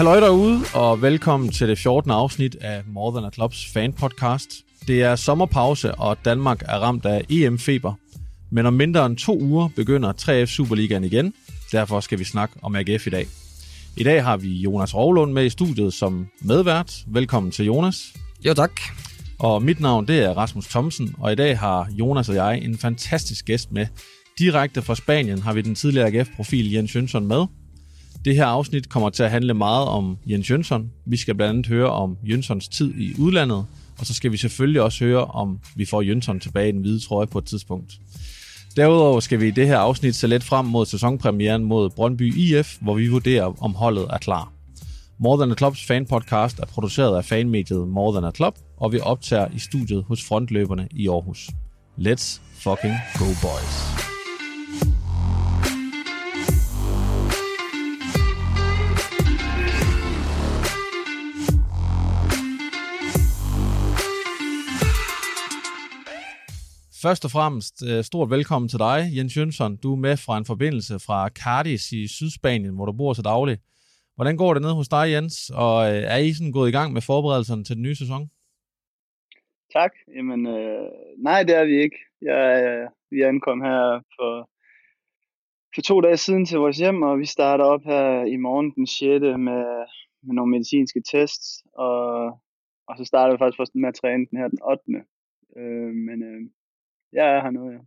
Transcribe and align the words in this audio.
Halløj 0.00 0.20
derude, 0.20 0.60
og 0.74 1.02
velkommen 1.02 1.52
til 1.52 1.68
det 1.68 1.78
14. 1.78 2.10
afsnit 2.10 2.56
af 2.60 2.82
More 2.86 3.12
Than 3.12 3.24
a 3.24 3.30
Clubs 3.30 3.66
fan 3.72 3.92
podcast. 3.92 4.50
Det 4.86 5.02
er 5.02 5.16
sommerpause, 5.16 5.94
og 5.94 6.16
Danmark 6.24 6.62
er 6.62 6.78
ramt 6.78 7.06
af 7.06 7.24
EM-feber. 7.30 7.92
Men 8.50 8.66
om 8.66 8.72
mindre 8.72 9.06
end 9.06 9.16
to 9.16 9.40
uger 9.40 9.68
begynder 9.76 10.12
3F 10.12 10.46
Superligaen 10.46 11.04
igen. 11.04 11.34
Derfor 11.72 12.00
skal 12.00 12.18
vi 12.18 12.24
snakke 12.24 12.54
om 12.62 12.76
AGF 12.76 13.06
i 13.06 13.10
dag. 13.10 13.26
I 13.96 14.02
dag 14.02 14.24
har 14.24 14.36
vi 14.36 14.48
Jonas 14.48 14.94
Rovlund 14.94 15.32
med 15.32 15.44
i 15.44 15.50
studiet 15.50 15.94
som 15.94 16.26
medvært. 16.42 17.04
Velkommen 17.06 17.52
til 17.52 17.64
Jonas. 17.64 18.14
Jo, 18.46 18.54
tak. 18.54 18.80
Og 19.38 19.62
mit 19.62 19.80
navn 19.80 20.08
det 20.08 20.18
er 20.18 20.30
Rasmus 20.30 20.66
Thomsen, 20.66 21.14
og 21.18 21.32
i 21.32 21.34
dag 21.36 21.58
har 21.58 21.88
Jonas 21.90 22.28
og 22.28 22.34
jeg 22.34 22.60
en 22.62 22.78
fantastisk 22.78 23.44
gæst 23.44 23.72
med. 23.72 23.86
Direkte 24.38 24.82
fra 24.82 24.94
Spanien 24.94 25.42
har 25.42 25.52
vi 25.52 25.62
den 25.62 25.74
tidligere 25.74 26.06
AGF-profil 26.06 26.72
Jens 26.72 26.96
Jønsson 26.96 27.26
med. 27.26 27.46
Det 28.24 28.36
her 28.36 28.46
afsnit 28.46 28.88
kommer 28.88 29.10
til 29.10 29.22
at 29.22 29.30
handle 29.30 29.54
meget 29.54 29.88
om 29.88 30.18
Jens 30.26 30.50
Jønsson. 30.50 30.90
Vi 31.06 31.16
skal 31.16 31.34
blandt 31.34 31.50
andet 31.50 31.66
høre 31.66 31.90
om 31.90 32.16
Jønssons 32.24 32.68
tid 32.68 32.94
i 32.94 33.14
udlandet, 33.18 33.66
og 33.98 34.06
så 34.06 34.14
skal 34.14 34.32
vi 34.32 34.36
selvfølgelig 34.36 34.82
også 34.82 35.04
høre, 35.04 35.24
om 35.24 35.58
vi 35.76 35.84
får 35.84 36.02
Jønsson 36.02 36.40
tilbage 36.40 36.68
i 36.68 36.72
den 36.72 36.80
hvide 36.80 37.00
trøje 37.00 37.26
på 37.26 37.38
et 37.38 37.44
tidspunkt. 37.44 37.92
Derudover 38.76 39.20
skal 39.20 39.40
vi 39.40 39.48
i 39.48 39.50
det 39.50 39.66
her 39.66 39.78
afsnit 39.78 40.14
se 40.14 40.26
lidt 40.26 40.44
frem 40.44 40.64
mod 40.64 40.86
sæsonpremieren 40.86 41.64
mod 41.64 41.90
Brøndby 41.90 42.36
IF, 42.36 42.76
hvor 42.80 42.94
vi 42.94 43.08
vurderer, 43.08 43.62
om 43.62 43.74
holdet 43.74 44.06
er 44.10 44.18
klar. 44.18 44.52
More 45.18 45.38
Than 45.38 45.52
a 45.52 45.54
Clubs 45.54 45.86
fanpodcast 45.86 46.58
er 46.58 46.66
produceret 46.66 47.16
af 47.16 47.24
fanmediet 47.24 47.88
More 47.88 48.12
Than 48.12 48.24
a 48.24 48.30
Club, 48.36 48.54
og 48.76 48.92
vi 48.92 49.00
optager 49.00 49.48
i 49.54 49.58
studiet 49.58 50.04
hos 50.08 50.24
frontløberne 50.24 50.88
i 50.90 51.08
Aarhus. 51.08 51.50
Let's 51.98 52.40
fucking 52.54 52.94
go 53.18 53.24
boys. 53.24 54.09
Først 67.02 67.24
og 67.24 67.30
fremmest, 67.30 67.74
øh, 67.88 68.04
stort 68.04 68.30
velkommen 68.30 68.68
til 68.68 68.78
dig, 68.78 68.98
Jens 69.16 69.36
Jønsson. 69.36 69.76
Du 69.76 69.92
er 69.92 70.00
med 70.06 70.16
fra 70.16 70.38
en 70.38 70.50
forbindelse 70.52 70.94
fra 71.06 71.28
Cardis 71.28 71.92
i 71.92 72.02
Sydspanien, 72.08 72.74
hvor 72.74 72.86
du 72.86 72.92
bor 72.92 73.12
så 73.12 73.22
dagligt. 73.22 73.60
Hvordan 74.16 74.36
går 74.36 74.54
det 74.54 74.62
ned 74.62 74.74
hos 74.80 74.88
dig, 74.88 75.04
Jens? 75.12 75.50
Og 75.64 75.76
øh, 75.90 76.02
er 76.14 76.16
I 76.16 76.32
sådan 76.32 76.52
gået 76.52 76.68
i 76.68 76.76
gang 76.78 76.92
med 76.92 77.02
forberedelserne 77.10 77.64
til 77.64 77.76
den 77.76 77.82
nye 77.82 77.94
sæson? 78.02 78.22
Tak. 79.76 79.92
Jamen, 80.16 80.46
øh, 80.46 80.88
nej, 81.28 81.42
det 81.42 81.54
er 81.60 81.64
vi 81.64 81.76
ikke. 81.84 81.98
Jeg, 82.22 82.44
øh, 82.66 82.88
vi 83.10 83.22
ankom 83.22 83.60
her 83.60 83.80
for, 84.16 84.32
for 85.74 85.82
to 85.82 86.00
dage 86.00 86.16
siden 86.16 86.46
til 86.46 86.58
vores 86.58 86.78
hjem, 86.78 87.02
og 87.02 87.18
vi 87.18 87.26
starter 87.26 87.64
op 87.64 87.82
her 87.84 88.24
i 88.34 88.36
morgen 88.36 88.70
den 88.76 88.86
6. 88.86 89.00
med, 89.48 89.64
med 90.24 90.34
nogle 90.34 90.50
medicinske 90.50 91.02
tests, 91.12 91.48
og, 91.74 92.00
og 92.88 92.94
så 92.98 93.04
starter 93.04 93.32
vi 93.32 93.38
faktisk 93.38 93.60
først 93.60 93.74
med 93.74 93.88
at 93.88 93.98
træne 94.00 94.26
den 94.30 94.38
her 94.38 94.48
den 94.48 94.62
8. 94.62 94.82
Øh, 95.56 95.94
men 96.08 96.22
øh, 96.22 96.40
jeg 97.12 97.26
er 97.34 97.40
her 97.44 97.50
nu, 97.50 97.70
ja. 97.70 97.78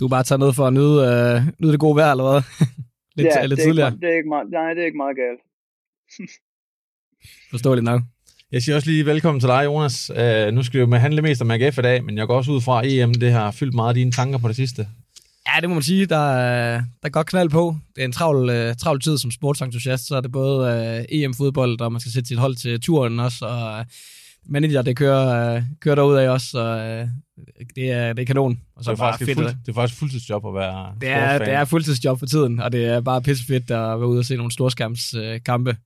Du 0.00 0.04
er 0.04 0.08
bare 0.08 0.22
taget 0.24 0.40
ned 0.40 0.52
for 0.52 0.66
at 0.66 0.72
nyde, 0.72 0.96
øh, 1.10 1.36
nyde 1.60 1.72
det 1.72 1.80
gode 1.80 1.96
vejr, 1.96 2.10
eller 2.10 2.30
hvad? 2.30 2.42
lidt, 3.16 3.26
ja, 3.28 3.44
lidt 3.46 3.50
det 3.58 3.62
er 3.64 3.68
tidligere. 3.68 3.88
Ikke, 3.92 4.00
det 4.06 4.12
er 4.12 4.16
ikke 4.16 4.28
meget, 4.28 4.50
nej, 4.50 4.74
det 4.74 4.80
er 4.82 4.86
ikke 4.86 4.96
meget 5.04 5.16
galt. 5.22 5.40
Forståeligt 7.50 7.84
nok. 7.84 8.00
Jeg 8.52 8.62
siger 8.62 8.76
også 8.76 8.90
lige 8.90 9.06
velkommen 9.06 9.40
til 9.40 9.48
dig, 9.48 9.64
Jonas. 9.64 10.10
Uh, 10.10 10.54
nu 10.54 10.62
skal 10.62 10.78
vi 10.78 10.80
jo 10.80 10.86
med 10.86 10.98
handle 10.98 11.22
mest 11.22 11.42
om 11.42 11.50
AGF 11.50 11.78
i 11.78 11.82
dag, 11.82 12.04
men 12.04 12.18
jeg 12.18 12.26
går 12.26 12.36
også 12.36 12.52
ud 12.52 12.60
fra, 12.60 12.84
at 12.84 12.92
EM 12.92 13.14
det 13.14 13.32
har 13.32 13.50
fyldt 13.50 13.74
meget 13.74 13.88
af 13.88 13.94
dine 13.94 14.12
tanker 14.12 14.38
på 14.38 14.48
det 14.48 14.56
sidste. 14.56 14.88
Ja, 15.46 15.60
det 15.60 15.68
må 15.68 15.74
man 15.74 15.82
sige. 15.82 16.06
Der, 16.06 16.16
er- 16.32 16.76
der 16.78 17.06
er 17.06 17.08
godt 17.08 17.26
knald 17.26 17.50
på. 17.50 17.76
Det 17.96 18.00
er 18.00 18.04
en 18.04 18.12
travl, 18.12 18.50
øh, 18.50 18.74
travl 18.76 19.00
tid 19.00 19.18
som 19.18 19.30
sportsentusiast, 19.30 20.06
så 20.06 20.16
er 20.16 20.20
det 20.20 20.32
både 20.32 20.58
øh, 20.72 21.04
EM-fodbold, 21.18 21.80
og 21.80 21.92
man 21.92 22.00
skal 22.00 22.12
sætte 22.12 22.28
sit 22.28 22.38
hold 22.38 22.54
til 22.56 22.80
turen 22.80 23.20
også, 23.20 23.44
og 23.46 23.78
øh, 23.78 23.84
manager, 24.46 24.82
det 24.82 24.96
kører, 24.96 25.54
øh, 25.56 25.62
kører 25.80 25.94
derud 25.94 26.16
af 26.16 26.28
også, 26.28 26.46
så 26.46 26.60
øh, 26.60 27.08
det, 27.76 27.90
er, 27.90 28.12
det 28.12 28.22
er 28.22 28.26
kanon. 28.26 28.60
Og 28.76 28.84
Så 28.84 28.90
det 28.90 28.96
er, 28.96 29.02
bare 29.02 29.12
faktisk 29.12 29.28
fedt, 29.28 29.38
fuld, 29.38 29.46
det 29.46 29.68
er 29.68 29.74
faktisk 29.74 29.98
fuldtidsjob 29.98 30.46
at 30.46 30.54
være 30.54 30.94
Det 31.00 31.08
er, 31.08 31.38
det 31.38 31.52
er 31.52 31.64
fuldtidsjob 31.64 32.18
for 32.18 32.26
tiden, 32.26 32.60
og 32.60 32.72
det 32.72 32.86
er 32.86 33.00
bare 33.00 33.22
pissefedt 33.22 33.70
at 33.70 34.00
være 34.00 34.06
ude 34.06 34.18
og 34.18 34.24
se 34.24 34.36
nogle 34.36 34.52
storskærmskampe. 34.52 35.34
Øh, 35.34 35.40
kampe. 35.44 35.76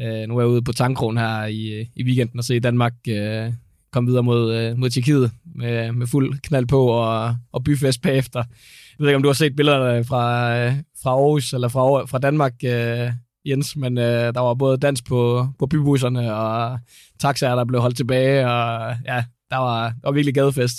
øh, 0.00 0.28
nu 0.28 0.36
er 0.36 0.40
jeg 0.40 0.48
ude 0.48 0.62
på 0.62 0.72
Tankron 0.72 1.16
her 1.16 1.44
i, 1.44 1.86
i 1.96 2.04
weekenden 2.04 2.38
og 2.38 2.44
se 2.44 2.60
Danmark 2.60 2.94
øh, 3.08 3.52
komme 3.92 4.08
videre 4.08 4.22
mod, 4.22 4.54
øh, 4.56 4.78
mod 4.78 4.90
Tjekkiet 4.90 5.30
med, 5.54 5.92
med 5.92 6.06
fuld 6.06 6.38
knald 6.40 6.66
på 6.66 6.86
og, 6.86 7.36
og 7.52 7.64
byfest 7.64 8.02
bagefter. 8.02 8.38
Jeg 8.38 9.04
ved 9.04 9.08
ikke, 9.08 9.16
om 9.16 9.22
du 9.22 9.28
har 9.28 9.34
set 9.34 9.56
billederne 9.56 10.04
fra, 10.04 10.56
øh, 10.58 10.74
fra 11.02 11.10
Aarhus 11.10 11.52
eller 11.52 11.68
fra, 11.68 12.04
fra 12.04 12.18
Danmark, 12.18 12.54
øh, 12.64 13.12
Jens, 13.44 13.76
men 13.76 13.98
øh, 13.98 14.34
der 14.34 14.40
var 14.40 14.54
både 14.54 14.76
dans 14.78 15.02
på, 15.02 15.46
på 15.58 15.66
bybusserne 15.66 16.34
og 16.34 16.78
taxaer, 17.20 17.54
der 17.54 17.64
blev 17.64 17.80
holdt 17.80 17.96
tilbage, 17.96 18.46
og 18.46 18.96
ja, 19.06 19.24
der 19.50 19.56
var, 19.56 19.82
der 19.88 20.04
var 20.08 20.12
virkelig 20.12 20.34
gadefest. 20.34 20.78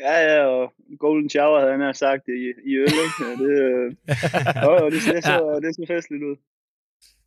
Ja, 0.00 0.34
ja, 0.34 0.44
og 0.46 0.72
Golden 0.98 1.30
Shower 1.30 1.60
havde 1.60 1.72
han 1.72 1.80
her 1.80 1.92
sagt 1.92 2.22
i, 2.28 2.70
i 2.70 2.72
øl, 2.76 2.92
ikke? 3.06 3.18
Ja, 3.20 3.30
det, 3.44 3.52
øh, 3.62 3.94
jo, 4.64 4.70
jo, 4.80 4.90
det, 4.90 4.92
det, 5.14 5.24
så, 5.24 5.60
det 5.62 5.74
så 5.74 5.84
festligt 5.88 6.22
ud. 6.22 6.36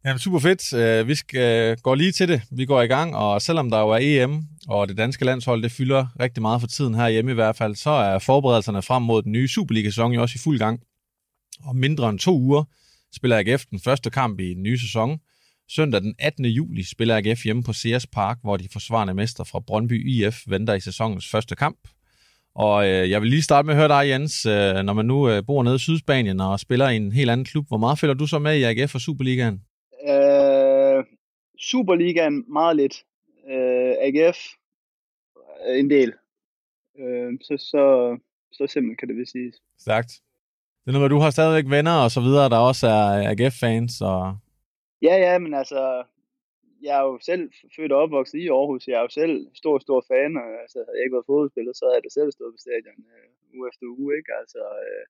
Jamen, 0.05 0.19
super 0.19 0.39
fedt. 0.39 0.73
Øh, 0.73 1.07
Vi 1.07 1.15
skal 1.15 1.77
gå 1.77 1.93
lige 1.93 2.11
til 2.11 2.27
det. 2.27 2.41
Vi 2.51 2.65
går 2.65 2.81
i 2.81 2.87
gang, 2.87 3.15
og 3.15 3.41
selvom 3.41 3.69
der 3.69 3.79
jo 3.79 3.89
er 3.89 3.99
EM, 4.01 4.43
og 4.67 4.87
det 4.87 4.97
danske 4.97 5.25
landshold, 5.25 5.63
det 5.63 5.71
fylder 5.71 6.05
rigtig 6.19 6.41
meget 6.41 6.61
for 6.61 6.67
tiden 6.67 6.95
her 6.95 7.09
hjemme 7.09 7.31
i 7.31 7.33
hvert 7.33 7.55
fald, 7.55 7.75
så 7.75 7.89
er 7.89 8.19
forberedelserne 8.19 8.81
frem 8.81 9.03
mod 9.03 9.21
den 9.21 9.31
nye 9.31 9.47
Superliga-sæson 9.47 10.11
jo 10.11 10.21
også 10.21 10.35
i 10.35 10.43
fuld 10.43 10.59
gang. 10.59 10.79
Om 11.65 11.75
mindre 11.75 12.09
end 12.09 12.19
to 12.19 12.37
uger 12.37 12.63
spiller 13.15 13.37
AGF 13.37 13.65
den 13.65 13.79
første 13.79 14.09
kamp 14.09 14.39
i 14.39 14.53
den 14.53 14.63
nye 14.63 14.79
sæson. 14.79 15.19
Søndag 15.69 16.01
den 16.01 16.15
18. 16.19 16.45
juli 16.45 16.83
spiller 16.83 17.17
AGF 17.17 17.43
hjemme 17.43 17.63
på 17.63 17.73
Sears 17.73 18.07
Park, 18.07 18.37
hvor 18.41 18.57
de 18.57 18.67
forsvarende 18.71 19.13
mester 19.13 19.43
fra 19.43 19.59
Brøndby 19.59 20.07
IF 20.07 20.35
venter 20.47 20.73
i 20.73 20.79
sæsonens 20.79 21.31
første 21.31 21.55
kamp. 21.55 21.79
Og 22.55 22.87
øh, 22.87 23.09
jeg 23.09 23.21
vil 23.21 23.29
lige 23.29 23.41
starte 23.41 23.65
med 23.65 23.73
at 23.73 23.79
høre 23.79 23.87
dig, 23.87 24.09
Jens, 24.09 24.45
øh, 24.45 24.75
når 24.85 24.93
man 24.93 25.05
nu 25.05 25.29
øh, 25.29 25.45
bor 25.47 25.63
nede 25.63 25.75
i 25.75 25.79
Sydspanien 25.79 26.39
og 26.39 26.59
spiller 26.59 26.89
i 26.89 26.95
en 26.95 27.11
helt 27.11 27.29
anden 27.29 27.45
klub. 27.45 27.67
Hvor 27.67 27.77
meget 27.77 27.99
følger 27.99 28.13
du 28.13 28.27
så 28.27 28.39
med 28.39 28.57
i 28.57 28.63
AGF 28.63 28.95
og 28.95 29.01
Superligaen? 29.01 29.61
Øh, 30.09 31.03
Superligaen 31.59 32.45
meget 32.53 32.75
lidt. 32.75 32.95
Øh, 33.51 33.93
AGF 34.01 34.39
øh, 35.67 35.79
en 35.79 35.89
del. 35.89 36.13
Øh, 36.99 37.31
så, 37.41 37.57
så, 37.57 37.83
så 38.51 38.67
simpelt 38.67 38.99
kan 38.99 39.07
det 39.07 39.17
vist 39.17 39.31
siges. 39.31 39.55
Stærkt. 39.79 40.11
Det 40.81 40.87
er 40.87 40.93
noget 40.93 41.05
med, 41.05 41.15
du 41.15 41.23
har 41.23 41.31
stadigvæk 41.33 41.67
venner 41.75 41.95
og 42.05 42.11
så 42.15 42.21
videre, 42.27 42.49
der 42.53 42.67
også 42.69 42.85
er 42.99 43.05
AGF-fans. 43.31 43.93
Og... 44.11 44.21
Ja, 45.07 45.15
ja, 45.25 45.33
men 45.43 45.53
altså, 45.61 45.81
jeg 46.85 46.93
er 46.99 47.03
jo 47.09 47.15
selv 47.29 47.43
født 47.75 47.91
og 47.95 48.01
opvokset 48.03 48.37
i 48.39 48.47
Aarhus. 48.57 48.87
Jeg 48.87 48.97
er 48.99 49.05
jo 49.07 49.13
selv 49.21 49.35
stor, 49.61 49.75
stor 49.85 49.99
fan, 50.11 50.31
og 50.41 50.47
altså, 50.63 50.77
havde 50.85 50.97
jeg 50.97 51.05
ikke 51.05 51.15
været 51.17 51.29
fodboldspiller, 51.29 51.73
så 51.73 51.83
havde 51.85 51.97
jeg 51.97 52.05
da 52.05 52.11
selv 52.19 52.29
stået 52.31 52.53
på 52.53 52.61
stadion 52.65 52.99
øh, 53.13 53.27
uge 53.55 53.65
efter 53.69 53.85
uge, 53.99 54.09
ikke? 54.19 54.31
Altså, 54.41 54.61
øh, 54.85 55.05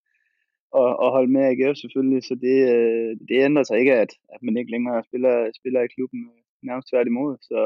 og, 0.79 0.89
og 1.03 1.07
holde 1.15 1.31
med 1.35 1.43
AGF 1.49 1.77
selvfølgelig, 1.83 2.21
så 2.29 2.35
det, 2.45 2.57
øh, 2.75 3.11
det 3.27 3.37
ændrer 3.47 3.63
sig 3.67 3.77
ikke, 3.81 3.95
at, 4.03 4.11
at 4.35 4.41
man 4.45 4.57
ikke 4.57 4.73
længere 4.75 5.03
spiller, 5.09 5.35
spiller 5.59 5.81
i 5.83 5.93
klubben 5.95 6.21
øh, 6.33 6.41
nærmest 6.67 6.87
tværtimod. 6.91 7.31
Så, 7.49 7.59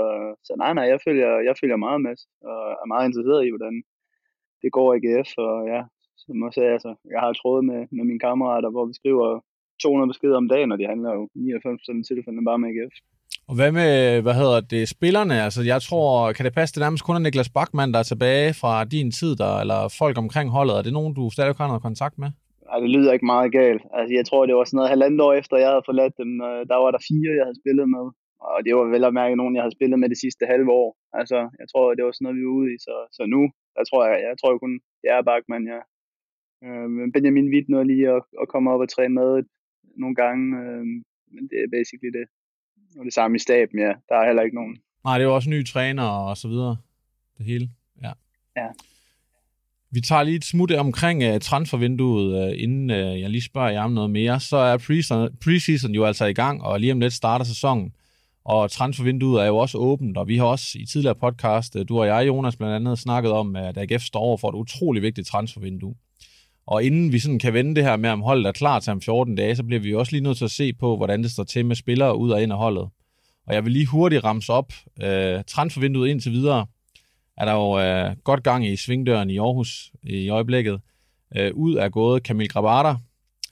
så 0.48 0.54
nej, 0.64 0.72
nej, 0.78 0.86
jeg 0.94 1.00
følger, 1.08 1.32
jeg 1.48 1.56
følger 1.62 1.86
meget 1.86 2.02
med, 2.08 2.16
og 2.52 2.60
er 2.84 2.88
meget 2.94 3.06
interesseret 3.08 3.42
i, 3.46 3.54
hvordan 3.54 3.76
det 4.62 4.70
går 4.78 4.90
i 4.94 4.98
AGF, 4.98 5.30
og 5.48 5.56
ja, 5.74 5.82
som 6.18 6.44
også 6.48 6.60
er, 6.68 6.72
altså, 6.78 6.92
jeg 7.14 7.20
har 7.24 7.34
trådet 7.34 7.66
med, 7.70 7.80
med 7.96 8.04
mine 8.10 8.24
kammerater, 8.28 8.70
hvor 8.70 8.86
vi 8.86 8.94
skriver 8.94 9.28
200 9.84 10.10
beskeder 10.12 10.38
om 10.38 10.50
dagen, 10.54 10.72
og 10.72 10.78
det 10.80 10.88
handler 10.94 11.12
jo 11.18 11.24
99% 11.36 12.00
af 12.00 12.06
tilfældene 12.10 12.48
bare 12.50 12.60
med 12.60 12.70
AGF. 12.70 12.96
og 13.50 13.54
hvad 13.58 13.72
med, 13.80 14.22
hvad 14.26 14.36
hedder 14.42 14.60
det, 14.74 14.84
spillerne? 14.96 15.36
Altså, 15.48 15.62
jeg 15.74 15.80
tror, 15.88 16.32
kan 16.36 16.46
det 16.46 16.54
passe, 16.54 16.74
det 16.76 16.82
nærmest 16.86 17.04
kun 17.04 17.16
er 17.16 17.24
Niklas 17.24 17.56
Bachmann, 17.58 17.94
der 17.94 18.00
er 18.00 18.10
tilbage 18.12 18.50
fra 18.62 18.74
din 18.96 19.10
tid, 19.20 19.32
der, 19.42 19.52
eller 19.64 19.80
folk 20.02 20.16
omkring 20.24 20.48
holdet? 20.58 20.76
Er 20.78 20.84
det 20.86 20.94
nogen, 20.94 21.14
du 21.20 21.24
stadig 21.30 21.56
har 21.58 21.68
noget 21.72 21.88
kontakt 21.90 22.18
med? 22.24 22.30
Ej, 22.72 22.80
det 22.84 22.90
lyder 22.96 23.14
ikke 23.14 23.32
meget 23.34 23.52
galt. 23.60 23.84
Altså, 23.98 24.12
jeg 24.20 24.26
tror, 24.26 24.42
det 24.46 24.56
var 24.56 24.66
sådan 24.66 24.78
noget 24.78 24.94
halvandet 24.94 25.22
år 25.28 25.34
efter, 25.42 25.64
jeg 25.64 25.70
havde 25.74 25.88
forladt 25.90 26.16
dem. 26.22 26.32
Der 26.72 26.78
var 26.84 26.92
der 26.92 27.08
fire, 27.12 27.32
jeg 27.40 27.46
havde 27.48 27.62
spillet 27.64 27.88
med. 27.96 28.06
Og 28.54 28.58
det 28.66 28.74
var 28.78 28.86
vel 28.94 29.04
at 29.10 29.18
mærke 29.22 29.40
nogen, 29.40 29.56
jeg 29.56 29.64
havde 29.64 29.78
spillet 29.78 30.00
med 30.00 30.10
det 30.14 30.20
sidste 30.24 30.44
halve 30.54 30.72
år. 30.82 30.90
Altså, 31.20 31.38
jeg 31.62 31.68
tror, 31.72 31.86
det 31.96 32.04
var 32.06 32.12
sådan 32.14 32.26
noget, 32.26 32.40
vi 32.40 32.46
var 32.48 32.58
ude 32.60 32.70
i. 32.74 32.78
Så, 32.86 32.96
så 33.18 33.24
nu, 33.34 33.42
der 33.76 33.84
tror 33.86 34.02
jeg, 34.10 34.18
jeg 34.28 34.36
tror 34.38 34.52
kun, 34.64 34.74
det 35.02 35.10
er 35.16 35.28
Bachmann, 35.30 35.66
ja. 35.74 35.82
Øh, 36.66 36.90
men 36.90 37.12
Benjamin 37.12 37.50
Witt 37.54 37.70
nåede 37.70 37.88
lige 37.88 38.10
at, 38.10 38.22
at 38.42 38.48
komme 38.48 38.72
op 38.72 38.80
og 38.80 38.90
træne 38.90 39.14
med 39.14 39.44
nogle 39.98 40.16
gange. 40.16 40.44
Øh, 40.62 40.86
men 41.34 41.44
det 41.50 41.58
er 41.64 41.70
basically 41.78 42.12
det. 42.20 42.26
Og 43.00 43.06
det 43.06 43.14
samme 43.14 43.36
i 43.36 43.40
staben, 43.40 43.80
ja. 43.80 43.94
Der 44.10 44.16
er 44.16 44.26
heller 44.26 44.44
ikke 44.44 44.56
nogen. 44.56 44.78
Nej, 45.04 45.18
det 45.18 45.24
er 45.24 45.30
jo 45.30 45.36
også 45.36 45.50
nye 45.50 45.64
træner 45.64 46.04
og 46.04 46.38
så 46.38 46.48
videre. 46.48 46.78
Det 47.38 47.46
hele, 47.46 47.70
ja. 48.04 48.12
Ja. 48.58 48.68
Vi 49.92 50.02
tager 50.02 50.24
lige 50.24 50.36
et 50.36 50.46
smut 50.46 50.72
omkring 50.72 51.34
uh, 51.34 51.40
transfervinduet, 51.40 52.48
uh, 52.48 52.64
inden 52.64 52.90
uh, 52.90 53.22
jeg 53.22 53.30
lige 53.30 53.42
spørger 53.42 53.70
jer 53.70 53.84
om 53.84 53.92
noget 53.92 54.10
mere. 54.10 54.40
Så 54.40 54.58
er 54.58 54.78
preseason, 54.78 55.38
preseason 55.44 55.92
jo 55.92 56.06
altså 56.06 56.26
i 56.26 56.34
gang, 56.34 56.62
og 56.64 56.80
lige 56.80 56.92
om 56.92 57.00
lidt 57.00 57.14
starter 57.14 57.46
sæsonen. 57.46 57.94
Og 58.46 58.72
transfervinduet 58.72 59.44
er 59.44 59.48
jo 59.48 59.58
også 59.58 59.78
åbent, 59.78 60.18
og 60.18 60.28
vi 60.28 60.38
har 60.38 60.46
også 60.46 60.78
i 60.80 60.86
tidligere 60.86 61.16
podcast, 61.16 61.76
uh, 61.76 61.82
du 61.90 62.00
og 62.00 62.08
jeg, 62.08 62.28
Jonas, 62.28 62.56
blandt 62.56 62.76
andet 62.76 63.00
snakket 63.00 63.32
om, 63.32 63.56
at 63.56 63.78
AGF 63.78 64.02
står 64.02 64.20
over 64.20 64.38
for 64.38 64.50
et 64.50 64.56
utrolig 64.56 65.02
vigtigt 65.02 65.28
transfervindue. 65.28 65.96
Og 66.68 66.84
inden 66.84 67.12
vi 67.12 67.20
sådan 67.20 67.40
kan 67.40 67.54
vende 67.54 67.76
det 67.76 67.84
her 67.84 67.98
med, 67.98 68.10
om 68.10 68.22
holdet 68.22 68.46
er 68.46 68.52
klar 68.52 68.80
til 68.80 68.92
om 68.92 69.02
14 69.02 69.36
dage, 69.36 69.56
så 69.56 69.64
bliver 69.64 69.80
vi 69.80 69.96
også 69.96 70.12
lige 70.12 70.24
nødt 70.24 70.38
til 70.38 70.46
at 70.46 70.52
se 70.52 70.74
på, 70.74 70.98
hvordan 70.98 71.24
det 71.24 71.32
står 71.32 71.44
til 71.44 71.66
med 71.66 71.76
spillere 71.76 72.18
ud 72.18 72.30
og 72.30 72.44
ind 72.44 72.52
af 72.52 72.58
holdet. 72.58 72.90
Og 73.48 73.54
jeg 73.54 73.66
vil 73.66 73.74
lige 73.74 73.86
hurtigt 73.86 74.24
ramse 74.24 74.54
op. 74.54 74.74
Øh, 75.04 75.44
transfervinduet 75.48 76.10
indtil 76.10 76.32
videre 76.32 76.66
er 77.38 77.46
der 77.46 77.54
jo 77.54 77.80
øh, 77.80 78.16
godt 78.24 78.44
gang 78.44 78.68
i 78.68 78.76
svingdøren 78.76 79.30
i 79.30 79.38
Aarhus 79.38 79.92
i 80.04 80.30
øjeblikket. 80.30 80.80
Øh, 81.38 81.52
ud 81.54 81.76
er 81.76 81.90
gået 81.90 82.24
Kamil 82.24 82.50
Grabata. 82.50 82.96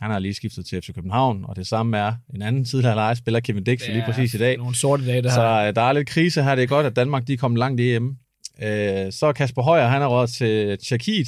Han 0.01 0.11
har 0.11 0.19
lige 0.19 0.33
skiftet 0.33 0.65
til 0.65 0.81
FC 0.81 0.93
København, 0.95 1.45
og 1.47 1.55
det 1.55 1.67
samme 1.67 1.97
er 1.97 2.13
en 2.35 2.41
anden 2.41 2.65
tidligere 2.65 2.95
lejespiller, 2.95 3.39
Kevin 3.39 3.63
Dix, 3.63 3.87
lige 3.87 4.03
præcis 4.05 4.33
i 4.33 4.37
dag. 4.37 4.57
nogle 4.57 4.75
sorte 4.75 5.05
dage, 5.05 5.21
det 5.21 5.31
Så 5.31 5.41
øh, 5.41 5.75
der 5.75 5.81
er 5.81 5.93
lidt 5.93 6.07
krise 6.07 6.43
her. 6.43 6.55
Det 6.55 6.63
er 6.63 6.67
godt, 6.67 6.85
at 6.85 6.95
Danmark 6.95 7.27
de 7.27 7.33
er 7.33 7.37
kommet 7.37 7.59
langt 7.59 7.81
i 7.81 7.95
EM. 7.95 8.17
Øh, 8.61 9.11
så 9.11 9.25
er 9.25 9.31
Kasper 9.31 9.61
Højer, 9.61 9.87
han 9.87 10.01
er 10.01 10.07
råd 10.07 10.27
til 10.27 10.77
Tjekkiet, 10.77 11.27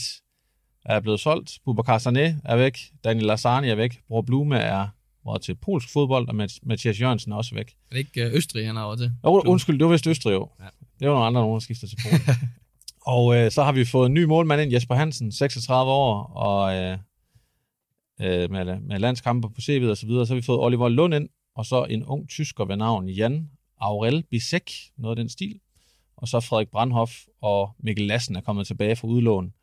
er 0.85 0.99
blevet 0.99 1.19
solgt. 1.19 1.59
Bubakar 1.65 1.97
Sané 1.97 2.35
er 2.45 2.55
væk. 2.55 2.79
Daniel 3.03 3.25
Lassani 3.25 3.69
er 3.69 3.75
væk. 3.75 3.99
Bror 4.07 4.21
Blume 4.21 4.57
er 4.57 4.87
råd 5.25 5.39
til 5.39 5.55
polsk 5.55 5.93
fodbold, 5.93 6.27
og 6.27 6.35
Mathias 6.63 7.01
Jørgensen 7.01 7.31
er 7.31 7.35
også 7.35 7.55
væk. 7.55 7.69
Er 7.69 7.95
det 7.95 7.97
ikke 7.97 8.25
øh, 8.25 8.33
Østrig, 8.33 8.67
han 8.67 8.75
har 8.75 8.83
over 8.83 8.95
til? 8.95 9.11
Jo, 9.23 9.43
undskyld, 9.45 9.79
det 9.79 9.85
var 9.85 9.91
vist 9.91 10.07
Østrig 10.07 10.33
jo. 10.33 10.49
Ja. 10.59 10.65
Det 10.99 11.07
var 11.07 11.13
nogle 11.13 11.25
andre, 11.25 11.41
der 11.41 11.59
skifter 11.59 11.87
til 11.87 11.97
Polen. 12.03 12.21
og 13.15 13.35
øh, 13.35 13.51
så 13.51 13.63
har 13.63 13.71
vi 13.71 13.85
fået 13.85 14.05
en 14.05 14.13
ny 14.13 14.23
målmand 14.23 14.61
ind, 14.61 14.73
Jesper 14.73 14.95
Hansen, 14.95 15.31
36 15.31 15.91
år, 15.91 16.23
og 16.23 16.75
øh, 16.75 16.97
øh, 18.21 18.51
med, 18.51 18.79
med 18.79 18.99
landskampe 18.99 19.49
på 19.49 19.61
CV'et 19.61 19.89
og 19.89 19.97
så 19.97 20.05
videre. 20.07 20.25
Så 20.25 20.33
har 20.33 20.35
vi 20.35 20.45
fået 20.45 20.59
Oliver 20.59 20.89
Lund 20.89 21.13
ind, 21.13 21.29
og 21.55 21.65
så 21.65 21.83
en 21.83 22.05
ung 22.05 22.29
tysker 22.29 22.65
ved 22.65 22.75
navn 22.75 23.09
Jan 23.09 23.49
Aurel 23.81 24.23
Bisek, 24.31 24.71
noget 24.97 25.17
af 25.17 25.23
den 25.23 25.29
stil. 25.29 25.59
Og 26.17 26.27
så 26.27 26.39
Frederik 26.39 26.69
Brandhoff 26.71 27.13
og 27.41 27.75
Mikkel 27.79 28.07
Lassen 28.07 28.35
er 28.35 28.41
kommet 28.41 28.67
tilbage 28.67 28.95
fra 28.95 29.07
udlån. 29.07 29.53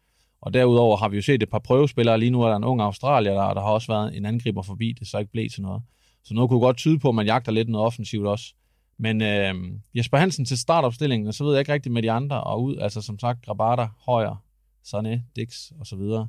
Og 0.43 0.55
derudover 0.55 0.97
har 0.97 1.09
vi 1.09 1.17
jo 1.17 1.23
set 1.23 1.43
et 1.43 1.50
par 1.50 1.59
prøvespillere. 1.59 2.19
Lige 2.19 2.31
nu 2.31 2.43
er 2.43 2.49
der 2.49 2.56
en 2.56 2.65
ung 2.65 2.81
australier, 2.81 3.33
der, 3.33 3.55
der 3.55 3.61
har 3.61 3.69
også 3.69 3.93
været 3.93 4.17
en 4.17 4.27
angriber 4.27 4.62
forbi, 4.62 4.93
det 4.99 5.09
så 5.09 5.19
ikke 5.19 5.33
blev 5.33 5.49
til 5.50 5.62
noget. 5.62 5.83
Så 6.25 6.35
noget 6.35 6.50
kunne 6.50 6.61
godt 6.61 6.77
tyde 6.77 6.99
på, 6.99 7.09
at 7.09 7.15
man 7.15 7.27
jagter 7.27 7.53
lidt 7.53 7.69
noget 7.69 7.87
offensivt 7.87 8.27
også. 8.27 8.55
Men 8.99 9.23
øh, 9.23 9.55
Jesper 9.94 10.19
Hansen 10.19 10.44
til 10.44 10.59
startopstillingen, 10.59 11.29
og 11.29 11.35
så 11.35 11.44
ved 11.44 11.53
jeg 11.53 11.61
ikke 11.61 11.73
rigtigt 11.73 11.93
med 11.93 12.03
de 12.03 12.11
andre, 12.11 12.44
og 12.44 12.62
ud, 12.62 12.77
altså 12.77 13.03
som 13.03 13.19
sagt, 13.19 13.44
Grabata, 13.44 13.89
Højer, 14.06 14.44
Sané, 14.87 15.21
Dix 15.37 15.71
og 15.81 15.87
så 15.87 15.97
videre. 15.97 16.29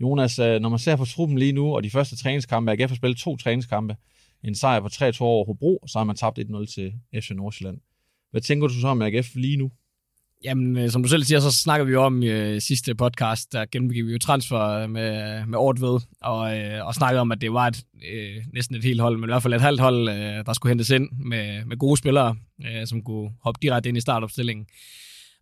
Jonas, 0.00 0.38
øh, 0.38 0.60
når 0.60 0.68
man 0.68 0.78
ser 0.78 0.96
på 0.96 1.04
truppen 1.04 1.38
lige 1.38 1.52
nu, 1.52 1.74
og 1.74 1.82
de 1.82 1.90
første 1.90 2.16
træningskampe, 2.16 2.72
AGF 2.72 2.90
har 2.90 2.96
spillet 2.96 3.18
to 3.18 3.36
træningskampe, 3.36 3.96
en 4.44 4.54
sejr 4.54 4.80
på 4.80 4.88
3-2 4.92 5.20
over 5.20 5.44
Hobro, 5.44 5.76
og 5.76 5.88
så 5.88 5.98
har 5.98 6.04
man 6.04 6.16
tabt 6.16 6.38
1-0 6.38 6.74
til 6.74 6.92
FC 7.14 7.30
Nordsjælland. 7.30 7.78
Hvad 8.30 8.40
tænker 8.40 8.68
du 8.68 8.74
så 8.74 8.88
om 8.88 9.02
AGF 9.02 9.34
lige 9.34 9.56
nu? 9.56 9.70
Jamen, 10.44 10.76
øh, 10.76 10.90
som 10.90 11.02
du 11.02 11.08
selv 11.08 11.24
siger, 11.24 11.40
så 11.40 11.52
snakker 11.52 11.84
vi 11.84 11.92
jo 11.92 12.02
om 12.02 12.22
øh, 12.22 12.60
sidste 12.60 12.94
podcast, 12.94 13.52
der 13.52 13.64
gennemgik 13.72 14.06
vi 14.06 14.12
jo 14.12 14.18
transfer 14.18 14.60
øh, 14.60 14.90
med, 14.90 15.46
med 15.46 15.58
Ortved, 15.58 16.00
og, 16.22 16.58
øh, 16.58 16.86
og 16.86 16.94
snakkede 16.94 17.20
om, 17.20 17.32
at 17.32 17.40
det 17.40 17.52
var 17.52 17.66
et, 17.66 17.84
øh, 18.12 18.42
næsten 18.54 18.76
et 18.76 18.84
helt 18.84 19.00
hold, 19.00 19.18
men 19.18 19.28
i 19.28 19.32
hvert 19.32 19.42
fald 19.42 19.54
et 19.54 19.60
halvt 19.60 19.80
hold, 19.80 20.08
øh, 20.08 20.46
der 20.46 20.52
skulle 20.52 20.70
hentes 20.70 20.90
ind 20.90 21.08
med, 21.24 21.64
med 21.64 21.76
gode 21.76 21.96
spillere, 21.96 22.36
øh, 22.66 22.86
som 22.86 23.02
kunne 23.02 23.30
hoppe 23.44 23.58
direkte 23.62 23.88
ind 23.88 23.98
i 23.98 24.00
startopstillingen. 24.00 24.66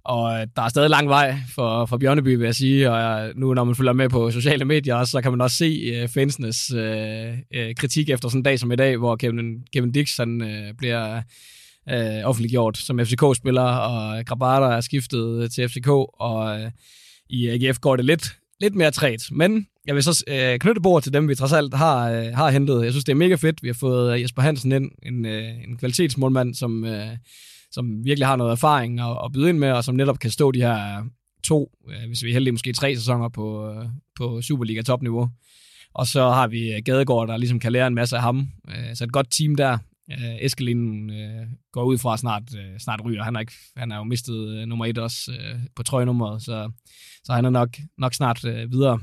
Og 0.05 0.41
øh, 0.41 0.47
der 0.57 0.63
er 0.63 0.69
stadig 0.69 0.91
lang 0.91 1.09
vej 1.09 1.37
for, 1.55 1.87
for 1.87 1.97
Bjørneby, 1.97 2.37
vil 2.37 2.45
jeg 2.45 2.55
sige, 2.55 2.91
og 2.91 3.33
nu 3.37 3.55
når 3.55 3.65
man 3.65 3.75
følger 3.75 3.93
med 3.93 4.09
på 4.09 4.31
sociale 4.31 4.65
medier 4.65 4.95
også, 4.95 5.11
så 5.11 5.21
kan 5.21 5.31
man 5.31 5.41
også 5.41 5.57
se 5.57 5.93
øh, 5.95 6.09
fansenes 6.09 6.73
øh, 6.73 7.39
øh, 7.55 7.75
kritik 7.75 8.11
efter 8.11 8.29
sådan 8.29 8.39
en 8.39 8.45
dag 8.45 8.59
som 8.59 8.73
i 8.73 8.77
dag, 8.77 8.97
hvor 8.97 9.17
Kevin, 9.17 9.65
Kevin 9.73 9.93
Dix 9.93 10.17
han, 10.17 10.43
øh, 10.43 10.75
bliver 10.79 11.23
øh, 11.89 12.25
offentliggjort 12.25 12.79
som 12.79 12.99
FCK-spiller, 12.99 13.63
og 13.63 14.27
Grabata 14.27 14.77
er 14.77 14.81
skiftet 14.81 15.53
til 15.53 15.69
FCK, 15.69 15.89
og 16.21 16.61
øh, 16.61 16.71
i 17.31 17.49
AGF 17.49 17.79
går 17.79 17.97
det 17.97 18.05
lidt, 18.05 18.37
lidt 18.61 18.75
mere 18.75 18.91
træt. 18.91 19.23
Men 19.31 19.67
jeg 19.87 19.95
vil 19.95 20.03
så 20.03 20.25
øh, 20.29 20.59
knytte 20.59 20.81
bord 20.81 21.03
til 21.03 21.13
dem, 21.13 21.29
vi 21.29 21.35
trods 21.35 21.53
alt 21.53 21.75
har, 21.75 22.11
øh, 22.11 22.27
har 22.35 22.51
hentet. 22.51 22.85
Jeg 22.85 22.93
synes, 22.93 23.05
det 23.05 23.13
er 23.13 23.17
mega 23.17 23.35
fedt. 23.35 23.63
Vi 23.63 23.69
har 23.69 23.75
fået 23.75 24.15
øh, 24.15 24.23
Jesper 24.23 24.43
Hansen 24.43 24.73
ind, 24.73 24.91
en, 25.03 25.27
øh, 25.27 25.51
en 25.69 25.77
kvalitetsmålmand, 25.79 26.55
som, 26.55 26.85
øh, 26.85 27.17
som 27.71 28.05
virkelig 28.05 28.27
har 28.27 28.37
noget 28.37 28.53
erfaring 28.53 29.01
at, 29.01 29.17
at 29.25 29.33
byde 29.33 29.49
ind 29.49 29.59
med, 29.59 29.73
og 29.73 29.85
som 29.85 29.95
netop 29.95 30.19
kan 30.19 30.31
stå 30.31 30.53
de 30.53 30.61
her 30.61 31.05
to, 31.45 31.71
øh, 31.89 32.09
hvis 32.09 32.25
vi 32.25 32.29
er 32.29 32.33
heldige, 32.33 32.53
måske 32.53 32.73
tre 32.73 32.97
sæsoner 32.97 33.29
på, 33.29 33.71
øh, 33.71 33.85
på 34.17 34.43
Superliga-topniveau. 34.43 35.29
Og 35.95 36.07
så 36.07 36.31
har 36.31 36.47
vi 36.47 36.73
øh, 36.73 36.83
Gadegaard, 36.85 37.29
der 37.29 37.37
ligesom 37.37 37.61
kan 37.61 37.73
lære 37.73 37.87
en 37.87 37.95
masse 37.95 38.17
af 38.17 38.23
ham. 38.23 38.49
Øh, 38.69 38.95
så 38.95 39.05
et 39.05 39.13
godt 39.13 39.31
team 39.31 39.55
der. 39.55 39.79
Øh, 40.11 40.37
Eskelin 40.41 41.11
øh, 41.11 41.47
går 41.73 41.85
ud 41.85 41.99
fra 41.99 42.17
snart, 42.17 42.55
øh, 42.55 42.79
snart 42.79 43.05
ryger. 43.05 43.23
Han 43.23 43.35
har, 43.35 43.41
ikke, 43.41 43.53
han 43.77 43.91
har 43.91 43.99
jo 43.99 44.05
mistet 44.05 44.49
øh, 44.49 44.67
nummer 44.67 44.87
et 44.87 44.99
også 44.99 45.33
øh, 45.33 45.61
på 45.77 45.83
trøjenummeret, 45.83 46.43
så, 46.43 46.71
så 47.25 47.33
han 47.33 47.45
er 47.45 47.51
nok, 47.51 47.79
nok 47.99 48.15
snart 48.15 48.45
øh, 48.45 48.73
videre. 48.73 49.01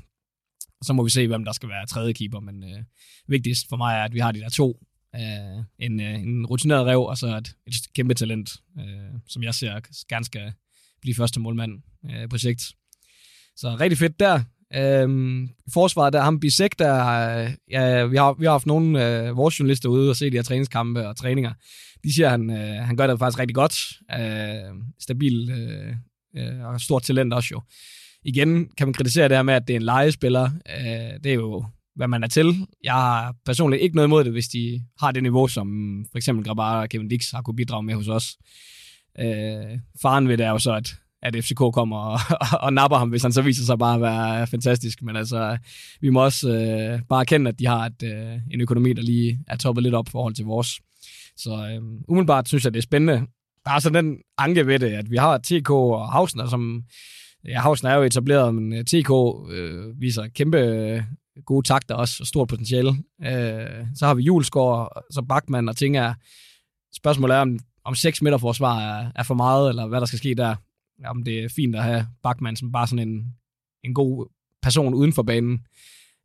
Så 0.83 0.93
må 0.93 1.03
vi 1.03 1.09
se, 1.09 1.27
hvem 1.27 1.45
der 1.45 1.51
skal 1.51 1.69
være 1.69 1.85
tredje 1.85 2.13
keeper, 2.13 2.39
men 2.39 2.63
øh, 2.63 2.83
vigtigst 3.27 3.69
for 3.69 3.77
mig 3.77 3.95
er, 3.95 4.03
at 4.03 4.13
vi 4.13 4.19
har 4.19 4.31
de 4.31 4.39
der 4.39 4.49
to. 4.49 4.83
Øh, 5.15 5.63
en, 5.79 5.99
øh, 5.99 6.19
en 6.19 6.45
rutineret 6.45 6.85
rev, 6.85 7.01
og 7.01 7.17
så 7.17 7.37
et, 7.37 7.55
et 7.67 7.73
kæmpe 7.95 8.13
talent, 8.13 8.49
øh, 8.79 9.19
som 9.27 9.43
jeg 9.43 9.55
ser 9.55 9.79
gerne 10.09 10.25
skal 10.25 10.53
blive 11.01 11.15
første 11.15 11.39
målmand 11.39 11.81
øh, 12.11 12.29
på 12.29 12.37
sigt. 12.37 12.61
Så 13.55 13.77
rigtig 13.79 13.97
fedt 13.97 14.19
der. 14.19 14.43
Øhm, 14.75 15.49
forsvaret 15.73 16.13
der 16.13 16.21
ham 16.21 16.39
Bisek, 16.39 16.79
der 16.79 16.95
øh, 17.07 17.51
ja, 17.71 18.05
vi, 18.05 18.17
har, 18.17 18.33
vi 18.33 18.45
har 18.45 18.51
haft 18.51 18.65
nogle 18.65 19.07
øh, 19.07 19.37
vores 19.37 19.59
journalister 19.59 19.89
ude 19.89 20.09
og 20.09 20.15
se 20.15 20.29
de 20.29 20.37
her 20.37 20.43
træningskampe 20.43 21.07
og 21.07 21.17
træninger. 21.17 21.53
De 22.03 22.13
siger, 22.13 22.27
at 22.27 22.31
han, 22.31 22.49
øh, 22.49 22.85
han 22.85 22.97
gør 22.97 23.07
det 23.07 23.19
faktisk 23.19 23.39
rigtig 23.39 23.55
godt. 23.55 23.75
Øh, 24.19 24.75
stabil 24.99 25.49
øh, 25.51 25.93
øh, 26.37 26.65
og 26.65 26.81
stort 26.81 27.03
talent 27.03 27.33
også 27.33 27.49
jo. 27.51 27.61
Igen 28.23 28.69
kan 28.77 28.87
man 28.87 28.93
kritisere 28.93 29.29
det 29.29 29.37
her 29.37 29.43
med, 29.43 29.53
at 29.53 29.67
det 29.67 29.73
er 29.73 29.79
en 29.79 29.85
legespiller. 29.85 30.49
Øh, 30.79 31.19
det 31.23 31.25
er 31.25 31.33
jo, 31.33 31.65
hvad 31.95 32.07
man 32.07 32.23
er 32.23 32.27
til. 32.27 32.67
Jeg 32.83 32.93
har 32.93 33.35
personligt 33.45 33.81
ikke 33.81 33.95
noget 33.95 34.07
imod 34.07 34.23
det, 34.23 34.31
hvis 34.31 34.47
de 34.47 34.81
har 34.99 35.11
det 35.11 35.23
niveau, 35.23 35.47
som 35.47 35.67
for 36.11 36.17
eksempel 36.17 36.45
Grabara 36.45 36.81
og 36.81 36.89
Kevin 36.89 37.07
Dix 37.07 37.31
har 37.31 37.41
kunne 37.41 37.55
bidrage 37.55 37.83
med 37.83 37.93
hos 37.93 38.07
os. 38.07 38.37
Øh, 39.19 39.79
faren 40.01 40.27
ved 40.27 40.37
det 40.37 40.45
er 40.45 40.49
jo 40.49 40.59
så, 40.59 40.73
at 40.73 40.95
at 41.27 41.43
FCK 41.43 41.57
kommer 41.57 41.97
og, 41.97 42.19
og, 42.29 42.47
og 42.65 42.73
napper 42.73 42.97
ham, 42.97 43.09
hvis 43.09 43.21
han 43.21 43.31
så 43.31 43.41
viser 43.41 43.65
sig 43.65 43.79
bare 43.79 43.95
at 43.95 44.01
være 44.01 44.47
fantastisk. 44.47 45.01
Men 45.01 45.15
altså, 45.15 45.57
vi 46.01 46.09
må 46.09 46.23
også 46.23 46.49
øh, 46.49 47.01
bare 47.09 47.21
erkende, 47.21 47.49
at 47.49 47.59
de 47.59 47.67
har 47.67 47.85
et, 47.85 48.03
øh, 48.03 48.39
en 48.51 48.61
økonomi, 48.61 48.93
der 48.93 49.01
lige 49.01 49.39
er 49.47 49.55
toppet 49.55 49.83
lidt 49.83 49.95
op 49.95 50.07
i 50.07 50.11
forhold 50.11 50.33
til 50.33 50.45
vores. 50.45 50.79
Så 51.37 51.51
øh, 51.51 51.81
umiddelbart 52.07 52.47
synes 52.47 52.63
jeg, 52.63 52.73
det 52.73 52.79
er 52.79 52.83
spændende. 52.83 53.27
Der 53.65 53.71
er 53.71 53.79
sådan 53.79 54.05
den 54.05 54.17
anke 54.37 54.67
ved 54.67 54.79
det, 54.79 54.87
at 54.87 55.11
vi 55.11 55.17
har 55.17 55.37
TK 55.37 55.69
og 55.69 56.11
Hausner, 56.11 56.47
som... 56.47 56.83
Ja, 57.47 57.59
Hausner 57.59 57.89
er 57.89 57.95
jo 57.95 58.03
etableret, 58.03 58.55
men 58.55 58.73
øh, 58.73 58.83
TK 58.83 59.11
øh, 59.51 60.01
viser 60.01 60.27
kæmpe 60.27 60.57
øh, 60.57 61.01
gode 61.45 61.67
takter 61.67 61.95
også, 61.95 62.17
og 62.19 62.27
stort 62.27 62.47
potentiale. 62.47 62.89
Øh, 63.25 63.85
så 63.95 64.05
har 64.05 64.13
vi 64.13 64.23
Julesgaard, 64.23 65.03
så 65.11 65.21
Bachmann, 65.21 65.69
og 65.69 65.77
ting 65.77 65.97
er... 65.97 66.13
Spørgsmålet 66.95 67.35
er, 67.35 67.39
om, 67.39 67.59
om 67.85 67.95
6 67.95 68.21
meter 68.21 68.37
forsvar 68.37 68.79
er, 68.79 69.11
er 69.15 69.23
for 69.23 69.33
meget, 69.33 69.69
eller 69.69 69.87
hvad 69.87 69.99
der 69.99 70.05
skal 70.05 70.19
ske 70.19 70.35
der 70.35 70.55
om 71.05 71.23
det 71.23 71.43
er 71.43 71.49
fint 71.49 71.75
at 71.75 71.83
have 71.83 72.07
Bachmann 72.23 72.55
som 72.55 72.71
bare 72.71 72.87
sådan 72.87 73.09
en, 73.09 73.33
en 73.83 73.93
god 73.93 74.27
person 74.61 74.93
uden 74.93 75.13
for 75.13 75.23
banen, 75.23 75.65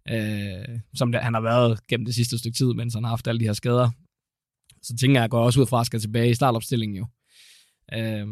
øh, 0.08 0.80
som 0.94 1.12
det, 1.12 1.20
han 1.20 1.34
har 1.34 1.40
været 1.40 1.86
gennem 1.86 2.04
det 2.04 2.14
sidste 2.14 2.38
stykke 2.38 2.56
tid, 2.56 2.74
mens 2.74 2.94
han 2.94 3.04
har 3.04 3.08
haft 3.08 3.28
alle 3.28 3.40
de 3.40 3.44
her 3.44 3.52
skader. 3.52 3.90
Så 4.82 4.96
tænker 4.96 5.14
jeg, 5.14 5.20
at 5.20 5.22
jeg 5.22 5.30
går 5.30 5.44
også 5.44 5.60
ud 5.60 5.66
fra, 5.66 5.80
at 5.80 5.86
skal 5.86 6.00
tilbage 6.00 6.30
i 6.30 6.34
startopstillingen 6.34 6.96
jo. 6.96 7.06
Øh, 7.92 8.26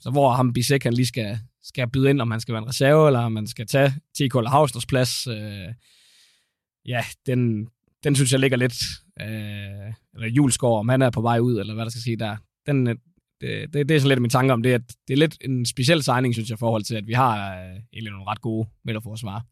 så 0.00 0.10
hvor 0.10 0.32
ham 0.32 0.52
Bissek, 0.52 0.84
han 0.84 0.94
lige 0.94 1.06
skal, 1.06 1.38
skal 1.62 1.90
byde 1.90 2.10
ind, 2.10 2.20
om 2.20 2.30
han 2.30 2.40
skal 2.40 2.52
være 2.52 2.62
en 2.62 2.68
reserve, 2.68 3.06
eller 3.06 3.20
om 3.20 3.32
man 3.32 3.46
skal 3.46 3.66
tage 3.66 3.88
TK 3.88 4.34
eller 4.34 4.84
plads, 4.88 5.26
øh, 5.26 5.68
ja, 6.86 7.04
den, 7.26 7.68
den 8.04 8.14
synes 8.14 8.32
jeg 8.32 8.40
ligger 8.40 8.56
lidt, 8.56 8.82
øh, 9.20 9.92
eller 10.14 10.28
Julesgaard, 10.28 10.78
om 10.78 10.88
han 10.88 11.02
er 11.02 11.10
på 11.10 11.20
vej 11.20 11.38
ud, 11.38 11.60
eller 11.60 11.74
hvad 11.74 11.84
der 11.84 11.90
skal 11.90 12.02
sige 12.02 12.16
der. 12.16 12.36
Den, 12.66 12.88
øh, 12.88 12.96
det, 13.40 13.74
det, 13.74 13.88
det 13.88 13.96
er 13.96 14.00
så 14.00 14.08
lidt 14.08 14.20
min 14.20 14.30
tanke 14.30 14.52
om 14.52 14.62
det, 14.62 14.72
at 14.72 14.82
det 15.08 15.14
er 15.14 15.18
lidt 15.18 15.36
en 15.40 15.66
speciel 15.66 16.02
signing, 16.02 16.34
synes 16.34 16.48
jeg, 16.48 16.56
i 16.56 16.58
forhold 16.58 16.82
til, 16.82 16.94
at 16.94 17.06
vi 17.06 17.12
har 17.12 17.62
øh, 17.62 17.76
egentlig 17.92 18.12
nogle 18.12 18.26
ret 18.26 18.40
gode 18.40 18.68
midterforsvar. 18.84 19.46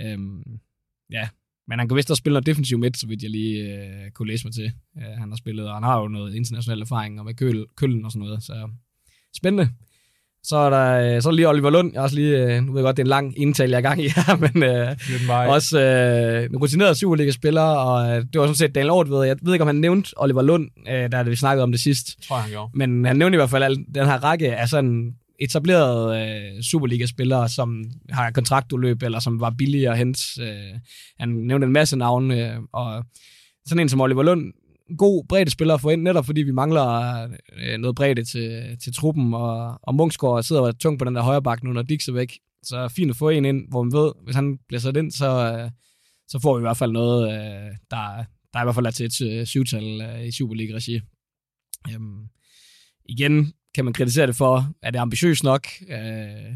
Øhm, 0.00 0.60
ja, 1.10 1.28
men 1.68 1.78
han 1.78 1.88
kan 1.88 1.96
vist 1.96 2.10
også 2.10 2.20
spille 2.20 2.34
noget 2.34 2.46
defensiv 2.46 2.78
midt, 2.78 2.96
så 2.96 3.06
vidt 3.06 3.22
jeg 3.22 3.30
lige 3.30 3.76
øh, 3.76 4.10
kunne 4.10 4.28
læse 4.28 4.46
mig 4.46 4.54
til. 4.54 4.72
Øh, 4.98 5.18
han 5.18 5.28
har 5.28 5.36
spillet, 5.36 5.68
og 5.68 5.74
han 5.74 5.82
har 5.82 6.00
jo 6.00 6.08
noget 6.08 6.34
international 6.34 6.80
erfaring, 6.80 7.18
og 7.18 7.24
med 7.24 7.34
køl, 7.34 7.66
køllen 7.76 8.04
og 8.04 8.12
sådan 8.12 8.26
noget, 8.26 8.42
så 8.42 8.70
spændende. 9.36 9.70
Så 10.42 10.56
er 10.56 10.70
der, 10.70 11.14
øh, 11.16 11.22
så 11.22 11.28
er 11.28 11.30
der 11.30 11.36
lige 11.36 11.48
Oliver 11.48 11.70
Lund. 11.70 11.90
Jeg 11.92 12.02
også 12.02 12.16
lige, 12.16 12.36
øh, 12.36 12.62
nu 12.62 12.72
ved 12.72 12.80
jeg 12.80 12.84
godt, 12.84 12.96
det 12.96 13.02
er 13.02 13.04
en 13.04 13.08
lang 13.08 13.40
indtale, 13.40 13.70
jeg 13.70 13.78
er 13.78 13.82
gang 13.82 14.04
i 14.04 14.08
her, 14.08 14.36
men 14.44 14.62
øh, 14.62 15.48
også 15.48 15.80
øh, 15.80 16.44
en 16.44 16.56
rutineret 16.56 16.96
Superliga-spiller, 16.96 17.62
og 17.62 18.10
øh, 18.10 18.16
det 18.32 18.40
var 18.40 18.46
sådan 18.46 18.54
set 18.54 18.74
Daniel 18.74 18.90
Aarhus, 18.90 19.26
jeg 19.26 19.36
ved 19.42 19.52
ikke, 19.52 19.62
om 19.62 19.68
han 19.68 19.76
nævnte 19.76 20.10
Oliver 20.16 20.42
Lund, 20.42 20.68
øh, 20.88 21.12
da 21.12 21.22
vi 21.22 21.36
snakkede 21.36 21.62
om 21.62 21.72
det 21.72 21.80
sidst. 21.80 22.06
Tror 22.28 22.36
jeg, 22.36 22.42
han 22.42 22.50
gjorde. 22.50 22.70
Men 22.74 23.04
han 23.04 23.16
nævnte 23.16 23.36
i 23.36 23.38
hvert 23.38 23.50
fald 23.50 23.62
al 23.62 23.76
den 23.94 24.06
her 24.06 24.24
række 24.24 24.56
af 24.56 24.68
sådan 24.68 25.12
etablerede 25.40 26.20
øh, 26.20 26.62
Superliga-spillere, 26.62 27.48
som 27.48 27.84
har 28.10 28.30
kontraktudløb, 28.30 29.02
eller 29.02 29.20
som 29.20 29.40
var 29.40 29.54
billige 29.58 29.90
at 29.90 29.98
hente. 29.98 30.22
Øh, 30.40 30.80
han 31.20 31.28
nævnte 31.28 31.66
en 31.66 31.72
masse 31.72 31.96
navne, 31.96 32.52
øh, 32.52 32.58
og 32.72 33.04
sådan 33.66 33.80
en 33.80 33.88
som 33.88 34.00
Oliver 34.00 34.22
Lund, 34.22 34.52
god 34.98 35.24
bredde 35.28 35.50
spiller 35.50 35.74
at 35.74 35.80
få 35.80 35.88
ind, 35.88 36.02
netop 36.02 36.26
fordi 36.26 36.42
vi 36.42 36.50
mangler 36.50 36.86
øh, 37.56 37.78
noget 37.78 37.96
bredde 37.96 38.24
til, 38.24 38.78
til 38.82 38.94
truppen, 38.94 39.34
og, 39.34 39.78
og 39.82 39.94
Munchsgaard 39.94 40.42
sidder 40.42 40.72
tungt 40.72 40.98
på 40.98 41.04
den 41.04 41.14
der 41.14 41.22
højre 41.22 41.42
bak 41.42 41.64
nu, 41.64 41.72
når 41.72 41.82
Dix 41.82 42.08
er 42.08 42.12
væk. 42.12 42.38
Så 42.62 42.88
fint 42.88 43.10
at 43.10 43.16
få 43.16 43.28
en 43.28 43.44
ind, 43.44 43.68
hvor 43.68 43.82
man 43.82 43.92
ved, 43.92 44.12
hvis 44.24 44.36
han 44.36 44.58
bliver 44.68 44.80
sat 44.80 44.96
ind, 44.96 45.10
så, 45.10 45.52
øh, 45.52 45.70
så 46.28 46.38
får 46.42 46.56
vi 46.56 46.60
i 46.60 46.66
hvert 46.66 46.76
fald 46.76 46.92
noget, 46.92 47.32
øh, 47.32 47.70
der, 47.90 48.24
der 48.52 48.60
i 48.60 48.64
hvert 48.64 48.74
fald 48.74 48.86
er 48.86 48.90
til 48.90 49.06
et 49.06 49.20
øh, 49.20 49.46
syvtal 49.46 50.00
øh, 50.00 50.26
i 50.26 50.32
Superliga-regi. 50.32 51.00
Øhm, 51.92 52.28
igen 53.04 53.52
kan 53.74 53.84
man 53.84 53.94
kritisere 53.94 54.26
det 54.26 54.36
for, 54.36 54.72
at 54.82 54.92
det 54.92 54.98
er 54.98 55.02
ambitiøst 55.02 55.44
nok, 55.44 55.66
øh, 55.88 56.54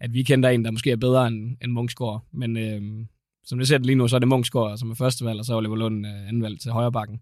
at 0.00 0.12
vi 0.12 0.22
kender 0.22 0.48
en, 0.48 0.64
der 0.64 0.70
måske 0.70 0.90
er 0.90 0.96
bedre 0.96 1.26
end, 1.26 1.56
end 1.62 1.72
Munchsgaard. 1.72 2.24
Men 2.32 2.56
øh, 2.56 3.06
som 3.44 3.58
det 3.58 3.68
ser 3.68 3.78
det 3.78 3.86
lige 3.86 3.96
nu, 3.96 4.08
så 4.08 4.16
er 4.16 4.20
det 4.20 4.28
Munchsgaard 4.28 4.78
som 4.78 4.90
er 4.90 4.94
første 4.94 5.24
valg, 5.24 5.38
og 5.38 5.44
så 5.44 5.52
er 5.52 5.56
Oliver 5.56 5.76
Lund 5.76 6.06
øh, 6.06 6.28
anden 6.28 6.42
valg 6.42 6.60
til 6.60 6.70
højre 6.70 6.92
bakken. 6.92 7.20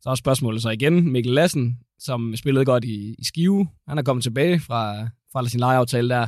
Så 0.00 0.10
er 0.10 0.14
spørgsmålet 0.14 0.62
så 0.62 0.70
igen, 0.70 1.12
Mikkel 1.12 1.32
Lassen, 1.32 1.78
som 1.98 2.36
spillede 2.36 2.64
godt 2.64 2.84
i, 2.84 3.14
i 3.18 3.24
Skive, 3.24 3.68
han 3.88 3.98
er 3.98 4.02
kommet 4.02 4.22
tilbage 4.22 4.60
fra, 4.60 5.08
fra 5.32 5.48
sin 5.48 5.60
lejeaftale 5.60 6.08
der. 6.08 6.26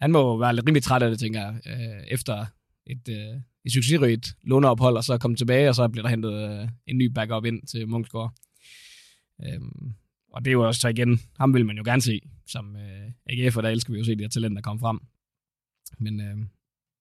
Han 0.00 0.12
må 0.12 0.38
være 0.38 0.54
lidt 0.54 0.66
rimelig 0.66 0.82
træt 0.82 1.02
af 1.02 1.10
det, 1.10 1.18
tænker 1.18 1.40
jeg, 1.40 1.60
øh, 1.66 2.06
efter 2.08 2.46
et, 2.86 3.08
øh, 3.08 3.40
et 3.64 3.72
succesrigt 3.72 4.36
låneophold, 4.42 4.96
og 4.96 5.04
så 5.04 5.18
komme 5.18 5.36
tilbage, 5.36 5.68
og 5.68 5.74
så 5.74 5.88
bliver 5.88 6.02
der 6.02 6.10
hentet 6.10 6.60
øh, 6.62 6.68
en 6.86 6.98
ny 6.98 7.06
backup 7.06 7.44
ind 7.44 7.66
til 7.66 7.88
Munchsgaard. 7.88 8.34
Øhm, 9.44 9.94
og 10.32 10.44
det 10.44 10.50
er 10.50 10.52
jo 10.52 10.66
også 10.66 10.80
så 10.80 10.88
igen, 10.88 11.20
ham 11.38 11.54
vil 11.54 11.66
man 11.66 11.76
jo 11.76 11.82
gerne 11.86 12.02
se 12.02 12.20
som 12.46 12.76
øh, 12.76 13.12
AGF, 13.26 13.56
og 13.56 13.62
der 13.62 13.68
elsker 13.68 13.92
vi 13.92 13.98
jo 13.98 14.04
se 14.04 14.14
de 14.14 14.22
her 14.22 14.28
talenter 14.28 14.62
komme 14.62 14.80
frem. 14.80 15.00
Men 15.98 16.20
øh, 16.20 16.36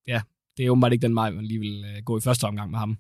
ja, 0.08 0.22
det 0.58 0.66
er 0.66 0.70
åbenbart 0.70 0.94
ikke 0.94 1.08
den 1.08 1.16
vej, 1.16 1.32
man 1.32 1.46
lige 1.46 1.60
vil 1.60 1.86
øh, 1.86 2.04
gå 2.04 2.18
i 2.18 2.22
første 2.22 2.46
omgang 2.46 2.72
med 2.72 2.80
ham. 2.80 2.98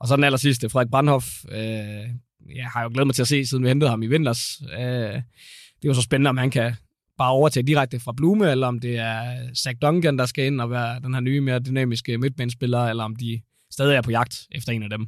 Og 0.00 0.08
så 0.08 0.16
den 0.16 0.24
aller 0.24 0.38
sidste, 0.38 0.68
Frederik 0.68 0.90
Brandhoff, 0.90 1.26
øh, 1.52 2.08
jeg 2.56 2.66
har 2.72 2.82
jo 2.82 2.88
glædet 2.92 3.06
mig 3.06 3.14
til 3.14 3.22
at 3.22 3.28
se, 3.28 3.46
siden 3.46 3.64
vi 3.64 3.68
hentede 3.68 3.90
ham 3.90 4.02
i 4.02 4.06
vinters. 4.06 4.62
Øh, 4.72 5.14
det 5.82 5.84
er 5.84 5.88
jo 5.88 5.94
så 5.94 6.02
spændende, 6.02 6.28
om 6.28 6.36
han 6.36 6.50
kan 6.50 6.74
bare 7.18 7.30
overtage 7.30 7.66
direkte 7.66 8.00
fra 8.00 8.12
Blume, 8.16 8.50
eller 8.50 8.66
om 8.66 8.80
det 8.80 8.96
er 8.98 9.48
Zach 9.54 9.78
Duncan, 9.82 10.18
der 10.18 10.26
skal 10.26 10.44
ind 10.44 10.60
og 10.60 10.70
være 10.70 11.00
den 11.00 11.14
her 11.14 11.20
nye, 11.20 11.40
mere 11.40 11.58
dynamiske 11.58 12.18
midtbanespiller, 12.18 12.84
eller 12.84 13.04
om 13.04 13.16
de 13.16 13.40
stadig 13.70 13.96
er 13.96 14.02
på 14.02 14.10
jagt 14.10 14.46
efter 14.50 14.72
en 14.72 14.82
af 14.82 14.90
dem. 14.90 15.06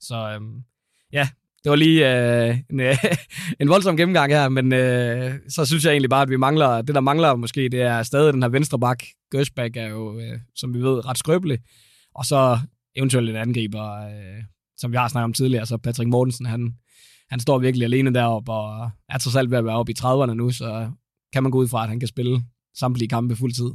Så 0.00 0.14
øh, 0.14 0.40
ja, 1.12 1.28
det 1.64 1.70
var 1.70 1.76
lige 1.76 2.16
øh, 2.48 2.58
en, 2.70 2.80
øh, 2.80 2.96
en 3.60 3.68
voldsom 3.68 3.96
gennemgang 3.96 4.32
her, 4.32 4.48
men 4.48 4.72
øh, 4.72 5.34
så 5.48 5.64
synes 5.64 5.84
jeg 5.84 5.90
egentlig 5.90 6.10
bare, 6.10 6.22
at 6.22 6.30
vi 6.30 6.36
mangler, 6.36 6.82
det 6.82 6.94
der 6.94 7.00
mangler 7.00 7.34
måske, 7.34 7.68
det 7.68 7.82
er 7.82 8.02
stadig 8.02 8.32
den 8.32 8.42
her 8.42 8.48
venstre 8.48 8.78
bak. 8.78 9.02
Gøsbæk 9.30 9.76
er 9.76 9.88
jo, 9.88 10.20
øh, 10.20 10.38
som 10.54 10.74
vi 10.74 10.78
ved, 10.78 11.06
ret 11.06 11.18
skrøbelig. 11.18 11.58
Og 12.14 12.24
så 12.24 12.58
eventuelt 12.96 13.30
en 13.30 13.36
angriber, 13.36 13.90
øh, 13.92 14.42
som 14.76 14.92
vi 14.92 14.96
har 14.96 15.08
snakket 15.08 15.24
om 15.24 15.32
tidligere, 15.32 15.66
så 15.66 15.76
Patrick 15.76 16.08
Mortensen, 16.08 16.46
han, 16.46 16.74
han 17.30 17.40
står 17.40 17.58
virkelig 17.58 17.84
alene 17.84 18.14
deroppe, 18.14 18.52
og 18.52 18.90
er 19.08 19.18
trods 19.18 19.36
alt 19.36 19.50
ved 19.50 19.58
at 19.58 19.64
være 19.64 19.76
oppe 19.76 19.92
i 19.92 19.94
30'erne 19.98 20.34
nu, 20.34 20.50
så 20.50 20.90
kan 21.32 21.42
man 21.42 21.52
gå 21.52 21.58
ud 21.58 21.68
fra, 21.68 21.82
at 21.82 21.88
han 21.88 22.00
kan 22.00 22.08
spille 22.08 22.42
samtlige 22.74 23.08
kampe 23.08 23.36
fuld 23.36 23.52
tid. 23.52 23.70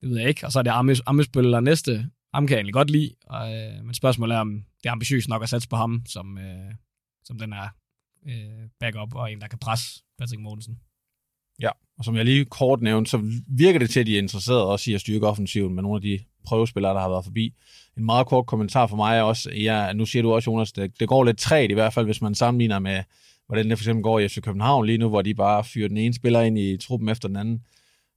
Det 0.00 0.10
ved 0.10 0.18
jeg 0.18 0.28
ikke. 0.28 0.46
Og 0.46 0.52
så 0.52 0.58
er 0.58 0.62
det 0.62 0.70
Ames, 0.70 1.02
Amesbøl 1.06 1.54
og 1.54 1.62
næste. 1.62 2.10
Ham 2.34 2.46
kan 2.46 2.54
jeg 2.54 2.58
egentlig 2.58 2.74
godt 2.74 2.90
lide, 2.90 3.10
og, 3.26 3.54
øh, 3.54 3.84
men 3.84 3.94
spørgsmålet 3.94 4.34
er, 4.34 4.40
om 4.40 4.64
det 4.82 4.88
er 4.88 4.92
ambitiøst 4.92 5.28
nok 5.28 5.42
at 5.42 5.48
satse 5.48 5.68
på 5.68 5.76
ham, 5.76 6.02
som, 6.06 6.38
øh, 6.38 6.74
som 7.24 7.38
den 7.38 7.52
er 7.52 7.68
øh, 8.26 8.68
backup, 8.80 9.14
og 9.14 9.32
en, 9.32 9.40
der 9.40 9.48
kan 9.48 9.58
presse 9.58 10.02
Patrick 10.18 10.42
Mortensen. 10.42 10.78
Ja, 11.60 11.70
og 11.98 12.04
som 12.04 12.16
jeg 12.16 12.24
lige 12.24 12.44
kort 12.44 12.82
nævnte, 12.82 13.10
så 13.10 13.42
virker 13.48 13.78
det 13.78 13.90
til, 13.90 14.00
at 14.00 14.06
de 14.06 14.14
er 14.14 14.18
interesseret 14.22 14.62
også 14.62 14.90
i 14.90 14.94
at 14.94 15.00
styrke 15.00 15.26
offensiven 15.26 15.74
med 15.74 15.82
nogle 15.82 15.96
af 15.96 16.02
de 16.02 16.18
prøvespillere, 16.44 16.94
der 16.94 17.00
har 17.00 17.08
været 17.08 17.24
forbi. 17.24 17.54
En 17.98 18.04
meget 18.04 18.26
kort 18.26 18.46
kommentar 18.46 18.86
for 18.86 18.96
mig 18.96 19.18
er 19.18 19.22
også, 19.22 19.50
ja, 19.50 19.92
nu 19.92 20.06
siger 20.06 20.22
du 20.22 20.32
også, 20.32 20.50
Jonas, 20.50 20.72
det, 20.72 21.00
det 21.00 21.08
går 21.08 21.24
lidt 21.24 21.38
træt 21.38 21.70
i 21.70 21.74
hvert 21.74 21.92
fald, 21.92 22.06
hvis 22.06 22.22
man 22.22 22.34
sammenligner 22.34 22.78
med, 22.78 23.02
hvordan 23.46 23.70
det 23.70 23.78
for 23.78 23.82
eksempel 23.82 24.02
går 24.02 24.18
i 24.18 24.28
FC 24.28 24.40
København 24.40 24.86
lige 24.86 24.98
nu, 24.98 25.08
hvor 25.08 25.22
de 25.22 25.34
bare 25.34 25.64
fyrer 25.64 25.88
den 25.88 25.96
ene 25.96 26.14
spiller 26.14 26.40
ind 26.40 26.58
i 26.58 26.76
truppen 26.76 27.08
efter 27.08 27.28
den 27.28 27.36
anden. 27.36 27.62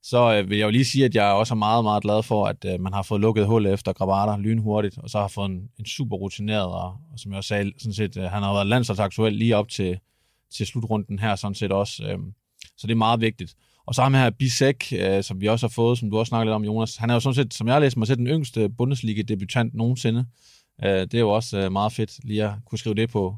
Så 0.04 0.34
øh, 0.34 0.50
vil 0.50 0.58
jeg 0.58 0.66
jo 0.66 0.70
lige 0.70 0.86
sige, 0.86 1.06
at 1.06 1.16
jeg 1.16 1.26
også 1.26 1.54
er 1.54 1.58
meget, 1.58 1.84
meget 1.84 2.04
glad 2.04 2.24
for, 2.24 2.46
at 2.46 2.66
øh, 2.66 2.80
man 2.80 2.94
har 2.94 3.04
fået 3.04 3.22
lukket 3.22 3.48
hullet 3.48 3.74
efter 3.74 3.94
Grabata 3.94 4.42
lynhurtigt, 4.42 4.98
og 4.98 5.10
så 5.10 5.20
har 5.20 5.28
fået 5.28 5.50
en, 5.50 5.70
en 5.80 5.86
super 5.86 6.18
rutineret, 6.18 6.66
og, 6.66 6.98
og 7.12 7.20
som 7.20 7.32
jeg 7.32 7.38
også 7.38 7.48
sagde, 7.48 7.72
sådan 7.78 7.94
set, 7.94 8.18
øh, 8.18 8.24
han 8.24 8.44
har 8.44 8.54
været 8.54 8.68
landsholdsaktuel 8.68 9.34
lige 9.34 9.58
op 9.58 9.70
til, 9.70 10.00
til 10.56 10.68
slutrunden 10.68 11.20
her, 11.20 11.36
sådan 11.36 11.56
set 11.56 11.72
også. 11.72 12.04
Øh, 12.04 12.18
så 12.78 12.88
det 12.88 12.92
er 12.92 12.98
meget 12.98 13.22
vigtigt. 13.22 13.56
Og 13.88 13.96
så 13.96 14.02
ham 14.02 14.14
her 14.14 14.30
Bisek, 14.30 14.94
øh, 15.00 15.24
som 15.24 15.42
vi 15.42 15.48
også 15.48 15.68
har 15.68 15.72
fået, 15.72 15.98
som 15.98 16.10
du 16.10 16.18
også 16.18 16.30
snakkede 16.30 16.46
lidt 16.46 16.56
om, 16.56 16.64
Jonas. 16.64 16.96
Han 16.96 17.10
er 17.10 17.14
jo 17.14 17.20
sådan 17.20 17.36
set, 17.36 17.54
som 17.54 17.68
jeg 17.68 17.76
har 17.76 17.80
læst 17.80 17.98
mig, 17.98 18.08
den 18.08 18.28
yngste 18.28 18.70
Bundesliga-debutant 18.70 19.74
nogensinde. 19.74 20.26
Øh, 20.86 20.90
det 20.90 21.14
er 21.14 21.20
jo 21.20 21.30
også 21.30 21.58
øh, 21.58 21.72
meget 21.72 21.94
fedt 21.94 22.12
lige 22.24 22.44
at 22.44 22.52
kunne 22.66 22.80
skrive 22.80 22.96
det 22.96 23.10
på, 23.10 23.36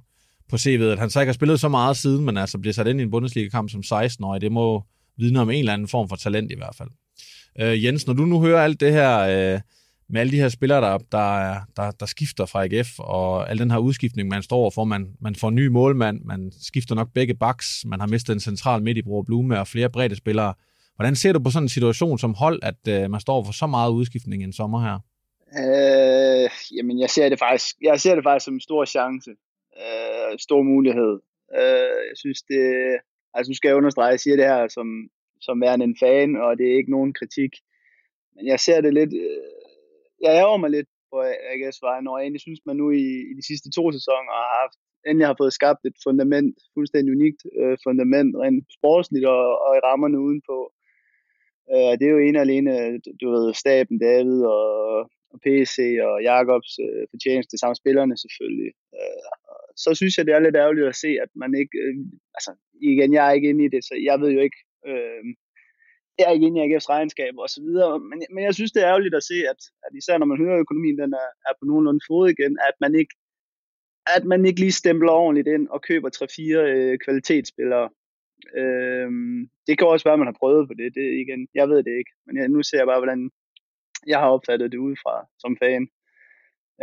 på 0.49 0.55
CV'et, 0.55 0.83
at 0.83 0.99
han 0.99 1.09
så 1.09 1.19
ikke 1.19 1.29
har 1.29 1.33
spillet 1.33 1.59
så 1.59 1.69
meget 1.69 1.97
siden, 1.97 2.25
men 2.25 2.37
altså 2.37 2.57
bliver 2.57 2.73
sat 2.73 2.87
ind 2.87 2.99
i 2.99 3.03
en 3.03 3.11
Bundesliga-kamp 3.11 3.69
som 3.69 3.81
16-årig. 3.85 4.41
Det 4.41 4.51
må 4.51 4.83
vidne 5.17 5.41
om 5.41 5.49
en 5.49 5.59
eller 5.59 5.73
anden 5.73 5.87
form 5.87 6.09
for 6.09 6.15
talent 6.15 6.51
i 6.51 6.55
hvert 6.55 6.75
fald. 6.75 6.89
Øh, 7.59 7.83
Jens, 7.83 8.07
når 8.07 8.13
du 8.13 8.25
nu 8.25 8.41
hører 8.41 8.63
alt 8.63 8.79
det 8.79 8.93
her 8.93 9.19
øh, 9.19 9.59
med 10.09 10.21
alle 10.21 10.31
de 10.31 10.37
her 10.37 10.49
spillere, 10.49 10.81
der, 10.81 10.97
der, 10.97 11.59
der, 11.75 11.91
der 11.91 12.05
skifter 12.05 12.45
fra 12.45 12.63
AGF, 12.63 12.99
og 12.99 13.49
al 13.49 13.59
den 13.59 13.71
her 13.71 13.77
udskiftning, 13.77 14.29
man 14.29 14.43
står 14.43 14.57
overfor, 14.57 14.83
man, 14.83 15.07
man 15.21 15.35
får 15.35 15.49
en 15.49 15.55
ny 15.55 15.67
målmand, 15.67 16.21
man 16.25 16.51
skifter 16.61 16.95
nok 16.95 17.07
begge 17.13 17.33
backs, 17.33 17.85
man 17.85 17.99
har 17.99 18.07
mistet 18.07 18.33
en 18.33 18.39
central 18.39 18.83
midt 18.83 18.97
i 18.97 19.01
Blume 19.25 19.59
og 19.59 19.67
flere 19.67 19.89
brede 19.89 20.15
spillere. 20.15 20.53
Hvordan 20.95 21.15
ser 21.15 21.33
du 21.33 21.39
på 21.39 21.49
sådan 21.49 21.65
en 21.65 21.69
situation 21.69 22.17
som 22.17 22.33
hold, 22.33 22.59
at 22.63 22.81
øh, 22.89 23.11
man 23.11 23.19
står 23.19 23.43
for 23.43 23.51
så 23.51 23.67
meget 23.67 23.91
udskiftning 23.91 24.41
i 24.41 24.45
en 24.45 24.53
sommer 24.53 24.79
her? 24.87 24.97
Øh, 25.61 26.49
jamen, 26.77 26.99
jeg 26.99 27.09
ser 27.09 27.29
det 27.29 27.39
faktisk, 27.39 27.75
jeg 27.81 27.99
ser 27.99 28.15
det 28.15 28.23
faktisk 28.23 28.45
som 28.45 28.53
en 28.53 28.67
stor 28.69 28.85
chance. 28.85 29.31
Øh, 29.81 30.39
stor 30.39 30.61
mulighed. 30.63 31.13
Øh, 31.59 31.99
jeg 32.09 32.17
synes, 32.23 32.41
det, 32.41 32.63
altså 33.33 33.49
nu 33.49 33.55
skal 33.55 33.69
jeg 33.69 33.77
understrege, 33.77 34.07
at 34.07 34.11
jeg 34.11 34.19
siger 34.19 34.35
det 34.35 34.45
her 34.45 34.67
som, 34.67 34.87
som 35.41 35.61
værende 35.61 35.85
en 35.85 35.97
fan, 35.99 36.35
og 36.35 36.57
det 36.57 36.65
er 36.67 36.77
ikke 36.77 36.91
nogen 36.91 37.13
kritik. 37.13 37.51
Men 38.35 38.47
jeg 38.47 38.59
ser 38.59 38.81
det 38.81 38.93
lidt, 38.93 39.13
øh, 39.13 39.56
jeg 40.23 40.31
ærger 40.41 40.57
mig 40.63 40.69
lidt 40.77 40.89
på 41.11 41.17
AGF's 41.51 41.81
vej, 41.87 41.97
når 42.01 42.17
jeg 42.17 42.23
egentlig 42.23 42.45
synes, 42.45 42.61
man 42.65 42.77
nu 42.81 42.87
i, 42.91 43.07
i 43.31 43.33
de 43.39 43.43
sidste 43.49 43.69
to 43.77 43.83
sæsoner 43.97 44.31
har 44.39 44.49
haft, 44.61 44.77
endelig 45.07 45.27
har 45.27 45.39
fået 45.41 45.57
skabt 45.59 45.81
et 45.89 45.97
fundament, 46.05 46.55
fuldstændig 46.75 47.11
unikt 47.17 47.41
øh, 47.59 47.77
fundament, 47.85 48.31
rent 48.43 48.65
sportsligt 48.77 49.25
og, 49.35 49.43
og 49.65 49.71
i 49.77 49.83
rammerne 49.87 50.19
udenpå. 50.27 50.57
Øh, 51.73 51.93
det 51.97 52.05
er 52.05 52.15
jo 52.15 52.25
en 52.29 52.39
alene, 52.45 52.71
du 53.21 53.27
ved, 53.35 53.53
staben, 53.63 53.95
David 53.99 54.39
og, 54.57 54.67
og 55.33 55.37
PC 55.45 55.75
og 56.07 56.15
Jakobs 56.29 56.71
øh, 56.85 57.03
fortjeneste, 57.11 57.57
samt 57.57 57.77
spillerne 57.81 58.15
selvfølgelig. 58.23 58.71
Øh, 58.99 59.21
så 59.83 59.89
synes 59.99 60.17
jeg, 60.17 60.25
det 60.25 60.33
er 60.33 60.45
lidt 60.45 60.61
ærgerligt 60.63 60.87
at 60.87 61.01
se, 61.03 61.11
at 61.23 61.31
man 61.35 61.51
ikke, 61.61 61.75
øh, 61.83 61.95
altså 62.37 62.51
igen, 62.91 63.13
jeg 63.13 63.23
er 63.27 63.33
ikke 63.35 63.49
inde 63.49 63.65
i 63.65 63.73
det, 63.75 63.81
så 63.85 63.93
jeg 64.09 64.15
ved 64.21 64.31
jo 64.37 64.41
ikke, 64.47 64.59
øh, 64.89 65.23
jeg 66.17 66.25
er 66.27 66.31
ikke 66.35 66.47
inde 66.47 66.59
i 66.59 66.65
AGF's 66.65 66.89
regnskab 66.89 67.33
og 67.37 67.49
så 67.49 67.61
videre, 67.61 67.99
men, 67.99 68.17
men 68.33 68.43
jeg 68.43 68.53
synes, 68.55 68.71
det 68.71 68.81
er 68.81 68.89
ærgerligt 68.89 69.15
at 69.15 69.23
se, 69.23 69.37
at, 69.51 69.59
at 69.85 69.91
især 69.99 70.17
når 70.17 70.25
man 70.25 70.37
hører, 70.37 70.55
at 70.55 70.59
økonomien 70.65 70.97
den 70.97 71.13
er, 71.13 71.29
er 71.47 71.53
på 71.59 71.65
nogenlunde 71.65 72.05
fod 72.07 72.29
igen, 72.29 72.53
at 72.69 72.75
man 72.81 72.95
ikke 72.95 73.15
at 74.15 74.23
man 74.25 74.45
ikke 74.45 74.59
lige 74.59 74.71
stempler 74.71 75.11
ordentligt 75.11 75.47
ind 75.47 75.67
og 75.67 75.81
køber 75.81 76.09
3-4 76.09 76.57
øh, 76.57 76.99
kvalitetsspillere. 76.99 77.89
Øhm, 78.55 79.49
det 79.67 79.77
kan 79.77 79.87
også 79.87 80.03
være, 80.03 80.13
at 80.13 80.19
man 80.19 80.27
har 80.27 80.39
prøvet 80.39 80.67
på 80.67 80.73
det. 80.73 80.95
det 80.95 81.07
igen, 81.23 81.47
jeg 81.53 81.69
ved 81.69 81.83
det 81.83 81.97
ikke, 81.97 82.11
men 82.25 82.37
jeg, 82.37 82.47
nu 82.47 82.63
ser 82.63 82.77
jeg 82.77 82.87
bare, 82.87 82.99
hvordan 82.99 83.31
jeg 84.07 84.19
har 84.19 84.29
opfattet 84.29 84.71
det 84.71 84.77
udefra 84.77 85.27
som 85.39 85.57
fan. 85.63 85.87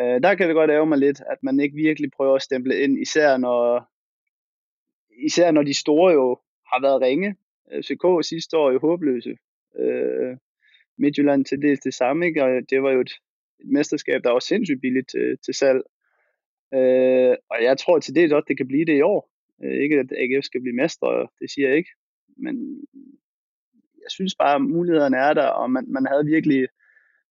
Øh, 0.00 0.22
der 0.22 0.34
kan 0.34 0.46
det 0.48 0.54
godt 0.54 0.70
ære 0.70 0.86
mig 0.86 0.98
lidt, 0.98 1.20
at 1.20 1.38
man 1.42 1.60
ikke 1.60 1.76
virkelig 1.76 2.10
prøver 2.16 2.36
at 2.36 2.42
stemple 2.42 2.80
ind, 2.80 2.98
især 2.98 3.36
når, 3.36 3.88
især 5.26 5.50
når 5.50 5.62
de 5.62 5.74
store 5.74 6.12
jo 6.12 6.38
har 6.72 6.80
været 6.80 7.00
ringe. 7.00 7.36
FCK 7.82 8.28
sidste 8.28 8.56
år 8.56 8.72
jo 8.72 8.78
håbløse. 8.78 9.36
Øh, 9.78 10.36
Midtjylland 10.98 11.44
til 11.44 11.62
dels 11.62 11.80
det 11.80 11.94
samme, 11.94 12.26
ikke? 12.26 12.44
og 12.44 12.50
det 12.70 12.82
var 12.82 12.90
jo 12.90 13.00
et, 13.00 13.12
et 13.60 13.70
mesterskab, 13.72 14.24
der 14.24 14.30
var 14.30 14.38
sindssygt 14.38 14.80
billigt 14.80 15.08
til, 15.08 15.38
til 15.44 15.54
salg. 15.54 15.82
Øh, 16.74 17.36
og 17.50 17.58
jeg 17.62 17.78
tror 17.78 17.98
til 17.98 18.14
dels 18.14 18.32
også, 18.32 18.46
det 18.48 18.56
kan 18.56 18.68
blive 18.68 18.84
det 18.84 18.96
i 18.98 19.02
år. 19.02 19.30
Øh, 19.64 19.82
ikke 19.82 19.96
at 19.98 20.12
AGF 20.22 20.44
skal 20.44 20.60
blive 20.60 20.76
mestre, 20.76 21.28
det 21.40 21.50
siger 21.50 21.68
jeg 21.68 21.76
ikke. 21.76 21.90
Men 22.36 22.56
jeg 24.02 24.10
synes 24.10 24.34
bare, 24.34 24.54
at 24.54 24.62
mulighederne 24.62 25.16
er 25.16 25.34
der, 25.34 25.46
og 25.46 25.70
man, 25.70 25.84
man 25.88 26.06
havde 26.06 26.24
virkelig 26.26 26.68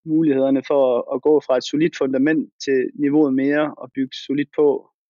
mulighederne 0.05 0.63
for 0.67 0.81
at, 0.97 1.15
at 1.15 1.21
gå 1.21 1.39
fra 1.45 1.57
et 1.57 1.63
solidt 1.63 1.97
fundament 1.97 2.53
til 2.65 2.89
niveauet 2.93 3.33
mere 3.33 3.75
og 3.77 3.91
bygge 3.95 4.15
solidt 4.25 4.49
på 4.55 4.65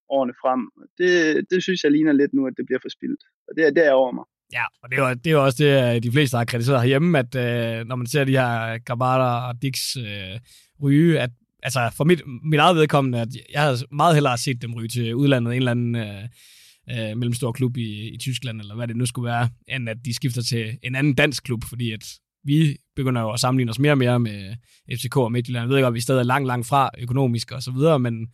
årene 0.09 0.33
frem. 0.41 0.61
Det, 0.97 1.11
det 1.51 1.63
synes 1.63 1.83
jeg 1.83 1.91
ligner 1.91 2.11
lidt 2.11 2.33
nu, 2.33 2.47
at 2.47 2.53
det 2.57 2.65
bliver 2.65 2.79
forspildt. 2.81 3.23
Og 3.47 3.55
det, 3.55 3.65
er 3.65 3.71
derover 3.71 4.11
mig. 4.11 4.25
Ja, 4.53 4.63
og 4.83 4.89
det 4.89 4.99
er, 4.99 5.07
jo, 5.07 5.13
det 5.13 5.27
er 5.27 5.31
jo 5.31 5.43
også 5.45 5.63
det, 5.63 5.95
øh, 5.95 6.03
de 6.03 6.11
fleste 6.11 6.37
har 6.37 6.45
kritiseret 6.45 6.81
herhjemme, 6.81 7.19
at 7.19 7.35
øh, 7.35 7.87
når 7.87 7.95
man 7.95 8.07
ser 8.07 8.23
de 8.23 8.31
her 8.31 8.77
Gabata 8.77 9.23
og 9.23 9.61
Dix 9.61 9.97
øh, 9.97 10.39
ryge, 10.83 11.19
at 11.19 11.29
altså 11.63 11.89
for 11.97 12.03
mit, 12.03 12.21
mit 12.43 12.59
eget 12.59 12.75
vedkommende, 12.75 13.21
at 13.21 13.27
jeg 13.53 13.61
havde 13.61 13.77
meget 13.91 14.15
hellere 14.15 14.37
set 14.37 14.61
dem 14.61 14.73
ryge 14.73 14.87
til 14.87 15.15
udlandet, 15.15 15.51
en 15.51 15.57
eller 15.57 15.71
anden 15.71 15.95
øh, 15.95 16.23
øh, 16.89 17.17
mellemstor 17.17 17.51
klub 17.51 17.77
i, 17.77 18.09
i 18.09 18.17
Tyskland, 18.17 18.61
eller 18.61 18.75
hvad 18.75 18.87
det 18.87 18.97
nu 18.97 19.05
skulle 19.05 19.25
være, 19.25 19.49
end 19.67 19.89
at 19.89 19.97
de 20.05 20.13
skifter 20.13 20.41
til 20.41 20.77
en 20.83 20.95
anden 20.95 21.13
dansk 21.13 21.43
klub, 21.43 21.63
fordi 21.63 21.91
at 21.91 22.05
vi 22.43 22.77
begynder 22.95 23.21
jo 23.21 23.31
at 23.31 23.39
sammenligne 23.39 23.69
os 23.69 23.79
mere 23.79 23.91
og 23.91 23.97
mere 23.97 24.19
med 24.19 24.55
FCK 24.91 25.17
og 25.17 25.31
Midtjylland. 25.31 25.63
Jeg 25.63 25.69
ved 25.69 25.77
ikke, 25.77 25.87
at 25.87 25.93
vi 25.93 26.01
stadig 26.01 26.19
er 26.19 26.23
langt, 26.23 26.47
langt 26.47 26.67
fra 26.67 26.89
økonomisk 26.99 27.51
og 27.51 27.63
så 27.63 27.71
videre, 27.71 27.99
men 27.99 28.27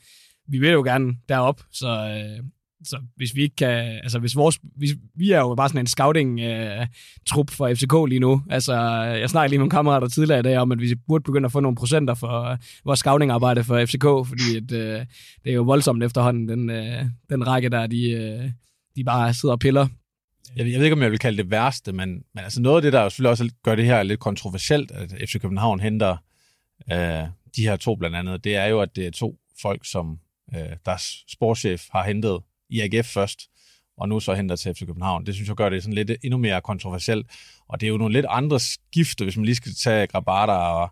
vi 0.47 0.59
vil 0.59 0.69
jo 0.69 0.83
gerne 0.83 1.15
derop, 1.29 1.61
så 1.71 1.87
øh, 1.87 2.43
så 2.83 2.97
hvis 3.15 3.35
vi 3.35 3.41
ikke 3.41 3.55
kan, 3.55 3.69
altså 4.03 4.19
hvis 4.19 4.35
vores, 4.35 4.59
hvis, 4.75 4.91
vi 5.15 5.31
er 5.31 5.39
jo 5.39 5.55
bare 5.55 5.69
sådan 5.69 5.79
en 5.79 5.87
scouting-trup 5.87 7.49
øh, 7.49 7.53
uh, 7.53 7.55
for 7.55 7.73
FCK 7.73 8.09
lige 8.09 8.19
nu. 8.19 8.41
Altså, 8.49 8.73
jeg 9.03 9.29
snakker 9.29 9.49
lige 9.49 9.57
med 9.57 9.61
nogle 9.61 9.71
kammerater 9.71 10.07
tidligere 10.07 10.39
i 10.39 10.43
dag 10.43 10.57
om, 10.57 10.71
at 10.71 10.79
vi 10.79 10.95
burde 11.07 11.23
begynde 11.23 11.45
at 11.45 11.51
få 11.51 11.59
nogle 11.59 11.75
procenter 11.75 12.13
for 12.13 12.51
uh, 12.51 12.57
vores 12.85 12.99
scouting-arbejde 12.99 13.63
for 13.63 13.85
FCK, 13.85 14.03
fordi 14.03 14.55
at, 14.55 14.71
uh, 14.71 15.05
det 15.43 15.51
er 15.51 15.53
jo 15.53 15.63
voldsomt 15.63 16.03
efterhånden, 16.03 16.49
den, 16.49 16.69
uh, 16.69 17.09
den 17.29 17.47
række 17.47 17.69
der, 17.69 17.87
de, 17.87 18.37
uh, 18.43 18.49
de 18.95 19.03
bare 19.03 19.33
sidder 19.33 19.53
og 19.53 19.59
piller. 19.59 19.87
Jeg, 20.55 20.71
jeg 20.71 20.79
ved 20.79 20.85
ikke, 20.85 20.95
om 20.95 21.01
jeg 21.01 21.11
vil 21.11 21.19
kalde 21.19 21.37
det 21.37 21.51
værste, 21.51 21.91
men, 21.91 22.09
men 22.09 22.43
altså 22.43 22.61
noget 22.61 22.75
af 22.75 22.81
det, 22.81 22.93
der 22.93 23.01
jo 23.01 23.09
selvfølgelig 23.09 23.31
også 23.31 23.49
gør 23.63 23.75
det 23.75 23.85
her 23.85 24.03
lidt 24.03 24.19
kontroversielt, 24.19 24.91
at 24.91 25.15
FC 25.29 25.41
København 25.41 25.79
henter 25.79 26.17
uh, 26.91 27.29
de 27.55 27.61
her 27.61 27.75
to 27.75 27.95
blandt 27.95 28.15
andet, 28.15 28.43
det 28.43 28.55
er 28.55 28.65
jo, 28.65 28.81
at 28.81 28.95
det 28.95 29.07
er 29.07 29.11
to 29.11 29.37
folk, 29.61 29.81
som 29.85 30.19
uh, 30.55 30.59
deres 30.85 31.25
sportschef 31.27 31.83
har 31.91 32.03
hentet 32.03 32.39
i 32.69 32.81
AGF 32.81 33.07
først, 33.07 33.39
og 33.97 34.09
nu 34.09 34.19
så 34.19 34.33
henter 34.33 34.55
til 34.55 34.73
FC 34.73 34.85
København. 34.85 35.25
Det 35.25 35.35
synes 35.35 35.47
jeg 35.47 35.55
gør 35.55 35.69
det 35.69 35.83
sådan 35.83 35.93
lidt 35.93 36.11
endnu 36.23 36.37
mere 36.37 36.61
kontroversielt. 36.61 37.27
Og 37.67 37.81
det 37.81 37.87
er 37.87 37.91
jo 37.91 37.97
nogle 37.97 38.13
lidt 38.13 38.25
andre 38.29 38.59
skifte, 38.59 39.23
hvis 39.23 39.37
man 39.37 39.45
lige 39.45 39.55
skal 39.55 39.71
tage 39.75 40.07
Grabata 40.07 40.51
og, 40.51 40.89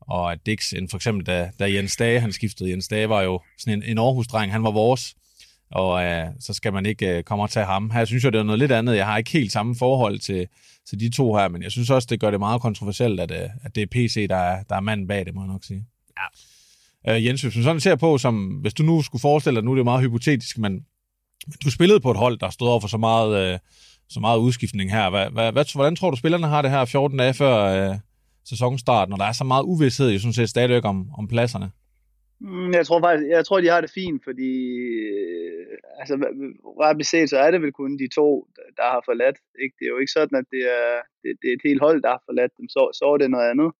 og 0.00 0.46
Dix, 0.46 0.72
end 0.72 0.88
for 0.88 0.96
eksempel 0.96 1.26
da, 1.26 1.50
da 1.58 1.72
Jens 1.72 1.96
Dage 1.96 2.20
han 2.20 2.32
skiftede. 2.32 2.70
Jens 2.70 2.88
Dage 2.88 3.08
var 3.08 3.22
jo 3.22 3.40
sådan 3.58 3.82
en, 3.82 3.90
en 3.90 3.98
Aarhus-dreng, 3.98 4.52
han 4.52 4.62
var 4.62 4.70
vores, 4.70 5.14
og 5.70 6.04
øh, 6.04 6.26
så 6.40 6.52
skal 6.54 6.72
man 6.72 6.86
ikke 6.86 7.16
øh, 7.16 7.22
komme 7.22 7.44
og 7.44 7.50
tage 7.50 7.66
ham. 7.66 7.90
Her 7.90 8.04
synes 8.04 8.24
jeg, 8.24 8.32
det 8.32 8.38
er 8.38 8.42
noget 8.42 8.58
lidt 8.58 8.72
andet. 8.72 8.96
Jeg 8.96 9.06
har 9.06 9.18
ikke 9.18 9.30
helt 9.30 9.52
samme 9.52 9.76
forhold 9.76 10.18
til, 10.18 10.46
til 10.88 11.00
de 11.00 11.10
to 11.10 11.34
her, 11.34 11.48
men 11.48 11.62
jeg 11.62 11.72
synes 11.72 11.90
også, 11.90 12.06
det 12.10 12.20
gør 12.20 12.30
det 12.30 12.40
meget 12.40 12.62
kontroversielt, 12.62 13.20
at, 13.20 13.30
øh, 13.30 13.50
at 13.62 13.74
det 13.74 13.82
er 13.82 13.86
PC, 13.86 14.28
der 14.28 14.36
er, 14.36 14.62
der 14.62 14.76
er 14.76 14.80
manden 14.80 15.06
bag 15.06 15.26
det, 15.26 15.34
må 15.34 15.40
jeg 15.40 15.48
nok 15.48 15.64
sige. 15.64 15.86
Ja. 17.06 17.16
Øh, 17.16 17.24
Jens, 17.26 17.42
hvis 17.42 17.56
man 17.56 17.64
sådan 17.64 17.80
ser 17.80 17.96
på, 17.96 18.18
som, 18.18 18.46
hvis 18.46 18.74
du 18.74 18.82
nu 18.82 19.02
skulle 19.02 19.20
forestille 19.20 19.56
dig, 19.56 19.64
nu 19.64 19.70
er 19.70 19.76
det 19.76 19.84
meget 19.84 20.04
hypotetisk, 20.04 20.58
men 20.58 20.86
du 21.64 21.70
spillede 21.70 22.00
på 22.00 22.10
et 22.10 22.16
hold, 22.16 22.38
der 22.38 22.50
stod 22.50 22.68
over 22.68 22.80
for 22.80 22.88
så 22.88 22.96
meget, 22.96 23.52
øh, 23.52 23.58
så 24.08 24.20
meget 24.20 24.38
udskiftning 24.38 24.92
her. 24.92 25.10
Hvad, 25.10 25.30
hvad, 25.30 25.52
hvad, 25.52 25.74
hvordan 25.74 25.96
tror 25.96 26.10
du, 26.10 26.16
spillerne 26.16 26.46
har 26.46 26.62
det 26.62 26.70
her 26.70 26.84
14 26.84 27.18
dage 27.18 27.34
før 27.34 27.54
øh, 27.74 27.94
sæsonstart, 28.44 29.08
når 29.08 29.16
der 29.16 29.24
er 29.24 29.32
så 29.32 29.44
meget 29.44 29.64
uvidshed, 29.64 30.08
jeg 30.08 30.20
synes, 30.20 30.50
stadigvæk 30.50 30.84
om, 30.84 31.10
om 31.18 31.28
pladserne? 31.28 31.70
Mm, 32.40 32.72
jeg 32.72 32.86
tror 32.86 33.00
faktisk, 33.00 33.28
jeg 33.28 33.44
tror, 33.46 33.60
de 33.60 33.68
har 33.68 33.80
det 33.80 33.90
fint, 33.90 34.24
fordi 34.24 34.52
øh, 35.16 35.66
altså, 36.00 36.14
ret 36.82 36.98
beset, 36.98 37.30
så 37.30 37.38
er 37.38 37.50
det 37.50 37.62
vel 37.62 37.72
kun 37.72 37.98
de 37.98 38.08
to, 38.14 38.48
der 38.76 38.82
har 38.82 39.02
forladt. 39.04 39.38
Ikke? 39.62 39.74
Det 39.78 39.84
er 39.84 39.92
jo 39.94 39.98
ikke 39.98 40.16
sådan, 40.18 40.38
at 40.38 40.44
det 40.50 40.62
er, 40.78 40.92
det, 41.22 41.30
det 41.42 41.48
er 41.48 41.54
et 41.54 41.66
helt 41.68 41.80
hold, 41.80 42.02
der 42.02 42.08
har 42.08 42.22
forladt 42.26 42.52
dem. 42.58 42.68
Så, 42.68 42.82
så 42.98 43.04
er 43.12 43.16
det 43.16 43.30
noget 43.30 43.50
andet. 43.50 43.70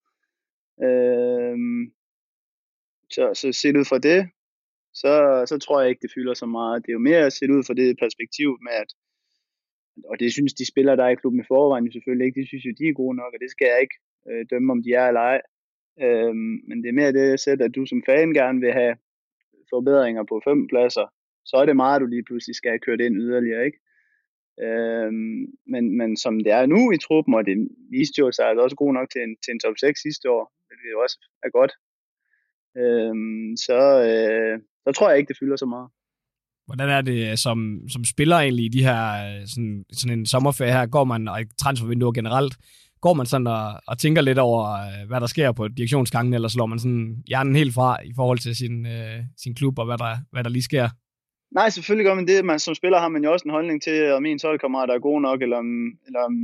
Øhm, 0.87 1.83
så, 3.15 3.23
så 3.41 3.53
set 3.53 3.77
ud 3.77 3.85
fra 3.85 3.99
det, 3.99 4.21
så, 5.03 5.13
så 5.51 5.59
tror 5.59 5.81
jeg 5.81 5.91
ikke, 5.91 6.03
det 6.03 6.15
fylder 6.15 6.35
så 6.35 6.47
meget. 6.47 6.83
Det 6.83 6.91
er 6.91 6.99
jo 6.99 7.09
mere 7.11 7.31
set 7.31 7.51
ud 7.51 7.63
fra 7.67 7.75
det 7.75 7.99
perspektiv 8.05 8.49
med, 8.67 8.75
at 8.83 8.91
og 10.11 10.21
det 10.21 10.33
synes 10.33 10.55
de 10.55 10.67
spillere, 10.67 10.97
der 10.97 11.05
er 11.05 11.09
i 11.09 11.21
klubben 11.23 11.41
i 11.41 11.49
forvejen, 11.49 11.85
jo 11.85 11.93
selvfølgelig 11.93 12.27
ikke. 12.27 12.41
De 12.41 12.47
synes 12.47 12.65
jo, 12.65 12.73
de 12.79 12.89
er 12.89 13.01
gode 13.03 13.17
nok, 13.17 13.33
og 13.35 13.41
det 13.41 13.51
skal 13.51 13.69
jeg 13.73 13.81
ikke 13.81 13.97
øh, 14.31 14.47
dømme, 14.51 14.73
om 14.73 14.83
de 14.83 14.91
er 14.93 15.07
eller 15.09 15.21
ej. 15.21 15.41
Øhm, 16.05 16.55
men 16.69 16.77
det 16.83 16.89
er 16.89 16.99
mere 17.01 17.13
det 17.13 17.41
sæt, 17.41 17.61
at 17.61 17.75
du 17.75 17.87
som 17.87 18.03
fan 18.07 18.33
gerne 18.33 18.61
vil 18.61 18.73
have 18.73 18.97
forbedringer 19.71 20.25
på 20.25 20.41
fem 20.45 20.67
pladser, 20.67 21.07
så 21.45 21.57
er 21.57 21.67
det 21.67 21.77
meget, 21.77 22.01
du 22.01 22.07
lige 22.07 22.25
pludselig 22.25 22.57
skal 22.57 22.71
have 22.71 22.85
kørt 22.87 23.01
ind 23.01 23.17
yderligere, 23.17 23.67
ikke? 23.67 23.79
Øhm, 24.67 25.47
men, 25.67 25.97
men 25.99 26.17
som 26.17 26.35
det 26.45 26.53
er 26.53 26.67
nu 26.67 26.93
i 26.93 26.99
truppen, 26.99 27.35
og 27.35 27.47
det 27.47 27.69
viste 27.91 28.19
jo 28.19 28.33
sig 28.33 28.47
altså 28.47 28.63
også 28.63 28.77
god 28.77 28.93
nok 28.93 29.11
til 29.11 29.23
en, 29.23 29.37
til 29.45 29.53
en 29.53 29.61
top 29.61 29.77
6 29.79 30.03
sidste 30.03 30.31
år, 30.31 30.53
det 30.69 30.93
jo 30.93 31.01
også 31.01 31.19
er 31.43 31.51
godt, 31.51 31.73
øhm, 32.83 33.57
så, 33.57 33.81
øh, 34.11 34.61
så 34.87 34.93
tror 34.97 35.09
jeg 35.11 35.19
ikke, 35.19 35.29
det 35.29 35.39
fylder 35.41 35.57
så 35.57 35.67
meget. 35.67 35.89
Hvordan 36.67 36.89
er 36.89 37.01
det 37.01 37.39
som, 37.39 37.81
som 37.89 38.05
spiller 38.05 38.37
egentlig 38.37 38.65
i 38.65 38.69
de 38.69 38.83
her, 38.83 39.01
sådan, 39.47 39.85
sådan 39.93 40.19
en 40.19 40.27
sommerferie 40.27 40.73
her, 40.73 40.87
går 40.87 41.05
man, 41.05 41.29
og 41.29 41.39
transfervinduer 41.63 42.13
generelt, 42.13 42.55
går 43.01 43.15
man 43.15 43.27
sådan 43.27 43.47
og, 43.47 43.65
og 43.87 43.99
tænker 43.99 44.23
lidt 44.23 44.39
over, 44.39 44.63
øh, 44.87 45.09
hvad 45.09 45.21
der 45.21 45.27
sker 45.27 45.53
på 45.53 45.69
direktionsgangen, 45.69 46.35
eller 46.35 46.49
slår 46.49 46.67
man 46.67 46.79
sådan 46.79 47.23
hjernen 47.27 47.57
helt 47.57 47.75
fra 47.75 48.03
i 48.11 48.13
forhold 48.17 48.39
til 48.39 48.57
sin, 48.57 48.87
øh, 48.87 49.19
sin 49.43 49.55
klub, 49.55 49.79
og 49.79 49.87
hvad 49.87 49.99
der, 49.99 50.17
hvad 50.33 50.45
der 50.45 50.51
lige 50.51 50.71
sker? 50.71 50.89
Nej, 51.59 51.69
selvfølgelig 51.71 52.07
gør 52.07 52.15
man 52.15 52.27
det. 52.27 52.45
Man, 52.45 52.59
som 52.59 52.75
spiller 52.75 52.99
har 52.99 53.09
man 53.09 53.25
jo 53.25 53.33
også 53.33 53.45
en 53.49 53.57
holdning 53.59 53.83
til, 53.83 54.13
om 54.13 54.27
ens 54.27 54.43
holdkammerater 54.43 54.95
er 54.95 55.07
gode 55.09 55.23
nok, 55.23 55.43
eller 55.43 55.57
om, 55.65 55.71
eller 56.07 56.21
om, 56.29 56.35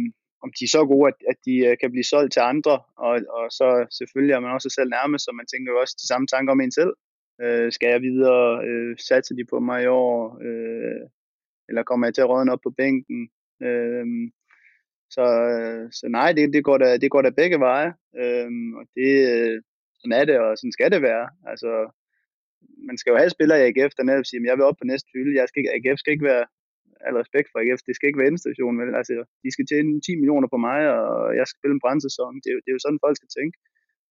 om 0.44 0.50
de 0.56 0.64
er 0.64 0.72
så 0.76 0.82
gode, 0.92 1.08
at, 1.10 1.18
at 1.30 1.36
de 1.46 1.76
kan 1.80 1.90
blive 1.90 2.10
solgt 2.12 2.32
til 2.32 2.42
andre. 2.52 2.74
Og, 3.06 3.12
og 3.36 3.44
så 3.58 3.66
selvfølgelig 3.98 4.34
er 4.34 4.40
man 4.44 4.56
også 4.56 4.70
selv 4.78 4.90
nærmest, 4.98 5.24
så 5.24 5.30
man 5.40 5.46
tænker 5.52 5.68
jo 5.72 5.80
også 5.82 5.94
de 6.02 6.06
samme 6.10 6.26
tanker 6.26 6.52
om 6.52 6.60
en 6.60 6.72
selv. 6.80 6.92
Øh, 7.40 7.72
skal 7.72 7.88
jeg 7.88 8.02
videre? 8.02 8.64
Øh, 8.66 8.96
satser 8.98 9.34
de 9.34 9.44
på 9.44 9.60
mig 9.60 9.82
i 9.82 9.86
år? 9.86 10.38
Øh, 10.46 11.02
eller 11.68 11.82
kommer 11.82 12.06
jeg 12.06 12.14
til 12.14 12.22
at 12.22 12.28
rådne 12.28 12.52
op 12.52 12.62
på 12.62 12.70
bænken? 12.70 13.30
Øh, 13.62 14.06
så, 15.10 15.24
så 15.98 16.08
nej, 16.08 16.32
det, 16.32 16.52
det, 16.52 16.64
går 16.64 16.78
da, 16.78 16.96
det 16.96 17.10
går 17.10 17.22
da 17.22 17.30
begge 17.30 17.58
veje. 17.60 17.90
Øh, 18.20 18.50
og 18.78 18.84
det, 18.96 19.10
sådan 20.00 20.18
er 20.20 20.24
det, 20.24 20.38
og 20.38 20.58
sådan 20.58 20.72
skal 20.72 20.90
det 20.92 21.02
være. 21.02 21.26
Altså, 21.46 21.70
man 22.88 22.96
skal 22.98 23.10
jo 23.10 23.16
have 23.16 23.36
spillere 23.36 23.60
i 23.60 23.66
AGF, 23.68 23.92
der 23.96 24.02
netop 24.02 24.26
siger, 24.26 24.40
at 24.40 24.48
jeg 24.50 24.56
vil 24.56 24.68
op 24.70 24.78
på 24.78 24.86
næste 24.92 25.08
hylde. 25.14 25.38
Jeg 25.40 25.48
skal 25.48 25.60
ikke, 25.60 25.74
AGF 25.76 25.98
skal 25.98 26.12
ikke 26.12 26.30
være, 26.32 26.44
al 27.06 27.16
respekt 27.22 27.48
for 27.50 27.58
AGF, 27.58 27.82
det 27.86 27.94
skal 27.96 28.08
ikke 28.08 28.20
være 28.20 28.30
endestation, 28.32 28.78
vel? 28.80 28.90
Altså, 29.00 29.14
de 29.44 29.50
skal 29.54 29.66
tjene 29.66 30.00
10 30.00 30.20
millioner 30.20 30.48
på 30.54 30.58
mig, 30.68 30.80
og 30.98 31.36
jeg 31.38 31.44
skal 31.46 31.58
spille 31.60 31.74
en 31.76 31.84
brændsæson. 31.84 32.34
Det, 32.44 32.50
det 32.62 32.68
er 32.70 32.76
jo 32.78 32.84
sådan, 32.84 33.04
folk 33.04 33.16
skal 33.18 33.32
tænke. 33.38 33.56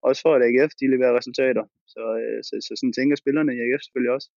Også 0.07 0.21
for, 0.21 0.33
at 0.35 0.41
AGF 0.47 0.71
de 0.79 0.85
leverer 0.93 1.17
resultater. 1.19 1.63
Så, 1.93 2.03
øh, 2.21 2.39
så, 2.47 2.53
så 2.67 2.73
sådan 2.79 2.93
tænker 2.93 3.15
spillerne 3.15 3.51
i 3.55 3.59
AGF 3.63 3.81
selvfølgelig 3.83 4.13
også. 4.17 4.29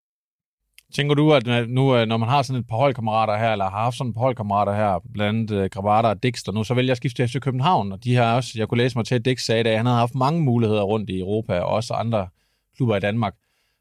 Tænker 0.94 1.14
du, 1.14 1.32
at 1.32 1.68
nu, 1.68 1.96
øh, 1.96 2.06
når 2.06 2.16
man 2.16 2.28
har 2.28 2.42
sådan 2.42 2.60
et 2.60 2.66
par 2.66 2.76
holdkammerater 2.76 3.36
her, 3.36 3.52
eller 3.52 3.64
har 3.64 3.82
haft 3.82 3.96
sådan 3.96 4.10
et 4.10 4.14
par 4.14 4.20
holdkammerater 4.20 4.74
her, 4.74 5.00
blandt 5.12 5.50
andet 5.50 5.64
øh, 5.64 5.70
Gravata 5.70 6.08
og 6.08 6.22
Dix, 6.22 6.46
nu 6.46 6.64
så 6.64 6.74
vælger 6.74 6.88
jeg 6.88 6.92
at 6.92 6.96
skifte 6.96 7.26
til 7.26 7.40
København, 7.40 7.92
og 7.92 8.04
de 8.04 8.14
har 8.14 8.36
også, 8.36 8.52
jeg 8.56 8.68
kunne 8.68 8.78
læse 8.78 8.98
mig 8.98 9.06
til, 9.06 9.14
at 9.14 9.24
Dix 9.24 9.40
sagde, 9.40 9.70
at 9.70 9.76
han 9.76 9.86
havde 9.86 9.98
haft 9.98 10.14
mange 10.14 10.40
muligheder 10.40 10.82
rundt 10.82 11.10
i 11.10 11.20
Europa, 11.20 11.60
og 11.60 11.68
også 11.68 11.94
andre 11.94 12.28
klubber 12.76 12.96
i 12.96 13.00
Danmark. 13.00 13.34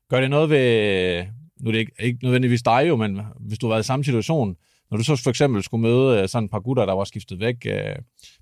Gør 0.09 0.21
det 0.21 0.29
noget 0.29 0.49
ved, 0.49 0.65
øh, 1.17 1.25
nu 1.61 1.67
er 1.67 1.71
det 1.71 1.79
ikke, 1.79 1.91
ikke 1.99 2.19
nødvendigvis 2.23 2.61
dig 2.61 2.85
jo, 2.87 2.95
men 2.95 3.21
hvis 3.39 3.59
du 3.59 3.65
har 3.65 3.73
været 3.73 3.83
i 3.83 3.87
samme 3.87 4.03
situation, 4.03 4.55
når 4.93 4.97
du 4.97 5.03
så 5.03 5.15
for 5.23 5.29
eksempel 5.29 5.63
skulle 5.63 5.81
møde 5.81 6.21
øh, 6.21 6.27
sådan 6.27 6.45
et 6.45 6.51
par 6.51 6.59
gutter, 6.59 6.85
der 6.85 6.93
var 6.93 7.03
skiftet 7.03 7.39
væk, 7.39 7.55
øh, 7.65 7.95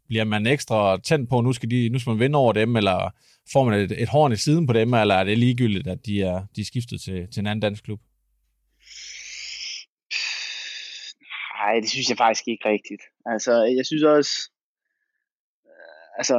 bliver 0.07 0.23
man 0.23 0.47
ekstra 0.47 0.97
tændt 0.97 1.29
på, 1.29 1.41
nu 1.41 1.53
skal, 1.53 1.71
de, 1.71 1.89
nu 1.89 1.99
skal 1.99 2.11
man 2.11 2.19
vinde 2.19 2.37
over 2.37 2.53
dem, 2.53 2.75
eller 2.75 3.13
får 3.53 3.63
man 3.63 3.79
et, 3.79 3.91
et 4.01 4.09
horn 4.09 4.31
i 4.31 4.35
siden 4.35 4.67
på 4.67 4.73
dem, 4.73 4.93
eller 4.93 5.15
er 5.15 5.23
det 5.23 5.37
ligegyldigt, 5.37 5.87
at 5.87 6.05
de 6.05 6.21
er, 6.21 6.45
de 6.55 6.61
er 6.61 6.65
skiftet 6.65 7.01
til, 7.01 7.27
til 7.31 7.39
en 7.39 7.47
anden 7.47 7.61
dansk 7.61 7.83
klub? 7.83 7.99
Nej, 11.59 11.79
det 11.81 11.89
synes 11.89 12.09
jeg 12.09 12.17
faktisk 12.17 12.47
ikke 12.47 12.69
rigtigt. 12.69 13.01
Altså, 13.25 13.63
jeg 13.77 13.85
synes 13.85 14.03
også, 14.03 14.33
øh, 15.65 16.17
altså, 16.17 16.35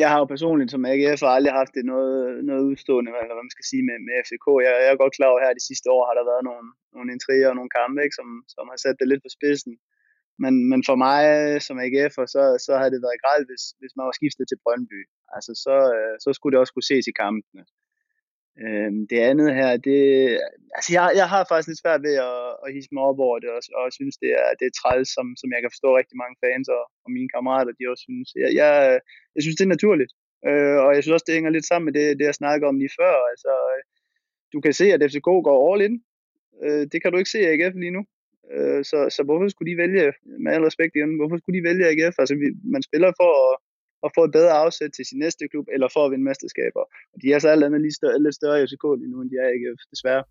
jeg 0.00 0.08
har 0.12 0.18
jo 0.22 0.26
personligt 0.34 0.70
som 0.70 0.84
AGF 0.92 1.22
aldrig 1.36 1.52
haft 1.60 1.74
det 1.76 1.84
noget, 1.92 2.44
noget 2.48 2.62
udstående, 2.70 3.10
eller 3.10 3.36
hvad 3.36 3.46
man 3.46 3.56
skal 3.56 3.68
sige, 3.70 3.84
med, 3.88 3.96
med 4.06 4.14
FCK. 4.24 4.46
Jeg, 4.66 4.72
jeg 4.82 4.90
er 4.92 5.02
godt 5.02 5.16
klar 5.16 5.30
over, 5.30 5.40
at 5.40 5.46
her 5.46 5.58
de 5.60 5.68
sidste 5.70 5.88
år 5.96 6.02
har 6.08 6.14
der 6.16 6.30
været 6.30 6.44
nogle, 6.48 6.66
nogle 6.94 7.12
intriger 7.14 7.48
og 7.50 7.56
nogle 7.58 7.74
kampe, 7.78 7.98
ikke, 8.04 8.18
som, 8.20 8.28
som 8.54 8.64
har 8.72 8.78
sat 8.84 8.96
det 9.00 9.08
lidt 9.08 9.24
på 9.24 9.30
spidsen. 9.36 9.74
Men, 10.42 10.54
men 10.70 10.80
for 10.88 10.96
mig 11.06 11.22
som 11.66 11.82
AGF, 11.84 12.14
så, 12.34 12.42
så 12.66 12.72
havde 12.80 12.92
det 12.94 13.04
været 13.06 13.22
grejt, 13.24 13.44
hvis, 13.48 13.64
hvis 13.80 13.94
man 13.96 14.06
var 14.08 14.14
skiftet 14.20 14.44
til 14.48 14.62
Brøndby. 14.64 15.00
Altså, 15.36 15.52
så, 15.64 15.76
øh, 15.96 16.14
så 16.24 16.28
skulle 16.32 16.52
det 16.52 16.62
også 16.62 16.74
kunne 16.74 16.90
ses 16.92 17.06
i 17.12 17.18
kampene. 17.24 17.62
Øhm, 18.60 19.00
det 19.10 19.18
andet 19.30 19.50
her, 19.58 19.70
det, 19.88 20.00
altså 20.76 20.90
jeg, 20.96 21.06
jeg 21.20 21.28
har 21.32 21.42
faktisk 21.48 21.68
lidt 21.68 21.82
svært 21.82 22.02
ved 22.06 22.16
at, 22.30 22.40
at 22.64 22.72
hisse 22.74 22.90
mig 22.94 23.04
op 23.10 23.18
over 23.26 23.38
det, 23.42 23.50
og, 23.56 23.60
og 23.78 23.92
synes, 23.98 24.16
det 24.22 24.30
er, 24.42 24.48
det 24.58 24.66
er 24.66 24.78
træls, 24.80 25.08
som, 25.16 25.26
som 25.40 25.48
jeg 25.52 25.60
kan 25.60 25.74
forstå 25.74 25.88
rigtig 26.00 26.16
mange 26.22 26.36
fans 26.44 26.68
og, 26.76 26.82
og 27.04 27.10
mine 27.16 27.32
kammerater, 27.34 27.72
de 27.72 27.90
også 27.90 28.04
synes. 28.08 28.28
Jeg, 28.42 28.50
jeg, 28.60 28.70
jeg 29.34 29.42
synes, 29.42 29.56
det 29.56 29.64
er 29.66 29.76
naturligt, 29.76 30.12
øh, 30.48 30.78
og 30.84 30.90
jeg 30.94 31.00
synes 31.02 31.16
også, 31.16 31.28
det 31.28 31.36
hænger 31.38 31.56
lidt 31.56 31.68
sammen 31.68 31.86
med 31.88 31.94
det, 31.98 32.06
det 32.18 32.24
jeg 32.30 32.40
snakkede 32.40 32.68
om 32.68 32.78
lige 32.82 32.96
før. 33.00 33.14
Altså, 33.32 33.52
du 34.52 34.58
kan 34.64 34.72
se, 34.80 34.86
at 34.94 35.04
FCK 35.10 35.28
går 35.48 35.58
all 35.68 35.84
in. 35.86 35.94
Øh, 36.64 36.84
det 36.92 36.98
kan 37.02 37.10
du 37.10 37.18
ikke 37.18 37.34
se 37.34 37.40
i 37.42 37.50
AGF 37.52 37.74
lige 37.82 37.96
nu. 37.96 38.02
Øh, 38.54 38.80
så, 38.90 38.98
så 39.16 39.20
hvorfor 39.26 39.48
skulle 39.48 39.70
de 39.72 39.82
vælge, 39.84 40.12
med 40.42 40.52
al 40.52 40.64
respekt 40.68 40.92
igen, 40.94 41.18
hvorfor 41.20 41.36
skulle 41.38 41.56
de 41.58 41.68
vælge 41.68 41.88
AGF? 41.90 42.14
Altså, 42.22 42.34
vi, 42.42 42.46
man 42.74 42.82
spiller 42.88 43.10
for 43.20 43.30
at 43.44 43.52
at 44.06 44.10
få 44.16 44.20
et 44.28 44.32
bedre 44.38 44.52
afsæt 44.64 44.90
til 44.96 45.04
sin 45.10 45.18
næste 45.24 45.44
klub, 45.52 45.66
eller 45.74 45.88
for 45.94 46.02
at 46.04 46.10
vinde 46.12 46.24
mesterskaber. 46.30 46.84
Og 47.12 47.18
de 47.22 47.26
er 47.34 47.38
så 47.38 47.48
alt 47.48 47.64
andet 47.64 47.80
lige 47.86 47.96
større, 48.00 48.22
lidt 48.22 48.34
større 48.40 48.56
i 48.62 48.66
FCK 48.66 48.84
lige 49.00 49.10
nu, 49.12 49.18
end 49.22 49.30
de 49.32 49.36
er 49.44 49.48
ikke, 49.56 49.68
desværre. 49.94 50.22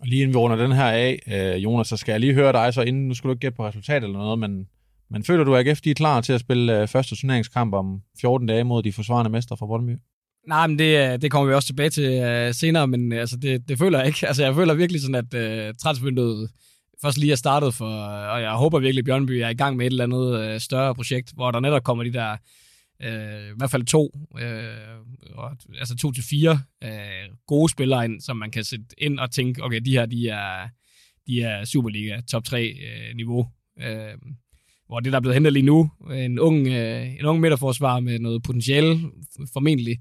Og 0.00 0.06
lige 0.06 0.22
inden 0.22 0.34
vi 0.34 0.38
runder 0.38 0.56
den 0.56 0.72
her 0.72 0.90
af, 1.06 1.12
øh, 1.34 1.64
Jonas, 1.64 1.88
så 1.88 1.96
skal 1.96 2.12
jeg 2.12 2.20
lige 2.20 2.34
høre 2.34 2.52
dig, 2.52 2.74
så 2.74 2.82
inden, 2.82 3.08
nu 3.08 3.14
skal 3.14 3.28
du 3.28 3.32
ikke 3.32 3.40
gætte 3.40 3.56
på 3.56 3.66
resultat 3.66 4.02
eller 4.04 4.18
noget, 4.18 4.38
men, 4.38 4.68
men 5.10 5.24
føler 5.24 5.44
du, 5.44 5.54
at 5.54 5.68
AGF 5.68 5.80
de 5.80 5.90
er 5.90 5.94
klar 5.94 6.20
til 6.20 6.32
at 6.32 6.40
spille 6.40 6.80
øh, 6.80 6.88
første 6.88 7.16
turneringskamp 7.16 7.74
om 7.74 8.00
14 8.20 8.46
dage 8.46 8.64
mod 8.64 8.82
de 8.82 8.92
forsvarende 8.92 9.30
mestre 9.30 9.56
fra 9.56 9.66
Brøndby? 9.66 9.96
Nej, 10.48 10.66
men 10.66 10.78
det, 10.78 11.12
øh, 11.12 11.22
det 11.22 11.30
kommer 11.30 11.48
vi 11.48 11.54
også 11.54 11.66
tilbage 11.66 11.90
til 11.90 12.08
uh, 12.22 12.54
senere, 12.54 12.86
men 12.88 13.12
altså, 13.12 13.36
det, 13.36 13.68
det 13.68 13.78
føler 13.78 13.98
jeg 13.98 14.06
ikke. 14.06 14.26
Altså, 14.28 14.44
jeg 14.44 14.54
føler 14.54 14.74
virkelig 14.74 15.02
sådan, 15.02 15.26
at 15.32 15.68
uh, 15.68 15.74
transfervinduet 15.82 16.50
først 17.02 17.18
lige 17.18 17.32
er 17.32 17.36
startet 17.36 17.74
for, 17.74 17.86
og 18.34 18.42
jeg 18.42 18.50
håber 18.50 18.78
virkelig, 18.78 19.00
at 19.00 19.04
Bjørnby 19.04 19.30
er 19.30 19.48
i 19.48 19.54
gang 19.54 19.76
med 19.76 19.86
et 19.86 19.90
eller 19.90 20.04
andet 20.04 20.54
uh, 20.54 20.60
større 20.60 20.94
projekt, 20.94 21.32
hvor 21.34 21.50
der 21.50 21.60
netop 21.60 21.82
kommer 21.82 22.04
de 22.04 22.12
der 22.12 22.36
øh, 23.02 23.50
i 23.50 23.56
hvert 23.56 23.70
fald 23.70 23.84
to, 23.84 24.28
øh, 24.40 25.34
og, 25.34 25.56
altså 25.78 25.96
to 25.96 26.12
til 26.12 26.24
fire 26.24 26.60
øh, 26.84 27.36
gode 27.46 27.68
spillere 27.68 28.04
ind, 28.04 28.20
som 28.20 28.36
man 28.36 28.50
kan 28.50 28.64
sætte 28.64 28.86
ind 28.98 29.18
og 29.18 29.30
tænke, 29.30 29.64
okay, 29.64 29.80
de 29.80 29.90
her, 29.90 30.06
de 30.06 30.28
er, 30.28 30.68
de 31.26 31.42
er 31.42 31.64
Superliga 31.64 32.20
top 32.20 32.44
3 32.44 32.62
øh, 32.62 33.16
niveau. 33.16 33.48
Øh, 33.80 34.14
hvor 34.86 35.00
det, 35.00 35.12
der 35.12 35.18
er 35.18 35.20
blevet 35.20 35.34
hentet 35.34 35.52
lige 35.52 35.62
nu, 35.62 35.90
en 36.12 36.38
ung, 36.38 36.66
øh, 36.66 37.18
en 37.18 37.24
ung 37.24 37.40
midterforsvar 37.40 38.00
med 38.00 38.18
noget 38.18 38.42
potentiale, 38.42 39.00
formentlig, 39.52 39.98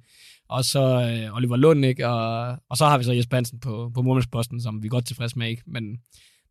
og 0.50 0.66
så 0.66 0.82
øh, 0.82 1.36
Oliver 1.36 1.56
Lund, 1.56 1.86
ikke? 1.86 2.08
Og, 2.08 2.58
og 2.70 2.78
så 2.78 2.86
har 2.86 2.98
vi 2.98 3.04
så 3.04 3.14
Jesper 3.14 3.38
Hansen 3.38 3.60
på, 3.60 3.92
på 3.94 4.02
målmandsposten, 4.02 4.62
som 4.62 4.84
vi 4.84 4.88
er 4.88 4.90
godt 4.90 5.06
tilfredse 5.06 5.40
med, 5.40 5.50
ikke? 5.50 5.64
Men 5.68 5.98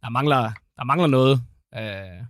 der 0.02 0.10
mangler, 0.10 0.52
der 0.76 0.84
mangler 0.84 1.06
noget. 1.06 1.42
Øh, 1.74 2.24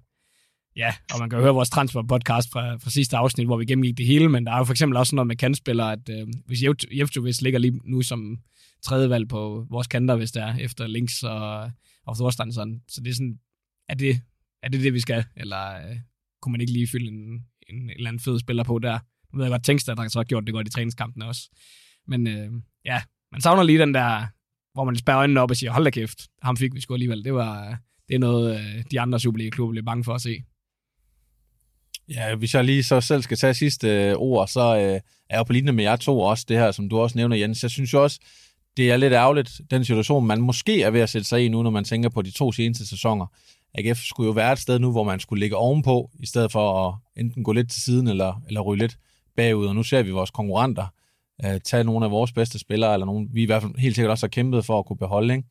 ja, 0.78 0.94
og 1.12 1.20
man 1.20 1.30
kan 1.30 1.38
jo 1.38 1.42
høre 1.44 1.54
vores 1.54 1.70
transfer-podcast 1.70 2.50
fra, 2.52 2.76
fra 2.76 2.90
sidste 2.90 3.16
afsnit, 3.16 3.46
hvor 3.46 3.56
vi 3.56 3.64
gennemgik 3.64 3.98
det 3.98 4.06
hele, 4.06 4.28
men 4.28 4.46
der 4.46 4.52
er 4.52 4.58
jo 4.58 4.64
for 4.64 4.72
eksempel 4.72 4.96
også 4.96 5.16
noget 5.16 5.26
med 5.26 5.36
kantspillere, 5.36 5.92
at 5.92 6.08
øh, 6.10 6.26
hvis 6.46 6.62
Jeftovic 6.92 7.40
ligger 7.40 7.58
lige 7.58 7.80
nu 7.84 8.02
som 8.02 8.38
tredje 8.82 9.10
valg 9.10 9.28
på 9.28 9.66
vores 9.70 9.86
kanter, 9.86 10.16
hvis 10.16 10.32
der 10.32 10.46
er, 10.46 10.56
efter 10.58 10.86
Links 10.86 11.22
og, 11.22 11.70
og 12.06 12.16
Thorstensson, 12.16 12.80
så 12.88 13.00
det 13.00 13.10
er 13.10 13.14
sådan, 13.14 13.38
er 13.88 13.94
det, 13.94 14.20
er 14.62 14.68
det 14.68 14.80
det, 14.82 14.94
vi 14.94 15.00
skal? 15.00 15.24
Eller 15.36 15.76
øh, 15.76 15.96
kunne 16.42 16.52
man 16.52 16.60
ikke 16.60 16.72
lige 16.72 16.88
fylde 16.88 17.08
en, 17.08 17.32
en, 17.68 17.76
en 17.82 17.90
eller 17.90 18.08
anden 18.08 18.20
fed 18.20 18.38
spiller 18.38 18.64
på 18.64 18.78
der? 18.78 18.98
Nu 19.32 19.38
ved 19.38 19.44
jeg 19.44 19.52
godt, 19.52 19.64
Tænkstad 19.64 19.96
har 19.98 20.08
så 20.08 20.24
gjort 20.24 20.46
det 20.46 20.54
godt 20.54 20.68
i 20.68 20.70
træningskampene 20.70 21.26
også. 21.26 21.50
Men 22.06 22.26
øh, 22.26 22.50
ja, 22.84 23.02
man 23.32 23.40
savner 23.40 23.62
lige 23.62 23.78
den 23.78 23.94
der, 23.94 24.26
hvor 24.74 24.84
man 24.84 24.96
spærrer 24.96 25.18
øjnene 25.18 25.40
op 25.40 25.50
og 25.50 25.56
siger, 25.56 25.72
hold 25.72 25.84
da 25.84 25.90
kæft, 25.90 26.28
ham 26.42 26.56
fik 26.56 26.74
vi 26.74 26.80
sgu 26.80 26.94
alligevel. 26.94 27.24
Det, 27.24 27.34
var, 27.34 27.68
øh, 27.68 27.76
det 28.08 28.14
er 28.14 28.18
noget, 28.18 28.60
øh, 28.60 28.84
de 28.90 29.00
andre 29.00 29.20
Superliga-klubber 29.20 29.72
bliver 29.72 29.84
bange 29.84 30.04
for 30.04 30.14
at 30.14 30.20
se. 30.20 30.44
Ja, 32.08 32.34
hvis 32.34 32.54
jeg 32.54 32.64
lige 32.64 32.82
så 32.82 33.00
selv 33.00 33.22
skal 33.22 33.36
tage 33.36 33.54
sidste 33.54 33.88
øh, 33.88 34.14
ord, 34.16 34.48
så 34.48 34.76
øh, 34.76 35.00
er 35.30 35.36
jeg 35.36 35.46
på 35.46 35.52
linje 35.52 35.72
med 35.72 35.84
jer 35.84 35.96
to 35.96 36.20
også, 36.20 36.44
det 36.48 36.58
her, 36.58 36.70
som 36.70 36.88
du 36.88 36.98
også 36.98 37.18
nævner, 37.18 37.36
Jens. 37.36 37.62
Jeg 37.62 37.70
synes 37.70 37.92
jo 37.92 38.02
også, 38.02 38.20
det 38.76 38.90
er 38.90 38.96
lidt 38.96 39.12
ærgerligt, 39.12 39.60
den 39.70 39.84
situation, 39.84 40.26
man 40.26 40.40
måske 40.40 40.82
er 40.82 40.90
ved 40.90 41.00
at 41.00 41.10
sætte 41.10 41.28
sig 41.28 41.44
i 41.44 41.48
nu, 41.48 41.62
når 41.62 41.70
man 41.70 41.84
tænker 41.84 42.08
på 42.08 42.22
de 42.22 42.30
to 42.30 42.52
seneste 42.52 42.86
sæsoner. 42.86 43.26
AGF 43.74 43.98
skulle 43.98 44.26
jo 44.26 44.32
være 44.32 44.52
et 44.52 44.58
sted 44.58 44.78
nu, 44.78 44.90
hvor 44.90 45.04
man 45.04 45.20
skulle 45.20 45.40
ligge 45.40 45.56
ovenpå, 45.56 46.10
i 46.20 46.26
stedet 46.26 46.52
for 46.52 46.88
at 46.88 46.94
enten 47.16 47.44
gå 47.44 47.52
lidt 47.52 47.70
til 47.70 47.82
siden 47.82 48.08
eller, 48.08 48.42
eller 48.46 48.60
ryge 48.60 48.78
lidt 48.78 48.98
bagud. 49.36 49.66
Og 49.66 49.74
nu 49.74 49.82
ser 49.82 50.02
vi 50.02 50.10
vores 50.10 50.30
konkurrenter 50.30 50.86
øh, 51.44 51.60
tage 51.60 51.84
nogle 51.84 52.04
af 52.04 52.10
vores 52.10 52.32
bedste 52.32 52.58
spillere, 52.58 52.92
eller 52.92 53.06
nogle, 53.06 53.28
vi 53.32 53.42
i 53.42 53.46
hvert 53.46 53.62
fald 53.62 53.74
helt 53.78 53.94
sikkert 53.94 54.10
også 54.10 54.26
har 54.26 54.28
kæmpet 54.28 54.64
for 54.64 54.78
at 54.78 54.86
kunne 54.86 54.96
beholde. 54.96 55.34
Ikke? 55.34 55.48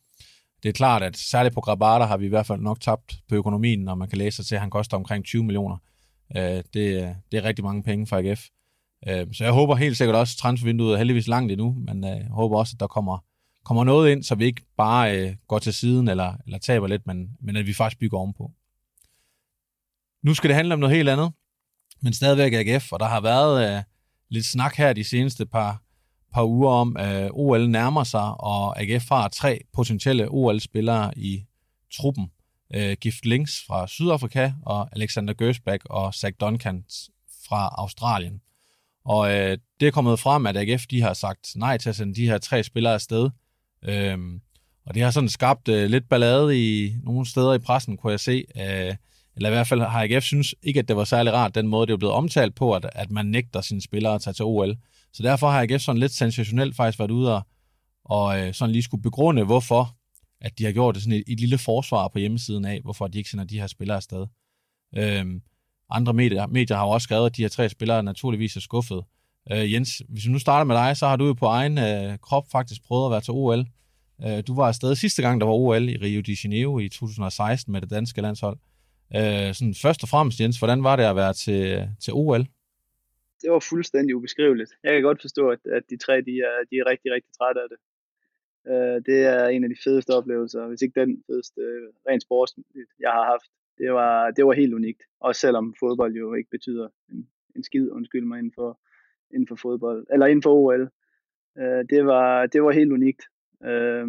Det 0.64 0.70
er 0.70 0.74
klart, 0.74 1.04
at 1.04 1.18
særligt 1.18 1.56
på 1.56 1.62
Grabata 1.62 2.06
har 2.06 2.18
vi 2.18 2.26
i 2.26 2.30
hvert 2.30 2.46
fald 2.46 2.62
nok 2.62 2.82
tabt 2.82 3.20
på 3.30 3.36
økonomien, 3.36 3.80
når 3.80 3.96
man 3.96 4.10
kan 4.10 4.18
læse 4.18 4.36
sig 4.36 4.46
til, 4.46 4.56
at 4.56 4.62
han 4.62 4.70
koster 4.70 4.98
omkring 4.98 5.26
20 5.26 5.44
millioner. 5.44 5.78
Uh, 6.36 6.42
det, 6.42 6.64
det 7.32 7.38
er 7.38 7.44
rigtig 7.44 7.66
mange 7.66 7.84
penge 7.84 8.08
for 8.08 8.18
AGF. 8.18 8.42
Uh, 9.08 9.14
øh, 9.14 9.28
så 9.34 9.44
jeg 9.44 9.54
håber 9.54 9.76
helt 9.76 9.98
sikkert 9.98 10.16
også, 10.16 10.34
at 10.34 10.42
transfervinduet 10.42 10.94
er 10.94 10.98
heldigvis 10.98 11.28
langt 11.28 11.52
endnu, 11.52 11.76
men 11.88 12.04
uh, 12.04 12.10
jeg 12.10 12.28
håber 12.30 12.58
også, 12.58 12.76
at 12.76 12.80
der 12.80 12.88
kommer 12.88 13.24
kommer 13.68 13.84
noget 13.84 14.12
ind, 14.12 14.24
så 14.24 14.36
vi 14.36 14.46
ikke 14.46 14.62
bare 14.78 15.18
øh, 15.18 15.36
går 15.48 15.60
til 15.60 15.74
siden 15.74 16.08
eller, 16.08 16.34
eller 16.46 16.60
taber 16.60 16.88
lidt, 16.88 17.08
men, 17.08 17.30
men 17.40 17.56
at 17.56 17.68
vi 17.68 17.74
faktisk 17.74 18.00
bygger 18.00 18.18
ovenpå. 18.18 18.52
Nu 20.24 20.34
skal 20.34 20.48
det 20.48 20.56
handle 20.56 20.74
om 20.74 20.80
noget 20.80 20.96
helt 20.96 21.10
andet, 21.10 21.32
men 22.02 22.14
stadigvæk 22.14 22.54
AGF, 22.54 22.92
og 22.92 23.00
der 23.00 23.06
har 23.06 23.22
været 23.22 23.78
øh, 23.78 23.84
lidt 24.30 24.46
snak 24.46 24.76
her 24.76 24.94
de 24.94 25.04
seneste 25.04 25.46
par, 25.46 25.82
par 26.34 26.44
uger 26.44 26.72
om, 26.72 26.98
at 26.98 27.24
øh, 27.24 27.30
OL 27.34 27.70
nærmer 27.70 28.04
sig, 28.04 28.42
og 28.42 28.82
AGF 28.82 29.10
har 29.10 29.28
tre 29.28 29.62
potentielle 29.74 30.28
OL-spillere 30.30 31.18
i 31.18 31.44
truppen. 31.94 32.32
Øh, 32.74 32.98
Gift 33.02 33.26
Links 33.26 33.64
fra 33.68 33.88
Sydafrika, 33.88 34.52
og 34.66 34.90
Alexander 34.92 35.34
Gersbach 35.34 35.86
og 35.90 36.14
Zach 36.14 36.36
Duncan 36.40 36.86
fra 37.48 37.76
Australien. 37.78 38.42
Og 39.06 39.32
øh, 39.32 39.58
det 39.80 39.88
er 39.88 39.92
kommet 39.92 40.20
frem, 40.20 40.46
at 40.46 40.58
AGF 40.58 40.86
de 40.86 41.02
har 41.02 41.14
sagt 41.14 41.52
nej 41.56 41.78
til 41.78 41.90
at 41.90 41.96
sende 41.96 42.16
de 42.16 42.26
her 42.26 42.38
tre 42.38 42.64
spillere 42.64 42.94
afsted, 42.94 43.30
Øhm, 43.86 44.42
og 44.86 44.96
det 44.96 45.04
har 45.04 45.12
sådan 45.12 45.30
skabt 45.30 45.68
øh, 45.68 45.90
lidt 45.90 46.10
ballade 46.10 46.60
i 46.66 46.96
nogle 47.04 47.26
steder 47.26 47.54
i 47.54 47.60
pressen, 47.60 47.98
kunne 47.98 48.12
jeg 48.12 48.20
se. 48.20 48.46
Øh, 48.58 48.96
eller 49.36 49.50
i 49.50 49.54
hvert 49.54 49.68
fald 49.68 49.82
har 49.82 50.04
AGF 50.04 50.24
synes 50.24 50.56
ikke, 50.64 50.80
at 50.80 50.88
det 50.88 50.96
var 50.96 51.04
særlig 51.04 51.34
rart, 51.34 51.56
den 51.56 51.68
måde, 51.68 51.88
det 51.88 51.94
er 51.94 51.98
blevet 51.98 52.16
omtalt 52.16 52.56
på, 52.56 52.74
at, 52.74 52.90
at 52.94 53.12
man 53.12 53.26
nægter 53.26 53.62
sine 53.62 53.82
spillere 53.82 54.16
at 54.16 54.22
tage 54.22 54.34
til 54.34 54.46
OL. 54.46 54.76
Så 55.14 55.24
derfor 55.24 55.50
har 55.50 55.62
AGF 55.62 55.82
sådan 55.82 56.00
lidt 56.00 56.12
sensationelt 56.12 56.76
faktisk 56.76 57.00
været 57.00 57.12
ude 57.12 57.36
og, 57.36 57.42
og 58.06 58.40
øh, 58.40 58.54
sådan 58.54 58.72
lige 58.72 58.84
skulle 58.84 59.04
begrunde, 59.04 59.44
hvorfor 59.44 59.96
at 60.42 60.60
de 60.60 60.66
har 60.66 60.72
gjort 60.72 60.96
det 60.96 61.04
sådan 61.04 61.18
et, 61.18 61.24
et 61.28 61.40
lille 61.40 61.58
forsvar 61.58 62.08
på 62.08 62.20
hjemmesiden 62.20 62.66
af, 62.66 62.82
hvorfor 62.84 63.08
de 63.08 63.18
ikke 63.18 63.30
sender 63.30 63.46
de 63.46 63.60
her 63.60 63.68
spillere 63.68 63.96
afsted. 63.96 64.28
Øhm, 64.98 65.42
andre 65.90 66.14
medier, 66.14 66.48
medier 66.48 66.78
har 66.78 66.86
jo 66.86 66.90
også 66.90 67.04
skrevet, 67.04 67.26
at 67.26 67.38
de 67.38 67.42
her 67.42 67.50
tre 67.50 67.70
spillere 67.70 68.04
naturligvis 68.04 68.56
er 68.56 68.60
skuffet. 68.60 69.04
Øh, 69.52 69.74
Jens, 69.74 70.02
hvis 70.10 70.26
vi 70.28 70.32
nu 70.32 70.40
starter 70.40 70.64
med 70.64 70.76
dig, 70.76 70.98
så 70.98 71.08
har 71.08 71.16
du 71.16 71.26
jo 71.28 71.34
på 71.34 71.46
egen 71.46 71.78
øh, 71.78 72.18
krop 72.18 72.52
faktisk 72.52 72.84
prøvet 72.84 73.06
at 73.06 73.12
være 73.12 73.22
til 73.22 73.34
OL. 73.34 73.66
Øh, 74.26 74.44
du 74.48 74.56
var 74.56 74.68
afsted 74.68 74.96
sidste 74.96 75.22
gang, 75.22 75.42
der 75.42 75.48
var 75.48 75.54
OL 75.54 75.90
i 75.90 75.98
Rio 75.98 76.22
de 76.22 76.38
Janeiro 76.44 76.80
i 76.80 76.90
2016 76.90 77.72
med 77.72 77.82
det 77.82 77.90
danske 77.90 78.22
landshold. 78.22 78.58
Øh, 79.16 79.54
sådan 79.54 79.76
først 79.82 80.04
og 80.04 80.10
fremmest, 80.10 80.40
Jens, 80.40 80.58
hvordan 80.58 80.84
var 80.84 80.96
det 80.96 81.04
at 81.04 81.16
være 81.16 81.34
til, 81.34 81.90
til 82.04 82.14
OL? 82.14 82.46
Det 83.42 83.50
var 83.52 83.60
fuldstændig 83.60 84.16
ubeskriveligt. 84.16 84.72
Jeg 84.84 84.94
kan 84.94 85.04
godt 85.04 85.22
forstå, 85.22 85.50
at, 85.50 85.60
at 85.78 85.84
de 85.90 85.98
tre 86.06 86.14
de 86.30 86.34
er, 86.50 86.56
de 86.70 86.76
er 86.82 86.86
rigtig, 86.92 87.10
rigtig 87.16 87.32
trætte 87.40 87.60
af 87.64 87.68
det. 87.72 87.80
Øh, 88.72 89.02
det 89.06 89.20
er 89.26 89.48
en 89.48 89.64
af 89.64 89.70
de 89.70 89.76
fedeste 89.84 90.10
oplevelser, 90.10 90.68
hvis 90.68 90.82
ikke 90.82 91.00
den 91.00 91.24
fedeste 91.28 91.62
øh, 91.62 91.90
rent 92.10 92.24
sports, 92.24 92.56
jeg 93.00 93.12
har 93.12 93.26
haft. 93.26 93.50
Det 93.78 93.94
var, 93.94 94.32
det 94.32 94.46
var 94.46 94.54
helt 94.54 94.74
unikt, 94.74 95.02
også 95.20 95.42
selvom 95.42 95.76
fodbold 95.80 96.14
jo 96.16 96.34
ikke 96.34 96.50
betyder 96.50 96.88
en, 97.12 97.28
en 97.56 97.64
skid, 97.64 97.92
undskyld 97.92 98.26
mig, 98.26 98.40
inden 98.40 98.54
for, 98.56 98.80
inden 99.34 99.48
for 99.48 99.56
fodbold, 99.56 100.08
eller 100.12 100.26
inden 100.26 100.44
for 100.44 100.54
OL. 100.54 100.82
Øh, 101.58 101.86
det, 101.90 102.06
var, 102.06 102.46
det 102.46 102.64
var 102.64 102.72
helt 102.72 102.92
unikt. 102.92 103.24
Øh, 103.64 104.08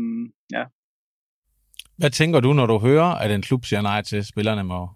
ja. 0.53 0.65
Hvad 1.97 2.11
tænker 2.11 2.41
du, 2.41 2.53
når 2.53 2.67
du 2.67 2.79
hører, 2.79 3.11
at 3.25 3.31
en 3.31 3.43
klub 3.43 3.65
siger 3.65 3.83
nej 3.83 4.03
til, 4.03 4.17
at 4.17 4.27
spillerne 4.27 4.65
må, 4.65 4.89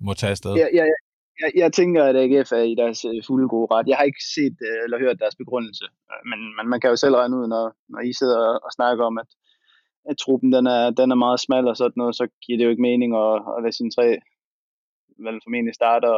må 0.00 0.14
tage 0.14 0.30
afsted? 0.30 0.54
Ja, 0.54 0.66
ja, 0.74 0.84
jeg, 1.40 1.50
jeg 1.62 1.72
tænker, 1.72 2.04
at 2.04 2.16
AGF 2.16 2.52
er 2.52 2.64
i 2.72 2.74
deres 2.74 3.04
øh, 3.04 3.22
fulde 3.26 3.48
gode 3.48 3.68
ret. 3.74 3.88
Jeg 3.88 3.96
har 3.96 4.04
ikke 4.04 4.24
set 4.36 4.56
øh, 4.68 4.78
eller 4.84 4.98
hørt 4.98 5.22
deres 5.22 5.36
begrundelse, 5.42 5.84
øh, 6.10 6.22
men, 6.30 6.40
men 6.56 6.66
man 6.72 6.80
kan 6.80 6.90
jo 6.90 6.96
selv 6.96 7.14
regne 7.14 7.36
ud, 7.36 7.46
når, 7.54 7.64
når 7.88 8.00
I 8.00 8.12
sidder 8.12 8.40
og 8.66 8.70
snakker 8.78 9.04
om, 9.04 9.18
at, 9.18 9.30
at 10.10 10.16
truppen 10.18 10.52
den 10.52 10.66
er, 10.66 10.90
den 10.90 11.10
er 11.10 11.24
meget 11.24 11.40
smal 11.40 11.68
og 11.68 11.76
sådan 11.76 12.00
noget, 12.02 12.16
så 12.16 12.24
giver 12.42 12.58
det 12.58 12.64
jo 12.64 12.70
ikke 12.70 12.88
mening 12.90 13.10
at, 13.24 13.34
at 13.56 13.62
lade 13.62 13.76
sine 13.76 13.90
tre 13.96 14.06
vel 15.26 15.40
formentlig 15.44 15.74
starter 15.74 16.14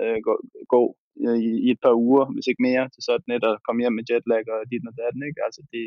øh, 0.00 0.18
gå, 0.26 0.34
gå 0.74 0.82
i, 1.44 1.52
i 1.66 1.68
et 1.70 1.80
par 1.84 1.94
uger, 2.04 2.24
hvis 2.34 2.46
ikke 2.46 2.66
mere, 2.68 2.84
til 2.88 3.02
sådan 3.08 3.34
et, 3.34 3.44
at 3.50 3.62
komme 3.66 3.82
hjem 3.82 3.96
med 3.98 4.08
jetlag 4.10 4.44
og 4.54 4.70
dit 4.70 4.88
og 4.90 4.94
datten, 5.02 5.22
ikke? 5.28 5.40
Altså, 5.46 5.60
det, 5.72 5.84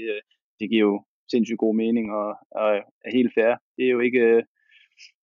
det 0.59 0.69
giver 0.69 0.85
jo 0.89 0.95
sindssygt 1.31 1.63
god 1.65 1.75
mening 1.83 2.05
og, 2.19 2.29
og 2.59 2.67
er 3.05 3.11
helt 3.17 3.33
fair. 3.37 3.51
Det 3.77 3.83
er 3.85 3.93
jo 3.95 3.99
ikke, 4.07 4.25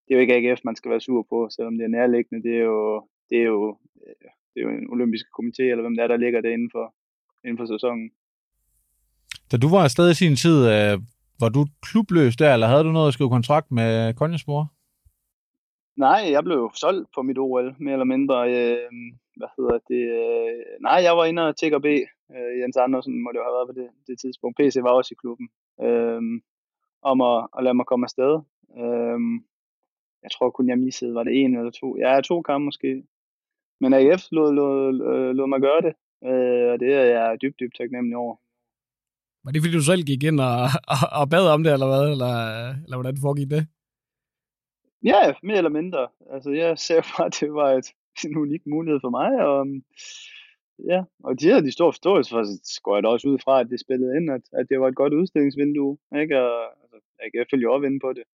det 0.05 0.11
er 0.11 0.17
jo 0.19 0.25
ikke 0.25 0.37
AGF, 0.37 0.61
man 0.65 0.77
skal 0.77 0.91
være 0.91 1.07
sur 1.07 1.23
på, 1.33 1.39
selvom 1.55 1.75
det 1.79 1.85
er 1.85 1.97
nærliggende. 1.99 2.45
Det 2.49 2.55
er 2.61 2.67
jo, 2.75 3.09
det 3.33 3.41
er 3.45 3.49
jo, 3.55 3.61
øh, 4.07 4.29
det 4.51 4.59
er 4.61 4.65
jo 4.67 4.71
en 4.71 4.91
olympisk 4.95 5.27
komité, 5.39 5.65
eller 5.71 5.85
hvem 5.85 5.97
der 5.97 6.03
er, 6.05 6.09
der 6.09 6.25
ligger 6.25 6.41
det 6.41 6.51
inden 6.57 6.71
for, 6.73 6.95
inden 7.45 7.59
for 7.61 7.67
sæsonen. 7.75 8.11
Da 9.51 9.57
du 9.57 9.69
var 9.75 9.83
afsted 9.85 10.11
i 10.11 10.21
sin 10.23 10.37
tid, 10.45 10.59
var 11.43 11.49
du 11.57 11.63
klubløs 11.87 12.37
der, 12.37 12.53
eller 12.53 12.67
havde 12.67 12.85
du 12.85 12.93
noget 12.93 13.09
at 13.09 13.15
skrive 13.15 13.31
kontrakt 13.37 13.69
med 13.71 14.15
Konjaspor? 14.15 14.63
Nej, 15.97 16.23
jeg 16.35 16.43
blev 16.45 16.71
solgt 16.75 17.09
på 17.15 17.23
mit 17.23 17.39
OL, 17.39 17.75
mere 17.79 17.93
eller 17.93 18.13
mindre. 18.15 18.37
Øh, 18.55 18.89
hvad 19.39 19.51
hedder 19.57 19.79
det? 19.91 20.03
Øh, 20.19 20.63
nej, 20.89 20.99
jeg 21.07 21.17
var 21.17 21.25
inde 21.25 21.49
og 21.49 21.57
tække 21.57 21.81
B. 21.81 21.87
Øh, 22.35 22.53
Jens 22.61 22.77
Andersen 22.77 23.23
må 23.23 23.29
det 23.31 23.39
jo 23.39 23.47
have 23.49 23.57
været 23.59 23.69
på 23.71 23.77
det, 23.81 23.89
det 24.09 24.17
tidspunkt. 24.21 24.57
PC 24.59 24.77
var 24.83 24.93
også 24.99 25.13
i 25.15 25.21
klubben. 25.23 25.49
Øh, 25.87 26.23
om 27.11 27.21
at, 27.21 27.39
at 27.57 27.65
lade 27.65 27.75
mig 27.75 27.87
komme 27.87 28.05
afsted. 28.09 28.33
Øh, 28.83 29.19
jeg 30.25 30.31
tror 30.35 30.51
kun, 30.51 30.69
jeg 30.69 30.79
missede, 30.79 31.15
var 31.15 31.25
det 31.25 31.33
en 31.41 31.57
eller 31.57 31.71
to? 31.71 31.97
Ja, 31.97 32.21
to 32.21 32.43
kampe 32.43 32.65
måske. 32.65 33.03
Men 33.83 33.93
AF 33.95 34.23
lod, 34.37 34.51
lod, 34.59 34.93
lod, 34.93 35.35
lod 35.35 35.49
mig 35.49 35.61
gøre 35.61 35.81
det, 35.87 35.95
øh, 36.29 36.67
og 36.73 36.77
det 36.83 36.91
er 37.01 37.05
jeg 37.15 37.39
dybt, 37.43 37.61
dybt 37.61 37.77
taknemmelig 37.79 38.17
over. 38.17 38.35
Var 39.45 39.51
det 39.53 39.63
fordi, 39.63 39.77
du 39.77 39.89
selv 39.91 40.03
gik 40.11 40.23
ind 40.31 40.41
og, 40.41 40.57
og, 40.93 40.99
og 41.21 41.31
bad 41.31 41.47
om 41.55 41.63
det, 41.63 41.73
eller 41.73 41.89
hvad? 41.93 42.05
Eller, 42.15 42.35
eller 42.85 42.97
hvordan 42.97 43.23
foregik 43.25 43.51
det? 43.51 43.63
Ja, 45.11 45.21
mere 45.43 45.61
eller 45.63 45.79
mindre. 45.81 46.03
Altså, 46.35 46.51
jeg 46.51 46.79
ser 46.87 47.01
bare, 47.11 47.27
at 47.27 47.37
det 47.41 47.51
var 47.61 47.71
et, 47.79 47.89
en 48.27 48.37
unik 48.37 48.63
mulighed 48.67 49.01
for 49.05 49.13
mig, 49.21 49.31
og 49.49 49.61
ja, 50.91 51.01
og 51.27 51.41
de 51.41 51.49
havde 51.49 51.67
de 51.69 51.77
store 51.79 51.93
forståelse 51.93 52.31
for, 52.31 52.43
så 52.73 52.81
går 52.85 52.97
jeg 52.97 53.03
da 53.03 53.09
også 53.09 53.29
ud 53.29 53.39
fra, 53.45 53.61
at 53.61 53.71
det 53.71 53.81
spillede 53.81 54.17
ind, 54.19 54.27
at, 54.37 54.45
at 54.59 54.67
det 54.71 54.81
var 54.81 54.89
et 54.89 55.01
godt 55.03 55.15
udstillingsvindue, 55.21 55.99
ikke? 56.23 56.35
Og, 56.47 56.57
altså, 56.83 56.99
jeg 57.23 57.29
kan 57.33 57.51
følge 57.53 57.71
op 57.75 57.85
ind 57.85 58.01
på 58.01 58.11
det. 58.19 58.25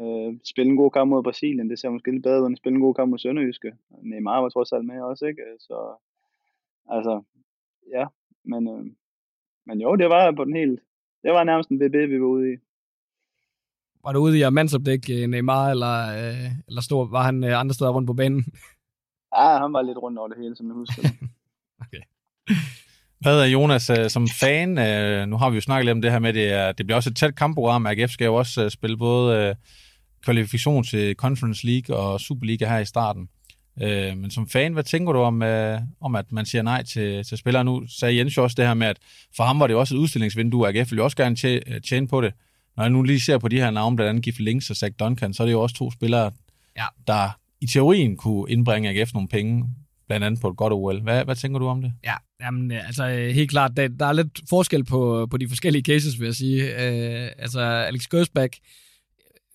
Øh, 0.00 0.38
spille 0.44 0.70
en 0.70 0.76
god 0.76 0.90
kamp 0.90 1.08
mod 1.10 1.22
Brasilien, 1.22 1.70
det 1.70 1.78
ser 1.78 1.90
måske 1.90 2.10
lidt 2.10 2.22
bedre 2.22 2.40
ud 2.40 2.46
end 2.46 2.54
at 2.54 2.58
spille 2.58 2.76
en 2.76 2.82
god 2.82 2.94
kamp 2.94 3.10
mod 3.10 3.18
Sønderjyske. 3.18 3.72
Neymar 4.02 4.40
var 4.40 4.48
trods 4.48 4.72
alt 4.72 4.86
med 4.86 5.00
også, 5.00 5.26
ikke? 5.26 5.42
Så, 5.58 5.76
altså, 6.88 7.22
ja, 7.94 8.06
men, 8.44 8.68
øh, 8.68 8.84
men 9.66 9.80
jo, 9.80 9.96
det 9.96 10.08
var 10.08 10.32
på 10.32 10.44
den 10.44 10.56
helt, 10.56 10.80
det 11.22 11.30
var 11.30 11.44
nærmest 11.44 11.70
en 11.70 11.78
BB, 11.78 11.94
vi 11.94 12.20
var 12.20 12.26
ude 12.26 12.52
i. 12.52 12.56
Var 14.04 14.12
du 14.12 14.18
ude 14.18 14.38
i 14.38 14.42
at 14.42 14.52
mandsopdække 14.52 15.22
øh, 15.22 15.28
Neymar, 15.28 15.70
eller, 15.70 15.96
øh, 16.18 16.50
eller 16.68 16.82
stor, 16.82 17.04
var 17.04 17.22
han 17.22 17.44
øh, 17.44 17.60
andre 17.60 17.74
steder 17.74 17.90
rundt 17.90 18.06
på 18.06 18.14
banen? 18.14 18.44
Ja, 19.36 19.58
han 19.58 19.72
var 19.72 19.82
lidt 19.82 19.98
rundt 19.98 20.18
over 20.18 20.28
det 20.28 20.38
hele, 20.38 20.56
som 20.56 20.66
jeg 20.66 20.74
husker 20.74 21.02
okay. 21.84 22.02
Hvad 23.20 23.40
er 23.40 23.46
Jonas 23.46 23.90
øh, 23.90 24.10
som 24.10 24.28
fan? 24.40 24.78
Øh, 24.78 25.26
nu 25.26 25.36
har 25.36 25.50
vi 25.50 25.54
jo 25.54 25.60
snakket 25.60 25.84
lidt 25.84 25.92
om 25.94 26.02
det 26.02 26.12
her 26.12 26.18
med, 26.18 26.32
det, 26.32 26.52
er, 26.52 26.72
det 26.72 26.86
bliver 26.86 26.96
også 26.96 27.10
et 27.10 27.16
tæt 27.16 27.36
kampprogram. 27.36 27.86
AGF 27.86 28.10
skal 28.10 28.24
jo 28.24 28.34
også 28.34 28.70
spille 28.70 28.96
både 28.96 29.56
kvalifikation 30.26 30.84
til 30.84 31.14
Conference 31.14 31.66
League 31.66 31.96
og 31.96 32.20
Superliga 32.20 32.68
her 32.68 32.78
i 32.78 32.84
starten. 32.84 33.28
Men 34.16 34.30
som 34.30 34.48
fan, 34.48 34.72
hvad 34.72 34.84
tænker 34.84 35.12
du 35.12 35.18
om, 35.18 35.42
om 36.00 36.14
at 36.14 36.32
man 36.32 36.46
siger 36.46 36.62
nej 36.62 36.82
til, 36.82 37.24
til 37.24 37.38
spillere? 37.38 37.64
Nu 37.64 37.86
sagde 37.88 38.18
Jens 38.18 38.36
jo 38.36 38.42
også 38.42 38.54
det 38.58 38.66
her 38.66 38.74
med, 38.74 38.86
at 38.86 38.96
for 39.36 39.44
ham 39.44 39.60
var 39.60 39.66
det 39.66 39.76
også 39.76 39.94
et 39.94 39.98
udstillingsvindue, 39.98 40.68
AGF 40.68 40.90
ville 40.90 41.02
også 41.02 41.16
gerne 41.16 41.36
tjene 41.80 42.08
på 42.08 42.20
det. 42.20 42.32
Når 42.76 42.84
jeg 42.84 42.90
nu 42.90 43.02
lige 43.02 43.20
ser 43.20 43.38
på 43.38 43.48
de 43.48 43.56
her 43.56 43.70
navne, 43.70 43.96
blandt 43.96 44.08
andet 44.08 44.24
Gif 44.24 44.38
Links 44.38 44.70
og 44.70 44.76
Zach 44.76 44.94
Duncan, 45.00 45.34
så 45.34 45.42
er 45.42 45.46
det 45.46 45.52
jo 45.52 45.62
også 45.62 45.76
to 45.76 45.90
spillere, 45.90 46.30
ja. 46.76 46.84
der 47.06 47.38
i 47.60 47.66
teorien 47.66 48.16
kunne 48.16 48.50
indbringe 48.52 48.90
AGF 48.90 49.14
nogle 49.14 49.28
penge 49.28 49.64
blandt 50.06 50.26
andet 50.26 50.40
på 50.40 50.48
et 50.48 50.56
godt 50.56 50.72
OL. 50.72 51.02
Hvad, 51.02 51.24
hvad 51.24 51.36
tænker 51.36 51.58
du 51.58 51.66
om 51.66 51.82
det? 51.82 51.92
Ja, 52.04 52.14
jamen, 52.40 52.70
altså 52.70 53.08
helt 53.08 53.50
klart, 53.50 53.76
der, 53.76 53.88
der 53.88 54.06
er 54.06 54.12
lidt 54.12 54.40
forskel 54.48 54.84
på, 54.84 55.26
på 55.30 55.36
de 55.36 55.48
forskellige 55.48 55.82
cases, 55.82 56.20
vil 56.20 56.26
jeg 56.26 56.34
sige. 56.34 56.64
Uh, 56.64 57.30
altså, 57.38 57.60
Alex 57.60 58.06
Gøsbæk, 58.06 58.58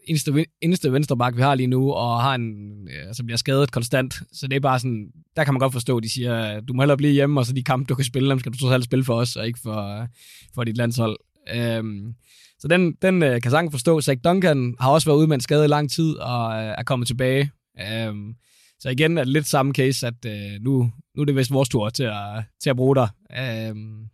eneste, 0.08 0.46
eneste 0.62 0.94
venstreback, 0.94 1.38
vi 1.38 1.42
har 1.42 1.56
lige 1.56 1.68
nu, 1.68 1.92
og 1.92 2.22
har 2.22 2.36
en, 2.36 2.88
altså 3.08 3.24
bliver 3.24 3.38
skadet 3.38 3.72
konstant. 3.72 4.14
Så 4.34 4.48
det 4.48 4.56
er 4.56 4.60
bare 4.60 4.80
sådan, 4.80 5.08
der 5.36 5.44
kan 5.44 5.54
man 5.54 5.60
godt 5.60 5.74
forstå, 5.74 5.98
at 5.98 6.04
de 6.04 6.10
siger, 6.10 6.60
du 6.60 6.74
må 6.74 6.82
hellere 6.82 6.98
blive 6.98 7.14
hjemme, 7.14 7.40
og 7.40 7.46
så 7.46 7.54
de 7.54 7.64
kampe, 7.64 7.86
du 7.90 7.96
kan 7.96 8.06
spille, 8.06 8.30
dem 8.30 8.40
skal 8.40 8.52
du 8.52 8.58
så 8.58 8.82
spille 8.84 9.06
for 9.06 9.16
os, 9.16 9.36
og 9.36 9.48
ikke 9.48 9.60
for, 9.64 10.08
for 10.56 10.64
dit 10.64 10.78
landshold. 10.78 11.18
Øhm, 11.54 12.14
så 12.60 12.68
den, 12.68 12.94
den 13.02 13.24
øh, 13.24 13.42
kan 13.42 13.52
sagtens 13.52 13.74
forstå. 13.74 14.02
Zach 14.02 14.22
Duncan 14.24 14.76
har 14.80 14.92
også 14.92 15.10
været 15.10 15.18
ude 15.18 15.28
med 15.28 15.36
en 15.36 15.42
skade 15.42 15.66
i 15.66 15.68
lang 15.68 15.92
tid, 15.92 16.16
og 16.16 16.54
øh, 16.54 16.76
er 16.78 16.84
kommet 16.84 17.08
tilbage. 17.08 17.52
Øhm, 17.80 18.34
så 18.80 18.90
igen 18.90 19.18
er 19.18 19.24
det 19.24 19.34
lidt 19.34 19.48
samme 19.48 19.74
case, 19.74 20.08
at 20.08 20.26
øh, 20.26 20.62
nu, 20.62 20.92
nu 21.16 21.22
er 21.22 21.26
det 21.26 21.36
vist 21.36 21.54
vores 21.54 21.70
tur 21.70 21.90
til 21.90 22.04
at, 22.04 22.44
til 22.64 22.70
at 22.70 22.76
bruge 22.76 22.96
dig. 22.96 23.10
Øhm, 23.40 24.06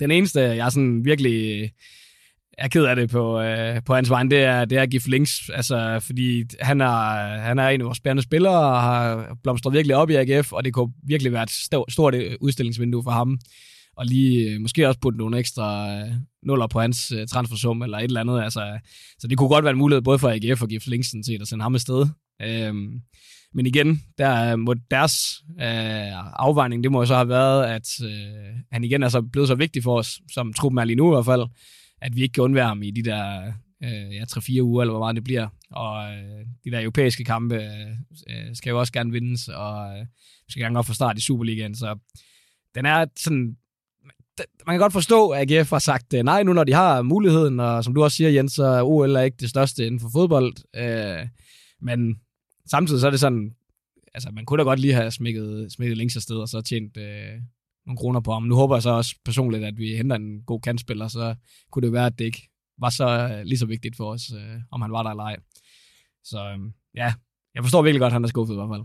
den 0.00 0.10
eneste, 0.10 0.40
jeg 0.40 0.66
er 0.66 0.70
sådan 0.70 1.04
virkelig 1.04 1.70
er 2.58 2.68
ked 2.68 2.84
af 2.84 2.96
det 2.96 3.10
på, 3.10 3.40
øh, 3.40 3.82
på 3.86 3.94
hans 3.94 4.10
vegne, 4.10 4.30
det 4.30 4.38
er, 4.38 4.64
det 4.64 4.78
er 4.78 4.86
Gif 4.86 5.06
Links, 5.06 5.50
altså, 5.54 6.00
fordi 6.02 6.44
han 6.60 6.80
er, 6.80 7.38
han 7.38 7.58
er 7.58 7.68
en 7.68 7.80
af 7.80 7.84
vores 7.84 7.98
spændende 7.98 8.22
spillere, 8.22 8.58
og 8.58 8.82
har 8.82 9.36
blomstret 9.42 9.72
virkelig 9.72 9.96
op 9.96 10.10
i 10.10 10.14
AGF, 10.14 10.52
og 10.52 10.64
det 10.64 10.72
kunne 10.72 10.92
virkelig 11.06 11.32
være 11.32 11.42
et 11.42 11.50
stort, 11.50 11.92
stort 11.92 12.14
udstillingsvindue 12.40 13.02
for 13.02 13.10
ham, 13.10 13.38
og 13.96 14.06
lige 14.06 14.50
øh, 14.50 14.60
måske 14.60 14.88
også 14.88 15.00
putte 15.00 15.18
nogle 15.18 15.38
ekstra 15.38 15.96
øh, 15.96 16.08
nuller 16.46 16.66
på 16.66 16.80
hans 16.80 17.12
øh, 17.12 17.26
transfersum, 17.26 17.82
eller 17.82 17.98
et 17.98 18.04
eller 18.04 18.20
andet, 18.20 18.42
altså, 18.42 18.78
så 19.18 19.26
det 19.28 19.38
kunne 19.38 19.48
godt 19.48 19.64
være 19.64 19.72
en 19.72 19.78
mulighed 19.78 20.02
både 20.02 20.18
for 20.18 20.28
AGF 20.28 20.62
og 20.62 20.68
Gif 20.68 20.86
Links, 20.86 21.08
set, 21.08 21.42
at 21.42 21.48
sende 21.48 21.62
ham 21.62 21.74
afsted. 21.74 22.06
Øhm, 22.42 23.00
men 23.54 23.66
igen, 23.66 24.02
der 24.18 24.52
øh, 24.52 24.58
må 24.58 24.74
deres 24.90 25.42
øh, 25.60 26.40
afvejning, 26.42 26.84
det 26.84 26.92
må 26.92 27.00
jo 27.00 27.06
så 27.06 27.14
have 27.14 27.28
været, 27.28 27.66
at 27.66 27.88
øh, 28.04 28.54
han 28.72 28.84
igen 28.84 29.02
er 29.02 29.08
så 29.08 29.22
blevet 29.32 29.48
så 29.48 29.54
vigtig 29.54 29.82
for 29.82 29.98
os, 29.98 30.20
som 30.32 30.52
truppen 30.52 30.78
er 30.78 30.84
lige 30.84 30.96
nu 30.96 31.12
i 31.12 31.14
hvert 31.14 31.24
fald, 31.24 31.42
at 32.02 32.16
vi 32.16 32.22
ikke 32.22 32.32
kan 32.32 32.44
undvære 32.44 32.66
ham 32.66 32.82
i 32.82 32.90
de 32.90 33.02
der 33.02 33.52
øh, 33.82 34.14
ja, 34.14 34.24
3-4 34.24 34.60
uger, 34.60 34.82
eller 34.82 34.92
hvor 34.92 35.00
meget 35.00 35.16
det 35.16 35.24
bliver. 35.24 35.48
Og 35.70 36.12
øh, 36.12 36.46
de 36.64 36.70
der 36.70 36.80
europæiske 36.80 37.24
kampe 37.24 37.54
øh, 37.54 37.90
øh 38.28 38.54
skal 38.56 38.70
jo 38.70 38.78
også 38.78 38.92
gerne 38.92 39.12
vindes, 39.12 39.48
og 39.48 39.98
øh, 39.98 40.06
vi 40.46 40.52
skal 40.52 40.62
gerne 40.62 40.74
godt 40.74 40.86
få 40.86 40.94
start 40.94 41.18
i 41.18 41.20
Superligaen, 41.20 41.74
så 41.74 41.98
den 42.74 42.86
er 42.86 43.06
sådan 43.16 43.56
man 44.66 44.74
kan 44.74 44.80
godt 44.80 44.92
forstå, 44.92 45.28
at 45.28 45.52
AGF 45.52 45.70
har 45.70 45.78
sagt 45.78 46.14
øh, 46.14 46.22
nej 46.22 46.42
nu, 46.42 46.52
når 46.52 46.64
de 46.64 46.72
har 46.72 47.02
muligheden, 47.02 47.60
og 47.60 47.84
som 47.84 47.94
du 47.94 48.04
også 48.04 48.16
siger, 48.16 48.30
Jens, 48.30 48.52
så 48.52 48.82
OL 48.82 49.16
er 49.16 49.20
ikke 49.20 49.36
det 49.40 49.50
største 49.50 49.86
inden 49.86 50.00
for 50.00 50.08
fodbold. 50.12 50.52
Øh, 50.76 51.28
men 51.80 52.16
samtidig 52.66 53.00
så 53.00 53.06
er 53.06 53.10
det 53.10 53.20
sådan, 53.20 53.54
altså 54.14 54.30
man 54.30 54.44
kunne 54.44 54.58
da 54.58 54.62
godt 54.62 54.80
lige 54.80 54.94
have 54.94 55.10
smækket, 55.10 55.72
smækket 55.72 55.98
links 55.98 56.16
afsted, 56.16 56.36
og 56.36 56.48
så 56.48 56.60
tjent 56.60 56.96
øh, 56.96 57.40
nogle 57.86 57.98
kroner 57.98 58.20
på 58.20 58.32
ham. 58.32 58.42
Nu 58.42 58.54
håber 58.54 58.76
jeg 58.76 58.82
så 58.82 58.90
også 58.90 59.14
personligt, 59.24 59.64
at 59.64 59.76
vi 59.76 59.96
henter 59.96 60.16
en 60.16 60.42
god 60.46 60.60
kantspiller, 60.60 61.08
så 61.08 61.34
kunne 61.70 61.86
det 61.86 61.92
være, 61.92 62.06
at 62.06 62.18
det 62.18 62.24
ikke 62.24 62.48
var 62.78 62.90
så 62.90 63.08
øh, 63.08 63.44
lige 63.44 63.58
så 63.58 63.66
vigtigt 63.66 63.96
for 63.96 64.12
os, 64.12 64.22
øh, 64.36 64.60
om 64.70 64.82
han 64.82 64.92
var 64.92 65.02
der 65.02 65.10
eller 65.10 65.24
ej. 65.24 65.36
Så 66.24 66.38
øh, 66.38 66.58
ja, 66.94 67.12
jeg 67.54 67.62
forstår 67.62 67.82
virkelig 67.82 68.00
godt, 68.00 68.10
at 68.10 68.12
han 68.12 68.24
er 68.24 68.28
skuffet 68.28 68.54
i 68.54 68.56
hvert 68.56 68.70
fald. 68.72 68.82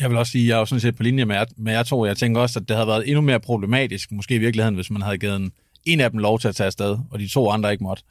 Jeg 0.00 0.10
vil 0.10 0.18
også 0.18 0.32
sige, 0.32 0.44
at 0.44 0.48
jeg 0.48 0.54
er 0.54 0.58
jo 0.58 0.66
sådan 0.66 0.80
set 0.80 0.96
på 0.96 1.02
linje 1.02 1.24
med, 1.24 1.46
med 1.56 1.72
jer 1.72 1.82
to. 1.82 2.06
Jeg 2.06 2.16
tænker 2.16 2.40
også, 2.40 2.58
at 2.58 2.68
det 2.68 2.76
havde 2.76 2.86
været 2.86 3.08
endnu 3.08 3.20
mere 3.20 3.40
problematisk, 3.40 4.12
måske 4.12 4.34
i 4.34 4.38
virkeligheden, 4.38 4.74
hvis 4.74 4.90
man 4.90 5.02
havde 5.02 5.18
givet 5.18 5.36
en, 5.36 5.52
en 5.84 6.00
af 6.00 6.10
dem 6.10 6.18
lov 6.18 6.38
til 6.38 6.48
at 6.48 6.56
tage 6.56 6.66
afsted, 6.66 6.98
og 7.10 7.18
de 7.18 7.28
to 7.28 7.50
andre 7.50 7.72
ikke 7.72 7.84
måtte. 7.84 8.02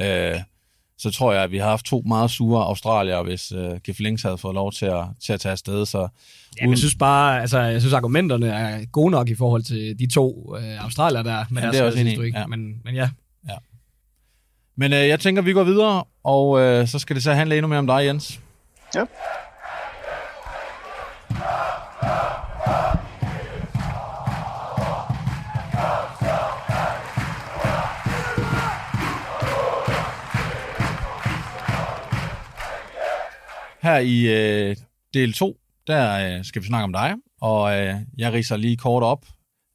Øh, 0.00 0.34
så 0.98 1.10
tror 1.10 1.32
jeg, 1.32 1.42
at 1.42 1.50
vi 1.50 1.58
har 1.58 1.68
haft 1.68 1.84
to 1.84 2.02
meget 2.06 2.30
sure 2.30 2.64
australier, 2.64 3.22
hvis 3.22 3.52
øh, 3.52 3.76
Giff 3.84 3.98
Links 4.00 4.22
havde 4.22 4.38
fået 4.38 4.54
lov 4.54 4.72
til 4.72 4.86
at, 4.86 5.04
til 5.24 5.32
at 5.32 5.40
tage 5.40 5.52
afsted. 5.52 5.86
Så 5.86 5.98
uden... 5.98 6.10
ja, 6.60 6.68
jeg 6.68 6.78
synes 6.78 6.94
bare, 6.94 7.40
altså, 7.40 7.58
jeg 7.58 7.80
synes 7.80 7.94
argumenterne 7.94 8.48
er 8.48 8.86
gode 8.92 9.10
nok 9.10 9.28
i 9.28 9.34
forhold 9.34 9.62
til 9.62 9.98
de 9.98 10.06
to 10.14 10.54
uh, 10.56 10.84
australier 10.84 11.22
der. 11.22 11.44
Men 11.50 11.64
ja, 11.64 11.70
det 11.70 11.80
er 11.80 11.84
også 11.84 11.98
synes 11.98 12.12
ikke. 12.12 12.38
Ja. 12.38 12.46
Men, 12.46 12.80
men 12.84 12.94
ja. 12.94 13.08
ja. 13.48 13.56
Men 14.76 14.92
uh, 14.92 14.98
jeg 14.98 15.20
tænker, 15.20 15.42
vi 15.42 15.52
går 15.52 15.64
videre, 15.64 16.04
og 16.24 16.48
uh, 16.48 16.88
så 16.88 16.98
skal 16.98 17.16
det 17.16 17.22
så 17.22 17.32
handle 17.32 17.56
endnu 17.56 17.68
mere 17.68 17.78
om 17.78 17.86
dig, 17.86 18.06
Jens. 18.06 18.40
Ja. 18.94 19.04
Her 33.80 33.98
i 33.98 34.26
øh, 34.26 34.76
del 35.14 35.32
2, 35.32 35.56
der 35.86 36.36
øh, 36.38 36.44
skal 36.44 36.62
vi 36.62 36.66
snakke 36.66 36.84
om 36.84 36.92
dig, 36.92 37.14
og 37.40 37.78
øh, 37.78 37.94
jeg 38.18 38.32
riser 38.32 38.56
lige 38.56 38.76
kort 38.76 39.02
op, 39.02 39.26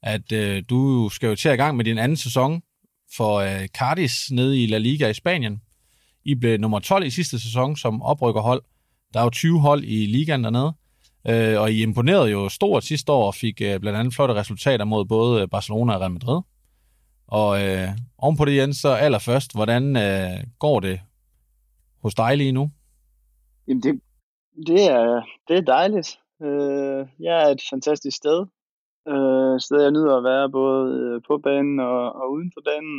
at 0.02 0.32
øh, 0.32 0.62
du 0.70 1.08
skal 1.08 1.28
jo 1.28 1.36
til 1.36 1.48
at 1.48 1.58
gang 1.58 1.76
med 1.76 1.84
din 1.84 1.98
anden 1.98 2.16
sæson 2.16 2.62
for 3.16 3.36
øh, 3.36 3.66
Cardis 3.66 4.30
nede 4.30 4.62
i 4.62 4.66
La 4.66 4.78
Liga 4.78 5.08
i 5.08 5.14
Spanien. 5.14 5.60
I 6.24 6.34
blev 6.34 6.58
nummer 6.58 6.78
12 6.78 7.06
i 7.06 7.10
sidste 7.10 7.40
sæson 7.40 7.76
som 7.76 8.02
oprykkerhold. 8.02 8.62
Der 9.14 9.20
er 9.20 9.24
jo 9.24 9.30
20 9.30 9.60
hold 9.60 9.84
i 9.84 10.06
ligaen 10.06 10.44
dernede, 10.44 10.72
øh, 11.28 11.60
og 11.60 11.72
I 11.72 11.82
imponerede 11.82 12.30
jo 12.30 12.48
stort 12.48 12.84
sidste 12.84 13.12
år 13.12 13.26
og 13.26 13.34
fik 13.34 13.60
øh, 13.60 13.80
blandt 13.80 13.98
andet 13.98 14.14
flotte 14.14 14.34
resultater 14.34 14.84
mod 14.84 15.04
både 15.04 15.42
øh, 15.42 15.48
Barcelona 15.48 15.94
og 15.94 16.00
Real 16.00 16.12
Madrid. 16.12 16.40
Og 17.26 17.62
øh, 17.62 17.88
ovenpå 18.18 18.44
det, 18.44 18.56
Jens, 18.56 18.76
så 18.76 18.88
allerførst, 18.88 19.54
hvordan 19.54 19.96
øh, 19.96 20.44
går 20.58 20.80
det 20.80 21.00
hos 22.02 22.14
dig 22.14 22.36
lige 22.36 22.52
nu? 22.52 22.70
Jamen 23.68 23.82
det, 23.82 24.00
det, 24.66 24.90
er, 24.90 25.22
det 25.48 25.56
er 25.56 25.60
dejligt. 25.60 26.18
Øh, 26.42 27.06
jeg 27.20 27.34
er 27.42 27.48
et 27.48 27.62
fantastisk 27.70 28.16
sted. 28.16 28.46
Øh, 29.08 29.60
sted, 29.60 29.82
jeg 29.82 29.90
nyder 29.90 30.16
at 30.16 30.24
være 30.24 30.50
både 30.50 30.82
øh, 31.00 31.20
på 31.28 31.40
banen 31.44 31.80
og, 31.80 32.12
og 32.20 32.32
uden 32.32 32.52
for 32.54 32.62
banen. 32.70 32.98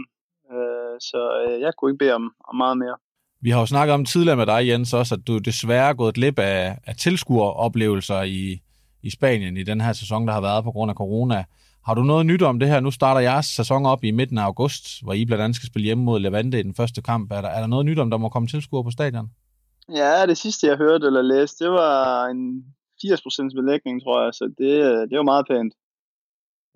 Øh, 0.54 0.96
så 1.00 1.20
øh, 1.42 1.62
jeg 1.62 1.74
kunne 1.74 1.92
ikke 1.92 2.04
bede 2.04 2.14
om, 2.14 2.34
om 2.50 2.56
meget 2.56 2.78
mere. 2.78 2.98
Vi 3.42 3.50
har 3.50 3.60
jo 3.60 3.66
snakket 3.66 3.94
om 3.94 4.06
tidligere 4.06 4.38
med 4.38 4.46
dig, 4.46 4.68
Jens, 4.68 4.94
også, 4.94 5.16
at 5.16 5.28
du 5.28 5.38
desværre 5.38 5.90
er 5.90 5.94
gået 5.94 6.16
glip 6.16 6.40
af, 6.40 6.78
af 6.86 6.96
tilskueroplevelser 6.96 8.22
i, 8.22 8.62
i 9.04 9.10
Spanien 9.10 9.58
i 9.58 9.64
den 9.64 9.82
her 9.82 9.94
sæson, 9.94 10.28
der 10.28 10.34
har 10.34 10.42
været 10.42 10.64
på 10.64 10.72
grund 10.72 10.90
af 10.90 10.96
corona. 10.96 11.44
Har 11.86 11.94
du 11.94 12.04
noget 12.04 12.26
nyt 12.26 12.42
om 12.42 12.60
det 12.60 12.70
her? 12.70 12.80
Nu 12.80 12.92
starter 12.92 13.22
jeres 13.22 13.46
sæson 13.46 13.86
op 13.86 14.04
i 14.04 14.12
midten 14.12 14.38
af 14.38 14.44
august, 14.44 15.04
hvor 15.04 15.14
I 15.14 15.26
blandt 15.26 15.44
andet 15.44 15.56
skal 15.56 15.68
spille 15.68 15.86
hjemme 15.86 16.04
mod 16.04 16.20
Levante 16.20 16.60
i 16.60 16.64
den 16.64 16.76
første 16.76 17.02
kamp. 17.02 17.32
Er 17.32 17.42
der, 17.42 17.50
er 17.50 17.60
der 17.60 17.68
noget 17.68 17.86
nyt 17.86 18.00
om, 18.00 18.10
der 18.10 18.18
må 18.18 18.30
komme 18.30 18.48
tilskuere 18.48 18.84
på 18.84 18.92
stadion? 18.92 19.30
Ja, 19.94 20.26
det 20.26 20.38
sidste, 20.38 20.68
jeg 20.68 20.78
hørte 20.78 21.08
eller 21.08 21.22
læste, 21.22 21.64
det 21.66 21.72
var 21.72 22.26
en 22.26 22.66
80% 23.04 23.56
belægning, 23.56 24.04
tror 24.04 24.24
jeg, 24.24 24.34
så 24.34 24.46
det, 24.58 24.74
det 25.10 25.18
var 25.18 25.32
meget 25.32 25.46
pænt. 25.52 25.74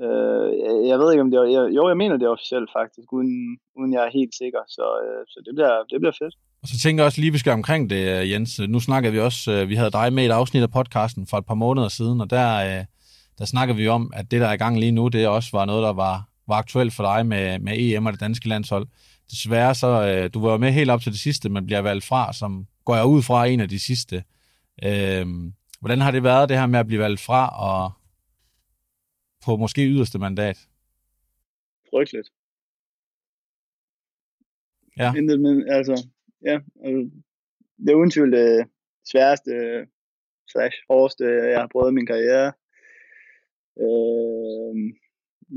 Øh, 0.06 0.48
jeg 0.92 0.98
ved 1.00 1.12
ikke, 1.12 1.22
om 1.26 1.32
det 1.32 1.38
er... 1.40 1.46
Jo, 1.78 1.88
jeg 1.88 1.98
mener, 1.98 2.18
det 2.18 2.26
er 2.26 2.38
officielt 2.38 2.70
faktisk, 2.80 3.14
uden, 3.14 3.34
uden 3.78 3.94
jeg 3.94 4.02
er 4.06 4.18
helt 4.20 4.36
sikker, 4.42 4.62
så, 4.68 4.86
øh, 5.04 5.22
så 5.32 5.38
det, 5.46 5.54
bliver, 5.56 5.74
det 5.90 6.00
bliver 6.02 6.16
fedt. 6.22 6.36
Og 6.62 6.68
så 6.68 6.76
tænker 6.84 7.04
jeg 7.04 7.08
også 7.08 7.22
lige, 7.22 7.32
vi 7.32 7.44
skal 7.44 7.54
omkring 7.54 7.90
det, 7.90 8.02
øh, 8.14 8.32
Jens. 8.32 8.60
Nu 8.60 8.80
snakkede 8.80 9.14
vi 9.14 9.20
også, 9.20 9.52
øh, 9.52 9.70
vi 9.70 9.76
havde 9.76 9.92
dig 9.92 10.14
med 10.14 10.24
i 10.24 10.26
et 10.26 10.32
afsnit 10.32 10.64
af 10.64 10.72
podcasten 10.72 11.28
for 11.28 11.38
et 11.38 11.46
par 11.46 11.62
måneder 11.66 11.88
siden, 11.88 12.22
og 12.22 12.30
der, 12.30 12.50
øh, 12.68 12.86
der 13.40 13.46
snakkede 13.46 13.78
vi 13.78 13.88
om, 13.88 14.12
at 14.16 14.32
det, 14.32 14.42
der 14.42 14.48
er 14.48 14.54
i 14.54 14.64
gang 14.64 14.80
lige 14.80 14.92
nu, 14.92 15.08
det 15.08 15.28
også 15.28 15.50
var 15.54 15.66
noget, 15.66 15.84
der 15.84 15.94
var, 15.94 16.16
var 16.48 16.56
aktuelt 16.56 16.94
for 16.94 17.04
dig 17.04 17.26
med, 17.26 17.60
med 17.60 17.74
EM 17.78 18.06
og 18.06 18.14
det 18.14 18.22
danske 18.22 18.48
landshold. 18.48 18.88
Desværre 19.32 19.76
så, 19.76 20.30
du 20.34 20.42
var 20.42 20.58
med 20.58 20.72
helt 20.72 20.90
op 20.90 21.02
til 21.02 21.12
det 21.12 21.20
sidste, 21.20 21.50
men 21.50 21.66
bliver 21.66 21.82
valgt 21.82 22.06
fra 22.06 22.34
som 22.34 22.66
går 22.86 22.96
jeg 22.96 23.06
ud 23.06 23.22
fra 23.22 23.46
en 23.46 23.60
af 23.60 23.70
de 23.70 23.80
sidste. 23.80 24.24
Øh, 24.84 25.26
hvordan 25.80 26.02
har 26.02 26.12
det 26.12 26.24
været, 26.24 26.50
det 26.50 26.58
her 26.58 26.68
med 26.68 26.80
at 26.80 26.88
blive 26.88 27.02
valgt 27.02 27.22
fra 27.22 27.42
og 27.70 27.92
på 29.46 29.56
måske 29.58 29.82
yderste 29.82 30.20
mandat? 30.20 30.68
Frygteligt. 31.90 32.30
Ja. 34.98 35.14
Intet, 35.18 35.40
men 35.42 35.70
altså, 35.70 36.08
ja, 36.46 36.60
altså, 36.86 37.12
det 37.78 37.90
er 37.90 37.96
uden 37.96 38.12
tvivl 38.12 38.32
det 38.32 38.68
sværeste 39.12 39.52
slash 40.52 40.78
hårdeste, 40.90 41.26
jeg 41.26 41.60
har 41.60 41.68
prøvet 41.68 41.92
i 41.92 41.94
min 41.94 42.06
karriere. 42.06 42.54
Øh, 43.86 44.76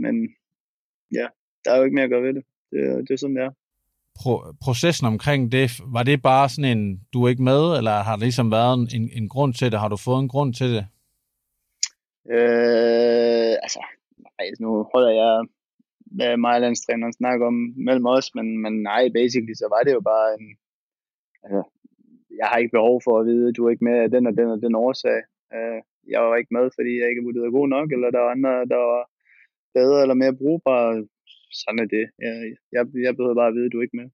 men 0.02 0.14
ja, 1.12 1.26
der 1.64 1.72
er 1.72 1.76
jo 1.78 1.84
ikke 1.84 1.94
mere 1.94 2.04
at 2.04 2.10
gøre 2.10 2.22
ved 2.22 2.34
det. 2.34 2.44
Det, 2.70 3.08
det 3.08 3.14
er 3.14 3.18
sådan, 3.18 3.36
det 3.36 3.44
er 3.44 3.52
pro- 4.18 4.52
processen 4.64 5.06
omkring 5.06 5.52
det, 5.52 5.80
var 5.86 6.02
det 6.02 6.22
bare 6.22 6.48
sådan 6.48 6.78
en, 6.78 7.00
du 7.12 7.24
er 7.24 7.28
ikke 7.28 7.42
med, 7.42 7.62
eller 7.78 7.94
har 8.06 8.16
der 8.16 8.24
ligesom 8.24 8.50
været 8.50 8.94
en, 8.96 9.10
en 9.18 9.28
grund 9.28 9.54
til 9.54 9.72
det? 9.72 9.80
Har 9.80 9.88
du 9.88 9.96
fået 9.96 10.20
en 10.22 10.28
grund 10.28 10.54
til 10.54 10.68
det? 10.76 10.84
Øh, 12.36 13.52
altså, 13.64 13.80
nej, 14.18 14.46
nu 14.60 14.70
holder 14.92 15.12
jeg, 15.22 15.32
hvad 16.16 16.36
mig 16.36 16.54
og 16.54 16.60
landstræneren 16.60 17.12
snakker 17.12 17.46
om 17.46 17.58
mellem 17.86 18.06
os, 18.06 18.34
men, 18.34 18.46
men 18.62 18.72
nej, 18.82 19.02
basically, 19.18 19.54
så 19.54 19.66
var 19.74 19.82
det 19.86 19.92
jo 19.98 20.00
bare 20.00 20.28
en, 20.38 20.46
altså, 21.44 21.62
jeg 22.38 22.46
har 22.50 22.56
ikke 22.58 22.76
behov 22.78 22.96
for 23.04 23.14
at 23.20 23.26
vide, 23.26 23.48
at 23.48 23.56
du 23.56 23.66
er 23.66 23.70
ikke 23.70 23.84
med 23.84 23.98
af 24.04 24.10
den 24.10 24.26
og 24.26 24.34
den 24.38 24.48
og 24.54 24.60
den 24.64 24.74
årsag. 24.74 25.20
Øh, 25.54 25.80
jeg 26.12 26.20
var 26.22 26.36
ikke 26.36 26.54
med, 26.56 26.66
fordi 26.76 26.92
jeg 27.00 27.08
ikke 27.08 27.26
vurderet 27.28 27.56
god 27.58 27.68
nok, 27.76 27.88
eller 27.92 28.10
der 28.10 28.20
var 28.24 28.30
andre, 28.36 28.54
der 28.72 28.80
var 28.90 29.02
bedre 29.78 30.02
eller 30.02 30.16
mere 30.22 30.38
brugbare. 30.42 30.90
Sådan 31.60 31.78
er 31.84 31.88
det. 31.96 32.06
Jeg, 32.24 32.34
jeg, 32.74 32.82
jeg 33.06 33.12
behøver 33.16 33.34
bare 33.40 33.48
at 33.48 33.54
vide, 33.54 33.66
at 33.68 33.72
du 33.72 33.78
er 33.78 33.86
ikke 33.86 34.00
med. 34.02 34.08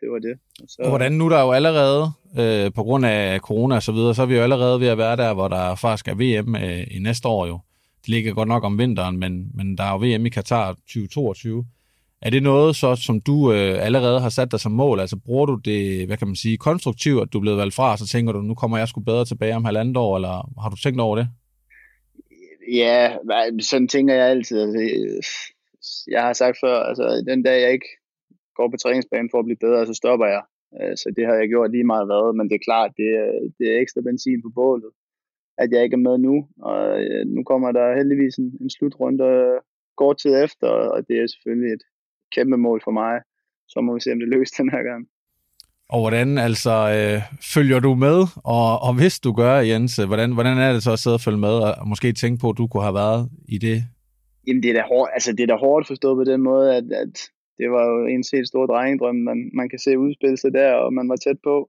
Det 0.00 0.08
var 0.12 0.18
det. 0.18 0.34
Og 0.62 0.66
så... 0.68 0.88
Hvordan 0.88 1.12
nu 1.12 1.30
der 1.30 1.36
er 1.36 1.44
jo 1.48 1.52
allerede, 1.52 2.02
øh, 2.40 2.72
på 2.72 2.82
grund 2.82 3.06
af 3.06 3.40
corona 3.40 3.74
og 3.74 3.82
så 3.82 3.92
videre, 3.92 4.14
så 4.14 4.22
er 4.22 4.26
vi 4.26 4.36
jo 4.36 4.42
allerede 4.42 4.80
ved 4.80 4.88
at 4.88 4.98
være 4.98 5.16
der, 5.16 5.34
hvor 5.34 5.48
der 5.48 5.74
faktisk 5.74 6.08
er 6.08 6.14
VM 6.14 6.56
øh, 6.56 6.96
i 6.96 6.98
næste 6.98 7.28
år 7.28 7.46
jo. 7.46 7.58
Det 8.00 8.08
ligger 8.08 8.34
godt 8.34 8.48
nok 8.48 8.64
om 8.64 8.78
vinteren, 8.78 9.16
men, 9.16 9.50
men 9.54 9.78
der 9.78 9.84
er 9.84 9.92
jo 9.92 9.98
VM 9.98 10.26
i 10.26 10.28
Katar 10.28 10.72
2022. 10.72 11.64
Er 12.22 12.30
det 12.30 12.42
noget, 12.42 12.76
så, 12.76 12.96
som 12.96 13.20
du 13.20 13.52
øh, 13.52 13.86
allerede 13.86 14.20
har 14.20 14.28
sat 14.28 14.52
dig 14.52 14.60
som 14.60 14.72
mål? 14.72 15.00
Altså 15.00 15.16
bruger 15.16 15.46
du 15.46 15.54
det, 15.54 16.06
hvad 16.06 16.16
kan 16.16 16.28
man 16.28 16.36
sige, 16.36 16.56
konstruktivt, 16.56 17.22
at 17.22 17.32
du 17.32 17.38
er 17.38 17.40
blevet 17.40 17.58
valgt 17.58 17.74
fra, 17.74 17.92
og 17.92 17.98
så 17.98 18.06
tænker 18.06 18.32
du, 18.32 18.40
nu 18.40 18.54
kommer 18.54 18.78
jeg 18.78 18.88
sgu 18.88 19.00
bedre 19.00 19.24
tilbage 19.24 19.56
om 19.56 19.64
halvandet 19.64 19.96
år, 19.96 20.16
eller 20.16 20.60
har 20.62 20.70
du 20.70 20.76
tænkt 20.76 21.00
over 21.00 21.16
det? 21.16 21.28
Ja, 22.72 23.16
sådan 23.60 23.88
tænker 23.88 24.14
jeg 24.14 24.26
altid. 24.26 24.60
Altså, 24.60 24.80
jeg 26.14 26.22
har 26.22 26.32
sagt 26.32 26.56
før, 26.64 26.76
altså 26.90 27.24
den 27.30 27.42
dag 27.42 27.62
jeg 27.62 27.72
ikke 27.72 27.90
går 28.56 28.68
på 28.70 28.76
træningsbanen 28.76 29.30
for 29.30 29.38
at 29.38 29.44
blive 29.48 29.64
bedre, 29.66 29.86
så 29.86 29.94
stopper 29.94 30.26
jeg. 30.26 30.42
Øh, 30.78 30.96
så 31.00 31.06
det 31.16 31.24
har 31.26 31.34
jeg 31.34 31.48
gjort 31.48 31.70
lige 31.70 31.90
meget 31.92 32.06
hvad, 32.08 32.36
men 32.36 32.48
det 32.48 32.56
er 32.56 32.68
klart, 32.68 32.90
det 33.00 33.10
er, 33.22 33.30
det 33.58 33.66
er 33.68 33.80
ekstra 33.80 34.00
benzin 34.00 34.42
på 34.42 34.50
bålet, 34.60 34.90
at 35.62 35.68
jeg 35.72 35.82
ikke 35.84 35.98
er 36.00 36.06
med 36.08 36.16
nu. 36.18 36.36
Og 36.70 36.80
øh, 37.02 37.22
nu 37.26 37.40
kommer 37.50 37.72
der 37.72 37.96
heldigvis 37.98 38.36
en, 38.42 38.48
en 38.62 38.70
slutrunde 38.70 39.28
kort 40.00 40.16
tid 40.22 40.34
efter, 40.46 40.68
og 40.94 40.98
det 41.08 41.16
er 41.16 41.26
selvfølgelig 41.26 41.72
et 41.72 41.84
kæmpe 42.34 42.56
mål 42.56 42.80
for 42.84 42.90
mig. 42.90 43.14
Så 43.68 43.80
må 43.80 43.94
vi 43.94 44.00
se, 44.00 44.12
om 44.12 44.20
det 44.20 44.28
løses 44.28 44.50
den 44.60 44.70
her 44.70 44.82
gang. 44.90 45.02
Og 45.88 46.00
hvordan 46.00 46.38
altså 46.38 46.74
øh, 46.96 47.22
følger 47.54 47.80
du 47.80 47.94
med? 47.94 48.18
Og, 48.44 48.82
og 48.82 48.92
hvis 48.94 49.20
du 49.20 49.32
gør, 49.32 49.54
Jens, 49.70 49.98
øh, 49.98 50.06
hvordan, 50.06 50.32
hvordan 50.32 50.58
er 50.58 50.72
det 50.72 50.82
så 50.82 50.92
at 50.92 50.98
sidde 50.98 51.16
og 51.16 51.20
følge 51.20 51.38
med, 51.38 51.54
og 51.78 51.88
måske 51.88 52.12
tænke 52.12 52.40
på, 52.40 52.48
at 52.50 52.58
du 52.58 52.66
kunne 52.66 52.82
have 52.82 52.94
været 52.94 53.30
i 53.48 53.58
det? 53.58 53.84
Jamen 54.46 54.62
det 54.62 54.70
er 54.70 54.74
da 54.74 54.82
hårdt, 54.92 55.10
altså, 55.14 55.32
det 55.32 55.40
er 55.40 55.46
da 55.46 55.56
hårdt 55.56 55.86
forstået 55.86 56.16
på 56.16 56.24
den 56.32 56.40
måde, 56.42 56.76
at, 56.76 56.84
at 56.84 57.14
det 57.58 57.70
var 57.70 57.84
jo 57.92 58.06
en 58.06 58.24
helt 58.32 58.48
stor 58.48 58.66
drengedrøm, 58.66 59.14
man, 59.14 59.50
man 59.54 59.68
kan 59.68 59.78
se 59.78 59.98
udspille 59.98 60.36
sig 60.36 60.52
der, 60.52 60.72
og 60.72 60.92
man 60.92 61.08
var 61.08 61.16
tæt 61.16 61.36
på. 61.44 61.68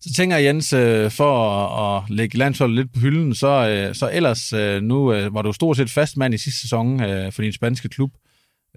Så 0.00 0.12
tænker 0.16 0.36
jeg, 0.36 0.44
Jens, 0.44 0.72
øh, 0.72 1.10
for 1.10 1.34
at 1.84 2.10
lægge 2.10 2.38
landsholdet 2.38 2.76
lidt 2.76 2.92
på 2.92 3.00
hylden, 3.00 3.34
så, 3.34 3.52
øh, 3.68 3.94
så 3.94 4.10
ellers 4.12 4.52
øh, 4.52 4.82
nu 4.82 5.04
var 5.06 5.42
du 5.42 5.52
stort 5.52 5.76
set 5.76 5.90
fast 5.90 6.16
mand 6.16 6.34
i 6.34 6.38
sidste 6.38 6.60
sæson 6.60 6.98
for 7.32 7.42
din 7.42 7.52
spanske 7.52 7.88
klub. 7.88 8.10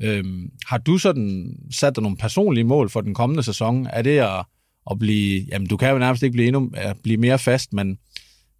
Øhm, 0.01 0.49
har 0.65 0.77
du 0.77 0.97
sådan 0.97 1.57
sat 1.71 1.95
dig 1.95 2.01
nogle 2.01 2.17
personlige 2.17 2.63
mål 2.63 2.89
for 2.89 3.01
den 3.01 3.13
kommende 3.13 3.43
sæson? 3.43 3.87
Er 3.89 4.01
det 4.01 4.19
at, 4.19 4.45
at 4.91 4.99
blive, 4.99 5.45
jamen 5.51 5.67
du 5.67 5.77
kan 5.77 5.91
jo 5.91 5.97
nærmest 5.97 6.23
ikke 6.23 6.33
blive, 6.33 6.47
endnu, 6.47 6.71
at 6.73 6.97
blive 7.03 7.17
mere 7.17 7.39
fast, 7.39 7.73
men, 7.73 7.97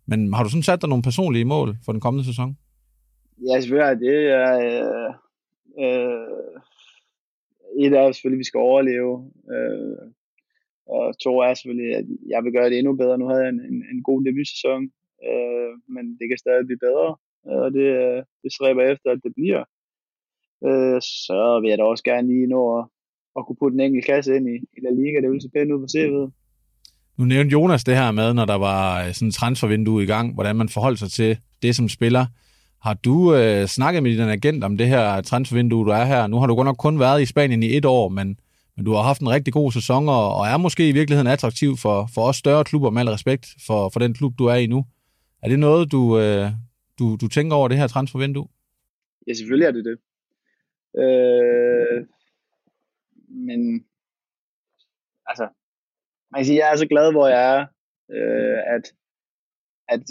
men 0.08 0.34
har 0.34 0.44
du 0.44 0.50
sådan 0.50 0.64
sat 0.64 0.82
dig 0.82 0.90
nogle 0.90 1.04
personlige 1.04 1.46
mål 1.46 1.78
for 1.86 1.92
den 1.92 2.02
kommende 2.02 2.26
sæson? 2.26 2.58
Ja, 3.44 3.62
selvfølgelig. 3.62 4.00
Det 4.08 4.18
er, 4.42 4.52
øh, 4.70 5.12
øh, 5.84 6.56
et 7.84 7.94
er 7.94 8.12
selvfølgelig, 8.12 8.38
at 8.38 8.44
vi 8.46 8.52
skal 8.52 8.66
overleve. 8.70 9.32
Øh, 9.56 10.06
og 10.88 11.20
to 11.20 11.32
er 11.40 11.54
selvfølgelig, 11.54 11.96
at 11.96 12.06
jeg 12.34 12.44
vil 12.44 12.54
gøre 12.54 12.70
det 12.70 12.78
endnu 12.78 12.94
bedre. 12.96 13.18
Nu 13.18 13.28
havde 13.28 13.44
jeg 13.44 13.50
en, 13.50 13.62
en, 13.72 13.78
en 13.94 14.04
god 14.04 14.20
debutsæson, 14.26 14.84
øh, 15.30 15.72
men 15.96 16.04
det 16.20 16.26
kan 16.30 16.38
stadig 16.38 16.66
blive 16.66 16.86
bedre. 16.88 17.10
Øh, 17.48 17.62
og 17.66 17.70
det, 17.78 17.88
det 18.44 18.54
stræber 18.54 18.84
efter, 18.92 19.10
at 19.12 19.20
det 19.26 19.34
bliver. 19.40 19.64
Øh, 20.68 21.00
så 21.26 21.60
vil 21.62 21.70
jeg 21.70 21.78
da 21.78 21.84
også 21.84 22.04
gerne 22.04 22.28
lige 22.28 22.48
nå 22.48 22.62
at, 22.78 22.84
at 23.38 23.46
kunne 23.46 23.60
putte 23.62 23.76
en 23.76 23.86
enkelt 23.86 24.06
kasse 24.06 24.36
ind 24.36 24.48
i, 24.54 24.56
i 24.76 24.80
La 24.84 24.92
Liga. 25.00 25.18
Det 25.22 25.30
ville 25.30 25.46
se 25.46 25.56
pænt 25.56 25.72
ud 25.72 25.80
på 25.84 25.90
CV'et. 25.96 26.32
Nu 27.18 27.26
nævnte 27.26 27.52
Jonas 27.52 27.84
det 27.84 27.96
her 27.96 28.12
med, 28.12 28.34
når 28.34 28.46
der 28.46 28.56
var 28.56 29.06
øh, 29.06 29.14
sådan 29.14 29.28
en 29.28 29.32
transfervindue 29.32 30.04
i 30.04 30.06
gang, 30.06 30.34
hvordan 30.34 30.56
man 30.56 30.70
forholder 30.70 30.98
sig 30.98 31.12
til 31.12 31.38
det 31.62 31.76
som 31.76 31.90
spiller. 31.90 32.26
Har 32.82 32.94
du 32.94 33.36
øh, 33.36 33.66
snakket 33.68 34.04
med 34.04 34.12
din 34.12 34.20
agent 34.22 34.64
om 34.64 34.78
det 34.78 34.88
her 34.88 35.22
transfervindue, 35.22 35.86
du 35.86 35.92
er 35.92 36.04
her? 36.06 36.28
Nu 36.28 36.40
har 36.40 36.48
du 36.48 36.56
godt 36.56 36.66
nok 36.66 36.78
kun 36.78 37.00
været 37.00 37.22
i 37.22 37.26
Spanien 37.26 37.64
i 37.64 37.78
et 37.78 37.86
år, 37.86 38.10
men, 38.10 38.40
men 38.76 38.86
du 38.86 38.92
har 38.92 39.02
haft 39.02 39.22
en 39.22 39.30
rigtig 39.30 39.54
god 39.54 39.72
sæson, 39.72 40.10
og, 40.10 40.36
og 40.36 40.48
er 40.48 40.58
måske 40.58 40.90
i 40.90 40.92
virkeligheden 40.92 41.28
attraktiv 41.28 41.78
for, 41.78 42.10
for 42.14 42.22
os 42.22 42.36
større 42.36 42.64
klubber, 42.64 42.90
med 42.90 43.02
al 43.02 43.10
respekt 43.10 43.48
for, 43.68 43.90
for 43.90 44.00
den 44.00 44.14
klub, 44.14 44.34
du 44.40 44.46
er 44.46 44.56
i 44.56 44.68
nu. 44.68 44.86
Er 45.44 45.50
det 45.50 45.60
noget, 45.60 45.92
du, 45.92 46.20
øh, 46.20 46.52
du, 47.00 47.18
du 47.22 47.28
tænker 47.28 47.56
over 47.56 47.68
det 47.68 47.78
her 47.78 47.88
transfervindue? 47.88 48.48
Ja, 49.28 49.34
selvfølgelig 49.34 49.68
er 49.68 49.72
det 49.72 49.86
det. 49.86 49.98
Øh, 51.04 52.06
men 53.30 53.86
altså, 55.28 55.48
man 56.32 56.40
kan 56.40 56.46
sige, 56.46 56.60
jeg 56.60 56.72
er 56.72 56.76
så 56.76 56.88
glad, 56.88 57.12
hvor 57.12 57.28
jeg 57.28 57.56
er, 57.56 57.66
øh, 58.12 58.60
at, 58.76 58.94
at 59.88 60.02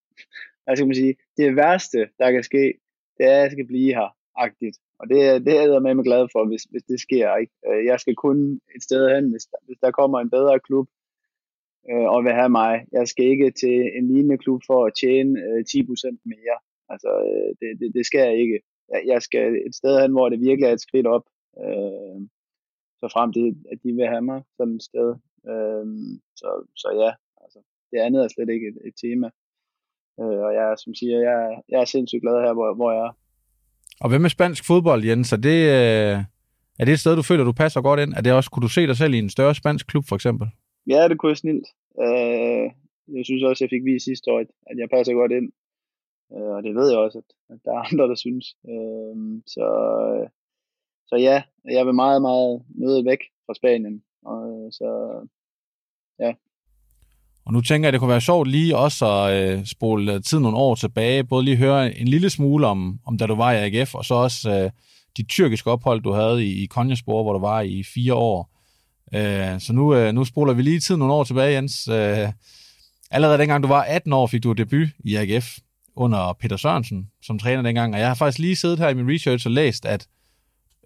hvad 0.64 0.76
skal 0.76 0.86
man 0.86 0.94
sige, 0.94 1.14
det 1.36 1.56
værste, 1.56 2.08
der 2.18 2.30
kan 2.32 2.42
ske, 2.42 2.64
det 3.18 3.26
er, 3.26 3.36
at 3.36 3.42
jeg 3.42 3.50
skal 3.50 3.66
blive 3.66 3.94
her, 3.94 4.16
agtigt. 4.36 4.76
Og 4.98 5.08
det, 5.08 5.46
det 5.46 5.52
er 5.58 5.72
jeg 5.72 5.82
med 5.82 5.94
mig 5.94 6.04
glad 6.04 6.28
for, 6.32 6.48
hvis, 6.48 6.62
hvis 6.62 6.82
det 6.82 7.00
sker. 7.00 7.36
Ikke? 7.36 7.52
Øh, 7.68 7.84
jeg 7.84 8.00
skal 8.00 8.14
kun 8.14 8.60
et 8.76 8.82
sted 8.82 9.02
hen, 9.14 9.30
hvis 9.30 9.44
der, 9.50 9.58
hvis 9.66 9.78
der 9.82 9.90
kommer 9.90 10.18
en 10.20 10.30
bedre 10.30 10.60
klub 10.60 10.86
øh, 11.90 12.06
og 12.14 12.24
vil 12.24 12.32
have 12.32 12.48
mig. 12.48 12.86
Jeg 12.92 13.08
skal 13.08 13.24
ikke 13.24 13.50
til 13.50 13.76
en 13.98 14.06
lignende 14.12 14.38
klub 14.38 14.60
for 14.66 14.86
at 14.86 14.92
tjene 15.00 15.40
øh, 15.40 15.64
10% 15.68 16.16
mere. 16.24 16.58
Altså, 16.92 17.10
øh, 17.30 17.50
det, 17.60 17.80
det, 17.80 17.94
det 17.94 18.06
skal 18.06 18.20
jeg 18.28 18.36
ikke. 18.44 18.60
Jeg, 18.92 19.02
jeg 19.06 19.22
skal 19.22 19.46
et 19.66 19.74
sted 19.74 20.02
hen, 20.02 20.12
hvor 20.12 20.28
det 20.28 20.40
virkelig 20.40 20.66
er 20.68 20.72
et 20.72 20.86
skridt 20.86 21.06
op. 21.06 21.24
Øh, 21.64 22.18
så 23.00 23.06
frem 23.14 23.32
til, 23.32 23.46
at 23.72 23.78
de 23.84 23.92
vil 23.92 24.12
have 24.14 24.26
mig 24.30 24.42
sådan 24.56 24.76
et 24.76 24.82
sted. 24.82 25.08
Øh, 25.50 25.86
så, 26.40 26.48
så 26.82 26.88
ja, 27.02 27.10
altså, 27.44 27.58
det 27.90 27.98
andet 27.98 28.24
er 28.24 28.28
slet 28.28 28.50
ikke 28.54 28.68
et, 28.68 28.78
et 28.88 28.94
tema. 29.02 29.30
Øh, 30.20 30.40
og 30.46 30.54
jeg, 30.54 30.74
som 30.78 30.94
siger, 30.94 31.18
jeg, 31.28 31.62
jeg 31.68 31.80
er 31.80 31.84
sindssygt 31.84 32.22
glad 32.22 32.36
her, 32.44 32.52
hvor, 32.52 32.74
hvor 32.74 32.92
jeg 32.92 33.02
er. 33.08 33.12
Og 34.00 34.08
hvad 34.08 34.18
med 34.18 34.30
spansk 34.30 34.66
fodbold, 34.66 35.04
Jens? 35.04 35.32
Er 35.32 35.36
det, 35.36 35.60
øh, 35.76 36.16
er 36.78 36.84
det 36.84 36.92
et 36.92 37.00
sted, 37.00 37.16
du 37.16 37.22
føler, 37.22 37.44
du 37.44 37.52
passer 37.52 37.80
godt 37.80 38.00
ind? 38.00 38.12
Er 38.16 38.20
det 38.20 38.32
også, 38.32 38.50
kunne 38.50 38.62
du 38.62 38.68
se 38.68 38.86
dig 38.86 38.96
selv 38.96 39.14
i 39.14 39.18
en 39.18 39.30
større 39.30 39.54
spansk 39.54 39.86
klub, 39.86 40.04
for 40.08 40.16
eksempel? 40.16 40.48
Ja, 40.86 41.08
det 41.08 41.18
kunne 41.18 41.30
jeg 41.30 41.36
snilt. 41.36 41.68
Øh, 42.04 42.66
jeg 43.16 43.24
synes 43.24 43.42
også, 43.42 43.64
jeg 43.64 43.70
fik 43.70 43.84
vist 43.84 44.04
sidste 44.04 44.32
år, 44.32 44.38
at 44.70 44.76
jeg 44.78 44.88
passer 44.94 45.14
godt 45.14 45.32
ind. 45.32 45.52
Øh, 46.32 46.50
og 46.56 46.62
det 46.62 46.74
ved 46.74 46.90
jeg 46.90 46.98
også, 46.98 47.18
at, 47.18 47.28
at 47.54 47.58
der 47.64 47.72
er 47.72 47.82
andre, 47.92 48.08
der 48.08 48.14
synes. 48.14 48.46
Øh, 48.72 49.16
så, 49.46 49.66
så 51.08 51.16
ja, 51.16 51.42
jeg 51.64 51.86
vil 51.86 51.94
meget, 51.94 52.22
meget 52.22 52.62
møde 52.68 53.04
væk 53.04 53.22
fra 53.46 53.54
Spanien. 53.54 54.02
Og, 54.24 54.72
så 54.72 54.88
ja, 56.18 56.34
og 57.46 57.52
nu 57.52 57.60
tænker 57.60 57.86
jeg, 57.86 57.88
at 57.88 57.92
det 57.92 58.00
kunne 58.00 58.10
være 58.10 58.20
sjovt 58.20 58.48
lige 58.48 58.76
også 58.76 59.06
at 59.06 59.58
øh, 59.58 59.66
spole 59.66 60.12
øh, 60.12 60.22
tiden 60.22 60.42
nogle 60.42 60.56
år 60.56 60.74
tilbage, 60.74 61.24
både 61.24 61.44
lige 61.44 61.56
høre 61.56 61.98
en 61.98 62.08
lille 62.08 62.30
smule 62.30 62.66
om, 62.66 62.98
om 63.06 63.18
da 63.18 63.26
du 63.26 63.34
var 63.34 63.52
i 63.52 63.56
AGF, 63.56 63.94
og 63.94 64.04
så 64.04 64.14
også 64.14 64.50
øh, 64.50 64.70
de 65.16 65.22
tyrkiske 65.22 65.70
ophold, 65.70 66.00
du 66.00 66.12
havde 66.12 66.46
i, 66.46 66.62
i 66.62 66.66
Konjaspor, 66.66 67.22
hvor 67.22 67.32
du 67.32 67.38
var 67.38 67.60
i 67.60 67.82
fire 67.94 68.14
år. 68.14 68.50
Øh, 69.14 69.60
så 69.60 69.72
nu, 69.72 69.94
øh, 69.94 70.14
nu 70.14 70.24
spoler 70.24 70.52
vi 70.52 70.62
lige 70.62 70.80
tiden 70.80 70.98
nogle 70.98 71.14
år 71.14 71.24
tilbage, 71.24 71.54
Jens. 71.54 71.88
Øh, 71.88 72.28
allerede 73.10 73.38
dengang 73.38 73.62
du 73.62 73.68
var 73.68 73.82
18 73.82 74.12
år, 74.12 74.26
fik 74.26 74.42
du 74.42 74.52
debut 74.52 74.88
i 75.04 75.16
AGF 75.16 75.58
under 75.96 76.32
Peter 76.40 76.56
Sørensen 76.56 77.10
som 77.22 77.38
træner 77.38 77.62
dengang, 77.62 77.94
og 77.94 78.00
jeg 78.00 78.08
har 78.08 78.14
faktisk 78.14 78.38
lige 78.38 78.56
siddet 78.56 78.78
her 78.78 78.88
i 78.88 78.94
min 78.94 79.14
research 79.14 79.46
og 79.46 79.52
læst, 79.52 79.86
at 79.86 80.06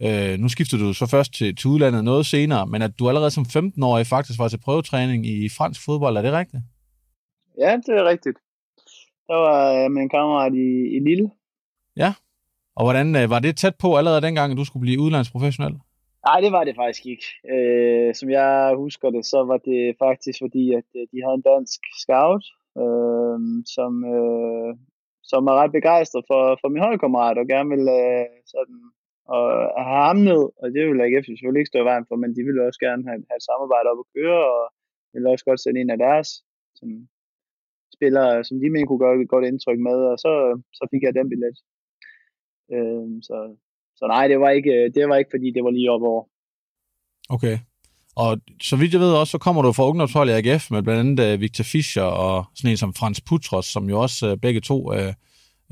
Øh, 0.07 0.39
nu 0.39 0.49
skifter 0.49 0.79
du 0.79 0.93
så 0.93 1.07
først 1.07 1.35
til, 1.35 1.57
til 1.57 1.69
udlandet 1.69 2.05
noget 2.05 2.27
senere, 2.27 2.67
men 2.67 2.83
at 2.83 2.99
du 2.99 3.09
allerede 3.09 3.31
som 3.31 3.45
15-årig 3.57 4.07
faktisk 4.07 4.39
var 4.39 4.49
til 4.49 4.61
prøvetræning 4.65 5.27
i 5.27 5.49
fransk 5.49 5.85
fodbold, 5.85 6.17
er 6.17 6.23
det 6.23 6.33
rigtigt? 6.33 6.63
Ja, 7.59 7.77
det 7.87 7.95
er 8.01 8.05
rigtigt. 8.05 8.39
Der 9.29 9.35
var 9.35 9.71
jeg 9.71 9.91
med 9.91 10.03
en 10.03 10.09
kammerat 10.09 10.55
i, 10.55 10.97
i 10.97 10.99
Lille. 11.09 11.31
Ja, 11.97 12.13
og 12.77 12.85
hvordan 12.85 13.17
øh, 13.17 13.31
var 13.31 13.39
det 13.39 13.57
tæt 13.57 13.77
på 13.83 13.97
allerede 13.97 14.23
dengang, 14.27 14.53
at 14.53 14.59
du 14.59 14.65
skulle 14.65 14.87
blive 14.87 15.01
udlandsprofessionel? 15.01 15.75
Nej, 16.27 16.41
det 16.41 16.53
var 16.53 16.65
det 16.65 16.75
faktisk 16.77 17.07
ikke. 17.07 17.27
Øh, 17.55 18.15
som 18.15 18.31
jeg 18.31 18.75
husker 18.77 19.11
det, 19.11 19.25
så 19.27 19.39
var 19.51 19.59
det 19.69 19.97
faktisk 19.99 20.39
fordi, 20.45 20.65
at 20.81 20.89
øh, 20.97 21.03
de 21.13 21.23
havde 21.25 21.39
en 21.41 21.49
dansk 21.53 21.81
scout, 22.03 22.45
øh, 22.83 23.39
som, 23.75 23.93
øh, 24.15 24.71
som 25.31 25.41
var 25.47 25.55
ret 25.61 25.73
begejstret 25.73 26.25
for, 26.31 26.59
for 26.61 26.69
min 26.69 26.83
holdkammerat, 26.83 27.39
og 27.39 27.47
gerne 27.53 27.71
ville 27.75 27.93
øh, 27.93 28.27
sådan 28.55 28.77
og 29.37 29.83
have 29.87 30.05
ham 30.09 30.21
ned, 30.31 30.43
og 30.61 30.67
det 30.75 30.83
vil 30.89 31.05
AGF 31.05 31.27
selvfølgelig 31.27 31.61
ikke 31.61 31.73
stå 31.73 31.79
i 31.83 31.91
vejen 31.91 32.07
for, 32.09 32.17
men 32.23 32.31
de 32.37 32.43
ville 32.47 32.67
også 32.69 32.81
gerne 32.87 33.03
have, 33.09 33.21
have 33.29 33.39
et 33.41 33.49
samarbejde 33.51 33.91
op 33.93 34.03
at 34.05 34.11
køre, 34.17 34.41
og 34.57 34.63
vil 35.13 35.33
også 35.33 35.45
godt 35.49 35.61
sende 35.61 35.81
en 35.81 35.95
af 35.95 35.99
deres 36.07 36.29
som 36.79 36.89
spillere, 37.97 38.45
som 38.49 38.57
de 38.61 38.71
mener 38.71 38.87
kunne 38.87 39.05
gøre 39.05 39.17
et 39.21 39.35
godt 39.35 39.45
indtryk 39.51 39.81
med, 39.89 39.99
og 40.11 40.17
så, 40.25 40.33
så 40.79 40.85
fik 40.93 41.03
jeg 41.03 41.15
den 41.19 41.29
billet. 41.33 41.57
Øhm, 42.75 43.17
så, 43.29 43.37
så 43.99 44.05
nej, 44.15 44.25
det 44.33 44.39
var, 44.41 44.51
ikke, 44.59 44.75
det 44.95 45.09
var 45.09 45.17
ikke, 45.17 45.33
fordi 45.35 45.49
det 45.57 45.65
var 45.65 45.71
lige 45.71 45.91
op 45.95 46.03
over. 46.13 46.25
Okay. 47.37 47.57
Og 48.17 48.31
så 48.63 48.77
vidt 48.77 48.93
jeg 48.93 49.01
ved 49.01 49.13
også, 49.13 49.31
så 49.31 49.39
kommer 49.39 49.63
du 49.63 49.73
fra 49.73 49.89
ungdomsholdet 49.89 50.33
i 50.33 50.37
AGF 50.39 50.71
med 50.71 50.83
blandt 50.83 51.01
andet 51.01 51.33
øh, 51.33 51.41
Victor 51.41 51.65
Fischer 51.65 52.03
og 52.03 52.45
sådan 52.55 52.71
en 52.71 52.77
som 52.77 52.95
Frans 52.95 53.21
Putros, 53.21 53.67
som 53.67 53.89
jo 53.89 54.01
også 54.01 54.31
øh, 54.31 54.37
begge 54.37 54.61
to 54.61 54.95
øh, 54.95 55.13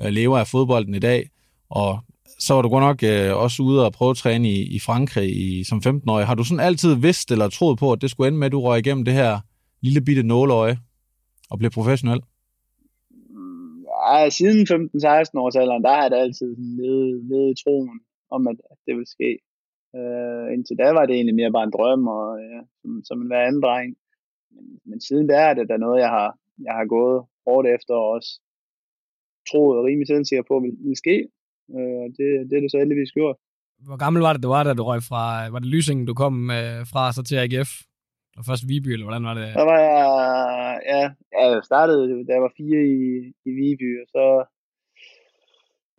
øh, 0.00 0.06
lever 0.06 0.38
af 0.38 0.46
fodbolden 0.46 0.94
i 0.94 0.98
dag. 0.98 1.30
Og 1.70 1.98
så 2.38 2.54
var 2.54 2.62
du 2.62 2.68
godt 2.68 2.86
nok 2.90 3.02
øh, 3.02 3.42
også 3.44 3.62
ude 3.62 3.86
og 3.86 3.92
prøve 3.92 4.10
at 4.10 4.16
træne 4.16 4.48
i, 4.48 4.76
i 4.76 4.78
Frankrig 4.78 5.30
i, 5.44 5.64
som 5.64 5.78
15-årig. 5.86 6.26
Har 6.26 6.34
du 6.34 6.44
sådan 6.44 6.66
altid 6.68 6.94
vidst 6.94 7.30
eller 7.30 7.48
troet 7.48 7.78
på, 7.78 7.92
at 7.92 8.02
det 8.02 8.10
skulle 8.10 8.28
ende 8.28 8.38
med, 8.38 8.46
at 8.46 8.52
du 8.52 8.60
røg 8.60 8.78
igennem 8.78 9.04
det 9.04 9.14
her 9.14 9.32
lille 9.80 10.00
bitte 10.00 10.22
nåleøje 10.22 10.76
og 11.50 11.58
blev 11.58 11.70
professionel? 11.70 12.20
Ja, 14.06 14.28
siden 14.38 14.60
15-16 14.60 15.42
års 15.42 15.56
alderen, 15.56 15.82
der 15.84 15.92
har 15.94 16.02
jeg 16.02 16.10
da 16.10 16.16
altid 16.16 16.56
levet, 16.56 17.24
levet 17.30 17.50
i 17.50 17.62
troen 17.62 18.00
om, 18.30 18.48
at, 18.48 18.56
det 18.86 18.94
ville 18.96 19.14
ske. 19.16 19.30
Øh, 19.96 20.46
indtil 20.54 20.76
da 20.82 20.88
var 20.98 21.06
det 21.06 21.14
egentlig 21.14 21.34
mere 21.34 21.52
bare 21.52 21.64
en 21.64 21.76
drøm, 21.76 22.08
og, 22.08 22.26
ja, 22.52 22.60
som, 22.80 22.90
som 23.08 23.20
en 23.22 23.30
hver 23.30 23.46
anden 23.46 23.62
dreng. 23.62 23.96
Men, 24.54 24.64
men 24.88 25.00
siden 25.00 25.28
der 25.28 25.38
er 25.38 25.54
det 25.54 25.68
da 25.68 25.76
noget, 25.76 26.00
jeg 26.00 26.08
har, 26.08 26.38
jeg 26.66 26.74
har 26.78 26.86
gået 26.86 27.24
hårdt 27.46 27.66
efter, 27.76 27.94
og 27.94 28.08
også 28.16 28.30
troet 29.50 29.78
og 29.78 29.84
rimelig 29.84 30.06
selvsikker 30.06 30.44
på, 30.48 30.56
at 30.56 30.62
det 30.62 30.72
ville 30.82 30.96
ske. 31.68 31.74
Uh, 31.76 32.04
det, 32.16 32.26
det 32.48 32.56
er 32.56 32.62
det 32.64 32.70
så 32.72 32.78
heldigvis 32.82 33.12
gjort. 33.18 33.38
Hvor 33.88 33.96
gammel 33.96 34.22
var 34.22 34.32
det, 34.32 34.42
du 34.42 34.48
var, 34.48 34.64
da 34.64 34.74
du 34.74 34.82
røg 34.82 35.02
fra, 35.02 35.48
var 35.52 35.60
det 35.62 35.68
Lysingen, 35.68 36.06
du 36.06 36.14
kom 36.14 36.50
uh, 36.50 36.82
fra, 36.92 37.12
så 37.12 37.22
til 37.22 37.36
AGF? 37.44 37.72
Og 38.38 38.44
først 38.48 38.68
Viby, 38.68 38.90
eller 38.92 39.06
hvordan 39.06 39.24
var 39.28 39.34
det? 39.34 39.48
Der 39.54 39.66
var 39.70 39.78
jeg, 39.78 39.98
ja, 40.92 41.04
jeg 41.32 41.64
startede, 41.64 42.02
da 42.26 42.32
jeg 42.36 42.42
var 42.42 42.52
fire 42.60 42.80
i, 42.98 43.00
i 43.48 43.50
Viby, 43.58 43.90
og 44.02 44.06
så 44.14 44.24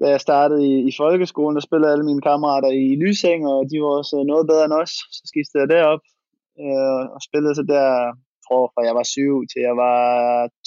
da 0.01 0.05
jeg 0.15 0.21
startede 0.21 0.61
i, 0.71 0.73
i 0.89 0.91
folkeskolen, 0.97 1.55
der 1.55 1.61
spillede 1.67 1.91
alle 1.91 2.05
mine 2.05 2.21
kammerater 2.21 2.71
i 2.83 2.95
Lysing, 3.03 3.41
og 3.47 3.59
de 3.71 3.81
var 3.83 3.91
også 4.01 4.23
noget 4.31 4.47
bedre 4.47 4.65
end 4.65 4.73
os. 4.73 4.93
Så 5.15 5.21
skiftede 5.31 5.61
jeg 5.61 5.69
derop 5.75 6.03
øh, 6.63 7.03
og 7.15 7.19
spillede 7.27 7.55
så 7.55 7.63
der, 7.75 7.87
tror 8.45 8.63
fra 8.73 8.81
jeg 8.87 8.95
var 8.99 9.03
7 9.03 9.47
til 9.51 9.61
jeg 9.69 9.75
var 9.85 9.99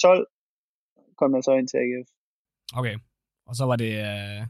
12, 0.01 0.27
kom 1.19 1.35
jeg 1.35 1.43
så 1.43 1.53
ind 1.59 1.67
til 1.67 1.77
AGF. 1.83 2.09
Okay, 2.79 2.95
og 3.49 3.53
så 3.59 3.63
var 3.69 3.77
det, 3.83 3.91
øh, 4.09 4.41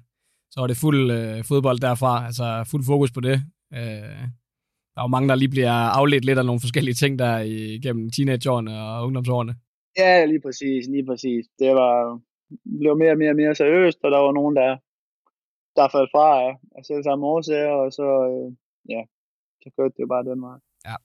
så 0.54 0.60
var 0.60 0.68
det 0.68 0.78
fuld 0.78 1.12
øh, 1.12 1.44
fodbold 1.44 1.80
derfra, 1.80 2.26
altså 2.26 2.46
fuld 2.72 2.84
fokus 2.86 3.12
på 3.12 3.22
det. 3.28 3.38
Øh, 3.74 4.20
der 4.94 5.00
er 5.00 5.06
jo 5.08 5.16
mange, 5.16 5.30
der 5.30 5.36
lige 5.36 5.50
bliver 5.56 5.72
afledt 6.00 6.26
lidt 6.26 6.40
af 6.40 6.46
nogle 6.46 6.62
forskellige 6.66 7.00
ting 7.02 7.20
der 7.20 7.40
igennem 7.76 8.10
teenageårene 8.10 8.74
og 8.82 9.06
ungdomsårene. 9.06 9.56
Ja, 9.98 10.26
lige 10.26 10.42
præcis, 10.46 10.88
lige 10.88 11.06
præcis. 11.06 11.46
Det 11.60 11.72
var, 11.80 12.20
blev 12.80 12.98
mere 12.98 13.12
og 13.12 13.18
mere 13.18 13.30
og 13.30 13.36
mere 13.36 13.56
seriøst, 13.56 14.00
og 14.04 14.12
der 14.12 14.18
var 14.18 14.32
nogen, 14.32 14.56
der, 14.56 14.72
der 15.76 15.94
faldt 15.96 16.12
fra 16.16 16.28
af, 16.46 16.52
af 16.76 16.82
selv 16.86 17.04
samme 17.04 17.26
årsager, 17.26 17.74
og 17.84 17.92
så, 17.92 18.08
øh, 18.32 18.48
ja, 18.94 19.02
så 19.62 19.70
kørte 19.76 19.94
det 19.96 20.04
jo 20.06 20.08
bare 20.08 20.24
den 20.30 20.42
vej. 20.42 20.58
Ja. 20.90 20.96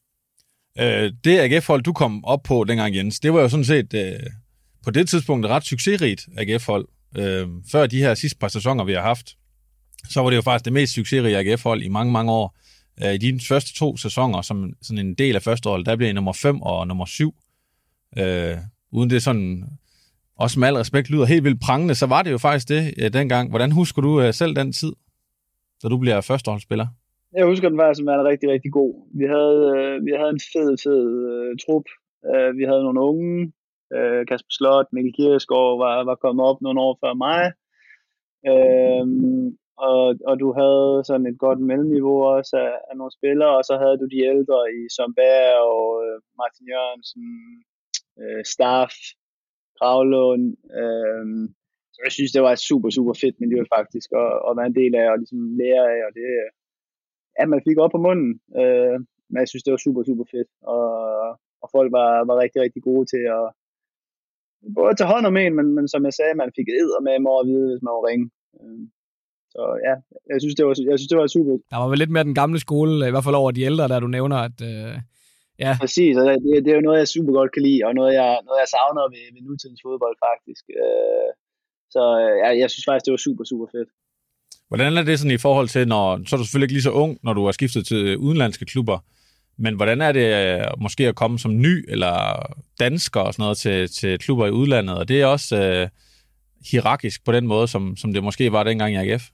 Øh, 0.82 1.12
det 1.24 1.34
AGF-hold, 1.44 1.82
du 1.82 1.92
kom 1.92 2.24
op 2.24 2.42
på 2.42 2.64
dengang, 2.64 2.96
Jens, 2.96 3.20
det 3.20 3.32
var 3.32 3.40
jo 3.40 3.48
sådan 3.48 3.70
set 3.74 3.94
øh, 3.94 4.26
på 4.84 4.90
det 4.90 5.08
tidspunkt 5.08 5.46
et 5.46 5.50
ret 5.50 5.64
succesrigt 5.64 6.22
AGF-hold. 6.38 6.88
Øh, 7.20 7.48
før 7.72 7.86
de 7.86 8.02
her 8.04 8.14
sidste 8.14 8.38
par 8.38 8.48
sæsoner, 8.48 8.84
vi 8.84 8.92
har 8.92 9.02
haft, 9.02 9.37
så 10.04 10.20
var 10.20 10.30
det 10.30 10.36
jo 10.36 10.42
faktisk 10.42 10.64
det 10.64 10.72
mest 10.72 10.92
succesrige 10.92 11.38
AGF-hold 11.38 11.82
i 11.82 11.88
mange, 11.88 12.12
mange 12.12 12.32
år. 12.32 12.56
Øh, 13.04 13.14
I 13.14 13.18
de 13.18 13.40
første 13.48 13.74
to 13.74 13.96
sæsoner, 13.96 14.42
som 14.42 14.72
sådan 14.82 15.06
en 15.06 15.14
del 15.14 15.36
af 15.36 15.42
første 15.42 15.68
år, 15.68 15.76
der 15.76 15.96
blev 15.96 16.08
I 16.08 16.12
nummer 16.12 16.32
5 16.32 16.62
og 16.62 16.86
nummer 16.86 17.04
7. 17.04 17.34
Øh, 18.18 18.56
uden 18.92 19.10
det 19.10 19.22
sådan 19.22 19.64
også 20.38 20.60
med 20.60 20.68
al 20.68 20.74
respekt 20.74 21.10
lyder 21.10 21.24
helt 21.24 21.44
vildt 21.44 21.60
prangende, 21.60 21.94
så 21.94 22.06
var 22.06 22.22
det 22.22 22.32
jo 22.32 22.38
faktisk 22.38 22.68
det 22.68 22.94
øh, 23.02 23.12
dengang. 23.12 23.50
Hvordan 23.50 23.72
husker 23.72 24.02
du 24.02 24.20
øh, 24.20 24.34
selv 24.34 24.56
den 24.56 24.72
tid, 24.72 24.92
da 25.82 25.88
du 25.88 25.98
bliver 25.98 26.20
førsteholdsspiller? 26.20 26.86
Jeg 27.36 27.46
husker 27.46 27.68
den 27.68 27.78
faktisk 27.78 27.98
som 27.98 28.08
en 28.08 28.24
rigtig, 28.30 28.48
rigtig 28.54 28.72
god. 28.72 28.92
Vi 29.20 29.24
havde, 29.34 29.62
øh, 29.76 30.06
vi 30.06 30.12
havde 30.18 30.32
en 30.36 30.44
fed, 30.52 30.70
fed 30.84 31.04
øh, 31.32 31.50
trup. 31.62 31.86
Øh, 32.30 32.50
vi 32.58 32.64
havde 32.70 32.82
nogle 32.86 33.00
unge. 33.10 33.52
Øh, 33.96 34.20
Kasper 34.28 34.52
Slot, 34.56 34.86
Mikkel 34.92 35.12
Kiersgaard 35.16 35.78
var, 35.84 36.04
var 36.10 36.14
kommet 36.24 36.44
op 36.50 36.60
nogle 36.60 36.80
år 36.86 36.94
før 37.02 37.14
mig. 37.26 37.42
Øh, 38.50 39.04
og, 39.86 40.02
og 40.30 40.34
du 40.42 40.48
havde 40.60 41.04
sådan 41.08 41.26
et 41.26 41.38
godt 41.38 41.60
mellemniveau 41.70 42.18
også 42.36 42.56
af, 42.66 42.74
af 42.90 42.94
nogle 42.96 43.12
spillere, 43.18 43.52
og 43.58 43.64
så 43.68 43.74
havde 43.82 43.98
du 44.02 44.06
de 44.14 44.20
ældre 44.32 44.58
i 44.78 44.80
Somba 44.96 45.32
og 45.72 45.84
øh, 46.04 46.16
Martin 46.40 46.66
Jørgensen, 46.72 47.24
øh, 48.20 48.42
Staff, 48.54 48.94
Gravlund. 49.78 50.44
Øh, 50.80 51.26
så 51.94 51.98
jeg 52.06 52.12
synes, 52.12 52.32
det 52.32 52.42
var 52.42 52.52
et 52.52 52.66
super, 52.70 52.90
super 52.90 53.14
fedt 53.22 53.36
miljø 53.42 53.60
faktisk 53.76 54.08
at, 54.22 54.32
at 54.48 54.56
være 54.58 54.70
en 54.70 54.78
del 54.80 54.92
af 55.00 55.06
og 55.12 55.18
ligesom 55.18 55.40
lære 55.60 55.84
af. 55.94 56.00
Og 56.08 56.12
det, 56.18 56.26
ja, 57.38 57.44
man 57.46 57.64
fik 57.68 57.78
op 57.84 57.92
på 57.94 58.00
munden. 58.06 58.32
Øh, 58.60 58.96
men 59.30 59.38
jeg 59.42 59.48
synes, 59.48 59.64
det 59.64 59.72
var 59.74 59.84
super, 59.86 60.02
super 60.08 60.26
fedt. 60.34 60.50
Og, 60.74 60.86
og 61.62 61.68
folk 61.76 61.90
var, 61.98 62.10
var 62.28 62.36
rigtig, 62.42 62.60
rigtig 62.62 62.82
gode 62.88 63.06
til 63.12 63.24
at 63.38 63.44
både 64.78 64.94
tage 64.94 65.12
hånd 65.12 65.26
om 65.30 65.36
en, 65.36 65.54
men, 65.58 65.66
men 65.76 65.86
som 65.88 66.04
jeg 66.04 66.14
sagde, 66.16 66.40
man 66.42 66.56
fik 66.58 66.68
æder 66.80 67.00
med 67.06 67.16
mig 67.24 67.34
at 67.40 67.48
vide, 67.50 67.68
hvis 67.70 67.84
man 67.84 67.96
var 67.96 68.04
ringe. 68.10 68.26
Øh, 68.60 68.82
så 69.54 69.62
ja, 69.86 69.94
jeg 70.32 70.40
synes, 70.40 70.54
det 70.54 70.64
var, 70.66 70.74
jeg 70.90 70.98
synes, 70.98 71.08
det 71.12 71.18
var 71.18 71.26
super. 71.26 71.52
Der 71.70 71.76
var 71.76 71.88
vel 71.88 71.98
lidt 71.98 72.10
mere 72.10 72.24
den 72.24 72.34
gamle 72.34 72.60
skole, 72.60 73.08
i 73.08 73.10
hvert 73.10 73.24
fald 73.24 73.34
over 73.34 73.50
de 73.50 73.62
ældre, 73.62 73.88
der 73.88 74.00
du 74.00 74.06
nævner, 74.06 74.36
at, 74.36 74.60
øh, 74.70 74.94
Ja. 75.64 75.76
Præcis, 75.80 76.16
og 76.16 76.24
det, 76.24 76.64
det 76.64 76.70
er 76.70 76.74
jo 76.80 76.86
noget, 76.88 76.98
jeg 76.98 77.08
super 77.08 77.32
godt 77.32 77.52
kan 77.52 77.62
lide, 77.62 77.80
og 77.86 77.94
noget, 77.94 78.12
jeg, 78.14 78.30
noget, 78.46 78.58
jeg 78.62 78.68
savner 78.74 79.02
ved, 79.14 79.24
ved 79.34 79.42
nutidens 79.42 79.80
fodbold, 79.84 80.16
faktisk. 80.28 80.64
Øh, 80.82 81.30
så 81.94 82.02
jeg, 82.42 82.58
jeg 82.62 82.70
synes 82.70 82.84
faktisk, 82.88 83.04
det 83.06 83.10
var 83.16 83.22
super, 83.26 83.44
super 83.44 83.66
fedt. 83.74 83.88
Hvordan 84.68 84.96
er 84.96 85.02
det 85.02 85.18
sådan 85.18 85.38
i 85.38 85.44
forhold 85.46 85.68
til, 85.68 85.88
når, 85.88 86.20
så 86.26 86.36
er 86.36 86.38
du 86.38 86.44
selvfølgelig 86.44 86.66
ikke 86.66 86.78
lige 86.78 86.90
så 86.90 86.90
ung, 86.90 87.18
når 87.22 87.32
du 87.32 87.44
har 87.44 87.52
skiftet 87.52 87.86
til 87.86 88.16
udenlandske 88.16 88.64
klubber, 88.64 88.98
men 89.58 89.74
hvordan 89.76 90.00
er 90.00 90.12
det 90.12 90.28
øh, 90.42 90.64
måske 90.80 91.08
at 91.08 91.14
komme 91.14 91.38
som 91.38 91.58
ny 91.60 91.74
eller 91.88 92.16
dansker 92.80 93.20
og 93.20 93.34
sådan 93.34 93.42
noget 93.42 93.58
til, 93.58 93.88
til 93.88 94.18
klubber 94.18 94.46
i 94.46 94.50
udlandet? 94.50 94.98
Og 94.98 95.08
det 95.08 95.20
er 95.20 95.26
også 95.26 95.56
øh, 95.56 95.88
hierarkisk 96.70 97.24
på 97.24 97.32
den 97.32 97.46
måde, 97.46 97.68
som, 97.68 97.96
som 97.96 98.12
det 98.12 98.24
måske 98.24 98.52
var 98.52 98.62
dengang 98.62 98.92
i 98.92 98.96
AGF? 98.96 99.24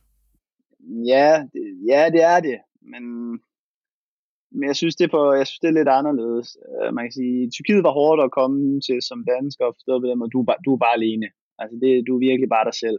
Ja, 1.12 1.48
det, 1.52 1.64
ja, 1.88 2.10
det 2.12 2.22
er 2.22 2.40
det. 2.40 2.58
Men 2.80 3.04
men 4.56 4.64
jeg 4.70 4.76
synes, 4.76 4.96
det 4.96 5.06
er, 5.12 5.32
jeg 5.40 5.46
synes, 5.46 5.60
det 5.60 5.68
er 5.68 5.78
lidt 5.78 5.88
anderledes. 5.88 6.48
Uh, 6.68 6.94
man 6.94 7.04
kan 7.04 7.12
sige, 7.12 7.50
Tyrkiet 7.50 7.82
var 7.88 7.98
hårdt 8.00 8.22
at 8.22 8.34
komme 8.38 8.80
til 8.80 8.98
som 9.02 9.24
dansker, 9.32 9.64
forstået 9.76 10.02
på 10.02 10.08
den 10.08 10.18
måde, 10.18 10.30
du, 10.30 10.46
du 10.64 10.70
er 10.74 10.80
bare 10.84 10.98
alene. 11.00 11.28
Altså, 11.60 11.74
det, 11.82 12.06
du 12.06 12.12
er 12.14 12.26
virkelig 12.28 12.48
bare 12.48 12.68
dig 12.70 12.76
selv. 12.84 12.98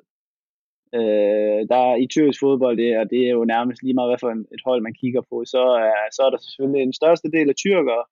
Uh, 0.98 1.60
der 1.72 1.96
i 2.04 2.08
tyrkisk 2.08 2.40
fodbold, 2.40 2.78
det, 2.78 2.90
og 3.02 3.06
det 3.14 3.22
er 3.28 3.34
jo 3.38 3.44
nærmest 3.54 3.84
lige 3.84 3.98
meget, 3.98 4.10
hvad 4.12 4.22
for 4.24 4.32
et 4.56 4.64
hold 4.68 4.82
man 4.82 5.00
kigger 5.02 5.22
på, 5.30 5.36
så 5.54 5.62
er, 5.88 6.00
så 6.16 6.22
er 6.26 6.30
der 6.32 6.40
selvfølgelig 6.46 6.82
en 6.84 7.00
største 7.02 7.28
del 7.36 7.48
af 7.50 7.56
tyrkere, 7.56 8.04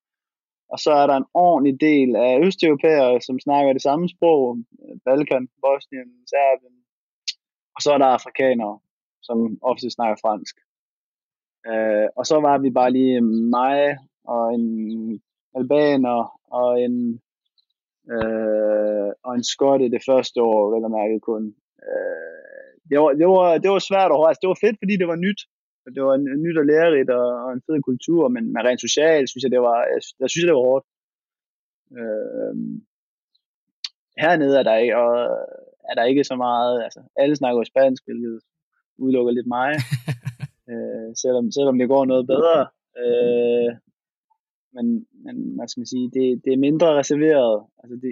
og 0.74 0.78
så 0.86 0.92
er 1.02 1.06
der 1.08 1.16
en 1.18 1.32
ordentlig 1.34 1.76
del 1.90 2.10
af 2.16 2.32
østeuropæere, 2.46 3.22
som 3.28 3.40
snakker 3.40 3.74
det 3.74 3.82
samme 3.82 4.06
sprog, 4.10 4.58
Balkan, 5.06 5.48
Bosnien, 5.64 6.10
Serbien, 6.32 6.78
og 7.76 7.80
så 7.84 7.90
er 7.94 7.98
der 7.98 8.16
afrikanere, 8.18 8.80
som 9.24 9.58
ofte 9.62 9.90
snakker 9.90 10.18
fransk. 10.22 10.56
Øh, 11.70 12.08
og 12.18 12.26
så 12.26 12.36
var 12.40 12.58
vi 12.58 12.70
bare 12.70 12.92
lige 12.92 13.22
mig 13.58 13.98
og 14.24 14.54
en 14.54 14.68
albaner 15.56 16.40
og 16.60 16.82
en 16.82 17.22
øh, 18.14 19.10
og 19.26 19.32
en 19.36 19.44
skotte 19.44 19.94
det 19.96 20.02
første 20.10 20.42
år, 20.42 20.62
vel 20.74 20.86
at 20.86 20.96
mærke 21.00 21.20
kun. 21.20 21.44
Øh, 21.88 22.72
det, 22.90 22.98
var, 23.00 23.12
det, 23.20 23.28
var, 23.28 23.58
det 23.64 23.70
var 23.72 23.80
svært 23.80 24.12
at 24.12 24.28
altså, 24.28 24.40
Det 24.42 24.52
var 24.52 24.64
fedt, 24.66 24.78
fordi 24.82 24.96
det 25.02 25.08
var 25.08 25.24
nyt. 25.28 25.42
Det 25.96 26.02
var 26.08 26.14
en, 26.16 26.26
nyt 26.46 26.58
og 26.62 26.66
lærerigt 26.66 27.10
og, 27.10 27.28
og 27.44 27.50
en 27.54 27.66
fed 27.68 27.82
kultur, 27.90 28.28
men, 28.36 28.44
men 28.54 28.66
rent 28.68 28.82
socialt 28.88 29.30
synes 29.30 29.44
jeg, 29.44 29.52
det 29.52 29.62
var, 29.62 29.80
jeg, 29.94 30.02
jeg 30.20 30.30
synes, 30.30 30.46
det 30.48 30.56
var 30.58 30.68
hårdt. 30.70 30.86
Øh, 32.00 32.56
hernede 34.24 34.60
er 34.60 34.64
der 34.64 34.76
ikke, 34.84 34.98
og 34.98 35.12
er 35.90 35.96
der 35.96 36.04
ikke 36.04 36.24
så 36.24 36.36
meget, 36.36 36.84
altså 36.84 37.02
alle 37.22 37.36
snakker 37.36 37.60
jo 37.60 37.72
spansk, 37.72 38.02
hvilket 38.06 38.42
udelukker 38.98 39.32
lidt 39.32 39.48
mig. 39.58 39.72
øh, 40.72 41.10
selvom, 41.24 41.46
selvom 41.58 41.78
det 41.80 41.88
går 41.94 42.06
noget 42.06 42.26
bedre. 42.34 42.60
Øh, 43.02 43.70
men, 44.76 44.86
men 45.26 45.36
hvad 45.56 45.68
skal 45.68 45.82
man 45.82 45.94
sige, 45.94 46.08
det, 46.18 46.26
det 46.46 46.52
er 46.54 46.66
mindre 46.68 46.98
reserveret. 47.02 47.56
Altså 47.82 47.96
det, 48.04 48.12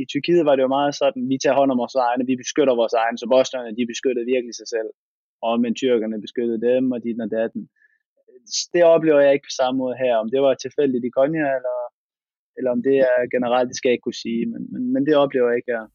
I 0.00 0.04
Tyrkiet 0.10 0.44
var 0.48 0.54
det 0.56 0.62
jo 0.66 0.76
meget 0.78 0.94
sådan, 1.02 1.22
vi 1.32 1.36
tager 1.38 1.58
hånd 1.60 1.70
om 1.74 1.82
vores 1.82 1.94
egne, 1.94 2.30
vi 2.32 2.36
beskytter 2.44 2.74
vores 2.82 2.94
egne, 3.02 3.18
så 3.18 3.26
bosnierne, 3.34 3.78
de 3.78 3.92
beskyttede 3.92 4.30
virkelig 4.34 4.54
sig 4.60 4.68
selv. 4.74 4.90
Og 5.46 5.54
men 5.60 5.74
tyrkerne 5.74 6.24
beskyttede 6.26 6.60
dem, 6.68 6.84
og 6.94 6.98
dit 7.04 7.20
og 7.24 7.30
datten. 7.38 7.62
Det 8.74 8.82
oplever 8.94 9.20
jeg 9.20 9.32
ikke 9.32 9.48
på 9.48 9.56
samme 9.60 9.76
måde 9.82 9.96
her. 10.04 10.14
Om 10.22 10.28
det 10.34 10.40
var 10.46 10.54
tilfældigt 10.54 11.04
i 11.04 11.14
Konya, 11.16 11.46
eller, 11.58 11.78
eller 12.56 12.70
om 12.76 12.80
det 12.88 12.96
er 13.10 13.18
generelt, 13.34 13.68
det 13.68 13.76
skal 13.76 13.88
jeg 13.88 13.96
ikke 13.96 14.06
kunne 14.08 14.24
sige. 14.26 14.42
Men, 14.52 14.62
men, 14.72 14.82
men 14.92 15.02
det 15.06 15.14
oplever 15.24 15.48
jeg 15.48 15.58
ikke 15.58 15.72
her. 15.76 15.86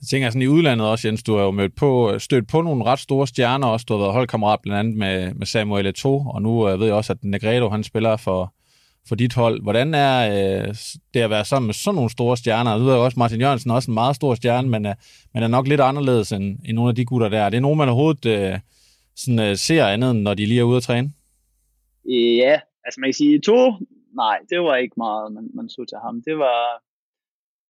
Jeg 0.00 0.06
tænker 0.10 0.30
sådan 0.30 0.42
i 0.42 0.46
udlandet 0.46 0.86
også, 0.86 1.08
Jens, 1.08 1.22
du 1.22 1.36
har 1.36 1.44
jo 1.44 1.50
mødt 1.50 1.76
på, 1.76 2.18
stødt 2.18 2.48
på 2.48 2.62
nogle 2.62 2.84
ret 2.84 2.98
store 2.98 3.26
stjerner 3.26 3.66
også. 3.66 3.86
Du 3.88 3.94
har 3.94 4.00
været 4.00 4.12
holdkammerat 4.12 4.60
blandt 4.62 4.78
andet 4.78 4.96
med, 4.96 5.34
med 5.34 5.46
Samuel 5.46 5.86
Eto'o, 5.86 6.34
og 6.34 6.42
nu 6.42 6.68
øh, 6.68 6.80
ved 6.80 6.86
jeg 6.86 6.94
også, 6.94 7.12
at 7.12 7.24
Negredo, 7.24 7.68
han 7.68 7.84
spiller 7.84 8.16
for, 8.16 8.54
for 9.08 9.14
dit 9.14 9.34
hold. 9.34 9.62
Hvordan 9.62 9.94
er 9.94 10.16
øh, 10.28 10.74
det 11.14 11.20
at 11.20 11.30
være 11.30 11.44
sammen 11.44 11.66
med 11.66 11.74
sådan 11.74 11.94
nogle 11.94 12.10
store 12.10 12.36
stjerner? 12.36 12.70
Jeg 12.70 12.80
ved 12.80 12.92
også, 12.92 13.18
Martin 13.18 13.40
Jørgensen 13.40 13.70
er 13.70 13.74
også 13.74 13.90
en 13.90 13.94
meget 13.94 14.16
stor 14.16 14.34
stjerne, 14.34 14.68
men, 14.68 14.86
øh, 14.86 14.94
men 15.34 15.42
er 15.42 15.48
nok 15.48 15.68
lidt 15.68 15.80
anderledes 15.80 16.32
end, 16.32 16.58
end 16.64 16.74
nogle 16.76 16.88
af 16.88 16.94
de 16.94 17.04
gutter 17.04 17.28
der. 17.28 17.40
Er 17.40 17.50
det 17.50 17.62
nogen, 17.62 17.78
man 17.78 17.88
overhovedet 17.88 18.26
øh, 18.26 18.58
sådan, 19.16 19.38
øh, 19.38 19.56
ser 19.56 19.86
andet, 19.86 20.16
når 20.16 20.34
de 20.34 20.46
lige 20.46 20.60
er 20.60 20.64
ude 20.64 20.76
at 20.76 20.82
træne? 20.82 21.12
Ja, 22.38 22.60
altså 22.84 23.00
man 23.00 23.08
kan 23.08 23.14
sige, 23.14 23.40
to, 23.40 23.70
nej, 24.16 24.38
det 24.50 24.60
var 24.60 24.76
ikke 24.76 24.94
meget, 24.96 25.32
man, 25.32 25.48
man 25.54 25.68
så 25.68 25.84
til 25.88 25.98
ham. 26.04 26.22
Det 26.26 26.38
var, 26.38 26.58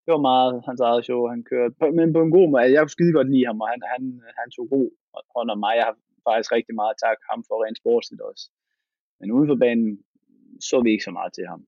det 0.09 0.17
var 0.19 0.31
meget 0.33 0.53
hans 0.69 0.81
eget 0.81 1.05
show, 1.05 1.21
han 1.35 1.43
kørte. 1.51 1.75
Men 1.99 2.13
på 2.13 2.21
en 2.23 2.35
god 2.37 2.47
måde. 2.49 2.63
Altså, 2.63 2.75
jeg 2.75 2.83
kunne 2.83 2.99
skide 2.99 3.17
godt 3.19 3.31
lide 3.35 3.47
ham, 3.51 3.61
og 3.63 3.69
han, 3.73 3.81
han, 3.93 4.03
han 4.41 4.49
tog 4.51 4.67
god 4.77 4.89
hånd 5.35 5.51
om 5.55 5.59
mig. 5.65 5.75
Jeg 5.79 5.87
har 5.89 5.97
faktisk 6.29 6.51
rigtig 6.53 6.75
meget 6.81 6.95
tak 7.05 7.19
ham 7.31 7.41
for 7.49 7.57
rent 7.65 7.81
sportsligt 7.83 8.23
også. 8.31 8.45
Men 9.19 9.33
uden 9.35 9.49
for 9.51 9.59
banen 9.65 9.91
så 10.69 10.77
vi 10.83 10.91
ikke 10.91 11.09
så 11.09 11.15
meget 11.19 11.33
til 11.33 11.47
ham. 11.53 11.61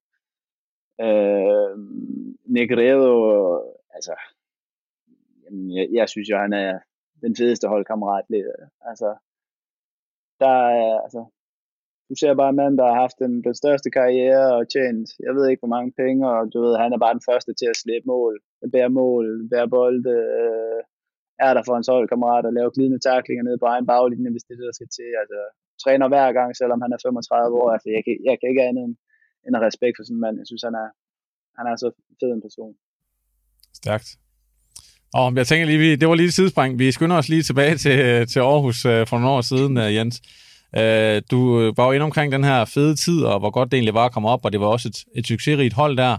Øh, 1.06 1.74
Negredo, 2.56 3.14
altså, 3.96 4.14
jamen, 5.44 5.76
jeg, 5.76 5.86
jeg 5.98 6.08
synes 6.08 6.28
jo, 6.30 6.36
han 6.44 6.52
er 6.52 6.72
den 7.24 7.36
fedeste 7.40 7.68
holdkammerat. 7.68 8.24
Altså, 8.90 9.10
der 10.42 10.56
er, 10.80 11.00
altså, 11.06 11.20
du 12.10 12.14
ser 12.20 12.40
bare 12.40 12.52
en 12.52 12.60
mand, 12.62 12.74
der 12.78 12.86
har 12.90 12.98
haft 13.04 13.18
den, 13.24 13.32
den 13.46 13.54
største 13.62 13.88
karriere 13.98 14.46
og 14.58 14.62
tjent, 14.74 15.08
jeg 15.26 15.32
ved 15.36 15.44
ikke 15.48 15.62
hvor 15.62 15.74
mange 15.76 15.90
penge, 16.02 16.20
og 16.34 16.40
du 16.52 16.58
ved, 16.64 16.74
han 16.84 16.92
er 16.92 17.00
bare 17.04 17.16
den 17.16 17.28
første 17.30 17.52
til 17.60 17.68
at 17.72 17.80
slippe 17.82 18.06
mål, 18.14 18.34
bære 18.74 18.92
mål, 19.02 19.26
bære 19.52 19.68
bolde, 19.76 20.14
øh, 20.40 20.80
er 21.46 21.52
der 21.54 21.62
for 21.64 21.74
hans 21.76 21.90
holdkammerat 21.92 22.44
og 22.48 22.52
lave 22.58 22.74
glidende 22.74 23.00
taklinger 23.08 23.44
ned 23.44 23.56
på 23.58 23.66
egen 23.72 23.86
baglinje, 23.92 24.30
hvis 24.32 24.44
det 24.46 24.52
er 24.52 24.60
det, 24.60 24.70
der 24.70 24.78
skal 24.78 24.90
til. 24.98 25.10
Altså, 25.22 25.40
træner 25.84 26.06
hver 26.12 26.28
gang, 26.38 26.50
selvom 26.60 26.80
han 26.84 26.92
er 26.94 27.00
35 27.06 27.60
år. 27.60 27.68
Altså, 27.74 27.88
jeg, 27.96 28.02
kan, 28.06 28.14
jeg 28.28 28.36
kan 28.38 28.48
ikke 28.52 28.66
andet 28.68 28.82
end, 28.86 28.94
end 29.46 29.54
respekt 29.68 29.94
for 29.96 30.04
sådan 30.04 30.16
en 30.16 30.24
mand. 30.24 30.36
Jeg 30.42 30.48
synes, 30.50 30.64
han 30.68 30.76
er, 30.84 30.88
han 31.58 31.64
er 31.70 31.74
så 31.82 31.88
fed 32.20 32.30
en 32.36 32.44
person. 32.46 32.74
Stærkt. 33.80 34.08
Og 35.18 35.26
jeg 35.40 35.46
tænker 35.46 35.66
lige, 35.66 35.96
det 36.00 36.08
var 36.08 36.14
lige 36.14 36.30
et 36.32 36.38
sidespring. 36.38 36.78
Vi 36.78 36.92
skynder 36.96 37.16
os 37.20 37.28
lige 37.28 37.42
tilbage 37.42 37.76
til, 37.84 37.96
øh, 38.08 38.26
til 38.32 38.40
Aarhus 38.40 38.78
øh, 38.92 39.02
for 39.08 39.16
nogle 39.18 39.34
år 39.36 39.40
siden, 39.52 39.72
øh, 39.82 39.94
Jens. 39.96 40.16
Øh, 40.76 41.22
du 41.30 41.72
var 41.76 41.86
jo 41.86 41.92
inde 41.92 42.04
omkring 42.04 42.32
den 42.32 42.44
her 42.44 42.64
fede 42.64 42.94
tid, 42.94 43.22
og 43.22 43.38
hvor 43.38 43.50
godt 43.50 43.70
det 43.72 43.76
egentlig 43.76 43.94
var 43.94 44.04
at 44.04 44.12
komme 44.12 44.28
op, 44.28 44.44
og 44.44 44.52
det 44.52 44.60
var 44.60 44.66
også 44.66 44.88
et, 44.88 45.04
et 45.14 45.26
succesrigt 45.26 45.74
hold 45.74 45.96
der. 45.96 46.16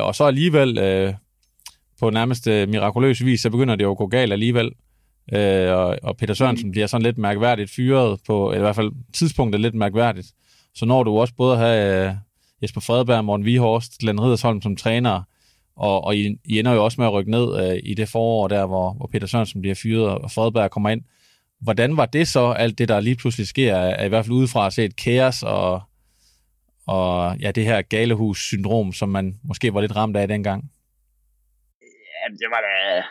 Og 0.00 0.14
så 0.14 0.24
alligevel, 0.24 1.14
på 2.00 2.10
nærmest 2.10 2.46
mirakuløs 2.46 3.24
vis, 3.24 3.40
så 3.40 3.50
begynder 3.50 3.76
det 3.76 3.84
jo 3.84 3.90
at 3.90 3.96
gå 3.96 4.06
galt 4.06 4.32
alligevel. 4.32 4.70
Og, 5.72 5.98
og 6.02 6.16
Peter 6.16 6.34
Sørensen 6.34 6.68
mm. 6.68 6.72
bliver 6.72 6.86
sådan 6.86 7.02
lidt 7.02 7.18
mærkværdigt 7.18 7.70
fyret 7.70 8.20
på, 8.26 8.50
eller 8.50 8.58
i 8.58 8.66
hvert 8.66 8.76
fald 8.76 8.90
tidspunktet 9.12 9.60
lidt 9.60 9.74
mærkværdigt. 9.74 10.26
Så 10.74 10.86
når 10.86 11.02
du 11.02 11.18
også 11.18 11.34
både 11.36 11.52
at 11.52 11.58
have 11.58 12.18
Jesper 12.62 12.80
Fredberg, 12.80 13.24
Morten 13.24 13.46
Vihorst, 13.46 13.98
Glenn 13.98 14.20
Riddersholm 14.20 14.62
som 14.62 14.76
træner, 14.76 15.22
og, 15.76 16.04
og 16.04 16.16
I, 16.16 16.36
I 16.44 16.58
ender 16.58 16.72
jo 16.72 16.84
også 16.84 17.00
med 17.00 17.06
at 17.06 17.12
rykke 17.12 17.30
ned 17.30 17.70
øh, 17.70 17.80
i 17.82 17.94
det 17.94 18.08
forår 18.08 18.48
der, 18.48 18.66
hvor, 18.66 18.92
hvor 18.92 19.06
Peter 19.12 19.26
Sørensen 19.26 19.60
bliver 19.60 19.74
fyret, 19.74 20.08
og 20.08 20.30
Fredberg 20.30 20.70
kommer 20.70 20.90
ind. 20.90 21.02
Hvordan 21.60 21.96
var 21.96 22.06
det 22.06 22.28
så, 22.28 22.54
alt 22.58 22.78
det, 22.78 22.88
der 22.88 23.00
lige 23.00 23.16
pludselig 23.16 23.46
sker, 23.46 23.74
er, 23.74 24.04
i 24.04 24.08
hvert 24.08 24.24
fald 24.24 24.36
udefra 24.36 24.66
at 24.66 24.72
se 24.72 24.84
et 24.84 24.96
kaos 24.96 25.42
og, 25.42 25.80
og 26.86 27.36
ja, 27.40 27.50
det 27.50 27.64
her 27.64 27.82
galehus-syndrom, 27.82 28.92
som 28.92 29.08
man 29.08 29.40
måske 29.44 29.74
var 29.74 29.80
lidt 29.80 29.96
ramt 29.96 30.16
af 30.16 30.28
dengang? 30.28 30.70
Ja, 32.16 32.34
det 32.40 32.48
var 32.50 32.60
da... 32.68 33.04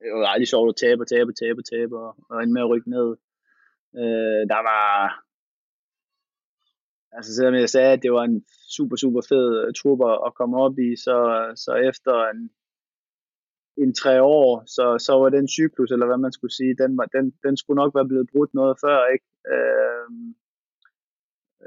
Det 0.00 0.12
var 0.12 0.26
aldrig 0.26 0.48
sjovt 0.48 0.68
at 0.68 0.80
tabe 0.88 1.02
og 1.02 1.08
tabe 1.08 1.30
og 1.30 1.36
tabe 1.42 1.58
og 1.60 1.66
tabe 1.74 1.94
og, 2.30 2.42
ende 2.42 2.52
med 2.54 2.62
at 2.62 2.70
rykke 2.72 2.90
ned. 2.90 3.08
Øh, 4.00 4.42
der 4.52 4.60
var... 4.70 4.84
Altså 7.16 7.34
selvom 7.34 7.54
jeg 7.54 7.70
sagde, 7.70 7.92
at 7.92 8.02
det 8.02 8.12
var 8.12 8.24
en 8.24 8.44
super, 8.76 8.96
super 8.96 9.22
fed 9.28 9.74
trupper 9.80 10.10
trup 10.14 10.26
at 10.26 10.34
komme 10.34 10.56
op 10.64 10.78
i, 10.78 10.90
så, 11.04 11.16
så 11.64 11.72
efter 11.90 12.14
en, 12.32 12.50
en 13.76 13.94
tre 13.94 14.22
år, 14.22 14.62
så, 14.66 15.04
så 15.06 15.12
var 15.12 15.28
den 15.28 15.48
cyklus, 15.48 15.90
eller 15.90 16.06
hvad 16.06 16.18
man 16.18 16.32
skulle 16.32 16.54
sige, 16.54 16.74
den, 16.82 16.96
var, 16.98 17.04
den, 17.04 17.32
den 17.44 17.56
skulle 17.56 17.80
nok 17.82 17.94
være 17.94 18.08
blevet 18.08 18.28
brudt 18.32 18.54
noget 18.54 18.76
før, 18.84 19.12
ikke? 19.14 19.26
Øh, 19.52 20.08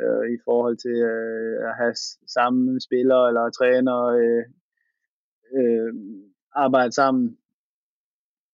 øh, 0.02 0.26
i 0.36 0.38
forhold 0.46 0.78
til 0.78 0.98
øh, 1.14 1.70
at 1.70 1.76
have 1.76 1.96
samme 2.28 2.82
spillere 2.82 3.28
eller 3.28 3.50
træner 3.50 4.00
øh, 4.22 4.46
øh, 5.58 5.94
arbejde 6.52 6.92
sammen 6.92 7.38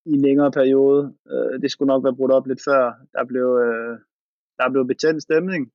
i 0.05 0.11
en 0.11 0.21
længere 0.21 0.51
periode. 0.51 1.15
Øh, 1.31 1.61
det 1.61 1.71
skulle 1.71 1.87
nok 1.93 2.03
være 2.03 2.15
brudt 2.15 2.31
op 2.31 2.47
lidt 2.47 2.61
før. 2.69 2.83
Der 3.13 3.25
blev, 3.25 3.47
øh, 3.65 3.99
der 4.57 4.69
blev 4.71 4.87
betændt 4.87 5.23
stemning 5.23 5.71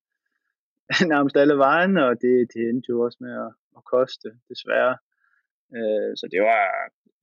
nærmest 1.12 1.36
alle 1.36 1.56
vejen, 1.58 1.96
og 1.96 2.20
det, 2.22 2.34
det 2.54 2.60
endte 2.68 2.88
jo 2.88 3.00
også 3.00 3.18
med 3.20 3.32
at, 3.44 3.52
at 3.76 3.84
koste, 3.84 4.28
desværre. 4.48 4.96
Øh, 5.76 6.10
så 6.16 6.28
det 6.32 6.40
var, 6.40 6.64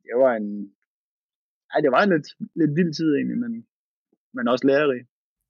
det 0.06 0.16
var 0.24 0.32
en, 0.40 0.48
ej, 1.74 1.80
det 1.82 1.92
var 1.96 2.02
en 2.04 2.10
lidt, 2.16 2.28
lidt 2.62 2.74
vild 2.78 2.94
tid 2.94 3.10
egentlig, 3.16 3.38
men, 3.44 3.54
men 4.36 4.48
også 4.48 4.68
lærerig. 4.68 5.02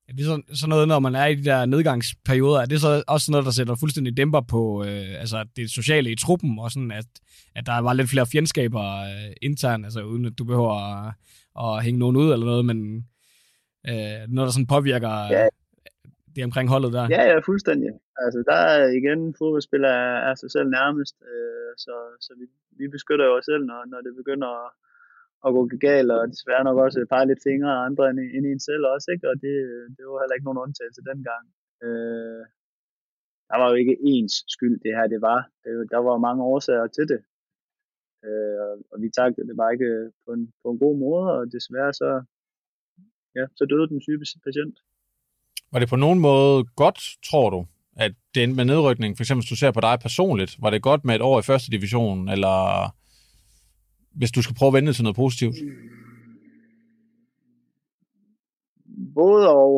Er 0.08 0.14
det 0.14 0.26
sådan, 0.26 0.56
sådan 0.56 0.70
noget, 0.70 0.88
når 0.88 1.00
man 1.00 1.16
er 1.16 1.26
i 1.26 1.36
de 1.36 1.44
der 1.44 1.66
nedgangsperioder, 1.66 2.62
er 2.62 2.66
det 2.66 2.82
så 2.82 3.04
også 3.08 3.32
noget, 3.32 3.46
der 3.46 3.52
sætter 3.52 3.76
fuldstændig 3.76 4.18
dæmper 4.18 4.42
på 4.42 4.84
øh, 4.84 5.22
altså 5.24 5.46
det 5.56 5.70
sociale 5.70 6.12
i 6.12 6.16
truppen, 6.16 6.60
og 6.60 6.72
sådan, 6.72 6.92
at, 6.92 7.06
at 7.56 7.66
der 7.66 7.78
var 7.80 7.94
lidt 7.94 8.10
flere 8.10 8.26
fjendskaber 8.26 8.86
øh, 9.02 9.34
internt, 9.42 9.86
altså 9.86 10.02
uden 10.04 10.26
at 10.26 10.38
du 10.40 10.44
behøver 10.44 10.74
at, 10.74 11.14
at 11.64 11.84
hænge 11.84 12.00
nogen 12.00 12.16
ud 12.16 12.34
eller 12.34 12.46
noget, 12.46 12.66
men 12.66 12.78
øh, 13.90 14.22
noget, 14.28 14.48
der 14.48 14.52
sådan 14.52 14.68
påvirker 14.68 15.10
ja 15.10 15.48
det 16.36 16.44
omkring 16.50 16.68
holdet 16.74 16.92
der? 16.98 17.06
Ja, 17.16 17.24
ja, 17.32 17.38
fuldstændig. 17.50 17.90
Altså, 18.24 18.40
der 18.50 18.60
er 18.74 18.80
igen, 19.00 19.22
fodboldspiller 19.40 19.92
er, 20.06 20.16
er 20.30 20.36
sig 20.42 20.52
selv 20.56 20.70
nærmest, 20.80 21.16
øh, 21.32 21.72
så, 21.86 21.96
så 22.26 22.32
vi, 22.40 22.46
vi 22.80 22.86
beskytter 22.96 23.26
jo 23.26 23.34
os 23.38 23.46
selv, 23.52 23.64
når, 23.70 23.80
når 23.94 24.00
det 24.06 24.14
begynder 24.22 24.50
at, 24.62 24.70
at 25.46 25.50
gå 25.58 25.62
galt, 25.88 26.12
og 26.12 26.28
desværre 26.34 26.64
nok 26.64 26.78
også 26.86 27.06
pege 27.14 27.28
lidt 27.28 27.46
fingre 27.48 27.72
af 27.76 27.86
andre 27.88 28.04
end, 28.10 28.20
end 28.36 28.46
en 28.52 28.62
selv 28.70 28.84
også, 28.94 29.08
ikke? 29.14 29.30
og 29.32 29.36
det, 29.44 29.56
det 29.96 30.04
var 30.06 30.22
heller 30.22 30.38
ikke 30.38 30.48
nogen 30.48 30.64
undtagelse 30.66 31.02
dengang. 31.12 31.46
Øh, 31.86 32.44
der 33.50 33.58
var 33.62 33.68
jo 33.72 33.76
ikke 33.82 33.98
ens 34.12 34.34
skyld, 34.56 34.78
det 34.86 34.92
her 34.98 35.08
det 35.14 35.22
var. 35.22 35.40
Det, 35.64 35.72
der 35.94 36.02
var 36.08 36.26
mange 36.28 36.44
årsager 36.44 36.88
til 36.88 37.06
det. 37.14 37.22
Øh, 38.28 38.76
og 38.92 38.98
vi 39.04 39.08
tagte 39.18 39.48
det 39.50 39.56
bare 39.62 39.74
ikke 39.74 40.12
på 40.26 40.32
en, 40.38 40.44
på 40.62 40.68
en 40.72 40.80
god 40.84 40.96
måde, 41.06 41.28
og 41.38 41.52
desværre 41.56 41.94
så, 42.02 42.10
ja, 43.38 43.46
så 43.58 43.64
døde 43.72 43.88
den 43.92 44.02
syge 44.02 44.20
patient. 44.48 44.76
Var 45.74 45.80
det 45.80 45.90
på 45.90 45.96
nogen 45.96 46.20
måde 46.20 46.66
godt, 46.76 47.00
tror 47.30 47.50
du, 47.50 47.66
at 48.06 48.12
det 48.34 48.44
endte 48.44 48.58
med 48.58 48.66
nedrykning? 48.66 49.18
For 49.18 49.24
eksempel, 49.24 49.42
hvis 49.42 49.54
du 49.54 49.56
ser 49.56 49.72
på 49.72 49.82
dig 49.82 49.96
personligt, 50.02 50.52
var 50.64 50.70
det 50.70 50.88
godt 50.90 51.06
med 51.06 51.16
et 51.16 51.22
år 51.22 51.40
i 51.40 51.48
første 51.52 51.72
division, 51.72 52.30
eller 52.30 52.58
hvis 54.18 54.32
du 54.32 54.42
skal 54.42 54.56
prøve 54.56 54.72
at 54.72 54.78
vende 54.78 54.94
til 54.94 55.04
noget 55.04 55.22
positivt? 55.24 55.56
Både 59.20 59.44
og. 59.50 59.72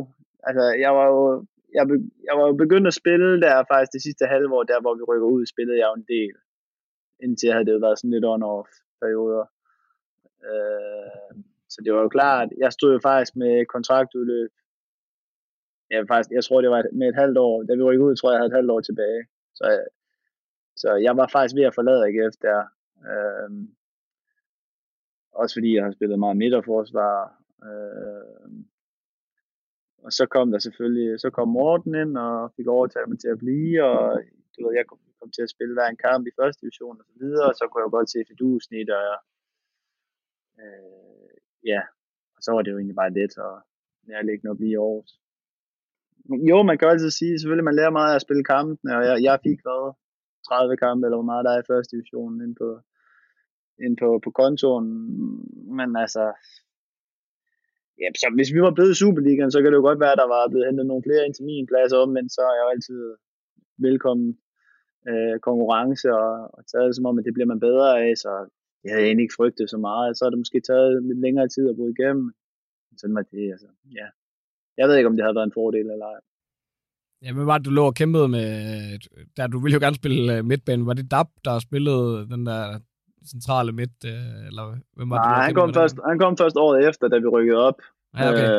Altså, 0.47 0.65
jeg 0.83 0.91
var 0.97 1.07
jo 1.13 1.45
jeg, 1.77 1.83
be, 1.89 1.95
jeg 2.27 2.33
var 2.37 2.45
jo 2.49 2.53
begyndt 2.63 2.87
at 2.87 2.99
spille 3.01 3.41
der 3.41 3.55
faktisk 3.71 3.91
det 3.93 4.01
sidste 4.07 4.25
halvår, 4.33 4.63
der 4.63 4.81
hvor 4.81 4.95
vi 4.95 5.03
rykker 5.09 5.27
ud, 5.35 5.45
spillede 5.53 5.79
jeg 5.79 5.87
jo 5.91 5.95
en 6.01 6.07
del. 6.15 6.35
Indtil 7.23 7.51
havde 7.51 7.65
det 7.65 7.73
jo 7.73 7.83
været 7.85 7.99
sådan 7.99 8.15
lidt 8.15 8.29
on-off 8.33 8.69
perioder. 9.01 9.45
Øh, 10.47 11.31
så 11.73 11.77
det 11.85 11.93
var 11.93 12.01
jo 12.01 12.09
klart, 12.17 12.47
jeg 12.63 12.71
stod 12.73 12.91
jo 12.93 12.99
faktisk 13.09 13.35
med 13.35 13.65
kontraktudløb 13.75 14.51
jeg, 15.89 16.07
faktisk, 16.07 16.31
jeg 16.31 16.43
tror, 16.43 16.61
det 16.61 16.69
var 16.69 16.83
med 16.93 17.07
et 17.09 17.21
halvt 17.23 17.37
år. 17.37 17.63
Da 17.63 17.75
vi 17.75 17.83
rykkede 17.83 18.07
ud, 18.07 18.15
tror 18.15 18.29
jeg, 18.29 18.35
jeg 18.35 18.41
havde 18.41 18.53
et 18.53 18.59
halvt 18.59 18.71
år 18.71 18.81
tilbage. 18.81 19.21
Så, 19.57 19.65
øh, 19.71 19.87
så 20.75 20.89
jeg 20.95 21.17
var 21.17 21.27
faktisk 21.27 21.55
ved 21.55 21.69
at 21.69 21.75
forlade 21.75 22.05
AGF 22.07 22.35
der. 22.47 22.61
Øhm, 23.11 23.75
også 25.31 25.55
fordi 25.55 25.75
jeg 25.75 25.83
har 25.83 25.91
spillet 25.91 26.19
meget 26.19 26.37
midterforsvar. 26.37 27.17
Øhm, 27.69 28.65
og 30.05 30.11
så 30.11 30.25
kom 30.25 30.51
der 30.51 30.59
selvfølgelig, 30.59 31.19
så 31.19 31.29
kom 31.29 31.47
Morten 31.47 31.95
ind 31.95 32.17
og 32.17 32.53
fik 32.55 32.67
overtaget 32.67 33.09
mig 33.09 33.19
til 33.19 33.27
at 33.27 33.37
blive, 33.37 33.83
og 33.83 34.21
du 34.53 34.57
ved, 34.65 34.73
jeg 34.75 34.87
kom, 34.87 34.99
kom 35.19 35.31
til 35.31 35.41
at 35.41 35.49
spille 35.49 35.73
hver 35.73 35.87
en 35.89 36.03
kamp 36.07 36.27
i 36.27 36.37
første 36.39 36.61
division 36.61 36.99
og 36.99 37.05
så 37.05 37.15
videre, 37.19 37.47
og 37.49 37.55
så 37.55 37.67
kunne 37.67 37.83
jeg 37.83 37.91
godt 37.97 38.09
se 38.09 38.19
fidusen 38.27 38.75
i 38.75 38.83
det, 38.89 38.95
og 39.13 39.17
øh, 40.61 41.33
ja, 41.71 41.81
og 42.35 42.39
så 42.43 42.51
var 42.51 42.61
det 42.61 42.71
jo 42.71 42.77
egentlig 42.77 42.95
bare 42.95 43.15
let 43.19 43.37
og 43.37 43.61
nærliggende 44.03 44.51
at 44.51 44.57
blive 44.57 44.71
i 44.71 44.75
Aarhus 44.75 45.11
jo, 46.49 46.57
man 46.63 46.77
kan 46.77 46.87
altid 46.87 47.11
sige, 47.11 47.39
selvfølgelig 47.39 47.69
man 47.69 47.75
lærer 47.75 47.97
meget 47.97 48.11
af 48.11 48.15
at 48.15 48.25
spille 48.25 48.43
kampene, 48.43 48.97
og 48.97 49.03
jeg, 49.09 49.15
jeg 49.27 49.39
fik 49.43 49.59
været 49.69 49.95
30 50.47 50.77
kampe, 50.77 51.05
eller 51.05 51.17
hvor 51.17 51.31
meget 51.31 51.45
der 51.45 51.51
er 51.53 51.61
i 51.61 51.69
første 51.71 51.91
division 51.95 52.41
ind 52.45 52.55
på, 52.61 52.69
ind 53.85 53.95
på, 54.01 54.09
på 54.25 54.29
kontoren, 54.41 54.89
men 55.77 55.89
altså, 56.03 56.23
ja, 58.01 58.07
så 58.21 58.27
hvis 58.37 58.53
vi 58.55 58.59
var 58.65 58.73
blevet 58.75 58.91
i 58.93 58.99
Superligaen, 59.01 59.51
så 59.51 59.59
kan 59.59 59.69
det 59.69 59.79
jo 59.79 59.87
godt 59.89 60.03
være, 60.03 60.15
at 60.15 60.21
der 60.23 60.29
var 60.35 60.51
blevet 60.51 60.67
hentet 60.67 60.85
nogle 60.85 61.05
flere 61.07 61.25
ind 61.25 61.33
til 61.35 61.45
min 61.45 61.69
plads 61.71 61.91
om, 62.01 62.09
men 62.17 62.25
så 62.35 62.41
er 62.49 62.55
jeg 62.55 62.63
jo 62.65 62.73
altid 62.75 62.99
velkommen 63.87 64.29
øh, 65.09 65.35
konkurrence, 65.47 66.07
og, 66.21 66.31
og 66.55 66.61
taget 66.71 66.87
det 66.89 66.95
som 66.95 67.09
om, 67.09 67.19
at 67.19 67.25
det 67.25 67.33
bliver 67.33 67.51
man 67.53 67.65
bedre 67.67 67.89
af, 68.03 68.11
så 68.23 68.31
jeg 68.83 68.91
havde 68.93 69.05
egentlig 69.05 69.25
ikke 69.25 69.39
frygtet 69.39 69.69
så 69.69 69.77
meget, 69.89 70.17
så 70.17 70.21
har 70.23 70.29
det 70.29 70.43
måske 70.43 70.61
taget 70.69 71.03
lidt 71.09 71.21
længere 71.25 71.47
tid 71.47 71.69
at 71.69 71.75
bryde 71.77 71.95
igennem, 71.97 72.27
sådan 72.99 73.15
var 73.15 73.25
det, 73.35 73.45
altså, 73.55 73.69
ja, 73.99 74.07
jeg 74.77 74.87
ved 74.87 74.95
ikke, 74.97 75.09
om 75.09 75.15
det 75.15 75.23
havde 75.23 75.35
været 75.35 75.45
en 75.45 75.59
fordel 75.59 75.91
eller 75.91 76.05
ej. 76.05 76.19
Ja, 77.21 77.33
men 77.33 77.47
var 77.47 77.57
det, 77.57 77.65
du 77.65 77.71
lå 77.71 77.85
og 77.85 77.95
kæmpede 77.95 78.27
med, 78.27 78.47
der 79.37 79.47
du 79.47 79.59
ville 79.59 79.73
jo 79.73 79.79
gerne 79.79 79.95
spille 79.95 80.39
uh, 80.39 80.45
midtbanen, 80.45 80.85
var 80.85 80.93
det 80.93 81.11
Dab, 81.11 81.27
der 81.45 81.59
spillede 81.59 82.29
den 82.29 82.45
der 82.45 82.79
centrale 83.31 83.71
midt, 83.71 83.97
uh, 84.03 84.47
eller 84.47 84.77
hvem 84.95 85.09
var 85.09 85.15
Nej, 85.15 85.35
det, 85.35 85.43
han 85.45 85.53
kom, 85.53 85.73
først, 85.73 85.95
han 86.05 86.19
kom 86.19 86.37
først 86.37 86.57
året 86.57 86.87
efter, 86.89 87.07
da 87.07 87.17
vi 87.17 87.27
rykkede 87.27 87.57
op. 87.57 87.81
Ja, 88.17 88.29
okay. 88.29 88.49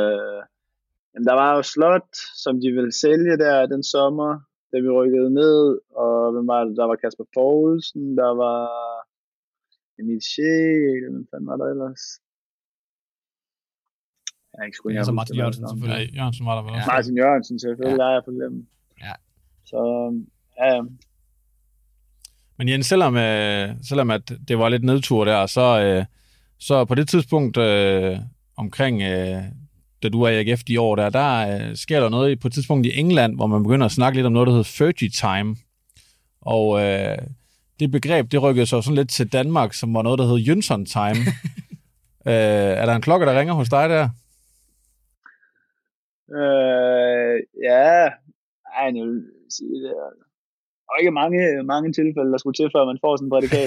Jamen, 1.15 1.27
der 1.27 1.35
var 1.35 1.57
jo 1.57 1.63
Slot, 1.63 2.17
som 2.45 2.61
de 2.61 2.71
ville 2.73 2.93
sælge 2.93 3.37
der 3.39 3.67
den 3.67 3.83
sommer, 3.83 4.41
da 4.73 4.81
vi 4.81 4.91
rykkede 4.91 5.31
ned, 5.35 5.79
og 5.91 6.33
hvem 6.33 6.47
var 6.47 6.65
det? 6.65 6.77
Der 6.77 6.85
var 6.85 6.97
Kasper 6.97 7.25
Poulsen, 7.35 8.17
der 8.17 8.35
var 8.45 8.69
Emil 9.99 10.23
Scheel, 10.23 11.11
hvem 11.11 11.27
fanden 11.31 11.47
var 11.47 11.57
der 11.57 11.67
ellers? 11.67 12.21
Jeg 14.57 14.63
er 14.63 14.67
ikke 14.67 14.77
sgu 14.77 14.89
Ja, 14.89 14.93
ikke 14.93 15.05
så 15.05 15.11
huske, 15.11 15.15
Martin 15.17 15.37
Jørgensen 15.37 15.63
det 15.63 15.69
var. 15.71 15.75
selvfølgelig. 15.77 16.11
Ja, 16.15 16.19
Jørgensen 16.19 16.47
var 16.47 16.55
der 16.57 16.63
vel 16.63 16.73
også. 16.73 16.91
Martin 16.93 17.17
Jørgensen 17.17 17.59
selvfølgelig, 17.61 17.99
der 17.99 18.07
er 18.07 18.13
jeg 18.13 18.23
på 18.25 18.31
glemt. 18.31 18.69
Ja. 19.03 19.13
Så 19.65 19.79
ja, 20.59 20.75
ja. 20.75 20.83
Men 22.59 22.69
Jens, 22.69 22.87
selvom, 22.87 23.17
øh, 23.17 23.69
selvom 23.89 24.11
at 24.11 24.33
det 24.49 24.59
var 24.59 24.69
lidt 24.69 24.85
nedtur 24.85 25.25
der, 25.25 25.47
så, 25.47 25.81
øh, 25.81 26.05
så 26.59 26.85
på 26.85 26.95
det 26.95 27.09
tidspunkt 27.09 27.57
øh, 27.57 28.19
omkring, 28.57 29.03
øh, 29.03 29.43
da 30.03 30.09
du 30.09 30.21
var 30.21 30.29
i 30.29 30.51
AGF 30.51 30.63
de 30.65 30.81
år 30.81 30.97
der, 30.97 31.11
der 31.11 31.59
øh, 31.69 31.77
sker 31.77 32.01
der 32.01 32.09
noget 32.09 32.41
på 32.41 32.49
et 32.49 32.55
tidspunkt 32.55 32.87
i 32.87 32.99
England, 33.01 33.35
hvor 33.37 33.47
man 33.47 33.63
begynder 33.63 33.87
at 33.87 33.93
snakke 33.93 34.17
lidt 34.19 34.27
om 34.27 34.33
noget, 34.33 34.47
der 34.47 34.53
hedder 34.53 34.65
Fergie 34.79 35.09
Time. 35.09 35.57
Og 36.41 36.83
øh, 36.83 37.19
det 37.81 37.91
begreb, 37.91 38.33
det 38.33 38.43
rykkede 38.43 38.67
sig 38.67 38.85
sådan 38.85 38.95
lidt 38.97 39.11
til 39.11 39.33
Danmark, 39.33 39.75
som 39.75 39.95
var 39.95 40.03
noget, 40.03 40.19
der 40.19 40.27
hed 40.27 40.37
Jønsson 40.37 40.87
Time. 40.87 41.17
øh, 42.31 42.33
er 42.81 42.87
der 42.87 42.95
en 42.95 43.03
klokke, 43.03 43.27
der 43.27 43.39
ringer 43.39 43.55
hos 43.55 43.69
dig 43.69 43.89
der? 43.89 44.09
Øh, 46.41 47.35
ja, 47.63 48.05
ej, 48.79 48.87
jeg 48.97 49.05
vil 49.07 49.25
sige 49.51 49.75
det. 49.83 49.91
er- 49.91 50.17
Der 50.87 50.93
er 50.95 50.99
ikke 51.01 51.11
mange, 51.11 51.63
mange 51.63 51.93
tilfælde, 51.93 52.31
der 52.33 52.39
skulle 52.39 52.55
til, 52.55 52.71
før 52.75 52.85
man 52.85 52.99
får 53.05 53.17
sådan 53.17 53.27
en 53.27 53.31
prædikat. 53.31 53.67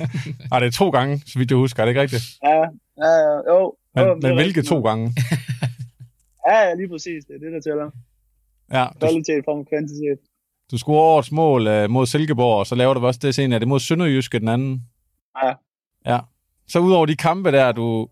Ej, 0.52 0.58
det 0.60 0.66
er 0.66 0.70
to 0.82 0.90
gange, 0.90 1.18
så 1.26 1.38
vidt 1.38 1.50
jeg 1.50 1.56
husker. 1.58 1.80
Er 1.80 1.84
det 1.86 1.90
ikke 1.90 2.00
rigtigt? 2.00 2.22
ja, 2.44 2.60
ja, 3.04 3.12
jo. 3.52 3.74
Men, 3.94 4.04
jo, 4.04 4.14
men 4.22 4.34
hvilke 4.34 4.62
to 4.62 4.80
gange? 4.88 5.04
Ja, 6.50 6.58
ja, 6.68 6.74
lige 6.74 6.88
præcis. 6.88 7.24
Det 7.24 7.34
er 7.34 7.38
det, 7.38 7.52
der 7.52 7.60
tæller. 7.60 7.90
Ja, 8.72 8.86
du, 8.92 8.98
Kvalitet 9.06 9.44
frem 9.44 9.64
kvantitet. 9.64 10.18
du 10.70 10.78
scorer 10.78 11.00
årets 11.00 11.32
mål 11.32 11.66
øh, 11.66 11.90
mod 11.90 12.06
Silkeborg, 12.06 12.58
og 12.58 12.66
så 12.66 12.74
laver 12.74 12.94
du 12.94 13.06
også 13.06 13.20
det 13.22 13.34
senere. 13.34 13.54
Er 13.54 13.58
det 13.58 13.68
mod 13.68 13.80
Sønderjyske 13.80 14.38
den 14.38 14.48
anden? 14.48 14.82
Ja. 15.42 15.52
Ja. 16.06 16.18
Så 16.68 16.78
udover 16.78 17.06
de 17.06 17.16
kampe 17.16 17.52
der, 17.52 17.72
du, 17.72 18.08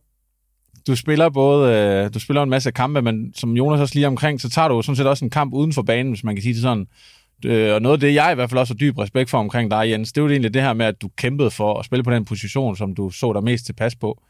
du 0.87 0.97
spiller 0.97 1.29
både, 1.29 1.75
øh, 1.75 2.15
du 2.15 2.19
spiller 2.19 2.43
en 2.43 2.51
masse 2.51 2.71
kampe, 2.71 3.03
men 3.03 3.35
som 3.35 3.57
Jonas 3.57 3.81
også 3.81 3.95
lige 3.95 4.07
omkring, 4.07 4.41
så 4.41 4.51
tager 4.51 4.69
du 4.69 4.83
sådan 4.83 4.97
set 4.97 5.07
også 5.07 5.25
en 5.25 5.31
kamp 5.31 5.55
uden 5.55 5.73
for 5.73 5.83
banen, 5.83 6.13
hvis 6.13 6.25
man 6.25 6.35
kan 6.35 6.43
sige 6.43 6.55
det 6.55 6.63
sådan. 6.63 6.87
Øh, 7.45 7.75
og 7.75 7.83
noget 7.83 7.97
af 7.97 8.01
det, 8.01 8.15
jeg 8.15 8.33
i 8.33 8.35
hvert 8.35 8.51
fald 8.51 8.59
også 8.59 8.75
har 8.75 8.79
dyb 8.79 8.99
respekt 8.99 9.31
for 9.31 9.39
omkring 9.39 9.71
dig, 9.71 9.91
Jens, 9.91 10.13
det 10.13 10.21
er 10.21 10.23
jo 10.25 10.31
egentlig 10.31 10.55
det 10.55 10.63
her 10.63 10.73
med, 10.73 10.87
at 10.87 11.03
du 11.03 11.09
kæmpede 11.17 11.51
for 11.51 11.79
at 11.79 11.85
spille 11.85 12.03
på 12.03 12.11
den 12.11 12.25
position, 12.25 12.77
som 12.77 12.95
du 12.95 13.11
så 13.11 13.33
dig 13.33 13.45
mest 13.45 13.67
tilpas 13.67 13.97
på. 13.97 14.23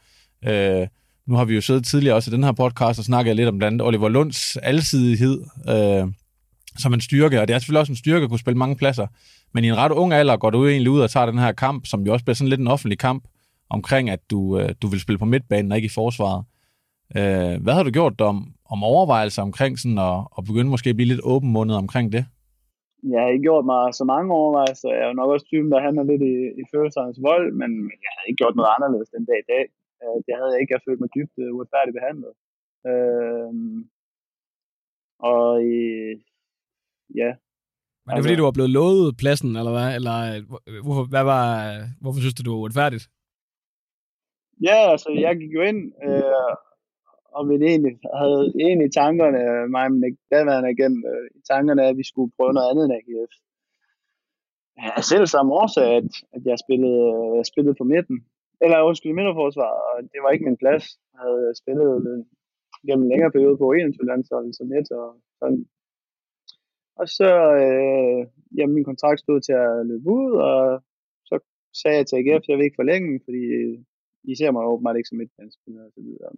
Øh, 0.47 0.87
nu 1.27 1.35
har 1.35 1.45
vi 1.45 1.55
jo 1.55 1.61
siddet 1.61 1.85
tidligere 1.85 2.15
også 2.15 2.31
i 2.31 2.33
den 2.33 2.43
her 2.43 2.51
podcast 2.51 2.99
og 2.99 3.05
snakket 3.05 3.35
lidt 3.35 3.49
om 3.49 3.57
blandt 3.57 3.73
andet 3.73 3.87
Oliver 3.87 4.09
Lunds 4.09 4.57
alsidighed 4.57 5.41
øh, 5.69 6.07
som 6.77 6.93
en 6.93 7.01
styrke, 7.01 7.41
og 7.41 7.47
det 7.47 7.53
er 7.53 7.59
selvfølgelig 7.59 7.79
også 7.79 7.91
en 7.91 7.97
styrke 7.97 8.23
at 8.23 8.29
kunne 8.29 8.39
spille 8.39 8.57
mange 8.57 8.75
pladser. 8.75 9.07
Men 9.53 9.63
i 9.63 9.67
en 9.67 9.77
ret 9.77 9.91
ung 9.91 10.13
alder 10.13 10.37
går 10.37 10.49
du 10.49 10.67
egentlig 10.67 10.91
ud 10.91 10.99
og 10.99 11.11
tager 11.11 11.25
den 11.25 11.39
her 11.39 11.51
kamp, 11.51 11.85
som 11.85 12.05
jo 12.05 12.13
også 12.13 12.25
bliver 12.25 12.35
sådan 12.35 12.49
lidt 12.49 12.61
en 12.61 12.67
offentlig 12.67 12.99
kamp, 12.99 13.23
omkring 13.69 14.09
at 14.09 14.19
du, 14.31 14.39
øh, 14.59 14.69
du 14.81 14.87
vil 14.87 14.99
spille 14.99 15.19
på 15.19 15.25
midtbanen 15.25 15.71
og 15.71 15.77
ikke 15.77 15.91
i 15.93 15.99
forsvaret. 16.01 16.41
Øh, 17.17 17.55
hvad 17.63 17.73
har 17.73 17.83
du 17.83 17.91
gjort 17.99 18.21
om, 18.21 18.37
om 18.73 18.79
overvejelser 18.83 19.41
omkring 19.49 19.73
sådan 19.79 19.99
at, 20.09 20.17
at 20.37 20.41
begynde 20.49 20.69
måske 20.75 20.89
at 20.89 20.95
blive 20.95 21.11
lidt 21.11 21.27
åbenmundet 21.33 21.75
omkring 21.83 22.07
det? 22.15 22.23
Jeg 23.11 23.19
har 23.21 23.29
ikke 23.33 23.47
gjort 23.49 23.65
mig 23.73 23.81
så 23.99 24.03
mange 24.13 24.29
overvejelser. 24.41 24.89
Jeg 24.95 25.03
er 25.03 25.07
jo 25.11 25.19
nok 25.21 25.29
også 25.35 25.45
typen, 25.51 25.71
der 25.73 25.85
handler 25.87 26.03
lidt 26.11 26.23
i, 26.33 26.35
i 26.61 26.63
følelsernes 26.73 27.17
vold, 27.29 27.47
men 27.61 27.69
men 27.87 27.97
jeg 28.05 28.11
havde 28.15 28.27
ikke 28.29 28.41
gjort 28.43 28.55
noget 28.57 28.71
anderledes 28.75 29.09
den 29.15 29.25
dag 29.29 29.39
i 29.43 29.49
dag. 29.53 29.63
Øh, 30.03 30.17
Det 30.25 30.33
havde 30.37 30.51
jeg 30.53 30.59
ikke. 30.61 30.73
Jeg 30.75 30.81
følt 30.87 31.01
mig 31.03 31.11
dybt 31.17 31.35
øh, 31.43 31.49
uretfærdigt 31.55 31.97
behandlet. 31.99 32.33
Øh, 32.89 33.51
og 35.33 35.47
øh, 35.75 36.13
ja, 37.21 37.29
Var 38.05 38.11
det 38.13 38.23
fordi, 38.23 38.35
du 38.41 38.47
var 38.49 38.57
blevet 38.57 38.73
lovet 38.79 39.17
pladsen, 39.21 39.51
eller 39.59 39.73
hvad? 39.77 39.89
Eller 39.97 40.15
øh, 40.31 40.39
hvor- 40.49 40.63
hvorfor, 40.85 41.05
hvad 41.13 41.23
var, 41.33 41.45
hvorfor 42.01 42.19
synes 42.19 42.35
du, 42.37 42.41
det 42.43 42.51
var 42.53 42.61
uretfærdigt? 42.63 43.05
Ja, 44.67 44.77
altså 44.93 45.09
jeg 45.25 45.33
gik 45.41 45.53
jo 45.57 45.61
ind 45.61 45.81
øh, 46.07 46.53
og 47.37 47.49
ville 47.49 47.65
egentlig, 47.71 47.95
havde 48.21 48.43
egentlig 48.65 48.87
i 48.87 48.97
tankerne, 49.01 49.39
øh, 49.49 49.63
mig 49.75 49.85
og 49.85 49.91
min 49.91 50.17
daværende 50.31 50.69
agent, 50.73 50.97
øh, 51.11 51.25
i 51.37 51.41
tankerne, 51.51 51.81
at 51.89 51.97
vi 51.97 52.05
skulle 52.11 52.31
prøve 52.37 52.53
noget 52.53 52.69
andet 52.69 52.83
end 52.85 52.97
AGF. 52.99 53.33
Ja, 54.81 54.91
selv 55.11 55.25
samme 55.27 55.53
årsag, 55.61 55.87
at, 55.99 56.09
at 56.35 56.41
jeg 56.49 56.57
spillede, 56.65 57.03
øh, 57.15 57.43
spillede 57.51 57.75
på 57.79 57.85
midten. 57.93 58.17
Eller 58.63 58.87
undskyld, 58.89 59.13
midterforsvar, 59.13 59.73
og 59.89 59.95
det 60.11 60.19
var 60.23 60.31
ikke 60.31 60.47
min 60.49 60.61
plads. 60.63 60.85
Jeg 61.11 61.19
havde 61.23 61.41
øh, 61.47 61.53
spillet 61.61 61.89
øh, 62.09 62.19
gennem 62.87 63.03
en 63.03 63.11
længere 63.13 63.31
periode 63.35 63.57
på 63.57 63.65
21 63.71 64.09
landsholdet 64.11 64.55
som 64.55 64.67
et 64.79 64.89
og 65.01 65.09
sådan. 65.39 65.61
Og 67.01 67.07
så, 67.17 67.29
øh, 67.63 68.21
jamen 68.57 68.75
min 68.75 68.89
kontrakt 68.89 69.19
stod 69.19 69.39
til 69.41 69.55
at 69.65 69.85
løbe 69.89 70.07
ud, 70.19 70.31
og 70.49 70.83
så 71.29 71.35
sagde 71.81 71.97
jeg 71.97 72.07
til 72.07 72.19
AGF, 72.19 72.43
at 72.43 72.49
jeg 72.49 72.57
vil 72.57 72.67
ikke 72.67 72.81
forlænge, 72.81 73.19
fordi 73.25 73.43
de 74.27 74.33
ser 74.39 74.51
mig 74.51 74.63
åbenbart 74.71 74.97
ikke 74.97 75.11
som 75.11 75.19
midtbanespiller 75.21 75.81
og 75.87 75.91
så 75.95 76.01
videre. 76.07 76.29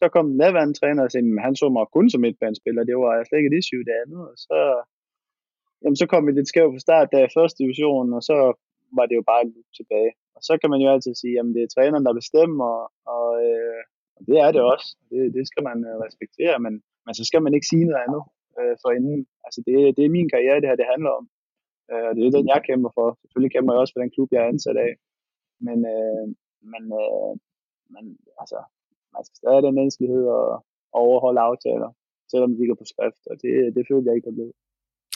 Så 0.00 0.04
kom 0.14 0.26
den 0.30 0.38
daværende 0.42 0.78
træner 0.78 1.02
og 1.04 1.10
sagde, 1.10 1.26
at 1.38 1.44
han 1.46 1.56
så 1.60 1.66
mig 1.68 1.86
kun 1.96 2.06
som 2.10 2.20
midtbanespiller, 2.26 2.82
det 2.84 2.96
var 2.96 3.12
slet 3.24 3.38
ikke 3.38 3.52
et 3.52 3.60
issue 3.60 3.86
det 3.88 3.96
andet, 4.02 4.22
og 4.30 4.36
så, 4.46 4.58
jamen, 5.82 5.98
så 6.02 6.06
kom 6.12 6.22
vi 6.26 6.32
lidt 6.32 6.48
skævt 6.48 6.74
fra 6.74 6.86
start 6.86 7.12
der 7.12 7.22
i 7.24 7.34
første 7.36 7.58
division, 7.62 8.06
og 8.18 8.22
så 8.30 8.36
var 8.96 9.06
det 9.06 9.16
jo 9.20 9.24
bare 9.30 9.42
et 9.44 9.52
loop 9.54 9.70
tilbage. 9.78 10.12
Og 10.36 10.40
så 10.48 10.52
kan 10.60 10.70
man 10.72 10.80
jo 10.84 10.88
altid 10.94 11.14
sige, 11.22 11.36
at 11.40 11.46
det 11.56 11.62
er 11.62 11.72
træneren, 11.74 12.04
der 12.06 12.20
bestemmer, 12.20 12.72
og, 13.14 13.28
øh, 13.46 13.80
og 14.16 14.22
det 14.28 14.36
er 14.44 14.50
det 14.54 14.62
også. 14.72 14.88
Det, 15.10 15.20
det 15.36 15.44
skal 15.50 15.62
man 15.68 15.78
øh, 15.88 15.96
respektere, 16.06 16.56
men, 16.64 16.74
men 17.04 17.12
så 17.18 17.24
skal 17.28 17.42
man 17.42 17.54
ikke 17.54 17.70
sige 17.72 17.84
noget 17.88 18.02
andet 18.04 18.22
øh, 18.58 18.74
for 18.82 18.90
inden. 18.98 19.18
Altså 19.46 19.60
det, 19.66 19.76
det 19.96 20.02
er 20.04 20.16
min 20.16 20.32
karriere, 20.34 20.60
det 20.60 20.68
her 20.70 20.80
det 20.82 20.92
handler 20.94 21.12
om. 21.18 21.24
Øh, 21.90 22.04
og 22.08 22.12
det 22.14 22.22
er 22.22 22.36
den, 22.36 22.52
jeg 22.54 22.60
kæmper 22.68 22.90
for. 22.98 23.08
Selvfølgelig 23.20 23.52
kæmper 23.54 23.72
jeg 23.72 23.80
også 23.82 23.94
for 23.94 24.02
den 24.02 24.14
klub, 24.14 24.28
jeg 24.32 24.42
er 24.42 24.52
ansat 24.52 24.78
af. 24.86 24.92
Men, 25.66 25.78
øh, 25.94 26.26
men, 26.72 26.82
øh, 27.02 27.32
men 27.94 28.04
altså, 28.42 28.58
man 29.14 29.22
skal 29.24 29.36
stadig 29.36 29.56
have 29.56 29.66
den 29.66 29.74
menneskelighed 29.74 30.24
og, 30.38 30.64
overholde 30.92 31.40
aftaler, 31.40 31.90
selvom 32.30 32.50
de 32.52 32.58
ligger 32.58 32.74
på 32.74 32.86
skrift, 32.92 33.22
og 33.30 33.36
det, 33.42 33.52
det 33.76 33.82
føler 33.88 34.06
jeg 34.06 34.16
ikke 34.16 34.28
der 34.28 34.36
blev. 34.38 34.50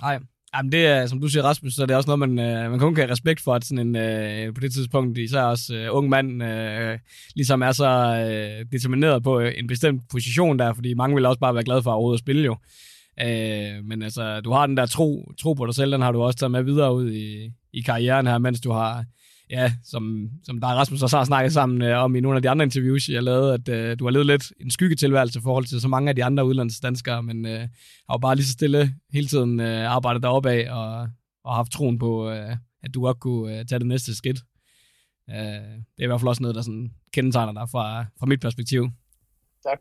Nej. 0.03 0.19
Jamen 0.55 0.73
det 0.73 0.87
er, 0.87 1.07
som 1.07 1.21
du 1.21 1.29
siger, 1.29 1.43
Rasmus, 1.43 1.75
så 1.75 1.83
er 1.83 1.87
det 1.87 1.97
også 1.97 2.11
noget, 2.11 2.29
man, 2.29 2.39
øh, 2.39 2.71
man 2.71 2.79
kun 2.79 2.95
kan 2.95 3.03
have 3.05 3.13
respekt 3.13 3.41
for, 3.41 3.55
at 3.55 3.65
sådan 3.65 3.87
en, 3.87 3.97
øh, 3.97 4.55
på 4.55 4.61
det 4.61 4.73
tidspunkt, 4.73 5.19
især 5.19 5.43
også 5.43 5.75
øh, 5.75 5.97
ung 5.97 6.09
mand, 6.09 6.43
øh, 6.43 6.99
ligesom 7.35 7.63
er 7.63 7.73
så 7.73 7.91
øh, 8.29 8.67
determineret 8.73 9.23
på 9.23 9.41
øh, 9.41 9.53
en 9.57 9.67
bestemt 9.67 10.03
position 10.11 10.59
der, 10.59 10.75
fordi 10.75 10.95
mange 10.95 11.15
vil 11.15 11.27
også 11.27 11.41
bare 11.41 11.55
være 11.55 11.65
glade 11.65 11.83
for 11.83 11.91
at 11.91 11.95
overhovedet 11.95 12.19
at 12.19 12.25
spille 12.25 12.45
jo. 12.45 12.57
Øh, 13.21 13.85
men 13.85 14.03
altså, 14.03 14.41
du 14.41 14.51
har 14.51 14.67
den 14.67 14.77
der 14.77 14.87
tro, 14.87 15.33
tro 15.41 15.53
på 15.53 15.67
dig 15.67 15.75
selv, 15.75 15.93
den 15.93 16.03
har 16.03 16.13
du 16.13 16.23
også 16.23 16.39
taget 16.39 16.51
med 16.51 16.63
videre 16.63 16.95
ud 16.95 17.13
i, 17.13 17.53
i 17.73 17.81
karrieren 17.81 18.27
her, 18.27 18.39
mens 18.39 18.61
du 18.61 18.71
har, 18.71 19.05
ja, 19.53 19.73
som, 19.85 20.31
som 20.43 20.61
der 20.61 20.67
og 20.67 20.77
Rasmus 20.77 21.03
også 21.03 21.17
har 21.17 21.25
snakket 21.25 21.53
sammen 21.53 21.83
øh, 21.83 21.99
om 21.99 22.17
i 22.17 22.21
nogle 22.21 22.37
af 22.37 22.43
de 22.43 22.51
andre 22.51 22.65
interviews, 22.65 23.09
jeg 23.09 23.23
lavede, 23.23 23.55
at 23.55 23.69
øh, 23.69 23.99
du 23.99 24.05
har 24.05 24.11
levet 24.11 24.27
lidt 24.27 24.53
en 24.61 24.71
skyggetilværelse 24.71 25.39
i 25.39 25.43
forhold 25.43 25.65
til 25.65 25.81
så 25.81 25.89
mange 25.89 26.09
af 26.09 26.17
de 26.17 26.25
andre 26.25 26.45
udlandsdanskere, 26.45 27.23
men 27.23 27.47
øh, 27.47 27.61
har 28.09 28.15
jo 28.15 28.19
bare 28.19 28.35
lige 28.37 28.47
så 28.47 28.53
stille 28.53 28.95
hele 29.13 29.27
tiden 29.27 29.61
øh, 29.61 29.91
arbejdet 29.91 30.23
deroppe 30.23 30.51
af 30.51 30.73
og, 30.73 31.09
og 31.45 31.55
haft 31.55 31.73
troen 31.73 31.99
på, 31.99 32.31
øh, 32.31 32.57
at 32.83 32.95
du 32.95 33.03
godt 33.03 33.21
kunne 33.21 33.59
øh, 33.59 33.67
tage 33.67 33.79
det 33.79 33.87
næste 33.87 34.15
skridt. 34.15 34.39
Øh, 35.31 35.37
det 35.37 35.99
er 35.99 36.03
i 36.03 36.07
hvert 36.07 36.21
fald 36.21 36.29
også 36.29 36.43
noget, 36.43 36.55
der 36.55 36.63
sådan 36.63 36.93
kendetegner 37.13 37.53
dig 37.53 37.69
fra, 37.71 38.05
fra 38.19 38.27
mit 38.27 38.41
perspektiv. 38.41 38.89
Tak. 39.63 39.79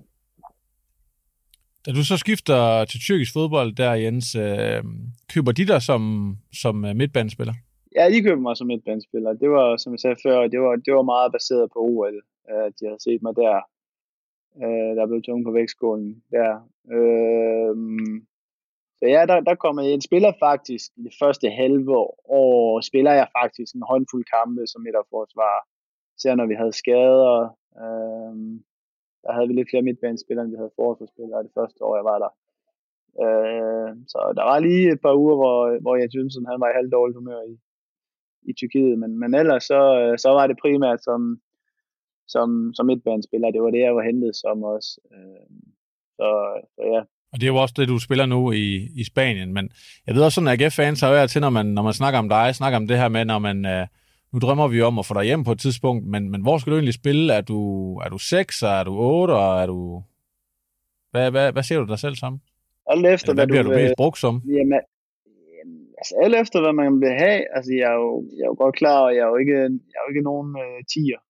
Da 1.85 1.91
du 1.91 2.03
så 2.03 2.17
skifter 2.17 2.85
til 2.85 2.99
tyrkisk 2.99 3.33
fodbold 3.33 3.75
der, 3.75 3.93
Jens, 3.93 4.35
øh, 4.35 4.83
køber 5.29 5.51
de 5.51 5.67
dig 5.67 5.81
som, 5.81 6.37
som 6.53 6.75
midtbanespiller? 6.75 7.53
Ja, 7.95 8.09
de 8.09 8.23
købte 8.23 8.41
mig 8.41 8.57
som 8.57 8.67
midtbanespiller. 8.67 9.33
Det 9.33 9.49
var, 9.49 9.77
som 9.77 9.91
jeg 9.93 9.99
sagde 9.99 10.21
før, 10.25 10.47
det 10.47 10.59
var, 10.61 10.75
det 10.75 10.93
var 10.93 11.01
meget 11.01 11.31
baseret 11.31 11.71
på 11.73 11.79
OL, 11.79 12.21
at 12.45 12.65
øh, 12.65 12.71
de 12.77 12.85
havde 12.85 13.03
set 13.03 13.21
mig 13.21 13.35
der. 13.35 13.55
Øh, 14.63 14.91
der 14.97 15.07
blev 15.07 15.21
tunge 15.21 15.45
på 15.45 15.51
vægtskålen 15.51 16.23
der. 16.31 16.51
Øh, 16.95 17.75
så 18.97 19.05
ja, 19.15 19.25
der, 19.25 19.39
der 19.39 19.55
kommer 19.55 19.81
jeg 19.81 19.93
ind. 19.93 20.01
Spiller 20.01 20.31
faktisk 20.39 20.87
i 20.97 21.01
det 21.03 21.13
første 21.21 21.49
halve 21.49 21.97
år, 22.25 22.81
spiller 22.81 23.13
jeg 23.13 23.27
faktisk 23.39 23.75
en 23.75 23.89
håndfuld 23.91 24.25
kampe 24.35 24.67
som 24.67 24.81
midterforsvar. 24.81 25.67
Især 26.17 26.35
når 26.35 26.45
vi 26.45 26.55
havde 26.61 26.73
skader. 26.73 27.39
Øh, 27.83 28.33
der 29.23 29.31
havde 29.33 29.47
vi 29.47 29.53
lidt 29.53 29.69
flere 29.69 29.87
midtbanespillere, 29.87 30.43
end 30.45 30.53
vi 30.53 30.61
havde 30.61 30.77
forsvarsspillere 30.81 31.43
det 31.43 31.51
første 31.57 31.79
år, 31.85 31.95
jeg 31.95 32.05
var 32.11 32.19
der. 32.23 32.31
Øh, 33.23 33.91
så 34.11 34.19
der 34.37 34.43
var 34.51 34.59
lige 34.59 34.91
et 34.93 35.01
par 35.05 35.15
uger, 35.21 35.35
hvor, 35.41 35.57
hvor 35.83 35.95
jeg 35.95 36.09
synes, 36.11 36.33
han 36.51 36.61
var 36.61 36.69
i 36.69 36.77
halvt 36.79 36.93
dårligt 36.97 37.17
humør 37.17 37.41
i, 37.51 37.53
i 38.49 38.53
Tyrkiet, 38.53 38.99
men, 38.99 39.19
men 39.19 39.33
ellers 39.33 39.63
så, 39.63 39.81
øh, 39.99 40.17
så 40.23 40.29
var 40.29 40.47
det 40.47 40.61
primært 40.61 41.03
som, 41.03 41.21
som, 42.27 42.71
som 42.75 42.85
midtbanespiller. 42.85 43.51
Det 43.51 43.61
var 43.61 43.71
det, 43.71 43.79
jeg 43.79 43.95
var 43.95 44.05
hentet 44.09 44.35
som 44.35 44.63
også. 44.63 44.89
Øh, 45.13 45.47
så, 46.17 46.27
så 46.75 46.81
ja. 46.93 47.01
Og 47.31 47.39
det 47.39 47.43
er 47.43 47.53
jo 47.53 47.55
også 47.55 47.75
det, 47.77 47.87
du 47.87 47.99
spiller 47.99 48.25
nu 48.25 48.51
i, 48.51 48.89
i 48.95 49.03
Spanien. 49.03 49.53
Men 49.53 49.69
jeg 50.07 50.15
ved 50.15 50.23
også 50.23 50.35
sådan, 50.35 50.47
at 50.47 50.61
AGF-fans 50.61 51.01
har 51.01 51.21
jo 51.21 51.27
til, 51.27 51.41
når 51.41 51.49
man, 51.49 51.65
når 51.65 51.81
man 51.81 51.93
snakker 51.93 52.19
om 52.19 52.29
dig, 52.29 52.55
snakker 52.55 52.77
om 52.77 52.87
det 52.87 52.97
her 52.97 53.09
med, 53.09 53.25
når 53.25 53.39
man... 53.39 53.65
Øh, 53.65 53.87
nu 54.33 54.39
drømmer 54.39 54.67
vi 54.67 54.81
om 54.81 54.99
at 54.99 55.05
få 55.05 55.13
dig 55.13 55.23
hjem 55.23 55.43
på 55.43 55.51
et 55.51 55.59
tidspunkt, 55.59 56.05
men, 56.05 56.31
men 56.31 56.41
hvor 56.41 56.57
skal 56.57 56.71
du 56.71 56.77
egentlig 56.77 56.93
spille? 56.93 57.33
Er 57.33 57.41
du, 57.41 57.59
er 57.97 58.09
du 58.09 58.17
6, 58.17 58.61
er 58.61 58.83
du 58.83 58.97
8, 58.97 59.31
og 59.31 59.61
er 59.61 59.65
du... 59.65 60.03
Hvad, 61.11 61.31
hvad, 61.31 61.51
hvad 61.51 61.63
ser 61.63 61.79
du 61.79 61.85
dig 61.85 61.99
selv 61.99 62.15
som? 62.15 62.39
Alt 62.87 63.05
efter, 63.05 63.29
Eller 63.29 63.35
hvad 63.35 63.47
bliver 63.47 63.63
du 63.63 63.69
du 63.69 63.75
mest 63.75 63.93
brugt 63.97 64.19
som? 64.19 64.41
Jamen, 64.45 64.79
altså 66.01 66.13
alt 66.23 66.35
efter, 66.43 66.57
hvad 66.61 66.75
man 66.81 66.93
vil 67.03 67.13
have. 67.23 67.41
Altså, 67.55 67.71
jeg 67.79 67.87
er 67.93 67.97
jo, 68.05 68.11
jeg 68.37 68.43
er 68.45 68.51
jo 68.53 68.57
godt 68.63 68.75
klar, 68.81 68.99
og 69.07 69.11
jeg 69.15 69.23
er 69.25 69.31
jo 69.33 69.39
ikke, 69.43 69.59
jeg 69.91 69.97
er 69.97 70.03
jo 70.05 70.11
ikke 70.13 70.29
nogen 70.31 70.49
øh, 70.63 70.79
tiger. 70.93 71.21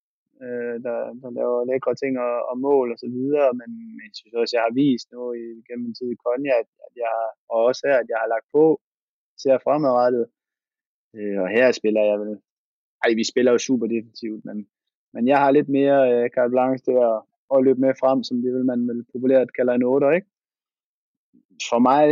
øh, 0.44 0.76
der, 0.86 0.98
der 1.22 1.30
laver 1.40 1.58
lækre 1.70 1.96
ting 2.02 2.14
og, 2.28 2.36
og 2.50 2.56
mål 2.68 2.88
og 2.94 2.98
så 3.04 3.08
videre, 3.18 3.50
men, 3.60 3.70
men 3.96 4.04
jeg 4.10 4.16
synes 4.20 4.36
også, 4.42 4.54
jeg 4.58 4.66
har 4.68 4.74
vist 4.84 5.08
nu 5.16 5.22
i, 5.42 5.46
gennem 5.68 5.84
min 5.86 5.98
tid 5.98 6.10
i 6.12 6.22
Konya, 6.24 6.54
at, 6.62 6.70
at 6.88 6.94
jeg, 7.04 7.16
og 7.52 7.58
også 7.70 7.82
her, 7.88 7.98
at 8.04 8.10
jeg 8.12 8.20
har 8.24 8.30
lagt 8.36 8.48
på, 8.58 8.66
ser 9.42 9.64
fremadrettet, 9.66 10.26
øh, 11.16 11.38
og 11.44 11.48
her 11.58 11.68
spiller 11.80 12.04
jeg 12.10 12.18
vel, 12.24 12.34
ej, 13.04 13.12
vi 13.20 13.24
spiller 13.32 13.52
jo 13.52 13.60
super 13.68 13.88
defensivt, 13.96 14.42
men, 14.48 14.58
men 15.14 15.24
jeg 15.32 15.38
har 15.44 15.52
lidt 15.52 15.70
mere 15.78 16.00
øh, 16.12 16.26
carte 16.36 16.52
blanche 16.54 16.82
til 16.88 16.98
at, 17.10 17.18
at 17.54 17.64
løbe 17.66 17.82
med 17.86 17.94
frem, 18.02 18.20
som 18.28 18.36
det 18.44 18.52
vil 18.56 18.66
man 18.72 18.82
vel 18.90 19.02
populært 19.14 19.56
kalder 19.58 19.74
en 19.74 19.84
8, 19.84 20.16
ikke? 20.18 20.28
For 21.70 21.80
mig 21.90 22.04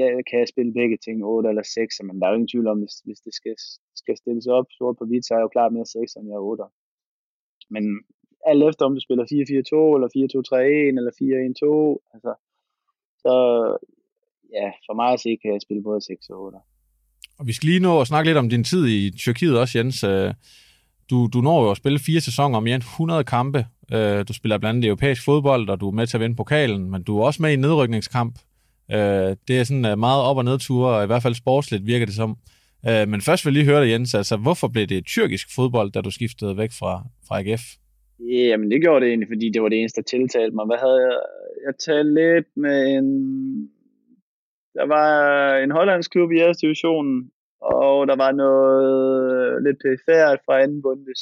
ja, 0.00 0.08
kan 0.28 0.38
jeg 0.40 0.48
spille 0.48 0.72
begge 0.80 0.96
ting, 1.04 1.16
8 1.24 1.48
eller 1.48 1.62
6, 1.62 2.02
men 2.06 2.14
der 2.18 2.24
er 2.26 2.30
jo 2.30 2.38
ingen 2.38 2.52
tvivl 2.52 2.68
om, 2.72 2.78
hvis, 2.82 2.96
hvis 3.06 3.20
det 3.26 3.34
skal, 3.38 3.54
skal 4.02 4.16
stilles 4.16 4.46
op 4.58 4.68
sort 4.78 4.96
på 4.98 5.04
hvidt, 5.08 5.24
så 5.24 5.30
er 5.34 5.38
jeg 5.38 5.46
jo 5.46 5.54
klart 5.56 5.72
mere 5.72 5.86
6, 5.86 6.14
end 6.14 6.28
jeg 6.28 6.38
er 6.40 6.50
8. 6.52 6.64
Men 7.74 7.84
alt 8.50 8.62
efter 8.68 8.82
om 8.86 8.94
du 8.96 9.00
spiller 9.06 9.24
4-4-2, 9.24 9.34
eller 9.96 10.08
4-2-3-1, 10.16 10.98
eller 11.00 11.12
4-1-2, 11.18 12.14
altså, 12.14 12.32
så 13.24 13.34
ja, 14.58 14.68
for 14.86 14.94
mig 15.00 15.08
at 15.12 15.20
se, 15.24 15.30
kan 15.42 15.52
jeg 15.52 15.60
spille 15.66 15.82
både 15.82 16.00
6 16.00 16.28
og 16.30 16.36
8. 16.42 16.58
Og 17.38 17.46
vi 17.46 17.52
skal 17.52 17.66
lige 17.68 17.86
nå 17.88 18.00
at 18.00 18.06
snakke 18.06 18.28
lidt 18.28 18.38
om 18.38 18.48
din 18.48 18.64
tid 18.64 18.86
i 18.86 19.10
Tyrkiet 19.10 19.58
også, 19.58 19.78
Jens. 19.78 20.04
Øh, 20.04 20.34
du, 21.10 21.28
du 21.32 21.40
når 21.40 21.62
jo 21.64 21.70
at 21.70 21.76
spille 21.76 21.98
fire 21.98 22.20
sæsoner 22.20 22.56
om 22.56 22.62
mere 22.62 22.74
end 22.74 22.82
100 22.82 23.24
kampe. 23.24 23.66
Øh, 23.92 24.28
du 24.28 24.32
spiller 24.32 24.58
blandt 24.58 24.76
andet 24.76 24.88
europæisk 24.88 25.24
fodbold, 25.24 25.68
og 25.68 25.80
du 25.80 25.88
er 25.88 25.92
med 25.92 26.06
til 26.06 26.16
at 26.16 26.20
vinde 26.20 26.36
pokalen, 26.36 26.90
men 26.90 27.02
du 27.02 27.18
er 27.18 27.24
også 27.24 27.42
med 27.42 27.50
i 27.50 27.54
en 27.54 27.60
nedrykningskamp. 27.60 28.38
Øh, 28.96 29.36
det 29.48 29.54
er 29.60 29.64
sådan 29.64 29.86
øh, 29.86 29.98
meget 29.98 30.22
op- 30.28 30.36
og 30.36 30.44
nedture, 30.44 30.96
og 30.96 31.04
i 31.04 31.06
hvert 31.06 31.22
fald 31.22 31.34
sportsligt 31.34 31.86
virker 31.86 32.06
det 32.06 32.14
som. 32.14 32.30
Øh, 32.88 33.08
men 33.08 33.20
først 33.20 33.44
vil 33.44 33.52
jeg 33.52 33.58
lige 33.58 33.70
høre 33.70 33.82
dig, 33.84 33.90
Jens, 33.92 34.14
altså 34.14 34.36
hvorfor 34.36 34.68
blev 34.68 34.86
det 34.86 35.06
tyrkisk 35.06 35.46
fodbold, 35.56 35.92
da 35.92 36.00
du 36.00 36.10
skiftede 36.10 36.56
væk 36.56 36.72
fra, 36.80 36.92
fra 37.28 37.40
AGF? 37.40 37.64
Jamen, 38.20 38.70
det 38.70 38.80
gjorde 38.80 39.00
det 39.00 39.08
egentlig, 39.08 39.28
fordi 39.28 39.46
det 39.50 39.62
var 39.62 39.68
det 39.68 39.78
eneste, 39.78 40.00
der 40.00 40.04
tiltalte 40.14 40.54
mig. 40.56 40.66
Hvad 40.66 40.80
havde 40.84 41.00
jeg? 41.06 41.18
Jeg 41.66 41.74
talte 41.86 42.14
lidt 42.14 42.48
med 42.56 42.78
en... 42.96 43.08
Der 44.74 44.86
var 44.86 45.08
en 45.64 45.70
hollandsk 45.70 46.10
klub 46.10 46.32
i 46.32 46.38
jeres 46.38 46.56
divisionen, 46.56 47.30
og 47.60 48.06
der 48.06 48.16
var 48.16 48.32
noget 48.32 49.62
lidt 49.64 49.78
perifært 49.82 50.38
fra 50.46 50.62
anden 50.62 50.82
bundes. 50.82 51.20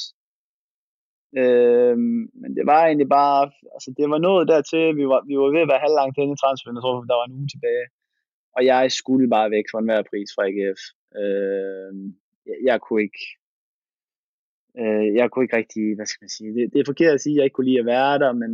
Øhm, 1.37 2.21
men 2.41 2.49
det 2.57 2.65
var 2.65 2.81
egentlig 2.85 3.09
bare, 3.09 3.51
altså 3.75 3.89
det 3.97 4.09
var 4.09 4.17
noget 4.17 4.47
dertil, 4.47 4.97
vi 4.99 5.05
var, 5.11 5.21
vi 5.29 5.35
var 5.37 5.49
ved 5.55 5.65
at 5.65 5.71
være 5.71 5.85
halvlangt 5.85 6.17
inde 6.17 6.33
i 6.33 6.41
transferen, 6.43 6.75
jeg 6.77 6.83
tror, 6.83 7.03
der 7.11 7.19
var 7.19 7.27
en 7.27 7.37
uge 7.39 7.49
tilbage. 7.53 7.85
Og 8.55 8.61
jeg 8.65 8.91
skulle 8.91 9.27
bare 9.35 9.51
væk 9.51 9.67
for 9.71 9.79
enhver 9.79 10.01
pris 10.11 10.29
fra 10.35 10.47
AGF. 10.49 10.81
Øhm, 11.21 12.05
jeg, 12.47 12.57
jeg 12.69 12.77
kunne 12.81 13.01
ikke, 13.07 13.23
øh, 14.81 15.07
jeg 15.19 15.27
kunne 15.31 15.45
ikke 15.45 15.57
rigtig, 15.61 15.95
hvad 15.95 16.05
skal 16.05 16.23
man 16.23 16.35
sige, 16.37 16.53
det, 16.55 16.73
det 16.73 16.79
er 16.79 16.91
forkert 16.91 17.13
at 17.13 17.21
sige, 17.21 17.33
at 17.33 17.37
jeg 17.37 17.45
ikke 17.45 17.57
kunne 17.57 17.69
lide 17.69 17.83
at 17.83 17.91
være 17.95 18.19
der, 18.23 18.31
men 18.43 18.51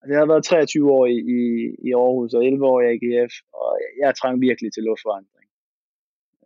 altså, 0.00 0.12
jeg 0.12 0.20
har 0.22 0.32
været 0.32 0.44
23 0.44 0.92
år 0.96 1.06
i, 1.06 1.18
i, 1.36 1.40
i 1.86 1.88
Aarhus 1.92 2.34
og 2.34 2.46
11 2.46 2.66
år 2.72 2.80
i 2.80 2.88
AGF, 2.92 3.34
og 3.60 3.68
jeg, 3.82 3.90
jeg 4.00 4.16
trang 4.16 4.40
virkelig 4.40 4.72
til 4.72 4.82
luftforandring. 4.82 5.41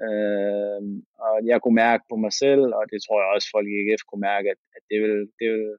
Øh, 0.05 0.81
og 1.27 1.35
jeg 1.51 1.59
kunne 1.63 1.81
mærke 1.87 2.05
på 2.11 2.17
mig 2.25 2.33
selv, 2.33 2.63
og 2.79 2.83
det 2.91 2.99
tror 3.03 3.19
jeg 3.21 3.29
også 3.35 3.49
folk 3.55 3.67
i 3.69 3.79
AGF 3.81 4.03
kunne 4.07 4.27
mærke, 4.31 4.49
at, 4.55 4.61
at 4.77 4.83
det, 4.91 4.99
vil, 5.03 5.17
det, 5.41 5.49
vil, 5.55 5.71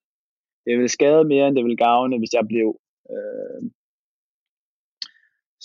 det 0.65 0.73
ville 0.77 0.95
skade 0.97 1.23
mere, 1.33 1.47
end 1.47 1.55
det 1.55 1.65
vil 1.65 1.77
gavne, 1.77 2.17
hvis 2.17 2.33
jeg 2.37 2.45
blev. 2.53 2.69
Øh, 3.13 3.61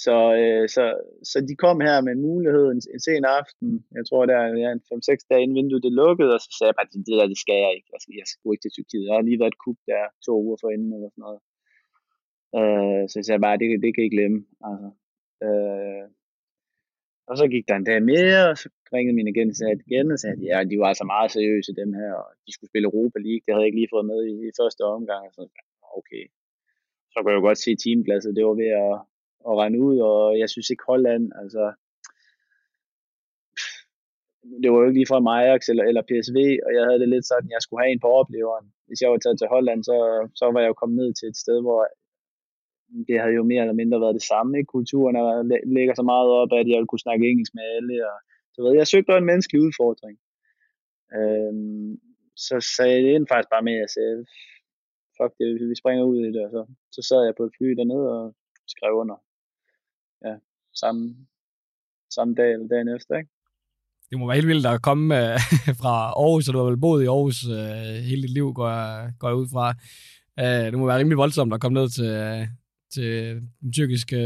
så, 0.04 0.16
øh, 0.40 0.68
så, 0.74 0.84
så 1.30 1.36
de 1.48 1.54
kom 1.64 1.78
her 1.88 1.96
med 2.00 2.12
en 2.12 2.26
mulighed 2.28 2.66
en, 2.74 2.80
en 2.94 3.00
sen 3.06 3.24
aften, 3.40 3.68
jeg 3.96 4.04
tror 4.08 4.26
der 4.26 4.38
er 4.44 4.48
ja, 4.64 4.70
5-6 4.74 5.26
dage 5.30 5.42
inden 5.42 5.58
vinduet 5.58 5.82
det 5.86 5.92
lukkede, 6.02 6.34
og 6.36 6.40
så 6.40 6.50
sagde 6.58 6.70
jeg 6.70 6.78
bare, 6.78 6.90
det 6.92 7.18
der, 7.18 7.32
det 7.32 7.40
skal 7.44 7.58
jeg 7.64 7.72
ikke. 7.76 7.88
Jeg 7.94 8.00
skal, 8.02 8.14
jeg 8.20 8.26
skal 8.26 8.52
ikke 8.52 8.64
til 8.64 8.74
Tyrkiet. 8.74 9.06
Jeg 9.06 9.14
har 9.16 9.22
lige 9.28 9.40
været 9.42 9.54
et 9.54 9.62
kub 9.64 9.78
der 9.90 10.02
to 10.26 10.32
uger 10.44 10.58
for 10.60 10.70
inden 10.74 10.92
eller 10.96 11.10
sådan 11.10 11.24
noget. 11.26 11.40
Øh, 12.58 13.02
så 13.08 13.14
jeg 13.18 13.26
sagde 13.26 13.44
bare, 13.46 13.60
det, 13.60 13.66
det 13.84 13.90
kan 13.94 14.04
jeg 14.04 14.14
glemme. 14.16 14.38
Altså, 14.68 14.88
øh, 15.46 16.04
og 17.32 17.38
så 17.38 17.46
gik 17.54 17.64
der 17.68 17.76
en 17.76 17.88
dag 17.90 18.00
mere, 18.12 18.40
og 18.50 18.56
så 18.62 18.66
ringede 18.94 19.16
min 19.18 19.32
agent 19.32 19.52
igen 19.86 20.06
og 20.14 20.18
sagde, 20.18 20.36
at 20.36 20.42
ja, 20.50 20.56
de 20.70 20.80
var 20.80 20.88
altså 20.92 21.06
meget 21.14 21.30
seriøse, 21.36 21.80
dem 21.82 21.90
her, 22.00 22.12
og 22.22 22.28
de 22.46 22.50
skulle 22.52 22.70
spille 22.70 22.88
Europa 22.90 23.18
League. 23.26 23.42
Det 23.44 23.50
havde 23.52 23.64
jeg 23.64 23.70
ikke 23.70 23.80
lige 23.80 23.94
fået 23.94 24.06
med 24.12 24.20
i, 24.32 24.34
i 24.48 24.56
første 24.60 24.82
omgang. 24.96 25.22
Og 25.28 25.32
Så 25.36 25.42
okay. 25.98 26.24
Så 27.12 27.16
kunne 27.18 27.32
jeg 27.32 27.40
jo 27.40 27.48
godt 27.48 27.62
se 27.64 27.72
teamglasset, 27.82 28.36
det 28.36 28.44
var 28.48 28.56
ved 28.62 28.72
at, 28.86 28.94
at 29.48 29.54
rende 29.60 29.78
ud, 29.88 29.96
og 30.10 30.38
jeg 30.42 30.48
synes 30.50 30.68
ikke 30.70 30.88
Holland, 30.90 31.24
altså, 31.42 31.64
det 34.62 34.68
var 34.70 34.78
jo 34.78 34.86
ikke 34.86 34.98
lige 35.00 35.10
fra 35.10 35.20
Ajax 35.38 35.60
eller, 35.72 35.84
eller 35.90 36.02
PSV, 36.10 36.38
og 36.66 36.70
jeg 36.76 36.84
havde 36.86 37.00
det 37.02 37.08
lidt 37.14 37.26
sådan, 37.30 37.48
at 37.48 37.54
jeg 37.56 37.62
skulle 37.62 37.82
have 37.82 37.92
en 37.92 38.04
på 38.04 38.10
opleveren. 38.20 38.66
Hvis 38.86 39.00
jeg 39.02 39.10
var 39.10 39.20
taget 39.20 39.38
til 39.38 39.52
Holland, 39.54 39.80
så, 39.90 39.96
så 40.38 40.44
var 40.52 40.60
jeg 40.60 40.70
jo 40.72 40.80
kommet 40.80 40.96
ned 41.02 41.10
til 41.14 41.26
et 41.32 41.38
sted, 41.44 41.58
hvor 41.66 41.80
det 43.08 43.20
havde 43.20 43.34
jo 43.40 43.44
mere 43.50 43.62
eller 43.64 43.80
mindre 43.80 44.00
været 44.04 44.18
det 44.18 44.30
samme. 44.32 44.58
Ikke? 44.58 44.74
Kulturen 44.76 45.16
er, 45.16 45.26
lægger 45.76 45.94
så 45.94 46.04
meget 46.12 46.28
op, 46.40 46.52
at 46.52 46.66
jeg 46.68 46.78
ville 46.78 46.90
kunne 46.90 47.06
snakke 47.06 47.30
engelsk 47.30 47.54
med 47.54 47.66
alle. 47.76 47.94
Og, 48.10 48.18
så 48.52 48.58
ved, 48.62 48.70
jeg 48.70 48.78
jeg 48.78 48.92
søgte 48.92 49.12
en 49.12 49.30
menneskelig 49.30 49.60
udfordring. 49.66 50.16
Øhm, 51.18 51.90
så 52.46 52.56
sagde 52.76 52.96
jeg 52.96 53.20
det 53.20 53.28
faktisk 53.32 53.50
bare 53.54 53.66
med, 53.68 53.74
at 53.74 53.84
jeg 53.84 53.90
sagde, 53.96 54.16
fuck 55.16 55.32
det, 55.38 55.46
vi 55.70 55.76
springer 55.82 56.04
ud 56.12 56.18
i 56.28 56.32
det. 56.34 56.42
Og 56.46 56.50
så, 56.54 56.62
så 56.96 57.00
sad 57.08 57.20
jeg 57.24 57.34
på 57.36 57.44
et 57.48 57.54
fly 57.56 57.68
dernede 57.80 58.06
og 58.18 58.24
skrev 58.74 58.92
under. 59.02 59.18
Ja, 60.26 60.34
samme, 60.82 61.02
samme 62.16 62.34
dag 62.34 62.50
eller 62.52 62.68
dagen 62.72 62.88
efter, 62.96 63.14
ikke? 63.20 63.30
Det 64.10 64.18
må 64.18 64.26
være 64.26 64.40
helt 64.40 64.52
vildt 64.52 64.66
at 64.66 64.82
komme 64.82 65.06
øh, 65.20 65.38
fra 65.80 65.94
Aarhus, 66.22 66.48
og 66.48 66.54
du 66.54 66.58
har 66.58 66.70
vel 66.70 66.84
boet 66.84 67.02
i 67.02 67.06
Aarhus 67.06 67.38
øh, 67.58 67.94
hele 68.08 68.22
dit 68.22 68.34
liv, 68.38 68.46
går 68.58 68.68
jeg, 68.68 69.12
går 69.18 69.28
jeg 69.28 69.36
ud 69.42 69.48
fra. 69.54 69.66
Øh, 70.42 70.66
det 70.70 70.78
må 70.78 70.86
være 70.86 70.98
rimelig 70.98 71.18
voldsomt 71.18 71.54
at 71.54 71.60
komme 71.60 71.78
ned 71.80 71.88
til, 71.88 72.10
øh, 72.24 72.42
til 72.94 73.04
øh, 73.04 73.42
den 73.60 73.72
tyrkiske 73.72 74.16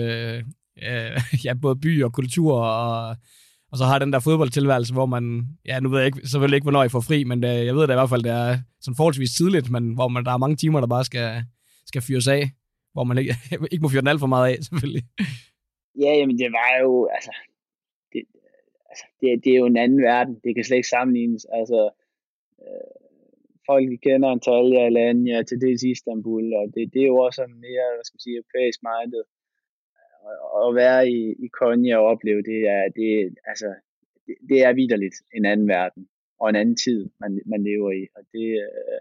øh, 0.82 1.20
ja, 1.44 1.54
både 1.62 1.76
by 1.76 2.02
og 2.02 2.12
kultur, 2.12 2.52
og, 2.54 3.16
og 3.72 3.78
så 3.78 3.84
har 3.84 3.98
den 3.98 4.12
der 4.12 4.20
fodboldtilværelse, 4.20 4.92
hvor 4.92 5.06
man, 5.06 5.24
ja, 5.64 5.80
nu 5.80 5.88
ved 5.88 5.98
jeg 5.98 6.06
ikke, 6.06 6.28
selvfølgelig 6.28 6.56
ikke, 6.56 6.64
hvornår 6.64 6.84
I 6.84 6.88
får 6.88 7.00
fri, 7.00 7.24
men 7.24 7.44
øh, 7.44 7.66
jeg 7.66 7.74
ved 7.76 7.86
da 7.86 7.92
i 7.92 8.00
hvert 8.00 8.12
fald, 8.12 8.22
det 8.22 8.32
er 8.32 8.58
sådan 8.80 8.96
forholdsvis 8.96 9.36
tidligt, 9.36 9.70
men 9.70 9.94
hvor 9.94 10.08
man, 10.08 10.24
der 10.24 10.32
er 10.32 10.44
mange 10.44 10.56
timer, 10.56 10.80
der 10.80 10.86
bare 10.86 11.04
skal, 11.04 11.44
skal 11.86 12.02
fyres 12.02 12.28
af, 12.28 12.42
hvor 12.92 13.04
man 13.04 13.18
ikke, 13.18 13.34
ikke 13.72 13.82
må 13.82 13.88
fyre 13.88 14.00
den 14.00 14.12
alt 14.12 14.20
for 14.20 14.32
meget 14.34 14.46
af, 14.52 14.58
selvfølgelig. 14.64 15.04
Ja, 16.02 16.10
jamen 16.18 16.38
det 16.38 16.50
var 16.52 16.70
jo, 16.82 17.08
altså, 17.16 17.32
det, 18.12 18.22
altså 18.90 19.04
det, 19.20 19.44
det 19.44 19.52
er 19.52 19.56
jo 19.56 19.66
en 19.66 19.76
anden 19.76 20.02
verden, 20.02 20.34
det 20.44 20.54
kan 20.54 20.64
slet 20.64 20.76
ikke 20.76 20.88
sammenlignes, 20.88 21.46
altså, 21.58 21.90
øh, 22.62 23.05
folk 23.70 23.84
de 23.92 23.98
kender 24.06 24.28
Antalya, 24.28 24.80
Alanya, 24.88 25.42
til 25.42 25.58
dels 25.64 25.82
Istanbul, 25.82 26.46
og 26.58 26.64
det, 26.74 26.82
det 26.92 27.00
er 27.02 27.10
jo 27.12 27.18
også 27.26 27.36
sådan 27.40 27.60
mere, 27.68 27.86
hvad 27.94 28.04
skal 28.04 28.16
man 28.16 28.24
sige, 28.24 28.36
europæisk 28.40 28.80
minded. 28.90 29.24
At 30.66 30.70
være 30.82 31.00
i, 31.18 31.20
i 31.44 31.46
Konya 31.58 31.96
og 31.98 32.06
opleve 32.12 32.42
det, 32.50 32.60
er, 32.76 32.84
det, 32.98 33.10
altså, 33.50 33.68
det, 34.26 34.34
det 34.50 34.58
er 34.66 34.78
vidderligt 34.80 35.16
en 35.38 35.44
anden 35.52 35.68
verden, 35.68 36.02
og 36.40 36.46
en 36.48 36.56
anden 36.62 36.76
tid, 36.84 37.00
man, 37.20 37.32
man 37.52 37.60
lever 37.68 37.90
i. 38.00 38.02
Og 38.16 38.22
det, 38.34 38.48
øh, 38.66 39.00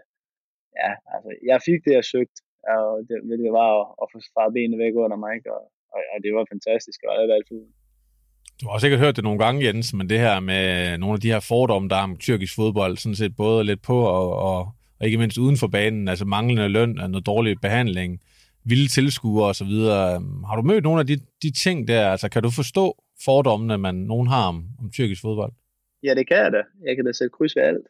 ja, 0.80 0.90
altså, 1.14 1.30
jeg 1.50 1.58
fik 1.68 1.80
det, 1.86 1.92
jeg 1.98 2.04
søgte, 2.14 2.38
og 2.76 2.90
det, 3.08 3.16
det 3.44 3.52
var 3.60 3.70
at, 3.80 3.86
at 4.02 4.06
få 4.12 4.18
faret 4.34 4.52
benene 4.56 4.82
væk 4.84 4.94
under 5.04 5.18
mig, 5.26 5.36
og, 5.56 5.62
og, 5.94 6.00
og 6.12 6.18
det 6.24 6.30
var 6.36 6.52
fantastisk, 6.54 6.98
og 7.06 7.12
jeg 7.20 7.28
valgte 7.34 7.54
valgt 7.54 7.85
du 8.60 8.68
har 8.68 8.78
sikkert 8.78 9.00
hørt 9.00 9.16
det 9.16 9.24
nogle 9.24 9.38
gange, 9.38 9.66
Jens, 9.66 9.94
men 9.94 10.08
det 10.08 10.18
her 10.18 10.40
med 10.40 10.98
nogle 10.98 11.14
af 11.14 11.20
de 11.20 11.32
her 11.32 11.40
fordomme, 11.40 11.88
der 11.88 11.96
er 11.96 12.02
om 12.02 12.16
tyrkisk 12.16 12.54
fodbold, 12.54 12.96
sådan 12.96 13.14
set 13.14 13.36
både 13.36 13.64
lidt 13.64 13.82
på 13.82 13.98
og, 13.98 14.36
og, 14.36 14.58
og 15.00 15.06
ikke 15.06 15.18
mindst 15.18 15.38
uden 15.38 15.56
for 15.56 15.66
banen, 15.66 16.08
altså 16.08 16.24
manglende 16.24 16.68
løn, 16.68 16.88
noget 16.88 17.26
dårlig 17.26 17.56
behandling, 17.62 18.20
vilde 18.64 18.88
tilskuere 18.88 19.48
osv. 19.48 19.74
Har 20.48 20.56
du 20.56 20.62
mødt 20.62 20.84
nogle 20.84 21.00
af 21.00 21.06
de, 21.06 21.16
de 21.42 21.50
ting 21.64 21.88
der? 21.88 22.10
Altså 22.10 22.28
kan 22.28 22.42
du 22.42 22.50
forstå 22.50 23.02
fordommene, 23.24 23.78
man 23.78 23.94
nogen 23.94 24.28
har 24.28 24.48
om, 24.48 24.64
om 24.80 24.90
tyrkisk 24.90 25.22
fodbold? 25.22 25.52
Ja, 26.02 26.14
det 26.14 26.28
kan 26.28 26.36
jeg 26.36 26.52
da. 26.52 26.62
Jeg 26.86 26.96
kan 26.96 27.04
da 27.04 27.12
sætte 27.12 27.36
kryds 27.36 27.56
ved 27.56 27.62
alt. 27.62 27.86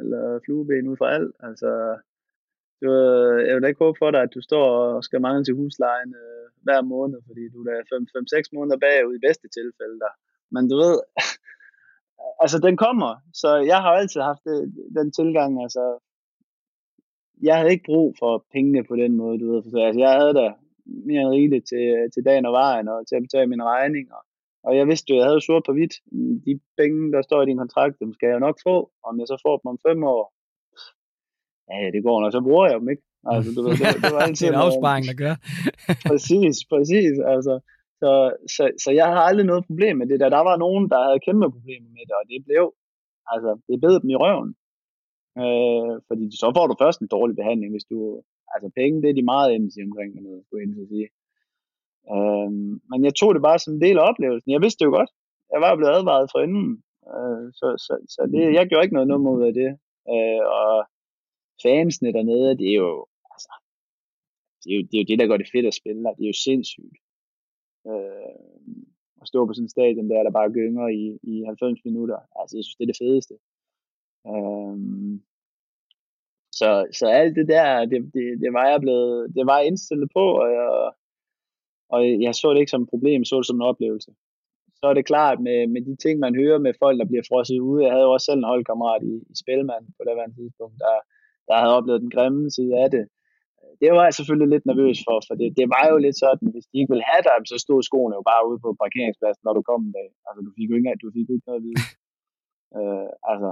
Eller 0.00 0.40
flueben 0.44 0.88
ud 0.88 0.96
for 0.96 1.04
alt. 1.16 1.32
Altså, 1.48 1.70
du, 2.82 2.88
jeg 3.46 3.54
vil 3.54 3.62
da 3.62 3.68
ikke 3.68 3.84
håbe 3.84 3.98
for 3.98 4.10
dig, 4.10 4.22
at 4.22 4.34
du 4.34 4.40
står 4.40 4.66
og 4.94 5.04
skal 5.04 5.20
mangle 5.20 5.44
til 5.44 5.54
huslejen 5.54 6.14
øh, 6.24 6.39
hver 6.66 6.80
måned, 6.94 7.18
fordi 7.28 7.44
du 7.54 7.58
er 7.74 7.80
5-6 8.46 8.56
måneder 8.56 8.78
bagud 8.84 9.14
i 9.16 9.26
bedste 9.26 9.48
tilfælde 9.58 9.98
der. 10.04 10.12
Men 10.54 10.62
du 10.70 10.76
ved, 10.84 10.96
altså 12.42 12.58
den 12.66 12.76
kommer, 12.84 13.12
så 13.40 13.50
jeg 13.72 13.78
har 13.84 13.92
altid 14.00 14.20
haft 14.20 14.44
det, 14.44 14.58
den 14.98 15.08
tilgang, 15.18 15.62
altså 15.62 15.84
jeg 17.42 17.56
havde 17.56 17.70
ikke 17.70 17.90
brug 17.92 18.08
for 18.18 18.44
pengene 18.52 18.84
på 18.84 18.96
den 18.96 19.12
måde, 19.16 19.40
du 19.40 19.46
ved, 19.52 19.62
for 19.62 19.86
altså, 19.86 20.00
jeg 20.00 20.12
havde 20.20 20.34
da 20.34 20.46
mere 20.84 21.20
end 21.22 21.34
rigeligt 21.36 21.66
til, 21.68 21.84
øh, 21.96 22.10
til 22.14 22.24
dagen 22.24 22.46
og 22.46 22.52
vejen, 22.52 22.88
og 22.88 23.06
til 23.08 23.16
at 23.16 23.22
betale 23.22 23.46
mine 23.46 23.64
regninger, 23.64 24.20
og 24.62 24.76
jeg 24.76 24.86
vidste 24.86 25.10
jo, 25.10 25.16
jeg 25.16 25.26
havde 25.26 25.46
sort 25.46 25.62
på 25.66 25.72
hvidt, 25.72 25.94
de 26.46 26.60
penge, 26.78 27.12
der 27.12 27.22
står 27.22 27.42
i 27.42 27.46
din 27.46 27.62
kontrakt, 27.62 28.00
dem 28.00 28.12
skal 28.14 28.28
jeg 28.28 28.40
nok 28.40 28.58
få, 28.68 28.90
om 29.08 29.18
jeg 29.20 29.26
så 29.28 29.36
får 29.46 29.56
dem 29.58 29.68
om 29.72 29.78
fem 29.88 30.04
år, 30.04 30.24
ja, 31.70 31.90
det 31.94 32.02
går 32.02 32.20
nok, 32.20 32.32
så 32.32 32.40
bruger 32.40 32.66
jeg 32.66 32.80
dem, 32.80 32.88
ikke? 32.88 33.02
Altså, 33.32 33.48
du 33.56 33.60
ved, 33.62 33.72
det, 33.80 34.02
det 34.04 34.12
var 34.16 34.22
altid 34.26 34.46
det 34.46 34.52
er 34.52 34.58
en 34.58 34.66
afsparing, 34.66 35.04
der 35.10 35.16
gør. 35.24 35.34
præcis, 36.10 36.56
præcis. 36.72 37.14
Altså, 37.34 37.54
så, 38.02 38.10
så, 38.54 38.62
så 38.84 38.90
jeg 39.00 39.06
har 39.14 39.22
aldrig 39.28 39.46
noget 39.46 39.66
problem 39.68 39.94
med 39.96 40.06
det 40.10 40.20
der. 40.20 40.28
Der 40.28 40.44
var 40.50 40.56
nogen, 40.64 40.84
der 40.92 41.00
havde 41.06 41.24
kæmpe 41.26 41.46
problemer 41.56 41.90
med 41.96 42.04
det, 42.08 42.14
og 42.20 42.24
det 42.32 42.38
blev, 42.48 42.64
altså, 43.32 43.50
det 43.68 43.80
bed 43.84 43.94
dem 44.02 44.10
i 44.14 44.20
røven. 44.22 44.50
Øh, 45.42 45.92
fordi 46.08 46.24
så 46.40 46.46
får 46.56 46.66
du 46.66 46.74
først 46.82 47.00
en 47.00 47.12
dårlig 47.16 47.36
behandling, 47.36 47.70
hvis 47.72 47.88
du... 47.92 47.98
Altså 48.54 48.68
penge, 48.80 49.02
det 49.02 49.10
er 49.10 49.18
de 49.18 49.30
meget 49.32 49.48
endelige 49.54 49.88
omkring 49.88 50.10
noget, 50.22 50.42
skulle 50.44 50.62
jeg 50.62 50.88
sige. 50.94 51.08
Øh, 52.14 52.50
men 52.90 52.98
jeg 53.06 53.14
tog 53.14 53.30
det 53.34 53.42
bare 53.48 53.58
som 53.58 53.74
en 53.74 53.84
del 53.86 53.98
af 53.98 54.08
oplevelsen. 54.10 54.52
Jeg 54.52 54.62
vidste 54.64 54.78
det 54.80 54.88
jo 54.90 54.96
godt. 54.98 55.10
Jeg 55.52 55.60
var 55.64 55.76
blevet 55.76 55.96
advaret 55.98 56.30
fra 56.32 56.42
inden. 56.46 56.68
Øh, 57.14 57.44
så 57.58 57.66
så, 57.86 57.94
så 58.14 58.20
det, 58.32 58.42
jeg 58.58 58.66
gjorde 58.68 58.84
ikke 58.84 58.98
noget 58.98 59.12
nummer 59.12 59.30
ud 59.36 59.42
af 59.48 59.54
det. 59.60 59.70
Øh, 60.12 60.42
og 60.58 60.74
fansene 61.62 62.12
dernede, 62.12 62.58
det 62.60 62.68
er 62.70 62.78
jo, 62.84 63.06
det 64.62 64.70
er 64.72 64.76
jo, 64.76 64.82
det 64.82 64.94
er 64.94 65.02
jo 65.02 65.08
det, 65.10 65.18
der 65.18 65.26
gør 65.26 65.36
det 65.36 65.52
fedt 65.52 65.66
at 65.66 65.78
spille 65.80 66.02
der. 66.04 66.14
Det 66.14 66.24
er 66.24 66.32
jo 66.34 66.42
sindssygt. 66.48 66.96
Øh, 67.90 68.70
at 69.22 69.28
stå 69.28 69.46
på 69.46 69.52
sådan 69.52 69.64
en 69.64 69.76
stadion 69.76 70.10
der, 70.10 70.22
der 70.22 70.30
bare 70.30 70.52
gynger 70.52 70.88
i, 70.88 71.18
i 71.22 71.34
90 71.44 71.84
minutter. 71.84 72.18
Altså, 72.40 72.56
jeg 72.56 72.64
synes, 72.64 72.76
det 72.76 72.84
er 72.84 72.92
det 72.92 73.02
fedeste. 73.04 73.34
Øh, 74.30 74.76
så, 76.58 76.68
så 76.98 77.06
alt 77.20 77.36
det 77.36 77.48
der, 77.48 77.84
det, 77.90 77.98
det, 78.14 78.24
det 78.42 78.52
var 78.52 78.66
jeg 78.70 78.80
blevet, 78.80 79.34
det 79.36 79.46
var 79.46 79.58
jeg 79.58 79.66
indstillet 79.66 80.08
på, 80.16 80.24
og 80.42 80.48
jeg, 80.58 80.92
og 81.94 82.00
jeg 82.26 82.34
så 82.34 82.50
det 82.52 82.60
ikke 82.60 82.74
som 82.74 82.82
et 82.82 82.92
problem, 82.94 83.20
jeg 83.20 83.26
så 83.26 83.36
det 83.36 83.46
som 83.46 83.60
en 83.60 83.70
oplevelse. 83.72 84.10
Så 84.78 84.86
er 84.86 84.94
det 84.94 85.10
klart 85.12 85.38
med, 85.40 85.66
med 85.66 85.82
de 85.88 85.96
ting, 85.96 86.18
man 86.20 86.34
hører 86.34 86.58
med 86.58 86.74
folk, 86.78 86.98
der 86.98 87.10
bliver 87.10 87.22
frosset 87.28 87.58
ude. 87.58 87.84
Jeg 87.84 87.92
havde 87.92 88.04
jo 88.04 88.12
også 88.12 88.24
selv 88.24 88.38
en 88.38 88.52
holdkammerat 88.52 89.02
i, 89.02 89.14
i 89.32 89.34
Spelman 89.42 89.84
på 89.96 90.02
det 90.06 90.34
tidspunkt, 90.38 90.76
der, 90.78 90.94
der 91.48 91.54
havde 91.60 91.76
oplevet 91.78 92.00
den 92.00 92.10
grimme 92.10 92.50
side 92.50 92.74
af 92.82 92.90
det. 92.90 93.04
Det 93.80 93.88
var 93.96 94.04
jeg 94.06 94.14
selvfølgelig 94.18 94.50
lidt 94.54 94.66
nervøs 94.70 94.98
for, 95.06 95.16
for 95.28 95.34
det, 95.40 95.48
det 95.60 95.66
var 95.74 95.84
jo 95.90 95.96
lidt 96.04 96.18
sådan, 96.24 96.46
hvis 96.54 96.66
de 96.70 96.76
ikke 96.80 96.92
ville 96.92 97.10
have 97.10 97.24
dig, 97.28 97.36
så 97.52 97.56
stod 97.64 97.80
skoene 97.88 98.14
jo 98.18 98.22
bare 98.30 98.42
ude 98.48 98.58
på 98.64 98.70
parkeringspladsen, 98.84 99.42
når 99.46 99.54
du 99.58 99.62
kom 99.70 99.80
en 99.86 99.94
dag. 99.98 100.08
Altså, 100.26 100.40
du 100.46 100.50
fik 100.56 100.68
jo 100.70 100.76
ikke, 100.78 101.00
du 101.02 101.08
fik 101.14 101.26
jo 101.28 101.34
ikke 101.36 101.48
noget 101.50 101.62
at 101.62 101.66
vide. 101.68 101.82
Øh, 102.78 103.08
altså, 103.32 103.50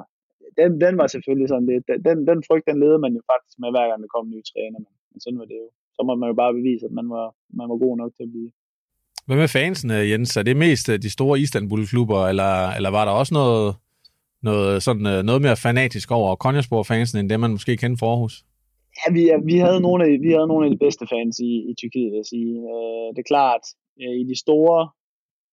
den, 0.59 0.70
den 0.85 0.95
var 1.01 1.07
selvfølgelig 1.14 1.49
sådan 1.53 1.68
lidt, 1.72 1.85
den, 2.07 2.16
den 2.31 2.39
frygt, 2.49 2.66
den 2.70 2.79
leder 2.83 2.99
man 3.05 3.12
jo 3.18 3.22
faktisk 3.33 3.57
med, 3.62 3.70
hver 3.74 3.87
gang 3.89 4.01
der 4.03 4.14
kom 4.14 4.26
en 4.26 4.33
ny 4.35 4.41
træner, 4.51 4.79
men, 4.85 4.93
men 5.11 5.18
sådan 5.20 5.39
var 5.41 5.49
det 5.53 5.59
jo. 5.64 5.68
Så 5.97 6.01
må 6.07 6.12
man 6.20 6.29
jo 6.33 6.37
bare 6.43 6.57
bevise, 6.59 6.85
at 6.89 6.95
man 6.99 7.09
var, 7.16 7.26
man 7.59 7.66
var 7.70 7.79
god 7.85 7.95
nok 8.01 8.12
til 8.16 8.24
at 8.26 8.33
blive. 8.35 8.51
Hvad 9.26 9.37
med 9.37 9.49
fansene, 9.49 9.95
Jens? 10.11 10.37
Er 10.37 10.43
det 10.43 10.57
mest 10.57 10.89
øh, 10.89 10.97
de 11.07 11.11
store 11.11 11.41
Istanbul-klubber, 11.41 12.20
eller, 12.31 12.53
eller 12.76 12.91
var 12.91 13.05
der 13.05 13.12
også 13.20 13.35
noget, 13.35 13.76
noget, 14.49 14.83
sådan, 14.83 15.07
øh, 15.07 15.22
noget 15.29 15.43
mere 15.43 15.57
fanatisk 15.57 16.11
over 16.11 16.37
Konjaspor-fansen, 16.45 17.18
end 17.18 17.29
det, 17.31 17.41
man 17.41 17.51
måske 17.51 17.76
kendte 17.76 17.99
for 17.99 18.11
Aarhus? 18.11 18.45
Ja, 18.99 19.07
vi, 19.16 19.22
vi, 19.51 19.57
havde 19.66 19.80
nogle 19.86 20.01
af, 20.07 20.11
vi 20.24 20.30
havde 20.36 20.51
nogle 20.53 20.64
af 20.66 20.70
de 20.70 20.82
bedste 20.84 21.05
fans 21.12 21.34
i, 21.51 21.53
i 21.70 21.72
Tyrkiet, 21.78 22.11
vil 22.11 22.22
jeg 22.22 22.32
sige. 22.34 22.53
Øh, 22.72 23.07
det 23.14 23.20
er 23.22 23.32
klart, 23.34 23.64
øh, 24.03 24.14
i 24.22 24.24
de 24.30 24.36
store, 24.44 24.80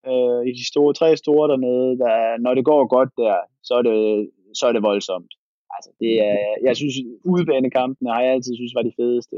øh, 0.10 0.42
i 0.50 0.52
de 0.60 0.66
store, 0.72 0.92
tre 1.00 1.10
store 1.24 1.46
dernede, 1.52 1.92
der, 2.04 2.16
når 2.46 2.54
det 2.58 2.66
går 2.72 2.82
godt 2.96 3.12
der, 3.24 3.38
så 3.68 3.74
er 3.80 3.84
det, 3.90 4.00
så 4.60 4.64
er 4.70 4.74
det 4.74 4.88
voldsomt. 4.90 5.32
Altså, 5.76 5.90
det 6.02 6.14
er, 6.30 6.40
jeg 6.68 6.76
synes, 6.80 6.96
udbanekampene 7.34 8.10
har 8.14 8.22
jeg 8.22 8.32
altid 8.34 8.54
synes 8.56 8.78
var 8.78 8.86
de 8.90 8.98
fedeste. 9.02 9.38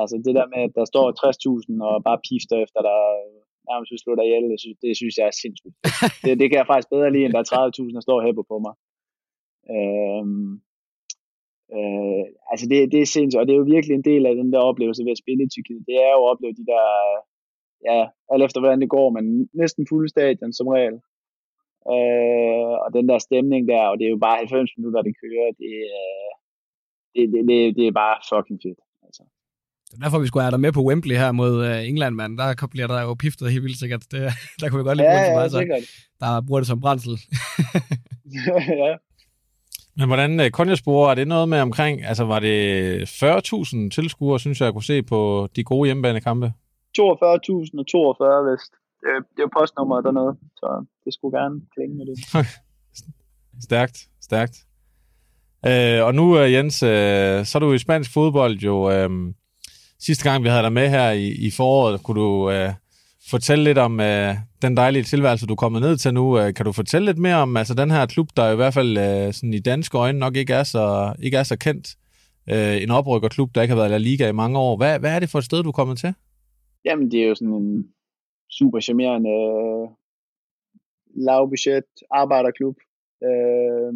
Altså 0.00 0.14
det 0.24 0.34
der 0.38 0.46
med, 0.52 0.60
at 0.68 0.74
der 0.78 0.84
står 0.92 1.06
60.000 1.22 1.84
og 1.88 2.04
bare 2.08 2.24
pifter 2.28 2.56
efter 2.64 2.80
dig, 2.88 3.00
nærmest 3.68 3.90
vil 3.92 4.04
slå 4.04 4.12
dig 4.18 4.24
ihjel, 4.26 4.50
det 4.52 4.60
synes, 4.60 4.78
det 4.84 4.92
synes 5.00 5.14
jeg 5.18 5.26
er 5.30 5.36
sindssygt. 5.42 5.76
det, 6.24 6.32
det 6.40 6.46
kan 6.48 6.58
jeg 6.60 6.70
faktisk 6.72 6.90
bedre 6.94 7.12
lide, 7.12 7.24
end 7.24 7.34
der 7.36 7.42
er 7.42 7.50
30.000, 7.90 7.94
der 7.96 8.04
står 8.06 8.18
og 8.20 8.26
hæpper 8.26 8.44
på 8.52 8.56
mig. 8.66 8.74
Øhm, 9.74 10.50
øh, 11.74 12.24
altså 12.50 12.64
det, 12.70 12.78
det 12.92 13.00
er 13.00 13.12
sindssygt, 13.14 13.40
og 13.40 13.46
det 13.46 13.52
er 13.52 13.60
jo 13.62 13.74
virkelig 13.74 13.94
en 13.94 14.08
del 14.10 14.22
af 14.26 14.34
den 14.40 14.52
der 14.52 14.68
oplevelse 14.70 15.04
ved 15.04 15.16
at 15.16 15.22
spille 15.22 15.42
i 15.44 15.52
Tyrkiet. 15.52 15.88
Det 15.88 15.96
er 16.06 16.10
jo 16.14 16.20
at 16.22 16.30
opleve 16.32 16.58
de 16.60 16.66
der, 16.72 16.84
ja, 17.88 18.00
alt 18.32 18.44
efter 18.44 18.60
hvordan 18.60 18.80
det 18.82 18.94
går, 18.96 19.08
men 19.16 19.24
næsten 19.62 19.86
fulde 19.90 20.08
stadion 20.14 20.52
som 20.52 20.68
regel. 20.76 20.96
Øh, 21.94 22.74
og 22.84 22.88
den 22.96 23.04
der 23.10 23.18
stemning 23.18 23.62
der, 23.72 23.82
og 23.90 23.94
det 23.98 24.04
er 24.06 24.14
jo 24.14 24.24
bare 24.26 24.36
90 24.36 24.70
minutter, 24.76 25.00
det 25.08 25.14
kører, 25.22 25.48
det, 25.62 25.72
det, 27.14 27.24
det, 27.32 27.40
det, 27.50 27.58
det 27.78 27.84
er 27.86 27.94
bare 28.02 28.16
fucking 28.30 28.60
fedt. 28.64 28.80
Altså. 29.06 29.22
Det 29.88 29.94
er 29.96 30.02
derfor, 30.04 30.18
vi 30.18 30.26
skulle 30.26 30.46
have 30.46 30.56
dig 30.56 30.60
med 30.60 30.72
på 30.72 30.82
Wembley 30.88 31.16
her 31.22 31.32
mod 31.32 31.52
uh, 31.68 31.88
England, 31.90 32.14
mand. 32.14 32.38
Der 32.38 32.68
bliver 32.74 32.86
der 32.86 33.02
jo 33.02 33.14
piftet 33.14 33.52
helt 33.52 33.64
vildt 33.64 33.78
sikkert. 33.78 34.04
Det, 34.12 34.20
der 34.60 34.68
kunne 34.68 34.80
vi 34.82 34.88
godt 34.88 34.98
lide 34.98 35.10
ja, 35.10 35.22
ja, 35.22 35.34
mig, 35.34 35.50
så. 35.50 35.58
der 36.20 36.42
bruger 36.46 36.60
det 36.60 36.68
som 36.68 36.80
brændsel. 36.80 37.14
ja. 38.84 38.92
Men 39.96 40.06
hvordan, 40.06 40.40
uh, 40.40 40.46
Konjaspor, 40.48 41.10
er 41.10 41.14
det 41.14 41.28
noget 41.28 41.48
med 41.48 41.60
omkring, 41.60 42.04
altså 42.04 42.24
var 42.24 42.38
det 42.38 43.02
40.000 43.02 43.90
tilskuere, 43.90 44.40
synes 44.40 44.60
jeg, 44.60 44.64
jeg 44.64 44.72
kunne 44.72 44.84
se 44.84 45.02
på 45.02 45.48
de 45.56 45.64
gode 45.64 45.86
hjemmebanekampe? 45.86 46.46
42.000 46.46 47.78
og 47.78 47.86
42 47.86 48.50
vist. 48.50 48.72
Det, 49.00 49.26
det 49.36 49.42
er 49.42 49.60
postnummeret 49.60 50.04
dernede, 50.04 50.36
så 50.56 50.84
det 51.04 51.14
skulle 51.14 51.38
gerne 51.38 51.60
klinge 51.74 51.96
med 51.96 52.06
det. 52.06 52.46
stærkt, 53.68 53.98
stærkt. 54.20 54.56
Uh, 55.66 56.06
og 56.06 56.14
nu, 56.14 56.42
uh, 56.42 56.52
Jens, 56.52 56.82
uh, 56.82 56.88
så 57.48 57.52
er 57.54 57.58
du 57.60 57.72
i 57.72 57.78
spansk 57.78 58.12
fodbold 58.12 58.56
jo... 58.56 59.04
Uh, 59.04 59.32
sidste 59.98 60.30
gang, 60.30 60.44
vi 60.44 60.48
havde 60.48 60.62
dig 60.62 60.72
med 60.72 60.88
her 60.88 61.10
i, 61.10 61.28
i 61.28 61.50
foråret, 61.50 62.02
kunne 62.02 62.20
du 62.20 62.50
øh, 62.50 62.72
fortælle 63.30 63.64
lidt 63.64 63.78
om 63.78 64.00
øh, 64.00 64.34
den 64.62 64.76
dejlige 64.76 65.02
tilværelse, 65.02 65.46
du 65.46 65.52
er 65.52 65.64
kommet 65.64 65.82
ned 65.82 65.96
til 65.96 66.14
nu. 66.14 66.38
Øh, 66.38 66.54
kan 66.54 66.66
du 66.66 66.72
fortælle 66.72 67.06
lidt 67.06 67.18
mere 67.18 67.36
om 67.36 67.56
altså, 67.56 67.74
den 67.74 67.90
her 67.90 68.06
klub, 68.06 68.28
der 68.36 68.52
i 68.52 68.56
hvert 68.56 68.74
fald 68.74 68.98
øh, 68.98 69.32
sådan 69.32 69.54
i 69.54 69.58
danske 69.58 69.98
øjne 69.98 70.18
nok 70.18 70.36
ikke 70.36 70.52
er 70.52 70.62
så, 70.64 71.14
ikke 71.22 71.36
er 71.36 71.42
så 71.42 71.58
kendt? 71.58 71.86
Øh, 72.52 72.82
en 72.82 72.90
oprykkerklub, 72.90 73.54
der 73.54 73.62
ikke 73.62 73.74
har 73.74 73.80
været 73.80 73.90
i 73.90 73.92
La 73.92 73.98
Liga 73.98 74.28
i 74.28 74.40
mange 74.42 74.58
år. 74.58 74.76
Hvad, 74.76 74.98
hvad 75.00 75.12
er 75.14 75.20
det 75.20 75.30
for 75.30 75.38
et 75.38 75.44
sted, 75.44 75.62
du 75.62 75.68
er 75.68 75.80
kommet 75.80 75.98
til? 75.98 76.14
Jamen, 76.84 77.10
det 77.10 77.22
er 77.22 77.28
jo 77.28 77.34
sådan 77.34 77.54
en 77.54 77.94
super 78.58 78.80
charmerende 78.80 79.30
øh, 79.30 79.88
lavbudget 81.26 81.90
arbejderklub. 82.10 82.76
Øh, 83.28 83.92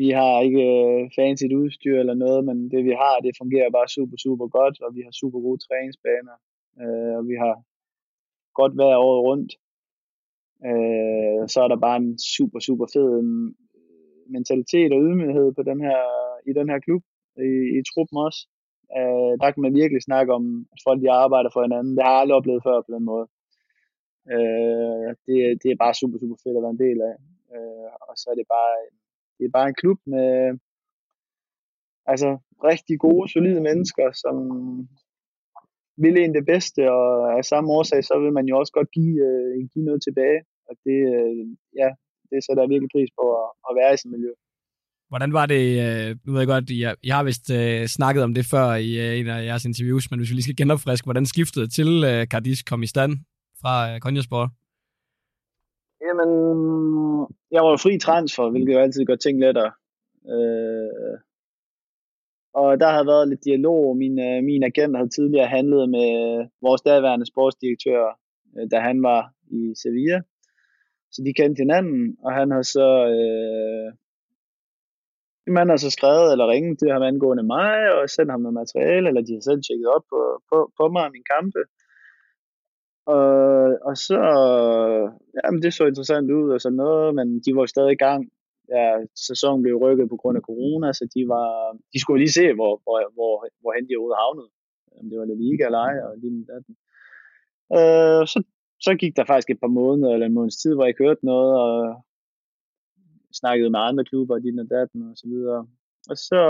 vi 0.00 0.08
har 0.18 0.34
ikke 0.46 0.64
øh, 0.80 1.10
fancy 1.16 1.44
udstyr 1.62 1.96
eller 2.00 2.14
noget, 2.14 2.44
men 2.44 2.56
det 2.72 2.80
vi 2.88 2.94
har, 3.02 3.14
det 3.24 3.38
fungerer 3.42 3.70
bare 3.70 3.88
super, 3.96 4.16
super 4.26 4.46
godt, 4.58 4.76
og 4.84 4.90
vi 4.96 5.00
har 5.06 5.12
super 5.20 5.40
gode 5.46 5.60
træningsbaner, 5.66 6.36
øh, 6.82 7.14
og 7.18 7.24
vi 7.30 7.34
har 7.44 7.54
godt 8.60 8.74
vejr 8.80 8.96
året 9.06 9.22
rundt. 9.28 9.50
Øh, 10.68 11.42
så 11.52 11.58
er 11.64 11.68
der 11.68 11.84
bare 11.86 11.98
en 12.02 12.18
super, 12.36 12.60
super 12.68 12.86
fed 12.94 13.08
øh, 13.20 13.24
mentalitet 14.36 14.90
og 14.94 15.00
ydmyghed 15.06 15.48
på 15.54 15.62
den 15.70 15.78
her, 15.86 16.00
i 16.50 16.52
den 16.58 16.66
her 16.70 16.78
klub, 16.86 17.02
i, 17.48 17.50
i 17.78 17.80
truppen 17.90 18.18
også. 18.26 18.40
Øh, 18.98 19.32
der 19.40 19.48
kan 19.50 19.62
man 19.66 19.78
virkelig 19.80 20.02
snakke 20.02 20.30
om, 20.38 20.44
at 20.74 20.80
folk 20.86 20.98
de 21.02 21.10
arbejder 21.24 21.50
for 21.52 21.62
hinanden. 21.62 21.96
Det 21.96 22.02
har 22.04 22.12
jeg 22.12 22.20
aldrig 22.20 22.38
oplevet 22.40 22.66
før 22.68 22.76
på 22.86 22.92
den 22.96 23.04
måde. 23.10 23.26
Øh, 24.34 25.08
det, 25.26 25.36
det 25.62 25.68
er 25.70 25.82
bare 25.84 25.98
super, 26.00 26.18
super 26.18 26.38
fedt 26.42 26.56
at 26.56 26.64
være 26.64 26.76
en 26.76 26.84
del 26.86 26.98
af. 27.10 27.16
Øh, 27.54 27.90
og 28.08 28.14
så 28.20 28.26
er 28.32 28.36
det 28.40 28.46
bare 28.56 28.74
det 29.38 29.44
er 29.44 29.56
bare 29.58 29.68
en 29.68 29.80
klub 29.82 29.98
med 30.14 30.58
altså 32.12 32.30
rigtig 32.70 32.96
gode, 33.06 33.32
solide 33.32 33.60
mennesker, 33.60 34.06
som 34.12 34.36
vil 36.04 36.16
en 36.18 36.34
det 36.38 36.44
bedste, 36.52 36.80
og 36.98 37.08
af 37.38 37.44
samme 37.52 37.68
årsag, 37.78 38.00
så 38.04 38.14
vil 38.22 38.32
man 38.38 38.46
jo 38.50 38.54
også 38.60 38.72
godt 38.78 38.90
give, 38.98 39.16
øh, 39.28 39.52
give 39.72 39.84
noget 39.88 40.00
tilbage. 40.06 40.40
Og 40.68 40.74
det, 40.84 40.98
øh, 41.14 41.42
ja, 41.80 41.88
det 42.30 42.38
sætter 42.44 42.62
jeg 42.62 42.70
virkelig 42.72 42.94
pris 42.94 43.10
på 43.18 43.24
at, 43.40 43.48
at 43.68 43.72
være 43.78 43.94
i 43.94 43.98
sådan 44.00 44.14
miljø. 44.16 44.32
Hvordan 45.12 45.32
var 45.38 45.46
det, 45.54 45.64
øh, 45.86 46.08
nu 46.24 46.28
ved 46.32 46.40
jeg 46.40 46.52
godt, 46.54 46.70
I, 46.70 46.78
I 47.08 47.08
har 47.16 47.24
vist 47.28 47.46
øh, 47.58 47.86
snakket 47.96 48.22
om 48.26 48.34
det 48.34 48.44
før 48.52 48.66
i 48.88 48.90
øh, 49.04 49.20
en 49.20 49.28
af 49.34 49.44
jeres 49.48 49.64
interviews, 49.64 50.10
men 50.10 50.18
hvis 50.18 50.30
vi 50.30 50.34
lige 50.34 50.48
skal 50.48 50.60
genopfriske, 50.62 51.06
hvordan 51.06 51.26
skiftede 51.26 51.68
til 51.76 51.90
øh, 52.10 52.26
Cardis 52.32 52.62
kom 52.62 52.82
i 52.82 52.92
stand 52.94 53.12
fra 53.60 53.74
øh, 53.88 54.00
Konjasport? 54.00 54.50
Jamen, 56.06 56.30
jeg 57.54 57.62
var 57.66 57.76
fri 57.84 57.98
transfer, 57.98 58.50
hvilket 58.50 58.74
jo 58.74 58.78
altid 58.78 59.04
gør 59.04 59.16
ting 59.16 59.40
lettere. 59.40 59.72
Øh, 60.32 61.14
og 62.54 62.80
der 62.80 62.90
har 62.96 63.04
været 63.04 63.28
lidt 63.28 63.44
dialog. 63.44 63.96
Min, 63.96 64.18
øh, 64.18 64.44
min 64.44 64.62
agent 64.62 64.96
havde 64.96 65.08
tidligere 65.08 65.46
handlet 65.46 65.90
med 65.90 66.08
øh, 66.22 66.46
vores 66.62 66.82
daværende 66.82 67.26
sportsdirektør, 67.26 68.02
øh, 68.56 68.66
da 68.70 68.78
han 68.80 69.02
var 69.02 69.32
i 69.50 69.74
Sevilla. 69.82 70.20
Så 71.12 71.22
de 71.26 71.32
kendte 71.32 71.60
hinanden, 71.60 72.16
og 72.24 72.32
han 72.32 72.50
har 72.50 72.62
så... 72.62 72.88
Øh, 73.16 73.92
man 75.58 75.68
har 75.68 75.76
så 75.76 75.90
skrevet 75.90 76.32
eller 76.32 76.48
ringet 76.48 76.78
til 76.78 76.90
ham 76.92 77.02
angående 77.02 77.42
mig, 77.42 77.76
og 77.94 78.10
sendt 78.10 78.30
ham 78.30 78.40
noget 78.40 78.60
materiale, 78.62 79.08
eller 79.08 79.22
de 79.22 79.34
har 79.34 79.40
selv 79.40 79.62
tjekket 79.62 79.88
op 79.96 80.04
på, 80.12 80.20
på, 80.50 80.56
på 80.78 80.84
mig 80.88 81.04
og 81.04 81.12
min 81.16 81.28
kampe. 81.34 81.60
Og, 83.16 83.28
og 83.88 83.94
så, 83.96 84.20
jamen 85.44 85.62
det 85.62 85.74
så 85.74 85.84
interessant 85.86 86.30
ud 86.30 86.50
og 86.54 86.60
sådan 86.60 86.76
noget, 86.76 87.14
men 87.14 87.28
de 87.44 87.56
var 87.56 87.66
stadig 87.66 87.92
i 87.92 88.02
gang. 88.06 88.22
Ja, 88.74 88.86
sæsonen 89.28 89.62
blev 89.62 89.76
rykket 89.84 90.08
på 90.08 90.16
grund 90.16 90.36
af 90.36 90.46
corona, 90.50 90.88
så 90.92 91.04
de 91.14 91.22
var, 91.34 91.48
de 91.92 92.00
skulle 92.00 92.20
lige 92.22 92.38
se, 92.40 92.46
hvor, 92.58 92.72
hvor, 92.84 92.96
hvor, 93.16 93.34
hvor 93.60 93.72
hen 93.74 93.88
de 93.88 93.96
overhovedet 93.96 94.22
havnede. 94.24 94.50
Om 95.00 95.04
det 95.10 95.18
var 95.18 95.26
La 95.30 95.34
Liga 95.34 95.64
eller 95.66 95.82
ej, 95.88 95.96
og 96.06 96.10
lige 96.22 96.46
datten. 96.52 96.74
Øh, 97.78 98.22
så, 98.32 98.38
så 98.86 98.90
gik 99.00 99.16
der 99.16 99.24
faktisk 99.24 99.50
et 99.50 99.60
par 99.64 99.74
måneder 99.80 100.10
eller 100.12 100.26
en 100.26 100.38
måneds 100.38 100.56
tid, 100.62 100.72
hvor 100.74 100.84
jeg 100.84 100.92
ikke 100.92 101.04
hørte 101.06 101.26
noget, 101.32 101.52
og 101.64 101.76
snakkede 103.40 103.70
med 103.70 103.80
andre 103.80 104.04
klubber, 104.04 104.34
og 104.34 104.42
din 104.42 104.58
og 104.64 104.68
datten 104.76 105.00
og 105.10 105.16
så 105.16 105.26
videre. 105.32 105.60
Og 106.10 106.16
så, 106.28 106.40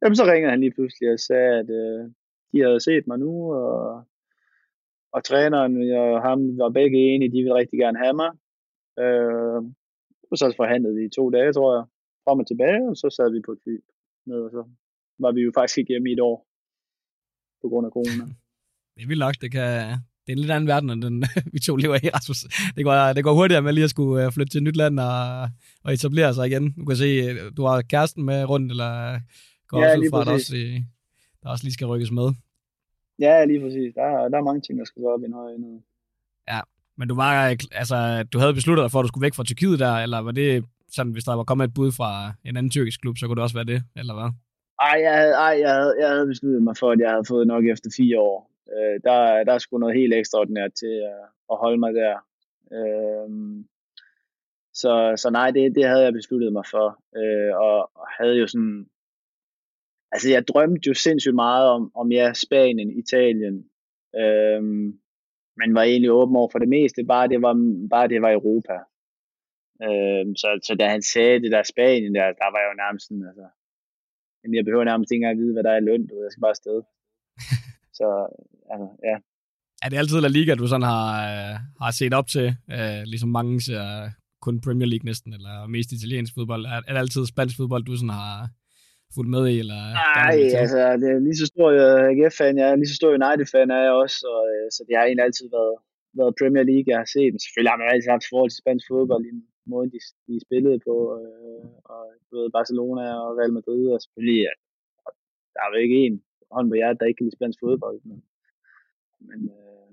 jamen, 0.00 0.16
så 0.16 0.24
ringede 0.24 0.50
han 0.50 0.60
lige 0.60 0.74
pludselig 0.76 1.12
og 1.12 1.20
sagde, 1.28 1.52
at 1.62 1.70
øh, 1.82 2.02
de 2.52 2.58
havde 2.64 2.84
set 2.88 3.04
mig 3.06 3.18
nu, 3.18 3.32
og 3.54 4.04
og 5.16 5.24
træneren 5.24 5.74
og 5.92 6.22
ham 6.22 6.58
var 6.58 6.68
begge 6.68 6.98
enige, 6.98 7.32
de 7.32 7.42
ville 7.42 7.54
rigtig 7.54 7.78
gerne 7.78 7.98
have 8.04 8.16
mig. 8.22 8.30
Øh, 9.04 9.62
og 10.32 10.36
så 10.38 10.46
forhandlede 10.60 10.94
vi 10.98 11.02
i 11.06 11.14
to 11.18 11.24
dage, 11.36 11.50
tror 11.56 11.70
jeg. 11.76 11.84
frem 12.24 12.38
og 12.42 12.46
tilbage, 12.50 12.80
og 12.90 12.96
så 13.02 13.06
sad 13.16 13.28
vi 13.34 13.40
på 13.46 13.52
et 13.56 13.60
fly 13.64 13.74
ned, 14.30 14.40
og 14.46 14.50
så 14.56 14.62
var 15.24 15.32
vi 15.36 15.40
jo 15.46 15.50
faktisk 15.58 15.78
ikke 15.78 15.92
hjemme 15.92 16.08
i 16.10 16.12
et 16.18 16.20
år 16.30 16.36
på 17.62 17.66
grund 17.70 17.86
af 17.88 17.92
corona. 17.96 18.24
Det 18.94 19.02
er 19.02 19.08
vildt 19.12 19.24
nok, 19.26 19.34
det 19.44 19.50
kan, 19.56 19.68
det 20.22 20.28
er 20.28 20.32
en 20.36 20.38
lidt 20.44 20.50
anden 20.56 20.68
verden, 20.74 20.90
end 20.90 21.02
den 21.02 21.16
vi 21.54 21.58
to 21.66 21.76
lever 21.76 21.96
i, 22.06 22.08
Rasmus. 22.16 22.40
Det 22.76 22.82
går, 22.86 22.94
det 23.16 23.24
går 23.24 23.34
hurtigere 23.38 23.62
med 23.62 23.72
lige 23.72 23.84
at 23.84 23.90
skulle 23.96 24.24
øh, 24.26 24.32
flytte 24.32 24.50
til 24.52 24.58
et 24.58 24.62
nyt 24.68 24.76
land 24.82 25.00
og, 25.00 25.48
og 25.84 25.92
etablere 25.92 26.34
sig 26.34 26.46
igen. 26.50 26.64
Du 26.78 26.84
kan 26.84 26.96
se, 26.96 27.08
du 27.58 27.62
har 27.68 27.82
kæresten 27.82 28.22
med 28.30 28.44
rundt, 28.52 28.68
eller 28.74 28.92
går 29.68 29.78
Ja, 29.78 29.84
også 29.86 29.98
ud 30.00 30.10
fra, 30.10 30.20
at 30.20 30.26
der 30.26 30.32
også, 30.32 30.56
øh, 30.56 30.76
der 31.42 31.48
også 31.52 31.64
lige 31.64 31.72
skal 31.78 31.86
rykkes 31.86 32.10
med. 32.18 32.28
Ja, 33.26 33.44
lige 33.44 33.60
præcis. 33.64 33.94
Der, 33.94 34.02
er- 34.02 34.28
der 34.28 34.38
er 34.38 34.42
mange 34.48 34.60
ting, 34.60 34.78
der 34.78 34.84
skal 34.84 35.02
gå 35.02 35.08
op 35.14 35.22
i 35.22 35.24
en 35.24 35.34
enhed. 35.34 35.80
Men 36.98 37.08
du 37.08 37.14
var, 37.14 37.56
altså, 37.72 38.22
du 38.32 38.38
havde 38.38 38.54
besluttet 38.54 38.82
dig 38.82 38.90
for, 38.90 38.98
at 38.98 39.02
du 39.02 39.08
skulle 39.08 39.26
væk 39.26 39.34
fra 39.34 39.44
Tyrkiet 39.44 39.78
der, 39.78 39.94
eller 39.94 40.18
var 40.18 40.30
det 40.30 40.64
sådan, 40.88 41.12
hvis 41.12 41.24
der 41.24 41.34
var 41.34 41.44
kommet 41.44 41.68
et 41.68 41.74
bud 41.74 41.92
fra 41.92 42.32
en 42.44 42.56
anden 42.56 42.70
tyrkisk 42.70 43.00
klub, 43.00 43.16
så 43.18 43.26
kunne 43.26 43.36
det 43.36 43.42
også 43.42 43.56
være 43.56 43.72
det, 43.72 43.82
eller 43.96 44.14
hvad? 44.14 44.30
Ej, 44.80 44.98
jeg 45.06 45.14
havde, 45.20 45.34
ej 45.46 45.54
jeg, 45.60 45.72
havde, 45.74 45.94
jeg 46.00 46.08
havde 46.08 46.26
besluttet 46.26 46.62
mig 46.62 46.76
for, 46.76 46.90
at 46.90 47.00
jeg 47.00 47.10
havde 47.10 47.24
fået 47.28 47.46
nok 47.46 47.64
efter 47.66 47.90
fire 47.96 48.20
år. 48.20 48.50
Øh, 48.74 49.00
der, 49.04 49.44
der 49.44 49.52
er 49.52 49.58
sgu 49.58 49.78
noget 49.78 49.96
helt 49.96 50.14
ekstraordinært 50.14 50.72
til 50.72 50.94
at, 51.12 51.22
at 51.52 51.56
holde 51.62 51.78
mig 51.78 51.92
der. 51.94 52.16
Øh, 52.76 53.30
så, 54.74 55.14
så 55.16 55.30
nej, 55.30 55.50
det, 55.50 55.74
det 55.74 55.84
havde 55.84 56.04
jeg 56.04 56.12
besluttet 56.12 56.52
mig 56.52 56.64
for. 56.70 56.86
Øh, 57.16 57.56
og, 57.56 57.90
og 57.94 58.06
havde 58.18 58.36
jo 58.36 58.46
sådan... 58.46 58.86
Altså, 60.12 60.30
jeg 60.30 60.48
drømte 60.48 60.88
jo 60.88 60.94
sindssygt 60.94 61.34
meget 61.34 61.68
om, 61.68 61.90
om 61.94 62.12
ja, 62.12 62.32
Spanien, 62.32 62.98
Italien. 62.98 63.64
Øh, 64.16 64.62
men 65.58 65.74
var 65.74 65.82
egentlig 65.82 66.12
åben 66.12 66.36
over 66.36 66.50
for 66.52 66.58
det 66.58 66.68
meste, 66.68 67.04
bare 67.04 67.28
det 67.28 67.42
var, 67.42 67.54
bare 67.90 68.08
det 68.08 68.22
var 68.22 68.32
Europa. 68.32 68.76
Øh, 69.86 70.24
så, 70.40 70.48
så 70.66 70.72
da 70.80 70.88
han 70.88 71.02
sagde 71.02 71.42
det 71.42 71.50
der 71.52 71.62
Spanien 71.62 72.14
der, 72.14 72.26
der 72.40 72.48
var 72.52 72.60
jeg 72.62 72.70
jo 72.72 72.76
nærmest 72.82 73.06
sådan, 73.08 73.26
altså, 73.30 73.46
Jamen, 74.42 74.54
jeg 74.54 74.64
behøver 74.64 74.84
nærmest 74.84 75.10
ikke 75.10 75.20
engang 75.20 75.36
at 75.36 75.42
vide, 75.42 75.52
hvad 75.54 75.64
der 75.66 75.72
er 75.72 75.80
i 75.80 75.86
løn, 75.88 76.06
du 76.06 76.14
ved, 76.14 76.24
jeg 76.26 76.32
skal 76.32 76.44
bare 76.46 76.56
afsted. 76.56 76.78
så, 77.98 78.06
altså, 78.72 78.86
ja. 79.10 79.16
Er 79.82 79.88
det 79.88 79.96
altid 79.96 80.20
La 80.20 80.28
Liga, 80.28 80.54
du 80.54 80.66
sådan 80.66 80.90
har, 80.94 81.06
øh, 81.30 81.54
har 81.82 81.90
set 81.90 82.14
op 82.20 82.28
til? 82.34 82.46
Øh, 82.76 83.02
ligesom 83.12 83.30
mange 83.38 83.60
ser 83.66 84.10
kun 84.44 84.60
Premier 84.66 84.88
League 84.92 85.04
næsten, 85.10 85.30
eller 85.32 85.66
mest 85.66 85.92
italiensk 85.92 86.34
fodbold. 86.34 86.64
Er, 86.64 86.78
er 86.86 86.92
det 86.92 87.02
altid 87.04 87.26
spansk 87.26 87.56
fodbold, 87.56 87.84
du 87.84 87.96
sådan 87.96 88.16
har 88.22 88.48
fulgt 89.16 89.34
med 89.36 89.44
i? 89.54 89.56
Eller 89.62 89.80
Nej, 90.02 90.36
altså, 90.62 90.78
det 91.00 91.08
er 91.14 91.26
lige 91.28 91.40
så 91.42 91.46
stor 91.52 91.68
øh, 91.78 92.10
AGF-fan, 92.10 92.54
jeg 92.60 92.68
er 92.68 92.76
lige 92.80 92.92
så 92.92 92.98
stor 93.00 93.16
United-fan 93.20 93.68
er 93.76 93.82
jeg 93.86 93.94
også, 94.04 94.18
og, 94.34 94.42
øh, 94.52 94.66
så 94.74 94.80
det 94.86 94.94
har 94.96 95.04
egentlig 95.04 95.26
altid 95.28 95.46
været, 95.56 95.76
været 96.18 96.36
Premier 96.40 96.64
League, 96.70 96.88
jeg 96.92 96.98
har 97.02 97.10
set. 97.14 97.30
Men 97.32 97.40
selvfølgelig 97.42 97.72
har 97.72 97.80
man 97.80 97.92
altid 97.92 98.10
haft 98.14 98.30
forhold 98.32 98.50
til 98.50 98.62
spansk 98.62 98.84
fodbold 98.90 99.24
i 99.26 99.32
den 99.34 99.42
måde, 99.72 99.86
de, 99.94 99.98
de 100.28 100.34
spillede 100.46 100.78
på, 100.88 100.96
øh, 101.18 101.64
og 101.92 102.02
du 102.28 102.32
ved, 102.38 102.48
Barcelona 102.58 103.04
og 103.24 103.28
Real 103.38 103.54
Madrid, 103.58 103.84
og 103.94 103.98
selvfølgelig, 104.04 104.40
ja, 104.46 104.52
der 105.52 105.60
er 105.62 105.70
jo 105.70 105.78
ikke 105.86 106.00
en 106.08 106.16
hånd 106.54 106.66
på 106.68 106.76
hjertet, 106.78 107.00
der 107.00 107.06
ikke 107.08 107.18
kan 107.18 107.26
lide 107.26 107.38
spansk 107.38 107.58
fodbold, 107.64 107.98
men, 108.08 108.18
men, 109.28 109.40
øh, 109.56 109.88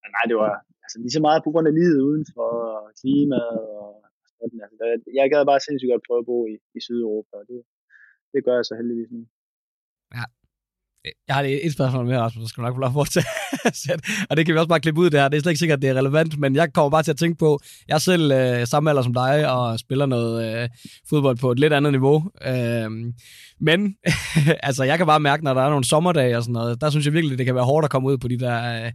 men 0.00 0.10
nej, 0.16 0.24
det 0.30 0.36
var 0.44 0.52
altså, 0.84 0.96
lige 1.04 1.16
så 1.16 1.22
meget 1.26 1.40
på 1.44 1.50
grund 1.52 1.66
af 1.70 1.76
livet 1.80 2.00
udenfor, 2.10 2.50
og 2.78 2.84
klimaet, 3.00 3.64
og 3.84 3.92
sådan, 4.38 4.60
altså, 4.66 4.84
jeg 5.18 5.30
gad 5.30 5.42
bare 5.50 5.64
sindssygt 5.66 5.92
godt 5.92 6.06
prøve 6.08 6.22
at 6.22 6.30
bo 6.30 6.38
i, 6.52 6.54
i 6.78 6.80
Sydeuropa, 6.86 7.34
og 7.40 7.44
det, 7.50 7.58
det 8.32 8.40
gør 8.46 8.54
jeg 8.58 8.64
så 8.64 8.74
heldigvis 8.80 9.10
nu. 9.16 9.20
Jeg 11.28 11.34
har 11.36 11.42
et 11.42 11.72
spørgsmål 11.72 12.06
mere, 12.06 12.20
Rasmus, 12.20 12.42
så 12.44 12.48
skal 12.48 12.60
du 12.62 12.66
nok 12.66 12.74
få 12.76 12.80
lov 12.80 12.88
at 12.88 12.92
fortsætte. 12.92 13.28
og 14.30 14.36
det 14.36 14.46
kan 14.46 14.54
vi 14.54 14.58
også 14.58 14.68
bare 14.68 14.80
klippe 14.80 15.00
ud 15.00 15.10
der. 15.10 15.28
Det 15.28 15.36
er 15.36 15.40
slet 15.42 15.50
ikke 15.50 15.58
sikkert, 15.58 15.76
at 15.76 15.82
det 15.82 15.90
er 15.90 15.94
relevant, 15.94 16.38
men 16.38 16.56
jeg 16.56 16.72
kommer 16.72 16.90
bare 16.90 17.02
til 17.02 17.10
at 17.10 17.16
tænke 17.18 17.38
på, 17.38 17.60
jeg 17.88 17.94
er 17.94 17.98
selv 17.98 18.32
øh, 18.32 18.66
samme 18.66 18.90
alder 18.90 19.02
som 19.02 19.14
dig, 19.14 19.52
og 19.52 19.78
spiller 19.78 20.06
noget 20.06 20.62
øh, 20.62 20.68
fodbold 21.08 21.36
på 21.36 21.52
et 21.52 21.58
lidt 21.58 21.72
andet 21.72 21.92
niveau. 21.92 22.30
Øh, 22.46 22.90
men 23.60 23.96
altså, 24.68 24.84
jeg 24.84 24.98
kan 24.98 25.06
bare 25.06 25.20
mærke, 25.20 25.44
når 25.44 25.54
der 25.54 25.62
er 25.62 25.70
nogle 25.70 25.84
sommerdage 25.84 26.36
og 26.36 26.42
sådan 26.42 26.52
noget, 26.52 26.80
der 26.80 26.90
synes 26.90 27.06
jeg 27.06 27.12
virkelig, 27.14 27.38
det 27.38 27.46
kan 27.46 27.54
være 27.54 27.64
hårdt 27.64 27.84
at 27.84 27.90
komme 27.90 28.08
ud 28.08 28.18
på 28.18 28.28
de 28.28 28.38
der... 28.38 28.84
Øh, 28.84 28.92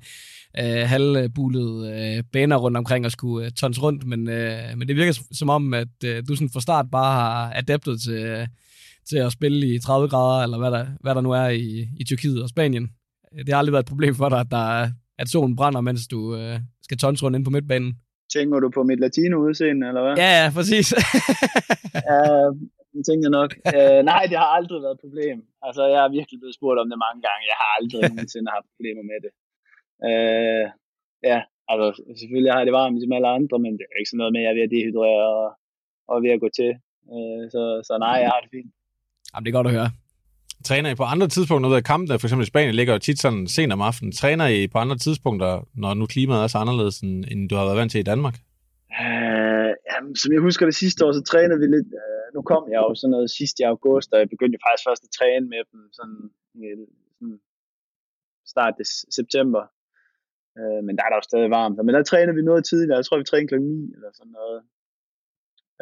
øh, 0.60 0.90
halvbulede 0.90 1.92
øh, 2.18 2.24
baner 2.34 2.56
rundt 2.58 2.78
omkring 2.78 3.06
og 3.06 3.12
skulle 3.12 3.46
øh, 3.46 3.52
tons 3.52 3.82
rundt, 3.84 4.06
men, 4.08 4.30
øh, 4.30 4.60
men 4.78 4.88
det 4.88 4.96
virker 4.96 5.12
som- 5.12 5.34
som 5.34 5.50
om, 5.50 5.74
at 5.74 5.88
øh, 6.06 6.24
du 6.28 6.36
sådan 6.36 6.50
fra 6.54 6.62
start 6.62 6.86
bare 6.92 7.14
har 7.14 7.54
adaptet 7.56 8.02
til, 8.02 8.14
øh, 8.14 8.48
til 9.10 9.18
at 9.18 9.32
spille 9.32 9.60
i 9.76 9.80
30 9.80 10.10
grader, 10.10 10.44
eller 10.44 10.58
hvad 10.58 10.72
der, 10.72 10.86
hvad 11.04 11.16
der 11.16 11.22
nu 11.22 11.32
er 11.32 11.48
i, 11.50 11.88
i 12.00 12.04
Tyrkiet 12.04 12.44
og 12.44 12.50
Spanien. 12.50 12.86
Det 13.46 13.50
har 13.50 13.58
aldrig 13.60 13.74
været 13.74 13.84
et 13.84 13.90
problem 13.94 14.16
for 14.16 14.30
dig, 14.30 14.40
at, 14.40 14.52
der, 14.52 14.66
er- 14.80 14.90
at 15.22 15.28
solen 15.30 15.56
brænder, 15.56 15.82
mens 15.82 16.08
du 16.08 16.20
øh, 16.40 16.60
skal 16.86 16.98
tons 16.98 17.24
rundt 17.24 17.36
ind 17.38 17.46
på 17.46 17.52
midtbanen. 17.56 17.92
Tænker 18.36 18.60
du 18.60 18.70
på 18.78 18.82
mit 18.90 19.00
latino 19.06 19.36
udseende, 19.46 19.84
eller 19.90 20.02
hvad? 20.06 20.16
Ja, 20.24 20.32
ja, 20.42 20.48
præcis. 20.58 20.88
ja 22.10 22.20
det 22.94 23.04
tænker 23.10 23.26
jeg 23.28 23.36
nok. 23.42 23.52
uh, 23.78 24.00
nej, 24.12 24.24
det 24.32 24.38
har 24.44 24.50
aldrig 24.58 24.80
været 24.86 24.96
et 24.98 25.04
problem. 25.06 25.38
Altså, 25.68 25.82
jeg 25.94 26.00
har 26.04 26.10
virkelig 26.18 26.38
blevet 26.42 26.58
spurgt 26.60 26.80
om 26.82 26.90
det 26.92 27.00
mange 27.06 27.22
gange. 27.28 27.42
Jeg 27.52 27.58
har 27.62 27.70
aldrig 27.78 28.00
nogensinde 28.12 28.50
haft 28.56 28.68
problemer 28.76 29.04
med 29.12 29.20
det. 29.26 29.32
Uh, 30.10 30.66
ja, 31.30 31.38
altså, 31.72 31.88
selvfølgelig 32.20 32.52
har 32.52 32.60
jeg 32.62 32.68
det 32.70 32.80
varmt 32.82 32.96
ligesom 32.96 33.16
alle 33.18 33.30
andre, 33.38 33.58
men 33.66 33.72
det 33.78 33.84
er 33.86 34.00
ikke 34.00 34.12
sådan 34.12 34.22
noget 34.24 34.34
med, 34.36 34.42
at 34.42 34.46
jeg 34.46 34.52
er 34.54 34.58
ved 34.60 34.68
at 34.68 34.74
dehydrere 34.76 35.24
og, 35.40 35.48
og 36.12 36.16
ved 36.26 36.32
at 36.36 36.44
gå 36.46 36.50
til. 36.60 36.72
Uh, 37.14 37.44
så, 37.54 37.62
så 37.88 37.94
nej, 38.06 38.16
jeg 38.24 38.30
har 38.34 38.42
det 38.44 38.52
fint. 38.58 38.72
Jamen, 39.36 39.46
det 39.46 39.52
er 39.52 39.60
godt 39.60 39.68
at 39.68 39.74
høre. 39.74 39.90
Træner 40.70 40.90
I 40.90 40.96
på 40.96 41.04
andre 41.14 41.28
tidspunkter 41.28 41.70
ud 41.70 41.76
af 41.76 41.84
kampene? 41.84 42.20
For 42.20 42.28
eksempel 42.28 42.46
i 42.48 42.52
Spanien 42.54 42.76
ligger 42.76 42.94
jo 42.94 43.00
tit 43.00 43.20
sådan 43.20 43.48
sent 43.48 43.74
om 43.74 43.82
aftenen. 43.90 44.12
Træner 44.12 44.48
I 44.48 44.68
på 44.68 44.78
andre 44.78 44.98
tidspunkter, 45.06 45.52
når 45.84 45.94
nu 45.94 46.06
klimaet 46.14 46.44
er 46.44 46.48
så 46.48 46.58
anderledes, 46.58 47.00
end, 47.00 47.26
end 47.32 47.50
du 47.50 47.56
har 47.56 47.66
været 47.66 47.78
vant 47.82 47.92
til 47.92 48.04
i 48.06 48.10
Danmark? 48.14 48.36
Uh, 49.02 49.72
jamen, 49.92 50.14
som 50.22 50.30
jeg 50.34 50.42
husker 50.48 50.66
det 50.66 50.76
sidste 50.84 51.00
år, 51.06 51.12
så 51.12 51.24
trænede 51.32 51.60
vi 51.64 51.68
lidt. 51.76 51.90
Uh, 52.04 52.28
nu 52.36 52.40
kom 52.52 52.64
jeg 52.74 52.80
jo 52.86 52.92
sådan 52.96 53.12
noget 53.16 53.30
sidst 53.40 53.56
i 53.62 53.64
august, 53.74 54.10
og 54.14 54.20
jeg 54.20 54.30
begyndte 54.34 54.64
faktisk 54.66 54.86
først 54.88 55.04
at 55.08 55.16
træne 55.20 55.46
med 55.54 55.62
dem 55.72 55.82
sådan, 55.98 56.20
øh, 56.64 56.78
sådan 57.18 57.40
start 58.54 58.76
af 58.84 58.88
september. 59.20 59.64
Uh, 60.60 60.80
men 60.86 60.94
der 60.98 61.04
er 61.04 61.10
der 61.10 61.20
jo 61.22 61.30
stadig 61.30 61.50
varmt. 61.60 61.78
Men 61.86 61.96
der 61.96 62.04
trænede 62.04 62.38
vi 62.40 62.44
noget 62.50 62.64
tidligere. 62.66 62.98
Jeg 63.00 63.06
tror, 63.06 63.18
vi 63.18 63.30
trænede 63.30 63.50
klokken 63.52 63.70
9 63.70 63.94
eller 63.96 64.12
sådan 64.20 64.36
noget. 64.40 64.60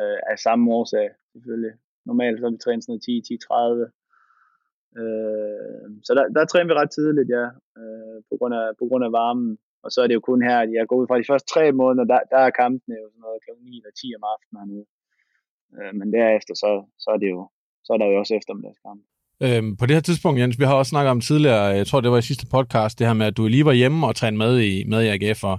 Uh, 0.02 0.20
af 0.32 0.38
samme 0.46 0.64
årsag, 0.78 1.08
selvfølgelig. 1.34 1.74
Normalt 2.06 2.40
så 2.40 2.50
vi 2.50 2.58
træner 2.58 2.82
sådan 2.82 2.92
noget 2.92 3.04
10, 3.04 3.22
10, 3.22 3.38
30. 3.38 3.92
Øh, 5.00 5.88
så 6.06 6.12
der, 6.18 6.24
der 6.36 6.46
træner 6.46 6.68
vi 6.70 6.80
ret 6.82 6.92
tidligt, 6.98 7.30
ja. 7.38 7.46
øh, 7.80 8.18
på, 8.30 8.34
grund 8.40 8.54
af, 8.60 8.66
på 8.80 8.86
grund 8.90 9.04
af 9.08 9.12
varmen. 9.20 9.58
Og 9.84 9.90
så 9.92 9.98
er 10.02 10.08
det 10.08 10.18
jo 10.20 10.24
kun 10.30 10.42
her, 10.50 10.58
at 10.60 10.72
jeg 10.78 10.88
går 10.88 10.98
ud 11.02 11.08
fra 11.08 11.20
de 11.20 11.30
første 11.30 11.48
tre 11.54 11.72
måneder, 11.82 12.06
der, 12.12 12.20
der 12.34 12.42
er 12.48 12.58
kampene 12.62 12.96
jo 13.02 13.08
sådan 13.10 13.24
noget 13.26 13.44
kl. 13.44 13.52
9 13.62 13.78
eller 13.80 13.94
10 14.02 14.08
om 14.18 14.24
aftenen 14.34 14.58
hernede. 14.60 14.86
Øh, 15.78 15.94
men 16.00 16.08
derefter, 16.18 16.54
så, 16.64 16.72
så 17.04 17.08
er 17.16 17.20
det 17.24 17.30
jo, 17.36 17.42
så 17.86 17.90
er 17.94 17.98
der 17.98 18.08
jo 18.12 18.20
også 18.22 18.34
eftermiddagskamp. 18.40 19.02
Øhm, 19.46 19.78
på 19.78 19.86
det 19.86 19.96
her 19.96 20.02
tidspunkt, 20.02 20.40
Jens, 20.40 20.60
vi 20.60 20.66
har 20.66 20.76
også 20.76 20.90
snakket 20.90 21.12
om 21.12 21.22
tidligere, 21.22 21.72
øh, 21.72 21.78
jeg 21.78 21.88
tror 21.88 22.02
det 22.02 22.12
var 22.12 22.18
i 22.18 22.30
sidste 22.32 22.48
podcast, 22.56 23.00
det 23.00 23.08
her 23.08 23.14
med, 23.14 23.26
at 23.26 23.38
du 23.38 23.48
lige 23.48 23.66
var 23.66 23.72
hjemme 23.82 24.08
og 24.08 24.16
trænede 24.16 24.38
med 24.38 24.62
i, 24.62 24.84
med 24.88 25.02
i 25.04 25.08
AGF, 25.08 25.44
og, 25.44 25.58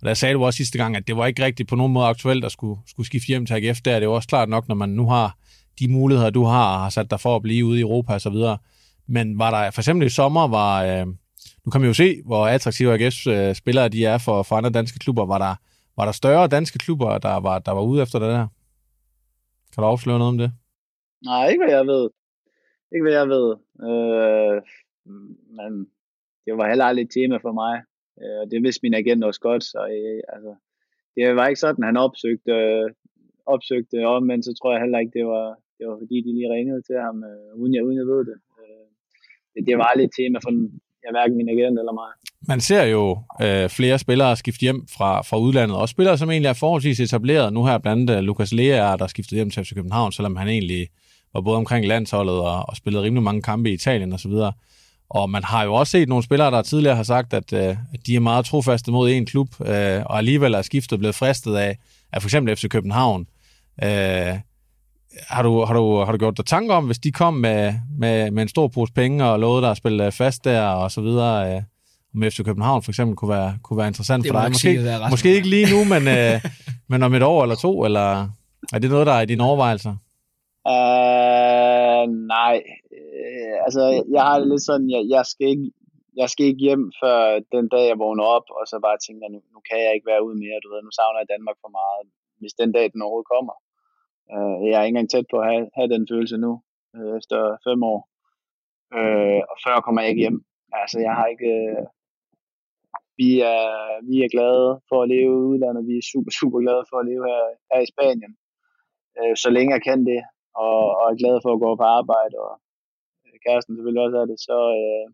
og 0.00 0.02
der 0.08 0.14
sagde 0.14 0.34
du 0.34 0.44
også 0.44 0.56
sidste 0.56 0.78
gang, 0.78 0.96
at 0.96 1.08
det 1.08 1.16
var 1.16 1.26
ikke 1.26 1.44
rigtigt 1.44 1.68
på 1.68 1.76
nogen 1.76 1.92
måde 1.92 2.06
aktuelt 2.06 2.44
at 2.44 2.52
skulle, 2.52 2.80
skulle 2.86 3.06
skifte 3.06 3.26
hjem 3.26 3.46
til 3.46 3.54
AGF. 3.54 3.78
Der 3.84 3.92
er 3.94 3.98
det 4.00 4.06
jo 4.06 4.14
også 4.14 4.28
klart 4.28 4.48
nok, 4.48 4.68
når 4.68 4.74
man 4.74 4.88
nu 4.88 5.06
har 5.06 5.36
de 5.78 5.92
muligheder, 5.92 6.30
du 6.30 6.44
har, 6.44 6.78
har 6.78 6.90
sat 6.90 7.10
dig 7.10 7.20
for 7.20 7.36
at 7.36 7.42
blive 7.42 7.66
ude 7.66 7.78
i 7.78 7.82
Europa 7.82 8.14
og 8.14 8.20
så 8.20 8.30
videre. 8.30 8.58
Men 9.06 9.38
var 9.38 9.50
der 9.50 9.70
for 9.70 9.80
eksempel 9.80 10.06
i 10.06 10.10
sommer, 10.10 10.48
var, 10.48 10.84
øh, 10.84 11.06
nu 11.64 11.70
kan 11.72 11.80
man 11.80 11.88
jo 11.88 11.94
se, 11.94 12.22
hvor 12.24 12.46
attraktive 12.46 12.94
AGF's 12.94 13.30
øh, 13.30 13.54
spillere 13.54 13.88
de 13.88 14.04
er 14.04 14.18
for, 14.18 14.42
for 14.42 14.56
andre 14.56 14.70
danske 14.70 14.98
klubber. 14.98 15.26
Var 15.26 15.38
der, 15.38 15.54
var 15.96 16.04
der 16.04 16.12
større 16.12 16.48
danske 16.48 16.78
klubber, 16.78 17.18
der 17.18 17.40
var, 17.40 17.58
der 17.58 17.72
var 17.72 17.82
ude 17.82 18.02
efter 18.02 18.18
det 18.18 18.28
der? 18.28 18.46
Kan 19.74 19.82
du 19.82 19.86
afsløre 19.86 20.18
noget 20.18 20.32
om 20.32 20.38
det? 20.38 20.52
Nej, 21.24 21.48
ikke 21.48 21.64
hvad 21.64 21.76
jeg 21.76 21.86
ved. 21.86 22.10
Ikke 22.92 23.02
hvad 23.02 23.12
jeg 23.12 23.28
ved. 23.28 23.56
Øh, 23.88 24.62
men 25.56 25.86
det 26.44 26.56
var 26.56 26.68
heller 26.68 26.84
aldrig 26.84 27.04
et 27.04 27.14
tema 27.14 27.36
for 27.36 27.52
mig. 27.52 27.74
Øh, 28.22 28.50
det 28.50 28.62
vidste 28.62 28.80
min 28.82 28.94
agent 28.94 29.24
også 29.24 29.40
godt, 29.40 29.64
så 29.64 29.78
øh, 29.78 30.20
altså, 30.34 30.54
det 31.16 31.36
var 31.36 31.46
ikke 31.46 31.60
sådan, 31.60 31.84
han 31.84 31.96
opsøgte, 31.96 32.52
øh, 32.52 32.90
opsøgte 33.46 34.06
om, 34.06 34.22
men 34.22 34.42
så 34.42 34.54
tror 34.54 34.72
jeg 34.72 34.80
heller 34.80 34.98
ikke, 34.98 35.18
det 35.18 35.26
var, 35.26 35.58
det 35.78 35.84
var 35.88 35.96
fordi, 36.02 36.16
de 36.26 36.30
lige 36.38 36.52
ringede 36.56 36.80
til 36.88 36.96
ham, 37.06 37.16
øh, 37.30 37.60
uden, 37.60 37.72
jeg, 37.74 37.82
uden 37.86 37.98
jeg 38.02 38.06
ved 38.12 38.22
det. 38.30 38.38
Øh, 38.60 38.86
det. 39.54 39.60
Det 39.68 39.74
var 39.78 39.86
aldrig 39.90 40.06
et 40.08 40.14
tema 40.20 40.38
for 40.44 40.50
jeg 41.04 41.12
hverken 41.16 41.36
min 41.36 41.48
agent 41.48 41.78
eller 41.78 41.94
mig. 42.02 42.10
Man 42.48 42.60
ser 42.60 42.84
jo 42.84 43.04
øh, 43.42 43.68
flere 43.68 43.98
spillere 43.98 44.36
skifte 44.36 44.60
hjem 44.60 44.86
fra, 44.96 45.22
fra 45.22 45.38
udlandet, 45.38 45.76
og 45.76 45.88
spillere, 45.88 46.18
som 46.18 46.30
egentlig 46.30 46.48
er 46.48 46.62
forholdsvis 46.64 47.00
etableret. 47.00 47.52
Nu 47.52 47.66
her 47.66 47.78
blandt 47.78 48.10
øh, 48.10 48.16
andet 48.16 48.24
Lukas 48.24 48.52
Lea, 48.52 48.96
der 48.96 49.06
skiftede 49.06 49.38
hjem 49.38 49.50
til 49.50 49.64
FC 49.64 49.74
København, 49.74 50.12
selvom 50.12 50.36
han 50.36 50.48
egentlig 50.48 50.88
var 51.34 51.40
både 51.40 51.56
omkring 51.56 51.86
landsholdet 51.86 52.34
og, 52.34 52.68
og 52.68 52.76
spillede 52.76 53.04
rimelig 53.04 53.22
mange 53.22 53.42
kampe 53.42 53.70
i 53.70 53.72
Italien 53.72 54.12
osv. 54.12 54.32
Og 55.10 55.30
man 55.30 55.44
har 55.44 55.64
jo 55.64 55.74
også 55.74 55.90
set 55.90 56.08
nogle 56.08 56.24
spillere, 56.24 56.50
der 56.50 56.62
tidligere 56.62 56.96
har 56.96 57.02
sagt, 57.02 57.34
at, 57.34 57.52
øh, 57.52 57.76
at 57.94 58.06
de 58.06 58.16
er 58.16 58.20
meget 58.20 58.44
trofaste 58.44 58.90
mod 58.90 59.10
en 59.10 59.26
klub, 59.26 59.48
øh, 59.60 60.02
og 60.06 60.18
alligevel 60.18 60.54
er 60.54 60.62
skiftet 60.62 60.98
blevet 60.98 61.14
fristet 61.14 61.56
af, 61.56 61.78
af 62.12 62.22
for 62.22 62.26
eksempel 62.26 62.56
FC 62.56 62.68
København. 62.68 63.26
Øh, 63.84 64.34
har 65.28 65.42
du, 65.42 65.64
har, 65.64 65.74
du, 65.74 65.96
har 65.96 66.12
du 66.12 66.18
gjort 66.18 66.36
dig 66.36 66.46
tanker 66.46 66.74
om, 66.74 66.86
hvis 66.86 66.98
de 66.98 67.12
kom 67.12 67.34
med, 67.34 67.74
med, 67.98 68.30
med 68.30 68.42
en 68.42 68.48
stor 68.48 68.68
pose 68.68 68.92
penge 68.92 69.24
og 69.24 69.40
lovede 69.40 69.62
dig 69.62 69.70
at 69.70 69.76
spille 69.76 70.12
fast 70.12 70.44
der 70.44 70.68
og 70.68 70.90
så 70.90 71.00
videre, 71.00 71.56
øh, 71.56 71.62
om 72.14 72.22
FC 72.30 72.44
København 72.44 72.82
for 72.82 72.90
eksempel 72.90 73.16
kunne 73.16 73.34
være, 73.38 73.50
kunne 73.62 73.78
være 73.80 73.90
interessant 73.92 74.24
Det 74.24 74.32
for 74.32 74.40
dig? 74.40 74.50
Måske, 74.50 74.72
sige, 74.82 75.10
måske 75.10 75.28
ikke 75.36 75.48
lige 75.48 75.68
nu, 75.74 75.80
men, 75.92 76.02
øh, 76.18 76.36
men 76.90 76.98
om 77.06 77.14
et 77.14 77.22
år 77.22 77.40
eller 77.42 77.58
to, 77.66 77.72
eller 77.88 78.08
er 78.74 78.78
det 78.78 78.90
noget, 78.90 79.06
der 79.06 79.14
er 79.16 79.22
i 79.24 79.30
dine 79.32 79.44
overvejelser? 79.48 79.94
Uh, 80.74 82.04
nej, 82.36 82.56
uh, 82.98 83.54
altså 83.66 83.82
jeg 84.14 84.22
har 84.28 84.36
det 84.38 84.48
lidt 84.52 84.64
sådan, 84.70 84.88
jeg, 84.94 85.02
jeg, 85.14 85.24
skal 85.32 85.46
ikke, 85.54 85.68
jeg 86.20 86.28
skal 86.32 86.46
ikke 86.46 86.66
hjem 86.68 86.84
før 87.02 87.18
den 87.54 87.66
dag, 87.74 87.84
jeg 87.90 87.98
vågner 88.04 88.26
op, 88.36 88.46
og 88.58 88.62
så 88.70 88.76
bare 88.86 88.98
tænker, 89.06 89.26
nu, 89.34 89.38
nu 89.54 89.58
kan 89.68 89.78
jeg 89.84 89.92
ikke 89.94 90.10
være 90.12 90.24
ude 90.26 90.36
mere, 90.44 90.62
du 90.64 90.68
ved, 90.72 90.80
nu 90.82 90.92
savner 90.98 91.20
jeg 91.20 91.32
Danmark 91.34 91.58
for 91.64 91.70
meget, 91.80 92.00
hvis 92.40 92.54
den 92.60 92.70
dag, 92.76 92.86
den 92.92 93.04
overhovedet 93.04 93.32
kommer. 93.34 93.54
Uh, 94.32 94.68
jeg 94.68 94.76
er 94.80 94.84
ikke 94.84 94.94
engang 94.94 95.10
tæt 95.10 95.26
på 95.30 95.36
at 95.38 95.48
have, 95.52 95.66
have 95.76 95.88
den 95.94 96.06
følelse 96.10 96.36
nu, 96.36 96.52
uh, 96.94 97.16
efter 97.18 97.38
fem 97.66 97.82
år. 97.92 98.00
Uh, 98.98 99.40
og 99.50 99.56
før 99.64 99.76
kommer 99.80 100.00
jeg 100.02 100.10
ikke 100.10 100.24
hjem. 100.24 100.40
Altså, 100.72 100.98
jeg 101.06 101.14
har 101.18 101.26
ikke... 101.26 101.50
Uh, 101.70 101.86
vi, 103.20 103.30
er, 103.40 103.66
vi 104.08 104.16
er 104.24 104.34
glade 104.36 104.68
for 104.88 104.98
at 105.02 105.08
leve 105.14 105.34
i 105.40 105.48
udlandet. 105.50 105.88
Vi 105.90 105.94
er 105.98 106.08
super, 106.12 106.32
super 106.40 106.58
glade 106.64 106.84
for 106.90 106.96
at 106.98 107.06
leve 107.10 107.24
her, 107.30 107.42
her 107.70 107.80
i 107.82 107.90
Spanien. 107.92 108.32
Uh, 109.18 109.34
så 109.42 109.48
længe 109.56 109.74
jeg 109.76 109.82
kan 109.88 110.00
det 110.10 110.20
og, 110.62 110.78
og 111.00 111.04
er 111.12 111.20
glad 111.22 111.36
for 111.44 111.50
at 111.52 111.62
gå 111.64 111.70
på 111.76 111.86
arbejde, 111.98 112.36
og 112.46 112.54
øh, 113.24 113.36
kæresten 113.44 113.72
selvfølgelig 113.74 114.04
også 114.06 114.18
er 114.22 114.26
det, 114.30 114.38
så, 114.48 114.58
øh, 114.80 115.06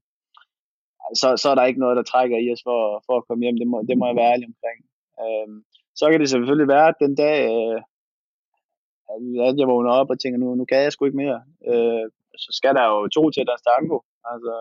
så, 1.21 1.29
så 1.43 1.47
er 1.51 1.57
der 1.57 1.69
ikke 1.71 1.85
noget, 1.85 1.97
der 1.97 2.11
trækker 2.13 2.39
i 2.39 2.53
os 2.55 2.63
for, 2.69 2.81
for 3.07 3.15
at 3.17 3.27
komme 3.27 3.43
hjem. 3.45 3.59
Det 3.63 3.69
må, 3.73 3.77
det 3.89 3.99
må 3.99 4.05
jeg 4.07 4.17
være 4.17 4.33
ærlig 4.33 4.47
omkring. 4.53 4.81
Øh, 5.23 5.49
så 5.99 6.05
kan 6.11 6.21
det 6.21 6.29
selvfølgelig 6.31 6.69
være, 6.75 6.89
at 6.89 7.01
den 7.05 7.15
dag, 7.25 7.39
øh, 7.55 7.79
at 9.49 9.59
jeg 9.61 9.69
vågner 9.73 9.93
op 10.01 10.11
og 10.11 10.19
tænker, 10.21 10.39
nu, 10.39 10.55
nu 10.55 10.65
kan 10.65 10.83
jeg 10.83 10.93
sgu 10.93 11.05
ikke 11.05 11.23
mere. 11.25 11.41
Øh, 11.71 12.05
så 12.45 12.51
skal 12.59 12.75
der 12.79 12.85
jo 12.93 12.99
to 13.17 13.23
til 13.31 13.49
deres 13.51 13.63
tango. 13.69 13.99
Altså, 14.33 14.55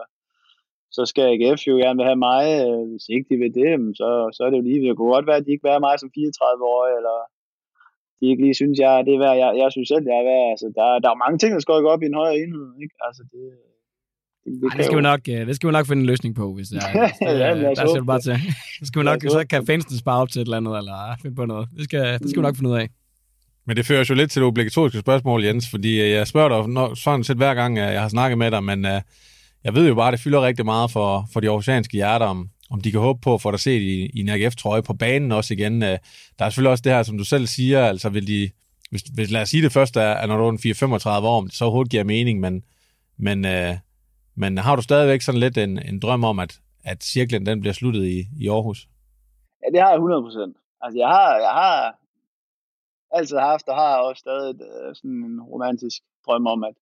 så 0.96 1.02
skal 1.12 1.26
AGF 1.34 1.62
jo 1.68 1.76
gerne 1.84 1.98
vil 2.00 2.10
have 2.12 2.24
mig. 2.30 2.44
Øh, 2.66 2.84
hvis 2.92 3.06
ikke 3.16 3.28
de 3.30 3.38
vil 3.42 3.54
det, 3.60 3.72
så, 4.00 4.10
så 4.36 4.40
er 4.44 4.50
det 4.50 4.58
jo 4.60 4.68
lige. 4.68 4.82
Det 4.82 4.98
kunne 4.98 5.16
godt 5.16 5.28
være, 5.30 5.40
at 5.42 5.46
de 5.46 5.52
ikke 5.52 5.66
vil 5.66 5.76
have 5.76 5.86
mig 5.88 5.96
som 6.00 6.12
34-årig, 6.18 6.92
eller 7.00 7.18
de 8.20 8.26
ikke 8.32 8.44
lige 8.46 8.60
synes, 8.62 8.78
jeg, 8.86 8.94
det 9.06 9.14
er 9.14 9.24
værd, 9.26 9.38
jeg, 9.44 9.52
jeg 9.62 9.70
synes 9.72 9.88
selv, 9.94 10.06
jeg 10.10 10.18
er 10.22 10.28
værd. 10.32 10.46
Altså, 10.54 10.68
der, 10.78 10.86
der 11.04 11.10
er 11.12 11.24
mange 11.24 11.38
ting, 11.38 11.52
der 11.56 11.62
skal 11.64 11.84
gå 11.86 11.90
op 11.96 12.04
i 12.04 12.10
en 12.12 12.20
højere 12.22 12.38
enhed. 12.42 12.68
Ikke? 12.84 12.96
Altså, 13.08 13.22
det, 13.32 13.42
det, 14.44 14.52
det, 14.62 14.68
Ej, 14.72 14.78
det, 14.78 14.86
skal 14.86 14.98
vi 15.02 15.06
nok, 15.12 15.22
øh, 15.34 15.42
det 15.48 15.56
skal 15.56 15.68
vi 15.70 15.74
nok 15.78 15.88
finde 15.90 16.02
en 16.06 16.10
løsning 16.12 16.32
på, 16.42 16.46
hvis 16.56 16.68
det 16.72 16.78
er. 16.78 16.90
Ja, 17.42 17.50
der 17.80 17.88
skal 17.90 18.02
du 18.04 18.12
bare 18.14 18.24
til. 18.28 18.36
Det 18.80 18.88
skal 18.88 19.00
vi 19.02 19.06
nok, 19.12 19.20
så 19.38 19.42
kan 19.52 19.66
fansen 19.72 19.98
spare 20.04 20.20
op 20.22 20.30
til 20.32 20.40
et 20.42 20.46
eller 20.46 20.58
andet, 20.62 20.74
eller 20.82 20.98
finde 21.22 21.36
på 21.42 21.46
noget. 21.54 21.66
Det 21.78 21.84
skal, 21.90 22.04
det 22.22 22.28
skal 22.30 22.42
vi 22.42 22.48
nok 22.48 22.56
finde 22.60 22.70
ud 22.74 22.78
af. 22.84 22.88
Men 23.70 23.78
det 23.78 23.86
fører 23.86 24.06
jo 24.10 24.16
lidt 24.16 24.32
til 24.32 24.42
det 24.42 24.48
obligatoriske 24.48 25.00
spørgsmål, 25.00 25.44
Jens, 25.44 25.70
fordi 25.70 26.02
øh, 26.02 26.10
jeg 26.10 26.28
spørger 26.28 26.50
dig 26.50 26.70
når, 26.70 26.94
sådan 26.94 27.24
set 27.24 27.38
hver 27.38 27.54
gang, 27.54 27.78
øh, 27.78 27.84
jeg 27.84 28.02
har 28.02 28.10
snakket 28.10 28.38
med 28.38 28.52
dig, 28.52 28.64
men 28.64 28.86
uh, 28.86 29.02
jeg 29.64 29.76
ved 29.76 29.88
jo 29.88 29.96
bare, 29.96 30.08
at 30.08 30.12
det 30.12 30.20
fylder 30.20 30.42
rigtig 30.42 30.66
meget 30.66 30.92
for, 30.92 31.26
for 31.34 31.40
de 31.40 31.50
oceanske 31.50 31.94
hjerter, 31.94 32.26
om, 32.26 32.50
om 32.72 32.82
de 32.82 32.92
kan 32.92 33.00
håbe 33.00 33.20
på 33.22 33.34
at 33.34 33.42
få 33.42 33.52
dig 33.52 33.60
set 33.60 33.82
i, 33.82 34.06
i 34.14 34.20
en 34.20 34.30
AGF-trøje 34.30 34.82
på 34.82 34.94
banen 34.94 35.32
også 35.32 35.54
igen. 35.54 35.74
Uh, 35.74 35.88
der 35.90 36.00
er 36.40 36.50
selvfølgelig 36.50 36.72
også 36.72 36.82
det 36.82 36.92
her, 36.92 37.04
som 37.04 37.18
du 37.18 37.24
selv 37.24 37.48
siger, 37.48 37.86
altså 37.86 38.10
vil 38.10 38.28
de, 38.28 38.50
hvis, 38.90 39.02
hvis 39.02 39.32
lad 39.32 39.42
os 39.42 39.50
sige 39.50 39.64
det 39.64 39.72
første 39.72 40.00
er, 40.00 40.14
at 40.14 40.30
når 40.30 40.38
du 40.38 40.48
er 40.48 41.22
4-35 41.22 41.26
år, 41.26 41.48
så 41.52 41.66
overhovedet 41.66 41.92
giver 41.92 42.04
mening, 42.04 42.40
men, 42.40 42.64
men, 43.18 43.46
uh, 43.46 43.76
men 44.36 44.58
har 44.58 44.76
du 44.76 44.82
stadigvæk 44.82 45.22
sådan 45.22 45.40
lidt 45.40 45.58
en, 45.58 45.80
en 45.86 46.00
drøm 46.00 46.24
om, 46.24 46.40
at, 46.40 46.60
at 46.84 47.04
cirklen 47.04 47.46
den 47.46 47.60
bliver 47.60 47.74
sluttet 47.74 48.06
i, 48.06 48.28
i 48.40 48.48
Aarhus? 48.48 48.88
Ja, 49.64 49.72
det 49.74 49.82
har 49.82 49.90
jeg 49.90 49.96
100 49.96 50.22
procent. 50.22 50.56
Altså, 50.82 51.00
jeg 51.00 51.08
har, 51.08 51.36
jeg 51.36 51.52
har 51.62 52.00
altid 53.12 53.38
haft, 53.38 53.68
og 53.68 53.76
har 53.76 53.98
også 54.08 54.20
stadig 54.20 54.56
øh, 54.70 54.96
sådan 54.96 55.24
en 55.30 55.42
romantisk 55.42 55.98
drøm 56.26 56.48
om, 56.48 56.64
at, 56.64 56.76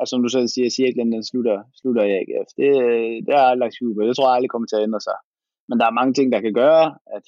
at 0.00 0.08
som 0.08 0.22
du 0.22 0.28
selv 0.28 0.48
siger, 0.48 0.70
cirklen 0.70 1.12
den 1.12 1.24
slutter, 1.24 1.58
slutter 1.80 2.02
i 2.04 2.12
AGF. 2.20 2.50
Det, 2.60 2.70
øh, 2.84 3.16
det 3.26 3.34
har 3.38 3.48
jeg 3.48 3.58
lagt 3.58 3.76
på. 3.96 4.02
Det 4.02 4.16
tror 4.16 4.28
jeg 4.28 4.36
aldrig 4.36 4.50
kommer 4.50 4.68
til 4.68 4.76
at 4.76 4.86
ændre 4.88 5.00
sig. 5.00 5.18
Men 5.68 5.78
der 5.78 5.86
er 5.86 5.98
mange 5.98 6.14
ting, 6.14 6.32
der 6.32 6.40
kan 6.40 6.54
gøre, 6.54 6.86
at, 7.16 7.26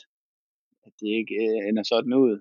at 0.86 0.92
det 1.00 1.08
ikke 1.20 1.34
øh, 1.44 1.68
ender 1.68 1.82
sådan 1.82 2.14
ud. 2.24 2.34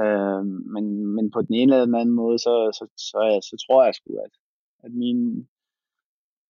Øh, 0.00 0.44
men, 0.74 0.84
men 1.16 1.30
på 1.30 1.40
den 1.42 1.54
ene 1.60 1.72
eller 1.72 1.86
den 1.90 2.00
anden 2.02 2.14
måde, 2.22 2.38
så, 2.38 2.54
så, 2.78 2.84
så, 2.96 3.18
så, 3.42 3.48
så 3.48 3.54
tror 3.64 3.84
jeg 3.84 3.94
sgu, 3.94 4.10
at, 4.26 4.34
at 4.84 4.92
min, 4.92 5.48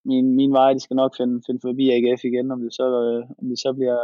min, 0.05 0.37
min 0.37 0.53
vej, 0.53 0.73
de 0.73 0.81
skal 0.81 0.97
nok 1.03 1.17
finde, 1.17 1.43
finde 1.47 1.61
forbi 1.67 1.85
AGF 1.91 2.25
igen, 2.25 2.51
om 2.51 2.61
det 2.61 2.73
så, 2.75 2.87
øh, 3.05 3.23
om 3.39 3.49
det 3.49 3.59
så 3.59 3.73
bliver 3.79 4.01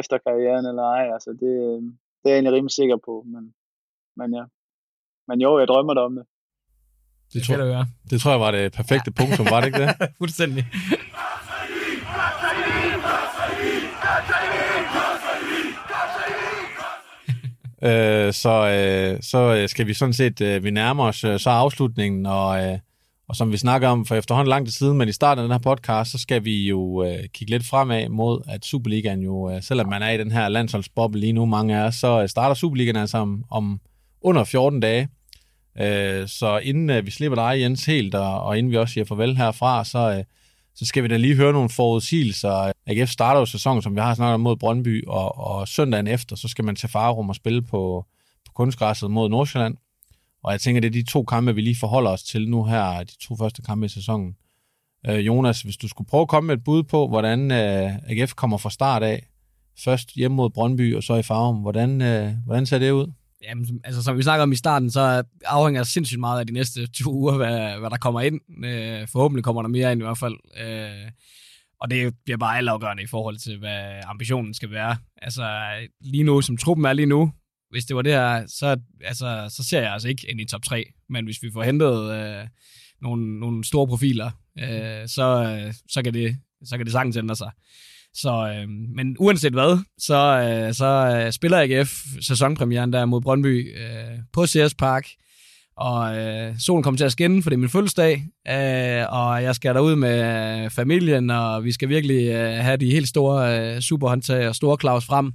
efter 0.00 0.18
karrieren 0.18 0.66
eller 0.66 0.82
ej. 0.82 1.04
Altså 1.16 1.30
det, 1.42 1.54
øh, 1.68 1.82
det 2.22 2.30
er 2.30 2.30
jeg 2.30 2.36
egentlig 2.36 2.52
rimelig 2.52 2.72
sikker 2.72 2.96
på, 2.96 3.24
men, 3.26 3.54
men 4.16 4.34
ja. 4.34 4.44
Men 5.28 5.40
jo, 5.40 5.58
jeg 5.58 5.68
drømmer 5.68 5.94
da 5.94 6.00
om 6.00 6.14
det. 6.14 6.24
Det, 7.32 7.34
det 7.34 7.42
tror, 7.42 7.56
det, 7.56 7.86
det 8.10 8.20
tror 8.20 8.30
jeg 8.30 8.40
var 8.40 8.50
det 8.50 8.72
perfekte 8.72 9.10
punkt, 9.12 9.36
som 9.36 9.46
var 9.50 9.60
det 9.60 9.66
ikke 9.66 9.82
det? 9.82 9.94
Fuldstændig. 10.18 10.66
øh, 17.82 18.32
så, 18.32 18.54
øh, 18.76 19.22
så 19.22 19.66
skal 19.68 19.86
vi 19.86 19.94
sådan 19.94 20.12
set, 20.12 20.40
øh, 20.40 20.64
vi 20.64 20.70
nærmer 20.70 21.04
os 21.04 21.24
øh, 21.24 21.38
så 21.38 21.50
afslutningen, 21.50 22.26
og, 22.26 22.64
øh, 22.64 22.78
og 23.30 23.36
som 23.36 23.52
vi 23.52 23.56
snakker 23.56 23.88
om 23.88 24.06
for 24.06 24.14
efterhånden 24.14 24.48
lang 24.48 24.66
tid 24.66 24.72
siden, 24.72 24.98
men 24.98 25.08
i 25.08 25.12
starten 25.12 25.42
af 25.42 25.48
den 25.48 25.52
her 25.52 25.58
podcast, 25.58 26.10
så 26.10 26.18
skal 26.18 26.44
vi 26.44 26.68
jo 26.68 27.04
øh, 27.04 27.28
kigge 27.34 27.50
lidt 27.50 27.66
fremad 27.66 28.08
mod, 28.08 28.42
at 28.48 28.64
Superligaen 28.64 29.22
jo, 29.22 29.50
øh, 29.50 29.62
selvom 29.62 29.88
man 29.88 30.02
er 30.02 30.10
i 30.10 30.18
den 30.18 30.32
her 30.32 30.48
landsholdsboble 30.48 31.20
lige 31.20 31.32
nu, 31.32 31.46
mange 31.46 31.78
af 31.78 31.86
os, 31.86 31.94
så 31.94 32.22
øh, 32.22 32.28
starter 32.28 32.54
Superligaen 32.54 32.96
altså 32.96 33.18
om, 33.18 33.44
om 33.50 33.80
under 34.22 34.44
14 34.44 34.80
dage. 34.80 35.08
Øh, 35.80 36.28
så 36.28 36.58
inden 36.62 36.90
øh, 36.90 37.06
vi 37.06 37.10
slipper 37.10 37.36
dig, 37.36 37.60
Jens, 37.60 37.86
helt, 37.86 38.14
og, 38.14 38.42
og 38.42 38.58
inden 38.58 38.72
vi 38.72 38.76
også 38.76 38.92
siger 38.92 39.04
farvel 39.04 39.36
herfra, 39.36 39.84
så, 39.84 39.98
øh, 39.98 40.24
så 40.74 40.86
skal 40.86 41.02
vi 41.02 41.08
da 41.08 41.16
lige 41.16 41.36
høre 41.36 41.52
nogle 41.52 41.68
forudsigelser. 41.68 42.72
AGF 42.86 43.10
starter 43.10 43.40
jo 43.40 43.46
sæsonen, 43.46 43.82
som 43.82 43.94
vi 43.94 44.00
har 44.00 44.14
snakket 44.14 44.34
om, 44.34 44.40
mod 44.40 44.56
Brøndby, 44.56 45.04
og, 45.06 45.38
og 45.38 45.68
søndagen 45.68 46.06
efter, 46.06 46.36
så 46.36 46.48
skal 46.48 46.64
man 46.64 46.76
til 46.76 46.88
Farum 46.88 47.28
og 47.28 47.34
spille 47.34 47.62
på, 47.62 48.04
på 48.46 48.52
kunstgræsset 48.54 49.10
mod 49.10 49.28
Nordsjælland. 49.28 49.76
Og 50.44 50.52
jeg 50.52 50.60
tænker, 50.60 50.80
det 50.80 50.88
er 50.88 50.92
de 50.92 51.02
to 51.02 51.24
kampe, 51.24 51.54
vi 51.54 51.60
lige 51.60 51.76
forholder 51.80 52.10
os 52.10 52.22
til 52.22 52.48
nu 52.48 52.64
her, 52.64 53.02
de 53.02 53.18
to 53.20 53.36
første 53.36 53.62
kampe 53.62 53.86
i 53.86 53.88
sæsonen. 53.88 54.36
Øh, 55.06 55.26
Jonas, 55.26 55.62
hvis 55.62 55.76
du 55.76 55.88
skulle 55.88 56.08
prøve 56.08 56.22
at 56.22 56.28
komme 56.28 56.46
med 56.46 56.56
et 56.56 56.64
bud 56.64 56.82
på, 56.82 57.08
hvordan 57.08 57.50
øh, 57.50 57.92
AGF 58.06 58.34
kommer 58.34 58.58
fra 58.58 58.70
start 58.70 59.02
af, 59.02 59.26
først 59.78 60.14
hjemme 60.14 60.36
mod 60.36 60.50
Brøndby 60.50 60.96
og 60.96 61.02
så 61.02 61.14
i 61.14 61.22
Farum, 61.22 61.56
hvordan, 61.56 62.02
øh, 62.02 62.32
hvordan 62.44 62.66
ser 62.66 62.78
det 62.78 62.90
ud? 62.90 63.12
Jamen, 63.42 63.80
altså 63.84 64.02
som 64.02 64.16
vi 64.16 64.22
snakker 64.22 64.42
om 64.42 64.52
i 64.52 64.56
starten, 64.56 64.90
så 64.90 65.22
afhænger 65.44 65.82
sindssygt 65.82 66.20
meget 66.20 66.40
af 66.40 66.46
de 66.46 66.52
næste 66.52 66.86
to 66.86 67.12
uger, 67.12 67.36
hvad, 67.36 67.78
hvad 67.78 67.90
der 67.90 67.96
kommer 67.96 68.20
ind. 68.20 68.64
Øh, 68.64 69.08
forhåbentlig 69.08 69.44
kommer 69.44 69.62
der 69.62 69.68
mere 69.68 69.92
ind 69.92 70.00
i 70.00 70.04
hvert 70.04 70.18
fald. 70.18 70.34
Øh, 70.60 71.10
og 71.80 71.90
det 71.90 72.14
bliver 72.24 72.38
bare 72.38 72.58
altafgørende 72.58 73.02
i 73.02 73.06
forhold 73.06 73.38
til, 73.38 73.58
hvad 73.58 74.00
ambitionen 74.04 74.54
skal 74.54 74.70
være. 74.70 74.96
Altså 75.22 75.70
lige 76.00 76.24
nu, 76.24 76.40
som 76.40 76.56
truppen 76.56 76.84
er 76.84 76.92
lige 76.92 77.06
nu, 77.06 77.32
hvis 77.70 77.84
det 77.84 77.96
var 77.96 78.02
det 78.02 78.12
her, 78.12 78.46
så, 78.46 78.76
altså, 79.04 79.46
så 79.56 79.64
ser 79.64 79.80
jeg 79.80 79.92
altså 79.92 80.08
ikke 80.08 80.30
ind 80.30 80.40
i 80.40 80.44
top 80.44 80.62
3. 80.62 80.92
Men 81.08 81.24
hvis 81.24 81.42
vi 81.42 81.50
får 81.52 81.62
hentet 81.62 82.12
øh, 82.12 82.46
nogle, 83.02 83.40
nogle 83.40 83.64
store 83.64 83.86
profiler, 83.86 84.30
øh, 84.58 85.08
så, 85.08 85.56
øh, 85.66 85.74
så, 85.88 86.02
kan 86.02 86.14
det, 86.14 86.36
så 86.64 86.76
kan 86.76 86.86
det 86.86 86.92
sagtens 86.92 87.16
ændre 87.16 87.36
sig. 87.36 87.50
Så, 88.14 88.54
øh, 88.56 88.68
men 88.68 89.16
uanset 89.18 89.52
hvad, 89.52 89.78
så, 89.98 90.16
øh, 90.16 90.74
så 90.74 90.86
øh, 91.16 91.32
spiller 91.32 91.60
AGF 91.60 91.92
sæsonpremieren 92.20 92.92
der 92.92 93.04
mod 93.04 93.20
Brøndby 93.20 93.78
øh, 93.78 94.18
på 94.32 94.46
CS 94.46 94.74
Park, 94.74 95.06
og 95.76 96.16
øh, 96.16 96.54
solen 96.58 96.82
kommer 96.82 96.98
til 96.98 97.04
at 97.04 97.12
skinne, 97.12 97.42
for 97.42 97.50
det 97.50 97.56
er 97.56 97.60
min 97.60 97.68
fødselsdag, 97.68 98.24
øh, 98.48 99.12
og 99.12 99.42
jeg 99.42 99.54
skal 99.54 99.74
derud 99.74 99.96
med 99.96 100.70
familien, 100.70 101.30
og 101.30 101.64
vi 101.64 101.72
skal 101.72 101.88
virkelig 101.88 102.28
øh, 102.28 102.52
have 102.52 102.76
de 102.76 102.90
helt 102.90 103.08
store 103.08 103.74
øh, 103.74 103.80
superhåndtag 103.80 104.48
og 104.48 104.56
store 104.56 104.76
Claus 104.80 105.06
frem. 105.06 105.32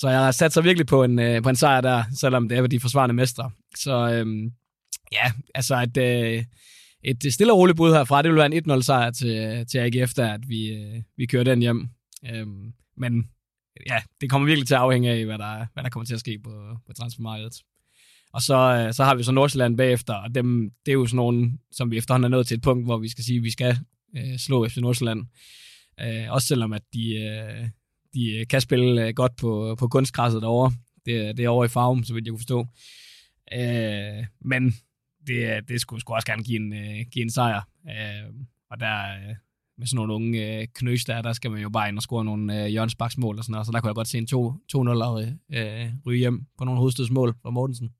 Så 0.00 0.08
jeg 0.08 0.20
har 0.24 0.30
sat 0.30 0.52
sig 0.52 0.64
virkelig 0.64 0.86
på 0.86 1.04
en, 1.04 1.18
øh, 1.18 1.42
på 1.42 1.48
en 1.48 1.56
sejr 1.56 1.80
der, 1.80 2.04
selvom 2.20 2.48
det 2.48 2.58
er 2.58 2.66
de 2.66 2.80
forsvarende 2.80 3.14
mestre. 3.14 3.50
Så 3.76 4.10
øh, 4.12 4.50
ja, 5.12 5.32
altså 5.54 5.82
et, 5.82 5.96
øh, 5.96 6.44
et 7.04 7.32
stille 7.32 7.52
og 7.52 7.58
roligt 7.58 7.76
bud 7.76 7.92
herfra, 7.92 8.22
det 8.22 8.30
vil 8.30 8.38
være 8.38 8.54
en 8.54 8.70
1-0 8.70 8.82
sejr 8.82 9.10
til, 9.10 9.36
øh, 9.36 9.66
til 9.66 9.78
AGF, 9.78 10.14
der 10.14 10.32
at 10.32 10.40
vi, 10.48 10.68
øh, 10.68 11.02
vi 11.16 11.26
kører 11.26 11.44
den 11.44 11.60
hjem. 11.60 11.88
Øhm, 12.30 12.72
men 12.96 13.24
ja, 13.90 13.98
det 14.20 14.30
kommer 14.30 14.46
virkelig 14.46 14.66
til 14.66 14.74
at 14.74 14.80
afhænge 14.80 15.10
af, 15.10 15.24
hvad 15.24 15.38
der, 15.38 15.66
hvad 15.72 15.84
der 15.84 15.90
kommer 15.90 16.06
til 16.06 16.14
at 16.14 16.20
ske 16.20 16.38
på, 16.44 16.76
på 16.86 16.92
transfermarkedet. 16.92 17.54
Og 18.32 18.42
så, 18.42 18.56
øh, 18.56 18.94
så 18.94 19.04
har 19.04 19.14
vi 19.14 19.22
så 19.22 19.32
Nordsjælland 19.32 19.76
bagefter, 19.76 20.14
og 20.14 20.34
dem, 20.34 20.70
det 20.86 20.92
er 20.92 20.96
jo 20.96 21.06
sådan 21.06 21.16
nogle, 21.16 21.52
som 21.72 21.90
vi 21.90 21.96
efterhånden 21.96 22.24
er 22.24 22.36
nået 22.36 22.46
til 22.46 22.56
et 22.56 22.62
punkt, 22.62 22.86
hvor 22.86 22.98
vi 22.98 23.08
skal 23.08 23.24
sige, 23.24 23.36
at 23.36 23.44
vi 23.44 23.50
skal 23.50 23.78
øh, 24.16 24.38
slå 24.38 24.68
FC 24.68 24.76
Nordsjælland. 24.76 25.26
Øh, 26.00 26.32
også 26.32 26.46
selvom, 26.46 26.72
at 26.72 26.82
de, 26.94 27.14
øh, 27.14 27.68
de 28.14 28.38
øh, 28.38 28.46
kan 28.46 28.60
spille 28.60 29.06
øh, 29.06 29.14
godt 29.14 29.36
på, 29.36 29.76
på 29.78 29.88
kunstgræsset 29.88 30.42
derovre. 30.42 30.72
Det, 31.06 31.12
øh, 31.12 31.36
det 31.36 31.40
er 31.40 31.48
over 31.48 31.64
i 31.64 31.68
farven, 31.68 32.04
så 32.04 32.14
vidt 32.14 32.26
jeg 32.26 32.32
kunne 32.32 32.38
forstå. 32.38 32.66
Øh, 33.52 34.26
men 34.40 34.74
det, 35.26 35.68
det 35.68 35.80
skulle, 35.80 36.00
skulle 36.00 36.16
også 36.16 36.26
gerne 36.26 36.42
give 36.42 36.56
en, 36.56 36.72
øh, 36.72 37.06
give 37.12 37.22
en 37.22 37.30
sejr. 37.30 37.68
Øh, 37.88 38.32
og 38.70 38.80
der, 38.80 39.14
øh, 39.14 39.34
med 39.78 39.86
sådan 39.86 39.96
nogle 39.96 40.14
unge 40.14 40.60
øh, 40.60 40.66
knøs 40.74 41.04
der, 41.04 41.22
der 41.22 41.32
skal 41.32 41.50
man 41.50 41.62
jo 41.62 41.68
bare 41.68 41.88
ind 41.88 41.96
og 41.96 42.02
score 42.02 42.24
nogle 42.24 42.64
øh, 42.64 42.74
Jørgens 42.74 43.18
mål 43.18 43.38
og 43.38 43.44
sådan 43.44 43.52
noget, 43.52 43.66
så 43.66 43.72
der 43.72 43.80
kunne 43.80 43.88
jeg 43.88 43.94
godt 43.94 44.08
se 44.08 44.18
en 44.18 44.28
2-0 44.32 45.58
øh, 45.58 45.88
ryge 46.06 46.18
hjem 46.18 46.46
på 46.58 46.64
nogle 46.64 46.78
hovedstødsmål 46.78 47.34
fra 47.42 47.50
Mortensen. 47.50 47.90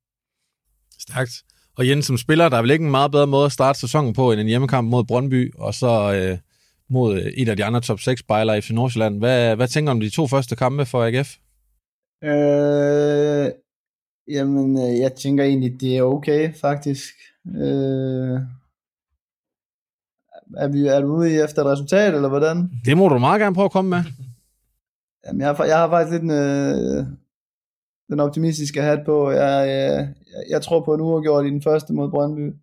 Stærkt. 0.98 1.42
Og 1.76 1.88
Jens, 1.88 2.06
som 2.06 2.18
spiller, 2.18 2.48
der 2.48 2.56
er 2.56 2.62
vel 2.62 2.70
ikke 2.70 2.84
en 2.84 2.90
meget 2.90 3.10
bedre 3.10 3.26
måde 3.26 3.46
at 3.46 3.52
starte 3.52 3.78
sæsonen 3.78 4.14
på, 4.14 4.32
end 4.32 4.40
en 4.40 4.46
hjemmekamp 4.46 4.90
mod 4.90 5.04
Brøndby, 5.04 5.54
og 5.54 5.74
så 5.74 6.14
øh, 6.14 6.38
mod 6.90 7.16
øh, 7.16 7.26
et 7.26 7.48
af 7.48 7.56
de 7.56 7.64
andre 7.64 7.80
top 7.80 8.00
6 8.00 8.20
spejlere 8.20 8.58
i 8.58 8.60
FC 8.60 8.70
Nordsjælland. 8.70 9.18
Hvad, 9.18 9.56
hvad 9.56 9.68
tænker 9.68 9.92
du 9.92 9.96
om 9.96 10.00
de 10.00 10.10
to 10.10 10.26
første 10.26 10.56
kampe 10.56 10.86
for 10.86 11.04
AGF? 11.04 11.36
Øh, 12.24 13.50
Jamen, 14.30 14.78
øh, 14.78 14.98
jeg 14.98 15.12
tænker 15.12 15.44
egentlig, 15.44 15.80
det 15.80 15.96
er 15.96 16.02
okay, 16.02 16.54
faktisk. 16.54 17.14
Øh, 17.46 18.40
er, 20.56 20.68
vi, 20.68 20.86
er 20.86 21.00
du 21.00 21.06
ude 21.06 21.44
efter 21.44 21.62
et 21.62 21.72
resultat, 21.72 22.14
eller 22.14 22.28
hvordan? 22.28 22.70
Det 22.84 22.96
må 22.96 23.08
du 23.08 23.18
meget 23.18 23.40
gerne 23.40 23.54
prøve 23.54 23.64
at 23.64 23.70
komme 23.72 23.90
med. 23.90 24.02
Jamen, 25.26 25.40
jeg, 25.40 25.48
har, 25.48 25.64
jeg 25.64 25.78
har 25.78 25.88
faktisk 25.90 26.12
lidt 26.12 26.22
en, 26.22 26.30
øh, 26.30 27.06
den 28.10 28.20
optimistiske 28.20 28.82
hat 28.82 29.00
på. 29.04 29.30
Jeg, 29.30 29.68
jeg, 29.68 30.14
jeg 30.50 30.62
tror 30.62 30.80
på 30.84 30.94
en 30.94 31.00
uafgjort 31.00 31.46
i 31.46 31.50
den 31.50 31.62
første 31.62 31.92
mod 31.92 32.10
Brøndby. 32.10 32.54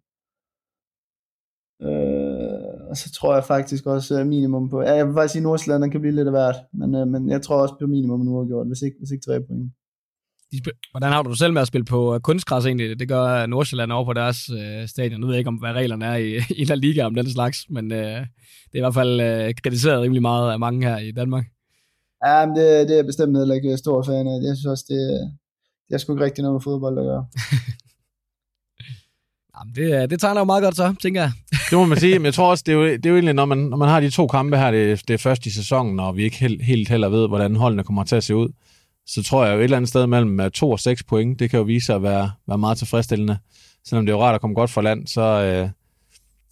Øh, 2.88 2.90
og 2.90 2.98
så 2.98 3.12
tror 3.12 3.34
jeg 3.34 3.44
faktisk 3.44 3.86
også 3.86 4.20
øh, 4.20 4.28
minimum 4.28 4.70
på... 4.70 4.82
Ja, 4.82 4.94
jeg 4.94 5.08
vil 5.08 5.14
faktisk 5.14 5.32
sige, 5.32 5.40
at 5.40 5.44
Nordsjælland 5.44 5.92
kan 5.92 6.02
blive 6.02 6.16
lidt 6.16 6.28
af 6.28 6.34
hvert, 6.34 6.56
men, 6.74 6.96
øh, 6.96 7.08
men 7.08 7.30
jeg 7.30 7.42
tror 7.42 7.62
også 7.62 7.76
på 7.80 7.88
minimum 7.88 8.22
en 8.22 8.28
uafgjort, 8.28 8.68
hvis 8.68 8.82
ikke, 8.82 8.98
hvis 9.00 9.12
ikke 9.12 9.26
tre 9.26 9.42
point. 9.48 9.72
De 10.52 10.62
Hvordan 10.92 11.12
har 11.12 11.24
du 11.24 11.34
selv 11.34 11.54
med 11.54 11.62
at 11.62 11.68
spille 11.68 11.86
på 11.86 12.14
øh, 12.14 12.20
kunstgræs 12.20 12.66
egentlig? 12.66 13.00
Det 13.00 13.08
gør 13.08 13.46
Nordsjælland 13.46 13.92
over 13.92 14.06
på 14.06 14.14
deres 14.14 14.50
øh, 14.50 14.88
stadion. 14.88 15.20
Nu 15.20 15.28
ved 15.28 15.34
jeg 15.34 15.40
ikke, 15.40 15.48
om 15.48 15.56
hvad 15.56 15.74
reglerne 15.74 16.06
er 16.06 16.16
i, 16.16 16.36
i 16.62 16.64
La 16.64 16.76
Liga 16.76 17.04
om 17.04 17.16
den 17.16 17.30
slags, 17.30 17.58
men 17.70 17.92
øh, 17.92 18.20
det 18.70 18.74
er 18.74 18.82
i 18.82 18.86
hvert 18.86 18.94
fald 18.94 19.22
øh, 19.22 19.54
kritiseret 19.64 20.02
rimelig 20.02 20.22
meget 20.22 20.52
af 20.52 20.60
mange 20.60 20.88
her 20.88 20.98
i 20.98 21.12
Danmark. 21.12 21.46
Ja, 22.26 22.46
men 22.46 22.56
det, 22.56 22.90
det 22.90 23.00
er 23.00 23.04
bestemt 23.04 23.38
heller 23.38 23.56
ikke 23.56 23.78
stor 23.78 24.04
fan 24.04 24.28
af. 24.28 24.38
Jeg 24.48 24.56
synes 24.58 24.66
også, 24.66 24.86
det, 24.90 25.02
det 25.88 25.94
er 25.94 25.98
sgu 25.98 26.14
ikke 26.14 26.26
rigtig 26.26 26.42
noget 26.42 26.56
med 26.56 26.62
fodbold 26.62 26.98
at 27.00 27.06
gøre. 27.06 27.26
Jamen, 29.60 29.76
det, 29.76 30.10
det 30.10 30.20
tegner 30.20 30.42
jo 30.42 30.46
meget 30.46 30.64
godt 30.64 30.76
så, 30.76 30.96
tænker 31.02 31.22
jeg. 31.22 31.32
Det 31.70 31.78
må 31.78 31.86
man 31.86 32.00
sige, 32.00 32.20
men 32.20 32.26
jeg 32.26 32.34
tror 32.34 32.50
også, 32.50 32.64
det 32.66 32.72
er 32.72 32.76
jo, 32.76 32.86
det 32.86 33.06
er 33.06 33.10
jo 33.10 33.16
egentlig, 33.16 33.34
når 33.34 33.46
man, 33.46 33.58
når 33.58 33.78
man 33.78 33.90
har 33.90 34.00
de 34.00 34.10
to 34.10 34.28
kampe 34.28 34.58
her, 34.58 34.72
det, 34.72 35.08
det 35.08 35.14
er 35.14 35.18
først 35.18 35.46
i 35.46 35.50
sæsonen, 35.50 36.00
og 36.00 36.18
vi 36.18 36.24
ikke 36.24 36.38
helt, 36.38 36.62
helt 36.62 36.90
heller 36.90 37.10
ved, 37.10 37.28
hvordan 37.28 37.56
holdene 37.56 37.84
kommer 37.84 38.04
til 38.04 38.16
at 38.16 38.24
se 38.24 38.36
ud, 38.36 38.50
så 39.08 39.24
tror 39.24 39.46
jeg 39.46 39.54
jo 39.54 39.60
et 39.60 39.64
eller 39.64 39.78
andet 39.78 39.90
sted 39.90 40.08
mellem 40.08 40.52
2 40.52 40.72
og 40.72 40.80
6 40.80 41.04
point, 41.04 41.40
det 41.40 41.50
kan 41.50 41.58
jo 41.58 41.64
vise 41.64 41.86
sig 41.86 41.96
at 41.96 42.04
være, 42.04 42.32
være 42.48 42.58
meget 42.58 42.78
tilfredsstillende. 42.78 43.38
Selvom 43.86 44.06
det 44.06 44.14
er 44.14 44.18
jo 44.18 44.24
rart 44.24 44.36
at 44.36 44.42
komme 44.42 44.54
godt 44.54 44.70
fra 44.70 44.82
land, 44.82 45.08
så, 45.08 45.22
øh, 45.22 45.70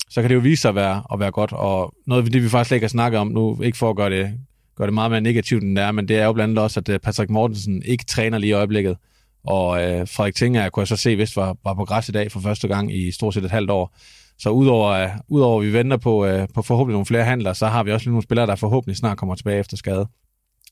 så 0.10 0.22
kan 0.22 0.30
det 0.30 0.36
jo 0.36 0.40
vise 0.40 0.62
sig 0.62 0.70
at 0.70 0.76
være, 0.76 1.04
at 1.14 1.20
være 1.20 1.32
godt. 1.32 1.54
Og 1.54 1.94
noget 2.08 2.26
af 2.26 2.32
det, 2.32 2.44
vi 2.44 2.50
faktisk 2.50 2.72
ikke 2.72 2.84
har 2.84 2.90
snakket 2.90 3.20
om 3.20 3.28
nu, 3.28 3.62
ikke 3.62 3.78
for 3.78 3.90
at 3.90 3.96
gøre 3.96 4.10
det, 4.10 4.34
gøre 4.78 4.88
det 4.88 4.94
meget 4.94 5.12
mere 5.12 5.22
negativt, 5.22 5.64
end 5.64 5.76
det 5.76 5.84
er, 5.84 5.92
men 5.92 6.08
det 6.08 6.18
er 6.18 6.26
jo 6.26 6.34
blandt 6.34 6.52
andet 6.52 6.64
også, 6.64 6.80
at 6.80 6.90
øh, 6.90 7.00
Patrick 7.00 7.30
Mortensen 7.30 7.84
ikke 7.86 8.06
træner 8.06 8.38
lige 8.38 8.50
i 8.50 8.54
øjeblikket. 8.54 8.98
Og 9.48 9.84
øh, 9.84 10.08
Frederik 10.08 10.36
Tinger 10.36 10.70
kunne 10.70 10.82
jeg 10.82 10.88
så 10.88 10.96
se, 10.96 11.16
hvis 11.16 11.36
var, 11.36 11.58
var 11.64 11.74
på 11.74 11.86
græs 11.86 12.10
i 12.10 12.12
dag 12.12 12.32
for 12.32 12.40
første 12.40 12.68
gang 12.68 12.96
i 12.96 13.12
stort 13.12 13.34
set 13.34 13.46
et 13.46 13.52
halvt 13.52 13.72
år. 13.72 13.96
Så 14.40 14.50
udover, 14.50 14.90
øh, 14.90 15.10
udover 15.28 15.62
at 15.62 15.68
vi 15.68 15.74
venter 15.74 15.98
på, 15.98 16.26
øh, 16.26 16.48
på 16.54 16.62
forhåbentlig 16.62 16.94
nogle 16.94 17.06
flere 17.06 17.24
handler, 17.24 17.54
så 17.54 17.68
har 17.68 17.84
vi 17.84 17.92
også 17.92 18.06
lige 18.06 18.12
nogle 18.12 18.24
spillere, 18.24 18.48
der 18.48 18.56
forhåbentlig 18.56 18.98
snart 18.98 19.18
kommer 19.18 19.36
tilbage 19.36 19.60
efter 19.60 19.78
skade. 19.78 20.08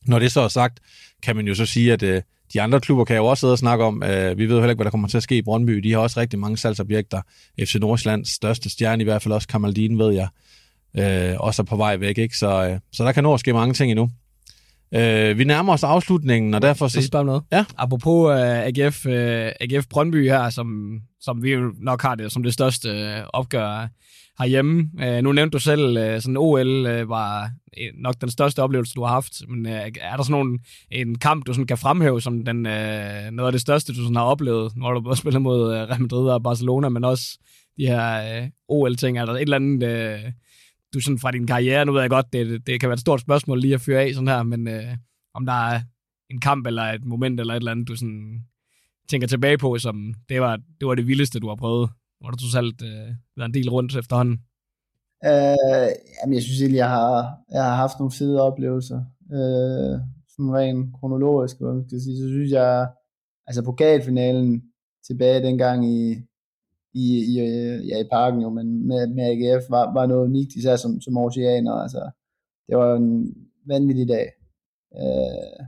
Når 0.05 0.19
det 0.19 0.31
så 0.31 0.41
er 0.41 0.47
sagt, 0.47 0.79
kan 1.23 1.35
man 1.35 1.47
jo 1.47 1.55
så 1.55 1.65
sige, 1.65 1.93
at 1.93 2.03
øh, 2.03 2.21
de 2.53 2.61
andre 2.61 2.79
klubber 2.79 3.05
kan 3.05 3.15
jo 3.15 3.25
også 3.25 3.41
sidde 3.41 3.53
og 3.53 3.57
snakke 3.57 3.83
om, 3.83 4.03
øh, 4.03 4.37
vi 4.37 4.45
ved 4.45 4.55
jo 4.55 4.61
heller 4.61 4.69
ikke, 4.69 4.77
hvad 4.77 4.85
der 4.85 4.91
kommer 4.91 5.07
til 5.07 5.17
at 5.17 5.23
ske 5.23 5.37
i 5.37 5.41
Brøndby. 5.41 5.73
De 5.73 5.91
har 5.91 5.99
også 5.99 6.19
rigtig 6.19 6.39
mange 6.39 6.57
salgsobjekter. 6.57 7.21
FC 7.59 7.75
Nordsjællands 7.75 8.29
største 8.29 8.69
stjerne, 8.69 9.01
i 9.01 9.03
hvert 9.03 9.21
fald 9.21 9.33
også 9.33 9.47
Kamaldin, 9.47 9.99
ved 9.99 10.13
jeg, 10.13 10.27
øh, 10.97 11.35
også 11.39 11.61
er 11.61 11.65
på 11.65 11.75
vej 11.75 11.97
væk. 11.97 12.17
Ikke? 12.17 12.37
Så, 12.37 12.67
øh, 12.67 12.79
så 12.91 13.03
der 13.03 13.11
kan 13.11 13.23
nå 13.23 13.33
at 13.33 13.39
ske 13.39 13.53
mange 13.53 13.73
ting 13.73 13.91
endnu. 13.91 14.09
Øh, 14.95 15.37
vi 15.37 15.43
nærmer 15.43 15.73
os 15.73 15.83
afslutningen, 15.83 16.53
og 16.53 16.61
derfor 16.61 16.87
Så 16.87 17.09
om 17.13 17.25
noget. 17.25 17.43
Ja. 17.51 17.65
Apropos 17.77 18.29
uh, 18.29 18.37
AGF, 18.39 19.05
uh, 19.05 19.13
AGF 19.61 19.87
Brøndby 19.89 20.29
her, 20.29 20.49
som, 20.49 20.99
som 21.21 21.43
vi 21.43 21.51
jo 21.51 21.73
nok 21.81 22.01
har 22.01 22.15
det 22.15 22.31
som 22.31 22.43
det 22.43 22.53
største 22.53 22.89
uh, 22.89 23.23
opgør 23.33 23.87
herhjemme. 24.39 24.89
Uh, 24.93 25.23
nu 25.23 25.31
nævnte 25.31 25.53
du 25.53 25.59
selv, 25.59 25.97
uh, 25.97 26.21
sådan 26.21 26.37
OL 26.37 26.85
uh, 26.85 27.09
var 27.09 27.51
øh, 27.81 27.89
nok 27.97 28.15
den 28.21 28.31
største 28.31 28.63
oplevelse, 28.63 28.93
du 28.95 29.03
har 29.03 29.13
haft. 29.13 29.33
Men 29.47 29.65
uh, 29.65 29.71
er 29.71 30.15
der 30.17 30.23
sådan 30.23 30.31
nogle, 30.31 30.59
en 30.91 31.17
kamp, 31.17 31.47
du 31.47 31.53
sådan 31.53 31.67
kan 31.67 31.77
fremhæve 31.77 32.21
som 32.21 32.45
den, 32.45 32.57
uh, 32.57 33.31
noget 33.31 33.47
af 33.47 33.51
det 33.51 33.61
største, 33.61 33.93
du 33.93 34.01
sådan 34.01 34.15
har 34.15 34.23
oplevet? 34.23 34.75
Nu 34.75 34.85
har 34.85 34.91
du 34.91 35.01
både 35.01 35.15
spillet 35.15 35.41
mod 35.41 35.63
uh, 35.63 35.89
Real 35.89 36.01
Madrid 36.01 36.29
og 36.29 36.43
Barcelona, 36.43 36.89
men 36.89 37.03
også 37.03 37.37
de 37.77 37.87
her 37.87 38.41
uh, 38.41 38.47
OL-ting. 38.67 39.17
Er 39.17 39.25
der 39.25 39.33
et 39.33 39.41
eller 39.41 39.55
andet, 39.55 39.83
uh, 39.83 40.31
du 40.93 40.99
sådan 40.99 41.19
fra 41.19 41.31
din 41.31 41.47
karriere, 41.47 41.85
nu 41.85 41.91
ved 41.91 42.01
jeg 42.01 42.09
godt, 42.09 42.33
det, 42.33 42.67
det 42.67 42.79
kan 42.79 42.89
være 42.89 42.93
et 42.93 42.99
stort 42.99 43.21
spørgsmål 43.21 43.59
lige 43.59 43.73
at 43.73 43.81
fyre 43.81 44.01
af 44.01 44.13
sådan 44.13 44.27
her, 44.27 44.43
men 44.43 44.67
øh, 44.67 44.97
om 45.33 45.45
der 45.45 45.53
er 45.53 45.81
en 46.29 46.39
kamp 46.39 46.67
eller 46.67 46.83
et 46.83 47.05
moment 47.05 47.39
eller 47.39 47.53
et 47.53 47.57
eller 47.57 47.71
andet, 47.71 47.87
du 47.87 47.95
sådan 47.95 48.41
tænker 49.09 49.27
tilbage 49.27 49.57
på, 49.57 49.77
som 49.77 50.13
det 50.29 50.41
var 50.41 50.55
det, 50.79 50.87
var 50.87 50.95
det 50.95 51.07
vildeste, 51.07 51.39
du 51.39 51.47
har 51.47 51.55
prøvet? 51.55 51.89
Hvor 52.19 52.29
du 52.29 52.37
totalt 52.37 52.81
øh, 52.81 53.09
været 53.37 53.49
en 53.49 53.53
del 53.53 53.69
rundt 53.69 53.95
efterhånden. 53.95 54.39
Øh, 55.25 55.89
jamen, 56.17 56.33
jeg 56.33 56.43
synes 56.43 56.61
egentlig, 56.61 56.77
jeg 56.77 56.89
har, 56.89 57.37
jeg 57.51 57.63
har 57.63 57.75
haft 57.75 57.99
nogle 57.99 58.11
fede 58.11 58.41
oplevelser. 58.41 58.99
Øh, 59.37 59.99
sådan 60.33 60.53
rent 60.57 60.95
kronologisk, 60.99 61.55
hvad 61.59 61.73
man 61.73 61.87
skal 61.87 62.01
sige. 62.01 62.17
Så 62.17 62.27
synes 62.27 62.51
jeg, 62.51 62.87
altså 63.47 63.61
pokalfinalen 63.63 64.61
tilbage 65.07 65.43
dengang 65.47 65.79
i, 65.95 66.15
i, 66.93 67.05
i, 67.31 67.39
øh, 67.39 67.87
ja, 67.87 67.99
i 67.99 68.07
parken 68.11 68.41
jo, 68.41 68.49
men 68.49 68.87
med, 68.87 69.07
med 69.07 69.23
AGF 69.23 69.69
var, 69.69 69.93
var 69.93 70.05
noget 70.05 70.25
unikt, 70.25 70.55
især 70.55 70.75
som, 70.75 71.01
som 71.01 71.17
oceaner. 71.17 71.71
Altså, 71.71 72.11
det 72.67 72.77
var 72.77 72.95
en 72.95 73.35
vanvittig 73.65 74.07
dag. 74.07 74.27
Øh, 74.95 75.65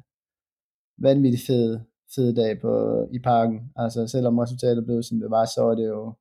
vanvittig 0.98 1.40
fed, 1.48 1.80
fed 2.16 2.36
dag 2.36 2.62
på, 2.62 2.72
i 3.14 3.20
parken. 3.20 3.60
Altså 3.76 4.08
selvom 4.08 4.40
resultatet 4.40 4.86
blev, 4.86 5.04
som 5.04 5.20
det 5.20 5.32
var, 5.32 5.46
så 5.46 5.62
var 5.62 5.76
det 5.76 5.88
jo 5.88 6.14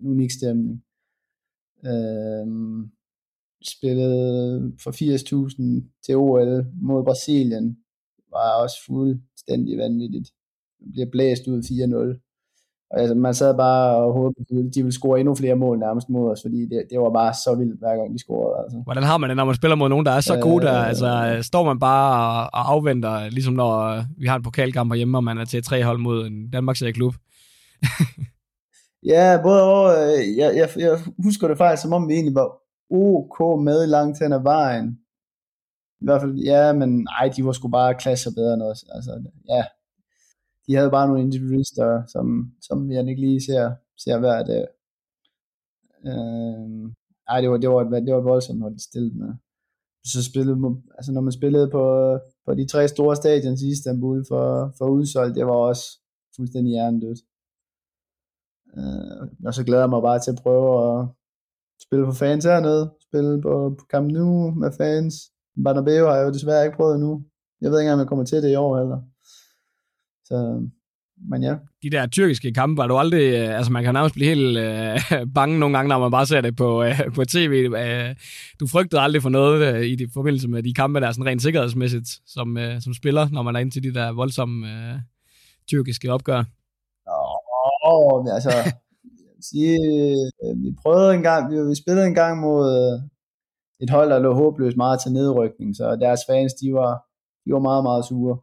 en 0.00 0.06
unik 0.06 0.30
stemning. 0.30 0.84
Øh, 1.86 2.46
spillede 3.62 4.72
for 4.82 4.90
80.000 4.90 6.00
til 6.04 6.16
OL 6.16 6.66
mod 6.82 7.04
Brasilien, 7.04 7.78
var 8.30 8.62
også 8.62 8.76
fuldstændig 8.86 9.78
vanvittigt. 9.78 10.28
Bliver 10.92 11.10
blæst 11.10 11.48
ud 11.48 11.62
4-0. 11.62 12.27
Og 12.90 13.00
altså, 13.00 13.14
man 13.14 13.34
sad 13.34 13.56
bare 13.56 13.96
og 13.96 14.12
håbede, 14.12 14.34
at 14.40 14.74
de 14.74 14.82
ville 14.82 14.92
score 14.92 15.20
endnu 15.20 15.34
flere 15.34 15.54
mål 15.54 15.78
nærmest 15.78 16.08
mod 16.08 16.30
os, 16.30 16.42
fordi 16.42 16.60
det, 16.60 16.82
det 16.90 17.00
var 17.00 17.10
bare 17.10 17.34
så 17.34 17.54
vildt, 17.58 17.78
hver 17.78 17.96
gang 17.96 18.12
de 18.12 18.18
scorede. 18.18 18.62
Altså. 18.62 18.78
Hvordan 18.84 19.02
har 19.02 19.18
man 19.18 19.30
det, 19.30 19.36
når 19.36 19.44
man 19.44 19.54
spiller 19.54 19.76
mod 19.76 19.88
nogen, 19.88 20.06
der 20.06 20.12
er 20.12 20.20
så 20.20 20.38
gode 20.42 20.66
der? 20.66 20.78
Altså, 20.78 21.38
står 21.42 21.64
man 21.64 21.78
bare 21.78 22.10
og, 22.26 22.50
og 22.52 22.72
afventer, 22.72 23.30
ligesom 23.30 23.54
når 23.54 24.04
vi 24.18 24.26
har 24.26 24.36
en 24.36 24.42
pokalkamp 24.42 24.94
hjemme, 24.94 25.18
og 25.18 25.24
man 25.24 25.38
er 25.38 25.44
til 25.44 25.62
tre 25.62 25.84
hold 25.84 25.98
mod 25.98 26.26
en 26.26 26.50
Danmarks 26.50 26.82
klub? 26.94 27.14
Ja, 29.06 29.40
både 29.42 29.62
over, 29.62 29.90
jeg, 30.36 30.56
jeg, 30.56 30.68
jeg 30.76 30.98
husker 31.18 31.48
det 31.48 31.58
faktisk, 31.58 31.82
som 31.82 31.92
om 31.92 32.08
vi 32.08 32.14
egentlig 32.14 32.34
var 32.34 32.50
ok 32.90 33.64
med 33.64 33.86
langt 33.86 34.18
hen 34.18 34.32
ad 34.32 34.42
vejen. 34.42 34.98
I 36.00 36.04
hvert 36.04 36.20
fald, 36.20 36.34
ja, 36.34 36.72
men 36.72 36.88
nej, 37.04 37.30
de 37.36 37.44
var 37.44 37.52
sgu 37.52 37.68
bare 37.68 37.94
klasser 37.94 38.30
bedre 38.36 38.54
end 38.54 38.62
os. 38.62 38.84
Altså, 38.94 39.10
ja, 39.48 39.64
de 40.68 40.74
havde 40.74 40.90
bare 40.90 41.06
nogle 41.06 41.22
individualister, 41.22 42.06
som, 42.06 42.52
som 42.62 42.90
jeg 42.90 43.08
ikke 43.08 43.20
lige 43.20 43.40
ser, 43.40 43.74
ser 44.04 44.18
hver 44.18 44.42
dag. 44.44 44.66
Øh, 46.08 46.90
ej, 47.28 47.40
det 47.40 47.50
var, 47.50 47.56
det 47.56 47.68
var, 47.70 47.80
et, 47.84 48.06
det 48.06 48.14
var 48.14 48.20
voldsomt, 48.20 48.58
når 48.60 48.68
de 48.68 48.82
stillede 48.88 49.18
med. 49.18 49.32
Så 50.04 50.24
spillede, 50.30 50.58
altså 50.96 51.12
når 51.12 51.20
man 51.20 51.32
spillede 51.32 51.70
på, 51.70 51.84
på 52.46 52.54
de 52.54 52.66
tre 52.66 52.88
store 52.88 53.16
stadions 53.16 53.62
i 53.62 53.68
Istanbul 53.68 54.24
for, 54.28 54.74
for 54.78 54.86
udsolgt, 54.88 55.36
det 55.36 55.46
var 55.46 55.58
også 55.70 55.84
fuldstændig 56.36 56.70
hjernedødt. 56.72 57.20
Øh, 58.78 59.22
og 59.46 59.54
så 59.54 59.64
glæder 59.64 59.82
jeg 59.82 59.90
mig 59.90 60.02
bare 60.02 60.20
til 60.20 60.30
at 60.30 60.42
prøve 60.42 60.68
at 60.84 61.08
spille 61.86 62.06
for 62.06 62.12
fans 62.12 62.44
hernede, 62.44 62.84
spille 63.08 63.42
på, 63.42 63.74
på 63.78 63.84
Camp 63.92 64.12
Nou 64.12 64.50
med 64.62 64.70
fans. 64.80 65.14
Bernabeu 65.64 66.04
har 66.06 66.16
jeg 66.16 66.26
jo 66.26 66.32
desværre 66.32 66.64
ikke 66.64 66.76
prøvet 66.76 66.94
endnu. 66.94 67.12
Jeg 67.60 67.70
ved 67.70 67.78
ikke 67.78 67.86
engang, 67.86 67.98
om 67.98 68.04
jeg 68.04 68.08
kommer 68.08 68.24
til 68.24 68.42
det 68.42 68.50
i 68.52 68.60
år 68.64 68.78
heller. 68.78 69.00
Så, 70.28 70.68
men 71.30 71.42
ja. 71.42 71.54
De 71.82 71.90
der 71.90 72.06
tyrkiske 72.06 72.52
kampe, 72.52 72.78
var 72.80 72.86
du 72.86 72.96
aldrig, 72.96 73.22
altså 73.58 73.72
man 73.72 73.84
kan 73.84 73.94
nærmest 73.94 74.14
blive 74.14 74.34
helt 74.34 74.58
øh, 74.58 75.26
bange 75.38 75.58
nogle 75.58 75.76
gange, 75.76 75.88
når 75.88 75.98
man 75.98 76.10
bare 76.10 76.26
ser 76.26 76.40
det 76.40 76.56
på, 76.56 76.82
øh, 76.82 77.14
på 77.14 77.24
tv. 77.24 77.54
Øh, 77.76 78.14
du 78.60 78.66
frygtede 78.66 79.00
aldrig 79.00 79.22
for 79.22 79.28
noget 79.28 79.74
øh, 79.74 79.82
i 79.86 79.94
de 79.96 80.08
forbindelse 80.14 80.48
med 80.48 80.62
de 80.62 80.74
kampe, 80.74 81.00
der 81.00 81.06
er 81.06 81.12
sådan 81.12 81.26
rent 81.26 81.42
sikkerhedsmæssigt, 81.42 82.08
som, 82.26 82.56
øh, 82.56 82.80
som 82.80 82.94
spiller, 82.94 83.28
når 83.32 83.42
man 83.42 83.56
er 83.56 83.60
inde 83.60 83.74
til 83.74 83.82
de 83.82 83.94
der 83.94 84.12
voldsomme 84.12 84.66
øh, 84.66 84.98
tyrkiske 85.68 86.12
opgør. 86.12 86.44
Åh, 87.08 88.12
oh, 88.12 88.34
altså, 88.34 88.50
sige, 89.50 89.78
vi 90.56 90.74
prøvede 90.82 91.14
en 91.14 91.22
gang, 91.22 91.52
vi, 91.52 91.68
vi 91.68 91.74
spillede 91.74 92.06
en 92.06 92.14
gang 92.14 92.40
mod 92.40 92.66
et 93.80 93.90
hold, 93.90 94.10
der 94.10 94.18
lå 94.18 94.34
håbløst 94.34 94.76
meget 94.76 95.00
til 95.00 95.12
nedrykning, 95.12 95.76
så 95.76 95.96
deres 95.96 96.20
fans, 96.30 96.52
de 96.54 96.74
var, 96.74 96.92
de 97.44 97.52
var 97.52 97.58
meget, 97.58 97.82
meget 97.84 98.04
sure 98.04 98.38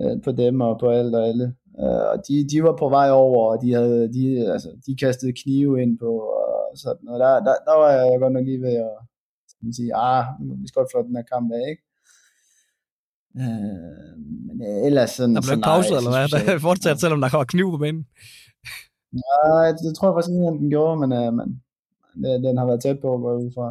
øh, 0.00 0.22
på 0.24 0.32
dem 0.32 0.60
og 0.60 0.78
på 0.80 0.88
alt 0.90 1.14
og 1.14 1.26
alle. 1.28 1.54
Øh, 1.80 2.04
og 2.12 2.18
de, 2.28 2.48
de 2.50 2.62
var 2.62 2.76
på 2.76 2.88
vej 2.88 3.10
over, 3.10 3.52
og 3.52 3.62
de, 3.62 3.72
havde, 3.72 4.12
de, 4.12 4.52
altså, 4.52 4.70
de 4.86 4.96
kastede 4.96 5.32
knive 5.32 5.82
ind 5.82 5.98
på, 5.98 6.12
og 6.18 6.78
sådan 6.78 7.04
noget. 7.04 7.20
Der, 7.20 7.32
der, 7.46 7.54
der 7.66 7.74
var 7.80 7.90
jeg 7.90 8.20
godt 8.20 8.32
nok 8.32 8.44
lige 8.44 8.62
ved 8.62 8.76
at 8.76 8.96
sådan 9.48 9.72
sige, 9.72 9.94
ah, 9.94 10.24
vi 10.60 10.66
skal 10.68 10.80
godt 10.80 10.90
flå 10.92 11.02
den 11.02 11.16
her 11.16 11.22
kamp 11.32 11.52
af, 11.52 11.64
ikke? 11.70 11.82
Øh, 13.42 14.18
men 14.46 14.62
ellers 14.86 15.10
sådan... 15.10 15.34
Der 15.34 15.42
blev 15.42 15.56
ikke 15.56 15.70
pause, 15.72 15.90
eller 15.98 16.12
hvad? 16.16 16.28
Der 16.28 16.58
fortsat, 16.58 17.00
selvom 17.00 17.20
der 17.20 17.36
var 17.36 17.44
kniv 17.44 17.70
på 17.70 17.78
banen. 17.84 18.04
Nej, 19.22 19.68
det, 19.82 19.96
tror 19.96 20.08
jeg 20.08 20.14
faktisk 20.16 20.32
ikke, 20.32 20.60
den 20.62 20.70
gjorde, 20.74 20.96
men, 21.02 21.10
uh, 21.20 21.34
men 21.38 21.48
den, 22.22 22.44
den 22.44 22.58
har 22.58 22.66
været 22.66 22.82
tæt 22.82 23.00
på 23.00 23.08
at 23.14 23.20
gå 23.20 23.30
ud 23.42 23.50
fra. 23.56 23.68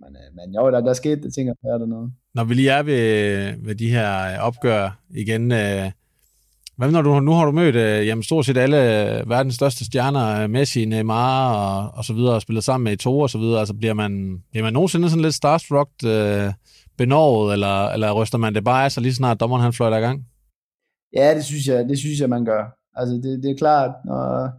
Men, 0.00 0.10
uh, 0.20 0.28
men 0.36 0.54
jo, 0.56 0.70
der, 0.70 0.80
der 0.80 0.92
skete 0.92 1.22
det 1.22 1.34
ting, 1.34 1.48
er 1.48 1.78
der 1.78 1.86
noget. 1.86 2.12
Når 2.34 2.44
vi 2.44 2.54
lige 2.54 2.70
er 2.70 2.82
ved, 2.82 3.54
ved 3.66 3.74
de 3.74 3.90
her 3.90 4.38
opgør 4.38 5.00
igen, 5.10 5.52
øh, 5.52 5.90
Hvad 6.76 6.90
når 6.90 7.02
du, 7.02 7.20
nu 7.20 7.32
har 7.32 7.44
du 7.44 7.52
mødt 7.52 7.76
øh, 7.76 8.06
jamen, 8.06 8.22
stort 8.22 8.46
set 8.46 8.56
alle 8.56 8.78
øh, 9.20 9.30
verdens 9.30 9.54
største 9.54 9.84
stjerner, 9.84 10.42
øh, 10.42 10.50
Messi, 10.50 10.84
Neymar 10.84 11.54
og, 11.54 11.98
og 11.98 12.04
så 12.04 12.12
videre, 12.14 12.34
og 12.34 12.42
spillet 12.42 12.64
sammen 12.64 12.84
med 12.84 12.92
i 12.92 12.96
to 12.96 13.20
og 13.20 13.30
så 13.30 13.38
videre. 13.38 13.58
Altså, 13.58 13.74
bliver 13.74 13.94
man, 13.94 14.42
bliver 14.50 14.64
man 14.64 14.72
nogensinde 14.72 15.10
sådan 15.10 15.22
lidt 15.22 15.34
starstruck 15.34 15.90
øh, 16.06 16.52
benovet, 16.98 17.52
eller, 17.52 17.88
eller 17.88 18.12
ryster 18.12 18.38
man 18.38 18.54
det 18.54 18.64
bare 18.64 18.84
af 18.84 18.92
sig 18.92 19.02
lige 19.02 19.14
snart 19.14 19.40
dommeren 19.40 19.62
han 19.62 19.72
fløjter 19.72 19.96
i 19.96 20.00
gang? 20.00 20.26
Ja, 21.16 21.34
det 21.34 21.44
synes 21.44 21.66
jeg, 21.66 21.88
det 21.88 21.98
synes 21.98 22.20
jeg 22.20 22.28
man 22.28 22.44
gør. 22.44 22.64
Altså, 22.94 23.14
det, 23.14 23.42
det 23.42 23.50
er 23.50 23.56
klart, 23.56 23.90
når, 24.04 24.50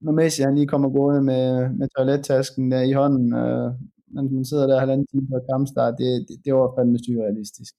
når 0.00 0.12
Messi 0.12 0.42
han 0.42 0.54
lige 0.54 0.66
kommer 0.66 0.88
gående 0.88 1.22
med, 1.22 1.70
med 1.78 1.88
toilettasken 1.96 2.70
der 2.70 2.80
i 2.80 2.92
hånden, 2.92 3.34
øh, 3.34 3.72
men 4.14 4.34
man 4.34 4.44
sidder 4.44 4.66
der 4.66 4.78
halvanden 4.80 5.06
time 5.06 5.26
på 5.28 5.40
kampstart, 5.50 5.94
det, 5.98 6.28
det, 6.28 6.44
det 6.44 6.54
var 6.54 6.74
fandme 6.76 6.98
surrealistisk. 6.98 7.74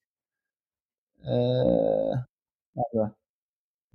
Øh, 1.34 2.14
altså, 2.82 3.04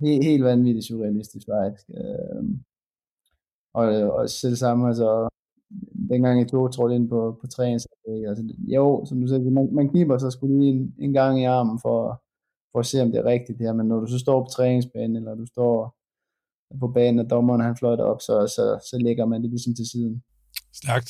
helt, 0.03 0.23
helt 0.23 0.43
vanvittigt 0.43 0.85
surrealistisk 0.85 1.47
faktisk. 1.53 1.89
Øh, 1.89 2.43
og, 3.73 3.85
og 4.15 4.29
selv 4.29 4.55
sammen, 4.55 4.87
altså, 4.87 5.29
dengang 6.09 6.39
jeg 6.39 6.47
tog 6.49 6.73
trådte 6.73 6.95
ind 6.95 7.09
på, 7.09 7.37
på 7.41 7.47
træning, 7.47 7.79
altså, 8.29 8.43
jo, 8.57 9.05
som 9.05 9.21
du 9.21 9.27
siger, 9.27 9.39
man, 9.39 9.69
man 9.73 9.89
kniber 9.89 10.17
sig 10.17 10.31
skulle 10.31 10.59
lige 10.59 10.71
en, 10.71 10.95
en 10.99 11.13
gang 11.13 11.41
i 11.41 11.43
armen 11.43 11.79
for, 11.79 12.21
for 12.71 12.79
at 12.79 12.85
se, 12.85 13.01
om 13.01 13.11
det 13.11 13.19
er 13.19 13.25
rigtigt 13.25 13.59
her, 13.59 13.73
men 13.73 13.87
når 13.87 13.99
du 13.99 14.07
så 14.07 14.19
står 14.19 14.43
på 14.43 14.49
træningsbanen, 14.49 15.15
eller 15.15 15.35
du 15.35 15.45
står 15.45 15.95
på 16.79 16.87
banen, 16.87 17.19
og 17.19 17.29
dommeren 17.29 17.61
han 17.61 17.77
fløjter 17.77 18.03
op, 18.03 18.21
så, 18.21 18.47
så, 18.55 18.87
så 18.89 18.97
lægger 18.97 19.25
man 19.25 19.41
det 19.41 19.49
ligesom 19.49 19.75
til 19.75 19.89
siden. 19.91 20.23
Stærkt. 20.73 21.09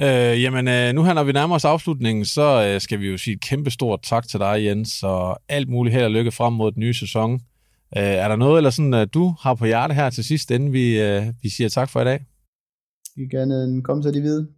Øh, 0.00 0.42
jamen, 0.42 0.68
øh, 0.68 0.94
nu 0.94 1.04
her, 1.04 1.14
når 1.14 1.22
vi 1.24 1.32
nærmer 1.32 1.54
os 1.54 1.64
afslutningen, 1.64 2.24
så 2.24 2.66
øh, 2.66 2.80
skal 2.80 3.00
vi 3.00 3.08
jo 3.08 3.18
sige 3.18 3.34
et 3.34 3.40
kæmpe 3.40 3.70
stort 3.70 4.00
tak 4.02 4.28
til 4.28 4.40
dig, 4.40 4.64
Jens, 4.64 5.02
og 5.02 5.40
alt 5.48 5.68
muligt 5.68 5.94
held 5.94 6.04
og 6.04 6.10
lykke 6.10 6.30
frem 6.30 6.52
mod 6.52 6.72
den 6.72 6.80
nye 6.80 6.94
sæson. 6.94 7.32
Øh, 7.96 8.02
er 8.02 8.28
der 8.28 8.36
noget, 8.36 8.56
eller 8.56 8.70
sådan, 8.70 8.94
øh, 8.94 9.06
du 9.14 9.34
har 9.40 9.54
på 9.54 9.66
hjerte 9.66 9.94
her 9.94 10.10
til 10.10 10.24
sidst, 10.24 10.50
inden 10.50 10.72
vi, 10.72 11.00
øh, 11.00 11.26
vi 11.42 11.48
siger 11.48 11.68
tak 11.68 11.90
for 11.90 12.00
i 12.00 12.04
dag? 12.04 12.24
Vi 13.16 13.26
kan 13.30 13.50
en 13.52 13.82
komme 13.82 14.02
så 14.02 14.10
de 14.10 14.20
hvide. 14.20 14.48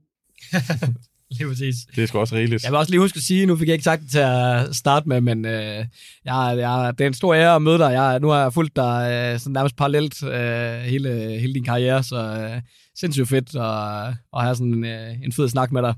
Lige 1.38 1.48
præcis. 1.48 1.74
Det 1.96 2.02
er 2.02 2.06
sgu 2.06 2.18
også 2.18 2.34
rigeligt. 2.34 2.64
Jeg 2.64 2.72
vil 2.72 2.78
også 2.78 2.90
lige 2.90 3.00
huske 3.00 3.16
at 3.16 3.22
sige, 3.22 3.46
nu 3.46 3.56
fik 3.56 3.68
jeg 3.68 3.74
ikke 3.74 3.84
sagt 3.84 4.02
det 4.02 4.10
til 4.10 4.18
at 4.18 4.76
starte 4.76 5.08
med, 5.08 5.20
men 5.20 5.44
øh, 5.44 5.84
jeg, 6.24 6.54
jeg, 6.58 6.94
det 6.98 7.04
er 7.04 7.08
en 7.08 7.14
stor 7.14 7.34
ære 7.34 7.54
at 7.54 7.62
møde 7.62 7.78
dig. 7.78 7.92
Jeg, 7.92 8.20
nu 8.20 8.28
har 8.28 8.42
jeg 8.42 8.52
fulgt 8.52 8.76
dig 8.76 9.10
øh, 9.12 9.38
sådan 9.38 9.52
nærmest 9.52 9.76
parallelt 9.76 10.22
øh, 10.22 10.80
hele, 10.80 11.38
hele 11.40 11.54
din 11.54 11.64
karriere, 11.64 12.02
så 12.02 12.16
øh, 12.16 12.62
sindssygt 13.01 13.28
fedt 13.28 13.56
at, 13.56 14.14
at 14.36 14.43
have 14.43 14.55
sådan 14.55 14.85
øh, 14.85 15.22
en 15.24 15.32
fed 15.32 15.48
snak 15.48 15.72
med 15.72 15.82
dig. 15.82 15.94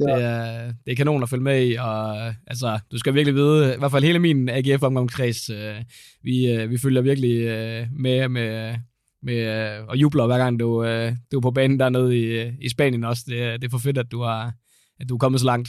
Ja. 0.00 0.04
Det, 0.04 0.24
er, 0.24 0.72
det 0.84 0.92
er 0.92 0.96
kanon 0.96 1.22
at 1.22 1.28
følge 1.28 1.42
med 1.42 1.66
i, 1.66 1.74
og 1.74 2.26
altså, 2.26 2.78
du 2.92 2.98
skal 2.98 3.14
virkelig 3.14 3.34
vide, 3.34 3.74
i 3.74 3.78
hvert 3.78 3.90
fald 3.90 4.04
hele 4.04 4.18
min 4.18 4.48
AGF-omgangskreds, 4.48 5.50
øh, 5.50 5.84
vi, 6.22 6.52
øh, 6.52 6.70
vi 6.70 6.78
følger 6.78 7.02
virkelig 7.02 7.40
øh, 7.40 7.86
med, 7.92 8.28
med, 8.28 8.74
med 9.22 9.38
øh, 9.78 9.86
og 9.86 9.96
jubler 9.96 10.26
hver 10.26 10.38
gang 10.38 10.60
du, 10.60 10.84
øh, 10.84 11.12
du 11.32 11.36
er 11.36 11.40
på 11.40 11.50
banen 11.50 11.80
dernede 11.80 12.18
i, 12.18 12.52
i 12.60 12.68
Spanien 12.68 13.04
også. 13.04 13.24
Det, 13.26 13.60
det 13.60 13.66
er 13.66 13.70
for 13.70 13.78
fedt, 13.78 13.98
at 13.98 14.12
du, 14.12 14.22
har, 14.22 14.52
at 15.00 15.08
du 15.08 15.14
er 15.14 15.18
kommet 15.18 15.40
så 15.40 15.46
langt. 15.46 15.68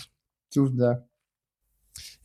Tusind 0.53 0.79
tak. 0.79 0.95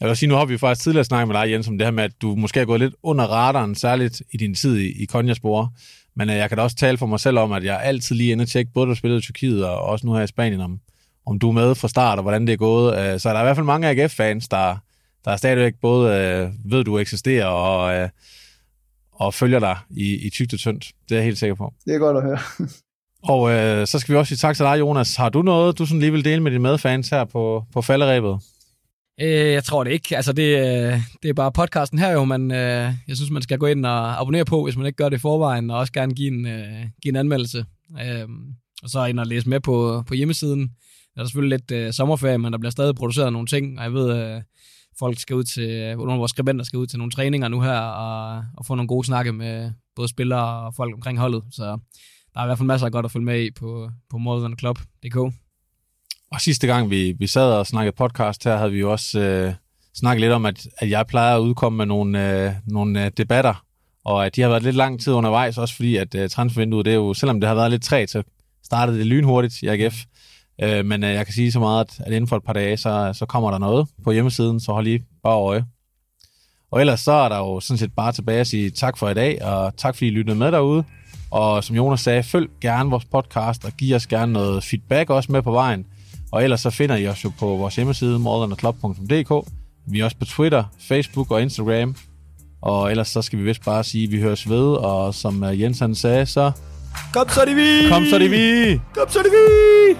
Jeg 0.00 0.08
vil 0.08 0.16
sige, 0.16 0.28
nu 0.28 0.34
har 0.34 0.44
vi 0.44 0.58
faktisk 0.58 0.82
tidligere 0.84 1.04
snakket 1.04 1.28
med 1.28 1.42
dig, 1.42 1.50
Jens, 1.50 1.68
om 1.68 1.78
det 1.78 1.86
her 1.86 1.92
med, 1.92 2.04
at 2.04 2.22
du 2.22 2.34
måske 2.34 2.60
er 2.60 2.64
gået 2.64 2.80
lidt 2.80 2.94
under 3.02 3.24
radaren, 3.24 3.74
særligt 3.74 4.22
i 4.32 4.36
din 4.36 4.54
tid 4.54 4.76
i, 4.76 5.02
i 5.02 5.04
Konjaspor. 5.04 5.72
Men 6.16 6.30
øh, 6.30 6.36
jeg 6.36 6.48
kan 6.48 6.58
da 6.58 6.62
også 6.62 6.76
tale 6.76 6.98
for 6.98 7.06
mig 7.06 7.20
selv 7.20 7.38
om, 7.38 7.52
at 7.52 7.64
jeg 7.64 7.80
altid 7.82 8.16
lige 8.16 8.32
inde 8.32 8.42
og 8.42 8.48
tjekke, 8.48 8.72
både 8.74 8.86
du 8.86 8.94
spillede 8.94 9.18
i 9.18 9.22
Tyrkiet 9.22 9.66
og 9.66 9.82
også 9.82 10.06
nu 10.06 10.14
her 10.14 10.22
i 10.22 10.26
Spanien, 10.26 10.60
om, 10.60 10.80
om 11.26 11.38
du 11.38 11.48
er 11.48 11.52
med 11.52 11.74
fra 11.74 11.88
start, 11.88 12.18
og 12.18 12.22
hvordan 12.22 12.46
det 12.46 12.52
er 12.52 12.56
gået. 12.56 12.98
Øh, 12.98 13.20
så 13.20 13.28
er 13.28 13.32
der 13.32 13.40
i 13.40 13.44
hvert 13.44 13.56
fald 13.56 13.66
mange 13.66 13.88
AGF-fans, 13.88 14.48
der, 14.48 14.76
der 15.24 15.30
er 15.30 15.36
stadigvæk 15.36 15.74
både 15.82 16.16
øh, 16.16 16.72
ved, 16.72 16.84
du 16.84 16.98
eksisterer, 16.98 17.46
og, 17.46 17.94
øh, 17.94 18.08
og 19.12 19.34
følger 19.34 19.58
dig 19.58 19.76
i, 19.90 20.26
i 20.26 20.30
tygt 20.30 20.52
og 20.52 20.58
tyndt. 20.58 20.92
Det 21.08 21.14
er 21.14 21.18
jeg 21.18 21.24
helt 21.24 21.38
sikker 21.38 21.54
på. 21.54 21.72
Det 21.84 21.94
er 21.94 21.98
godt 21.98 22.16
at 22.16 22.22
høre. 22.22 22.38
og 23.22 23.50
øh, 23.50 23.86
så 23.86 23.98
skal 23.98 24.12
vi 24.12 24.18
også 24.18 24.28
sige 24.28 24.38
tak 24.48 24.56
til 24.56 24.64
dig, 24.64 24.78
Jonas. 24.80 25.16
Har 25.16 25.28
du 25.28 25.42
noget, 25.42 25.78
du 25.78 25.86
sådan 25.86 26.00
lige 26.00 26.12
vil 26.12 26.24
dele 26.24 26.42
med 26.42 26.50
dine 26.50 26.62
medfans 26.62 27.08
her 27.08 27.24
på, 27.24 27.64
på 27.72 27.82
falderæbet? 27.82 28.38
Øh, 29.22 29.52
jeg 29.52 29.64
tror 29.64 29.84
det 29.84 29.90
ikke. 29.90 30.16
Altså, 30.16 30.32
det, 30.32 30.58
øh, 30.58 31.00
det 31.22 31.28
er 31.28 31.34
bare 31.34 31.52
podcasten 31.52 31.98
her 31.98 32.10
jo, 32.10 32.24
men 32.24 32.50
øh, 32.50 32.92
jeg 33.08 33.16
synes, 33.16 33.30
man 33.30 33.42
skal 33.42 33.58
gå 33.58 33.66
ind 33.66 33.86
og 33.86 34.20
abonnere 34.20 34.44
på, 34.44 34.64
hvis 34.64 34.76
man 34.76 34.86
ikke 34.86 34.96
gør 34.96 35.08
det 35.08 35.16
i 35.16 35.20
forvejen, 35.20 35.70
og 35.70 35.78
også 35.78 35.92
gerne 35.92 36.14
give 36.14 36.28
en, 36.28 36.46
øh, 36.46 36.86
give 37.02 37.12
en 37.12 37.16
anmeldelse. 37.16 37.64
Øh, 38.00 38.28
og 38.82 38.90
så 38.90 39.04
ind 39.04 39.20
og 39.20 39.26
læse 39.26 39.48
med 39.48 39.60
på, 39.60 40.04
på 40.06 40.14
hjemmesiden. 40.14 40.70
Der 41.14 41.20
er 41.20 41.24
selvfølgelig 41.24 41.58
lidt 41.58 41.70
øh, 41.70 41.92
sommerferie, 41.92 42.38
men 42.38 42.52
der 42.52 42.58
bliver 42.58 42.70
stadig 42.70 42.94
produceret 42.94 43.32
nogle 43.32 43.46
ting, 43.46 43.78
og 43.78 43.84
jeg 43.84 43.92
ved, 43.92 44.16
øh, 44.16 44.42
folk 44.98 45.18
skal 45.18 45.36
ud 45.36 45.44
til, 45.44 45.70
øh, 45.70 45.96
nogle 45.96 46.12
af 46.12 46.18
vores 46.18 46.30
skribenter 46.30 46.64
skal 46.64 46.78
ud 46.78 46.86
til 46.86 46.98
nogle 46.98 47.10
træninger 47.10 47.48
nu 47.48 47.60
her, 47.60 47.78
og, 47.78 48.44
og 48.56 48.66
få 48.66 48.74
nogle 48.74 48.88
gode 48.88 49.06
snakke 49.06 49.32
med 49.32 49.70
både 49.96 50.08
spillere 50.08 50.66
og 50.66 50.74
folk 50.74 50.94
omkring 50.94 51.18
holdet. 51.18 51.44
Så 51.50 51.64
der 52.34 52.40
er 52.40 52.44
i 52.44 52.46
hvert 52.46 52.58
fald 52.58 52.66
masser 52.66 52.86
af 52.86 52.92
godt 52.92 53.06
at 53.06 53.12
følge 53.12 53.24
med 53.24 53.44
i 53.44 53.50
på, 53.50 53.90
på 54.10 54.18
modernklub.dk. 54.18 55.34
Og 56.32 56.40
sidste 56.40 56.66
gang 56.66 56.90
vi, 56.90 57.12
vi 57.18 57.26
sad 57.26 57.52
og 57.52 57.66
snakkede 57.66 57.96
podcast 57.96 58.44
her, 58.44 58.56
havde 58.56 58.72
vi 58.72 58.78
jo 58.78 58.92
også 58.92 59.20
øh, 59.20 59.54
snakket 59.94 60.20
lidt 60.20 60.32
om, 60.32 60.46
at, 60.46 60.66
at 60.78 60.90
jeg 60.90 61.06
plejer 61.06 61.36
at 61.36 61.40
udkomme 61.40 61.76
med 61.76 61.86
nogle, 61.86 62.44
øh, 62.44 62.52
nogle 62.66 63.04
øh, 63.04 63.10
debatter, 63.16 63.64
og 64.04 64.26
at 64.26 64.36
de 64.36 64.40
har 64.40 64.48
været 64.48 64.62
lidt 64.62 64.76
lang 64.76 65.00
tid 65.00 65.12
undervejs, 65.12 65.58
også 65.58 65.76
fordi 65.76 65.96
at 65.96 66.14
øh, 66.14 66.30
transfervinduet, 66.30 66.84
det 66.84 66.90
er 66.90 66.96
jo, 66.96 67.14
selvom 67.14 67.40
det 67.40 67.48
har 67.48 67.54
været 67.54 67.70
lidt 67.70 67.82
træt, 67.82 68.10
så 68.10 68.22
startede 68.64 68.98
det 68.98 69.06
lynhurtigt 69.06 69.62
i 69.62 69.66
AGF. 69.66 69.96
Øh, 70.62 70.84
men 70.84 71.04
øh, 71.04 71.10
jeg 71.10 71.26
kan 71.26 71.34
sige 71.34 71.52
så 71.52 71.60
meget, 71.60 71.80
at, 71.80 72.06
at 72.06 72.12
inden 72.12 72.28
for 72.28 72.36
et 72.36 72.44
par 72.44 72.52
dage, 72.52 72.76
så, 72.76 73.12
så 73.14 73.26
kommer 73.26 73.50
der 73.50 73.58
noget 73.58 73.88
på 74.04 74.12
hjemmesiden, 74.12 74.60
så 74.60 74.72
hold 74.72 74.84
lige 74.84 75.04
bare 75.22 75.36
øje. 75.36 75.64
Og 76.70 76.80
ellers 76.80 77.00
så 77.00 77.12
er 77.12 77.28
der 77.28 77.38
jo 77.38 77.60
sådan 77.60 77.78
set 77.78 77.92
bare 77.96 78.12
tilbage 78.12 78.40
at 78.40 78.46
sige 78.46 78.70
tak 78.70 78.98
for 78.98 79.08
i 79.08 79.14
dag, 79.14 79.44
og 79.44 79.76
tak 79.76 79.94
fordi 79.94 80.06
I 80.06 80.10
lyttede 80.10 80.38
med 80.38 80.52
derude. 80.52 80.84
Og 81.30 81.64
som 81.64 81.76
Jonas 81.76 82.00
sagde, 82.00 82.22
følg 82.22 82.50
gerne 82.60 82.90
vores 82.90 83.04
podcast, 83.04 83.64
og 83.64 83.72
giv 83.72 83.96
os 83.96 84.06
gerne 84.06 84.32
noget 84.32 84.64
feedback 84.64 85.10
også 85.10 85.32
med 85.32 85.42
på 85.42 85.52
vejen. 85.52 85.86
Og 86.32 86.44
ellers 86.44 86.60
så 86.60 86.70
finder 86.70 86.96
I 86.96 87.06
os 87.06 87.24
jo 87.24 87.32
på 87.38 87.46
vores 87.46 87.76
hjemmeside, 87.76 88.18
mordernerklub.dk. 88.18 89.48
Vi 89.86 90.00
er 90.00 90.04
også 90.04 90.16
på 90.16 90.24
Twitter, 90.24 90.64
Facebook 90.88 91.30
og 91.30 91.42
Instagram. 91.42 91.96
Og 92.62 92.90
ellers 92.90 93.08
så 93.08 93.22
skal 93.22 93.38
vi 93.38 93.44
vist 93.44 93.64
bare 93.64 93.84
sige, 93.84 94.04
at 94.04 94.12
vi 94.12 94.20
høres 94.20 94.48
ved, 94.48 94.66
og 94.66 95.14
som 95.14 95.44
Jens 95.44 95.78
han 95.78 95.94
sagde, 95.94 96.26
så... 96.26 96.52
Kom 97.12 97.28
så 97.28 97.44
de 97.44 97.54
vi! 97.54 97.88
Kom 97.88 98.04
så 98.04 98.18
de 98.18 98.28
vi! 98.28 98.80
Kom 98.94 99.08
så 99.08 99.18
de 99.18 99.30
vi! 99.30 99.96